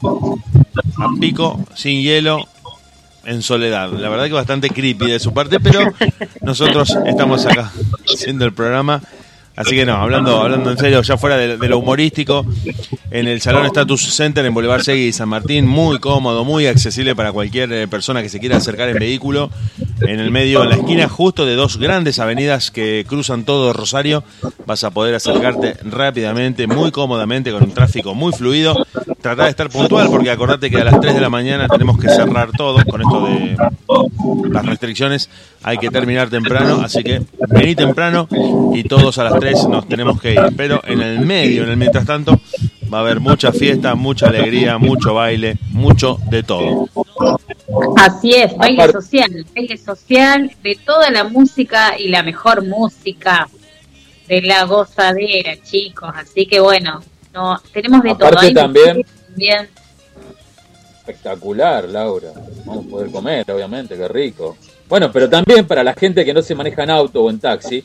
a 0.99 1.09
pico, 1.19 1.59
sin 1.73 2.03
hielo, 2.03 2.45
en 3.29 3.43
soledad. 3.43 3.91
La 3.91 4.09
verdad 4.09 4.25
que 4.25 4.33
bastante 4.33 4.69
creepy 4.69 5.11
de 5.11 5.19
su 5.19 5.33
parte, 5.33 5.59
pero 5.59 5.93
nosotros 6.41 6.97
estamos 7.05 7.45
acá 7.45 7.71
haciendo 8.11 8.43
el 8.43 8.53
programa. 8.53 9.01
Así 9.59 9.75
que 9.75 9.85
no, 9.85 9.95
hablando, 9.95 10.41
hablando 10.41 10.71
en 10.71 10.77
serio, 10.77 11.01
ya 11.01 11.17
fuera 11.17 11.35
de, 11.35 11.57
lo 11.67 11.79
humorístico, 11.79 12.45
en 13.11 13.27
el 13.27 13.41
Salón 13.41 13.65
Status 13.65 14.03
Center 14.15 14.45
en 14.45 14.53
Boulevard 14.53 14.83
Segui 14.83 15.07
y 15.07 15.11
San 15.11 15.27
Martín, 15.27 15.67
muy 15.67 15.99
cómodo, 15.99 16.45
muy 16.45 16.65
accesible 16.65 17.13
para 17.13 17.33
cualquier 17.33 17.69
eh, 17.73 17.85
persona 17.89 18.21
que 18.21 18.29
se 18.29 18.39
quiera 18.39 18.55
acercar 18.55 18.87
en 18.87 18.97
vehículo. 18.97 19.49
En 19.99 20.21
el 20.21 20.31
medio, 20.31 20.63
en 20.63 20.69
la 20.69 20.75
esquina 20.75 21.09
justo 21.09 21.45
de 21.45 21.55
dos 21.55 21.75
grandes 21.75 22.19
avenidas 22.19 22.71
que 22.71 23.05
cruzan 23.05 23.43
todo 23.43 23.73
Rosario, 23.73 24.23
vas 24.65 24.85
a 24.85 24.91
poder 24.91 25.13
acercarte 25.15 25.75
rápidamente, 25.83 26.65
muy 26.65 26.91
cómodamente, 26.91 27.51
con 27.51 27.63
un 27.63 27.73
tráfico 27.73 28.15
muy 28.15 28.31
fluido. 28.31 28.73
Tratar 29.21 29.43
de 29.43 29.49
estar 29.49 29.69
puntual, 29.69 30.07
porque 30.09 30.31
acordate 30.31 30.71
que 30.71 30.77
a 30.77 30.85
las 30.85 31.01
3 31.01 31.15
de 31.15 31.19
la 31.19 31.29
mañana 31.29 31.67
tenemos 31.67 31.99
que 31.99 32.07
cerrar 32.07 32.51
todo 32.51 32.77
con 32.85 33.01
esto 33.01 33.25
de 33.25 33.57
las 34.53 34.65
restricciones. 34.65 35.29
Hay 35.63 35.77
que 35.77 35.89
terminar 35.89 36.29
temprano, 36.29 36.79
así 36.81 37.03
que 37.03 37.21
vení 37.49 37.75
temprano 37.75 38.29
y 38.73 38.83
todos 38.83 39.17
a 39.17 39.25
las 39.25 39.37
3 39.37 39.48
nos 39.69 39.87
tenemos 39.87 40.19
que 40.21 40.33
ir. 40.33 40.39
Pero 40.55 40.81
en 40.85 41.01
el 41.01 41.19
medio, 41.21 41.63
en 41.63 41.69
el 41.71 41.77
mientras 41.77 42.05
tanto, 42.05 42.39
va 42.91 42.99
a 42.99 43.01
haber 43.01 43.19
mucha 43.19 43.51
fiesta, 43.51 43.95
mucha 43.95 44.27
alegría, 44.27 44.77
mucho 44.77 45.13
baile, 45.13 45.57
mucho 45.71 46.17
de 46.29 46.43
todo. 46.43 46.87
Así 47.97 48.33
es, 48.33 48.55
baile 48.57 48.91
social, 48.91 49.45
baile 49.55 49.77
social 49.77 50.51
de 50.63 50.79
toda 50.85 51.09
la 51.11 51.23
música 51.23 51.97
y 51.99 52.07
la 52.07 52.23
mejor 52.23 52.65
música 52.65 53.47
de 54.27 54.41
la 54.41 54.63
gozadera, 54.65 55.55
chicos. 55.63 56.11
Así 56.15 56.45
que 56.45 56.59
bueno, 56.59 57.01
no 57.33 57.59
tenemos 57.73 58.01
de 58.03 58.09
todo. 58.15 58.27
Aparte 58.27 58.45
Hay 58.47 58.53
también- 58.53 59.03
también. 59.27 59.67
Espectacular, 60.99 61.85
Laura. 61.89 62.29
Vamos 62.65 62.85
a 62.85 62.89
poder 62.89 63.11
comer, 63.11 63.51
obviamente, 63.51 63.95
qué 63.97 64.07
rico. 64.07 64.57
Bueno, 64.87 65.11
pero 65.11 65.29
también 65.29 65.65
para 65.65 65.83
la 65.83 65.93
gente 65.93 66.23
que 66.23 66.33
no 66.33 66.41
se 66.41 66.53
maneja 66.55 66.83
en 66.83 66.91
auto 66.91 67.23
o 67.23 67.29
en 67.29 67.39
taxi, 67.39 67.83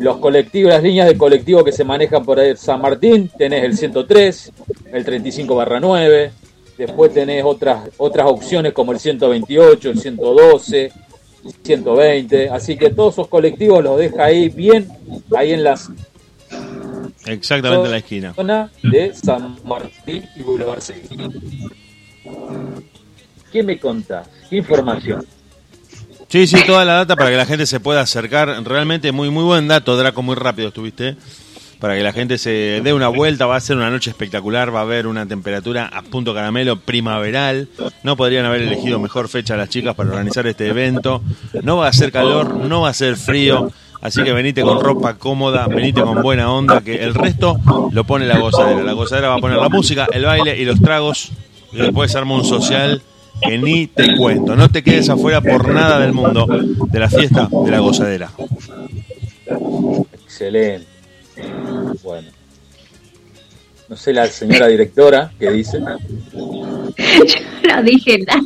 los 0.00 0.18
colectivos, 0.18 0.72
las 0.72 0.82
líneas 0.82 1.08
de 1.08 1.16
colectivo 1.16 1.64
que 1.64 1.72
se 1.72 1.84
manejan 1.84 2.24
por 2.24 2.38
ahí 2.38 2.56
San 2.56 2.80
Martín, 2.80 3.30
tenés 3.36 3.64
el 3.64 3.76
103, 3.76 4.52
el 4.92 5.04
35 5.04 5.54
barra 5.54 5.80
9, 5.80 6.32
después 6.76 7.12
tenés 7.12 7.44
otras, 7.44 7.90
otras 7.98 8.26
opciones 8.26 8.72
como 8.72 8.92
el 8.92 8.98
128, 8.98 9.90
el 9.90 9.98
112, 9.98 10.92
120, 11.62 12.50
así 12.50 12.76
que 12.76 12.90
todos 12.90 13.14
esos 13.14 13.28
colectivos 13.28 13.82
los 13.82 13.98
deja 13.98 14.24
ahí 14.24 14.48
bien, 14.48 14.88
ahí 15.36 15.52
en 15.52 15.64
las 15.64 15.90
Exactamente 17.26 17.86
en 17.86 17.90
la 17.90 17.96
esquina. 17.98 18.34
zona 18.34 18.70
de 18.82 19.14
San 19.14 19.56
Martín 19.64 20.24
y 20.36 20.42
Boulevard 20.42 20.80
Seguí. 20.80 21.08
¿Qué 23.50 23.62
me 23.62 23.78
contás? 23.78 24.28
¿Qué 24.50 24.56
información? 24.56 25.24
Sí, 26.34 26.48
sí, 26.48 26.56
toda 26.66 26.84
la 26.84 26.94
data 26.94 27.14
para 27.14 27.30
que 27.30 27.36
la 27.36 27.46
gente 27.46 27.64
se 27.64 27.78
pueda 27.78 28.00
acercar. 28.00 28.48
Realmente 28.64 29.12
muy 29.12 29.30
muy 29.30 29.44
buen 29.44 29.68
dato, 29.68 29.96
Draco, 29.96 30.20
muy 30.20 30.34
rápido 30.34 30.66
estuviste. 30.66 31.14
Para 31.78 31.94
que 31.94 32.02
la 32.02 32.12
gente 32.12 32.38
se 32.38 32.80
dé 32.82 32.92
una 32.92 33.06
vuelta, 33.06 33.46
va 33.46 33.54
a 33.54 33.60
ser 33.60 33.76
una 33.76 33.88
noche 33.88 34.10
espectacular, 34.10 34.74
va 34.74 34.80
a 34.80 34.82
haber 34.82 35.06
una 35.06 35.26
temperatura 35.26 35.86
a 35.86 36.02
punto 36.02 36.34
caramelo 36.34 36.80
primaveral. 36.80 37.68
No 38.02 38.16
podrían 38.16 38.46
haber 38.46 38.62
elegido 38.62 38.98
mejor 38.98 39.28
fecha 39.28 39.56
las 39.56 39.68
chicas 39.68 39.94
para 39.94 40.10
organizar 40.10 40.44
este 40.48 40.66
evento. 40.66 41.22
No 41.62 41.76
va 41.76 41.86
a 41.86 41.92
ser 41.92 42.10
calor, 42.10 42.52
no 42.52 42.80
va 42.80 42.88
a 42.88 42.94
ser 42.94 43.14
frío. 43.14 43.70
Así 44.00 44.24
que 44.24 44.32
venite 44.32 44.62
con 44.62 44.80
ropa 44.80 45.14
cómoda, 45.14 45.68
venite 45.68 46.02
con 46.02 46.20
buena 46.20 46.50
onda, 46.50 46.80
que 46.80 46.96
el 46.96 47.14
resto 47.14 47.60
lo 47.92 48.02
pone 48.02 48.26
la 48.26 48.40
gozadera. 48.40 48.82
La 48.82 48.94
gozadera 48.94 49.28
va 49.28 49.36
a 49.36 49.38
poner 49.38 49.58
la 49.58 49.68
música, 49.68 50.08
el 50.12 50.24
baile 50.24 50.60
y 50.60 50.64
los 50.64 50.80
tragos. 50.80 51.30
Y 51.70 51.76
después 51.76 52.12
arma 52.16 52.34
un 52.34 52.44
social 52.44 53.02
que 53.42 53.58
ni 53.58 53.86
te 53.86 54.16
cuento. 54.16 54.56
No 54.56 54.68
te 54.68 54.82
quedes 54.82 55.08
afuera 55.08 55.40
por 55.40 55.68
nada 55.68 55.98
del 56.00 56.12
mundo 56.12 56.46
de 56.46 56.98
la 56.98 57.08
fiesta 57.08 57.48
de 57.64 57.70
la 57.70 57.78
gozadera. 57.80 58.30
Excelente. 60.12 60.86
Bueno. 62.02 62.28
No 63.88 63.96
sé 63.96 64.12
la 64.12 64.26
señora 64.28 64.66
directora 64.66 65.30
qué 65.38 65.50
dice. 65.50 65.78
Yo 65.78 67.74
no 67.76 67.82
dije 67.82 68.18
nada. 68.26 68.40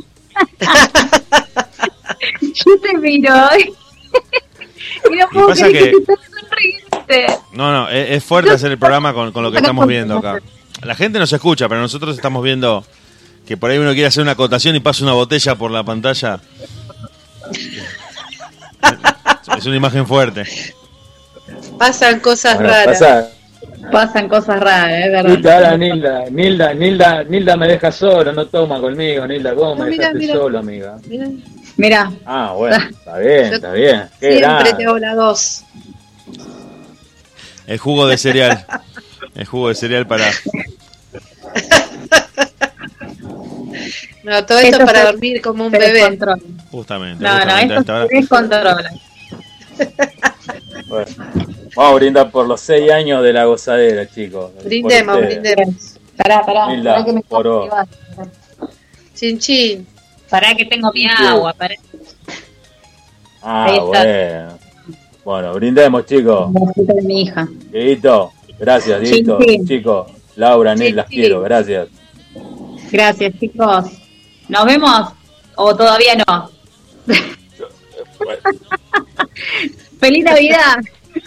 Yo 2.40 2.80
te 2.80 2.98
miro 2.98 3.34
y 3.56 5.16
no 5.16 5.28
puedo 5.32 5.48
creer 5.48 5.72
que, 5.72 5.90
que- 5.92 6.16
te. 7.06 7.26
No, 7.52 7.72
no, 7.72 7.88
es, 7.88 8.10
es 8.10 8.24
fuerte 8.24 8.50
hacer 8.50 8.72
el 8.72 8.78
programa 8.78 9.12
con, 9.14 9.32
con 9.32 9.42
lo 9.42 9.50
que 9.50 9.58
estamos 9.58 9.86
viendo 9.86 10.18
acá. 10.18 10.40
La 10.82 10.94
gente 10.94 11.18
nos 11.18 11.32
escucha, 11.32 11.68
pero 11.68 11.80
nosotros 11.80 12.16
estamos 12.16 12.42
viendo 12.42 12.84
que 13.48 13.56
por 13.56 13.70
ahí 13.70 13.78
uno 13.78 13.92
quiere 13.94 14.08
hacer 14.08 14.22
una 14.22 14.32
acotación 14.32 14.76
y 14.76 14.80
pasa 14.80 15.02
una 15.04 15.14
botella 15.14 15.54
por 15.54 15.70
la 15.70 15.82
pantalla. 15.82 16.38
Es 19.56 19.64
una 19.64 19.76
imagen 19.76 20.06
fuerte. 20.06 20.44
Pasan 21.78 22.20
cosas 22.20 22.56
Bueno, 22.56 22.68
raras. 22.70 22.86
pasa- 22.98 23.28
Pasan 23.90 24.28
cosas 24.28 24.60
raras, 24.60 25.10
verdad. 25.10 25.34
Puta, 25.34 25.54
ahora 25.54 25.76
Nilda, 25.78 26.24
Nilda, 26.30 26.74
Nilda, 26.74 27.24
Nilda 27.24 27.56
me 27.56 27.68
deja 27.68 27.90
solo, 27.90 28.32
no 28.34 28.44
toma 28.46 28.78
conmigo, 28.80 29.26
Nilda, 29.26 29.54
¿cómo 29.54 29.76
No, 29.76 29.84
me 29.84 29.96
dejaste 29.96 30.26
solo, 30.30 30.58
amiga? 30.58 30.98
Mirá, 31.06 31.26
Mira, 31.78 32.12
Ah, 32.26 32.52
bueno, 32.54 32.76
está 32.76 33.16
bien, 33.18 33.54
está 33.54 33.72
bien. 33.72 34.02
Qué 34.20 34.32
Siempre 34.32 34.40
grande. 34.40 34.72
te 34.74 34.84
hago 34.84 34.98
la 34.98 35.14
dos. 35.14 35.64
El 37.66 37.78
jugo 37.78 38.06
de 38.06 38.18
cereal. 38.18 38.66
El 39.34 39.46
jugo 39.46 39.68
de 39.70 39.74
cereal 39.74 40.06
para. 40.06 40.26
No, 44.24 44.44
todo 44.46 44.58
esto 44.58 44.72
Esto 44.76 44.86
para 44.86 45.00
se- 45.00 45.06
dormir 45.12 45.40
como 45.42 45.66
un 45.66 45.72
bebé. 45.72 45.92
descontrola. 45.92 46.38
Justamente. 46.70 47.22
No, 47.24 47.30
no, 47.32 47.40
justamente 47.40 47.74
a 47.74 47.78
esto 47.78 48.08
se 48.08 48.16
descontrola. 48.16 48.90
Bueno, 50.88 51.06
vamos 51.76 51.92
a 51.92 51.94
brindar 51.94 52.30
por 52.30 52.46
los 52.46 52.60
seis 52.60 52.90
años 52.90 53.22
de 53.22 53.32
la 53.32 53.44
gozadera, 53.44 54.08
chicos. 54.08 54.50
Brindemos, 54.64 55.18
brindemos. 55.20 55.98
Pará, 56.16 56.44
pará. 56.44 56.68
Nilda, 56.68 56.92
pará 56.94 57.04
que 57.04 57.12
me 57.12 57.20
por 57.22 57.46
vos. 57.46 57.68
Chin 59.14 59.38
chin. 59.38 59.86
Pará 60.28 60.54
que 60.54 60.64
tengo 60.64 60.90
mi 60.92 61.06
agua. 61.06 61.52
Pará. 61.52 61.74
Ah, 63.42 63.78
bueno. 63.84 64.58
Bueno, 65.24 65.54
brindemos, 65.54 66.06
chicos. 66.06 66.50
Mi 67.04 67.22
hija. 67.22 67.46
Dieguito, 67.70 68.32
gracias, 68.58 69.00
Dieguito. 69.00 69.38
Chicos, 69.66 70.10
Laura, 70.36 70.74
Nil, 70.74 70.96
las 70.96 71.06
quiero, 71.06 71.40
gracias. 71.42 71.88
Gracias, 72.90 73.38
chicos. 73.38 73.84
¿Nos 74.48 74.64
vemos? 74.64 75.12
¿O 75.56 75.76
todavía 75.76 76.14
no? 76.26 76.50
¡Feliz 80.00 80.24
Navidad! 80.24 80.76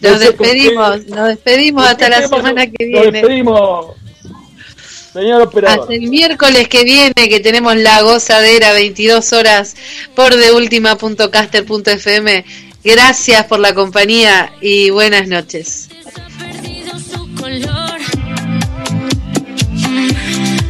Nos 0.00 0.20
despedimos, 0.20 1.06
nos 1.06 1.28
despedimos 1.28 1.86
hasta 1.86 2.08
la 2.08 2.26
semana 2.28 2.66
que 2.66 2.86
Nos 2.86 3.02
viene. 3.02 3.18
despedimos. 3.20 3.86
Señor 5.12 5.42
operador. 5.42 5.80
Hasta 5.80 5.92
el 5.94 6.08
miércoles 6.08 6.68
que 6.68 6.84
viene 6.84 7.12
que 7.14 7.40
tenemos 7.40 7.74
la 7.76 8.00
gozadera 8.02 8.72
22 8.72 9.32
horas 9.32 9.74
por 10.14 10.34
deultima.caster.fm. 10.36 12.44
Gracias 12.84 13.44
por 13.46 13.58
la 13.60 13.74
compañía 13.74 14.52
y 14.60 14.90
buenas 14.90 15.26
noches. 15.26 15.88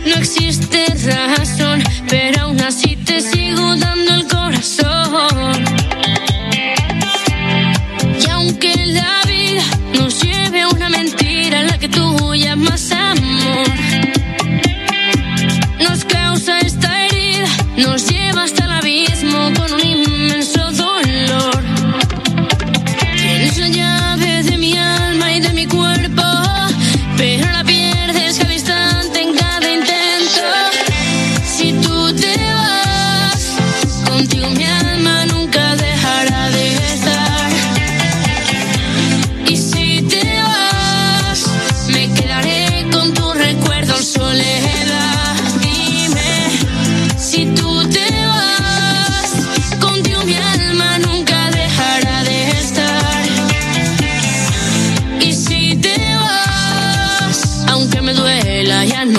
No 0.06 0.14
existe 0.16 0.86
razón, 1.26 1.82
pero 2.08 2.42
aún 2.42 2.60
así 2.60 2.94
te 2.94 3.20
sigo 3.20 3.74
dando 3.76 4.14
el 4.14 4.28
corazón. 4.28 5.67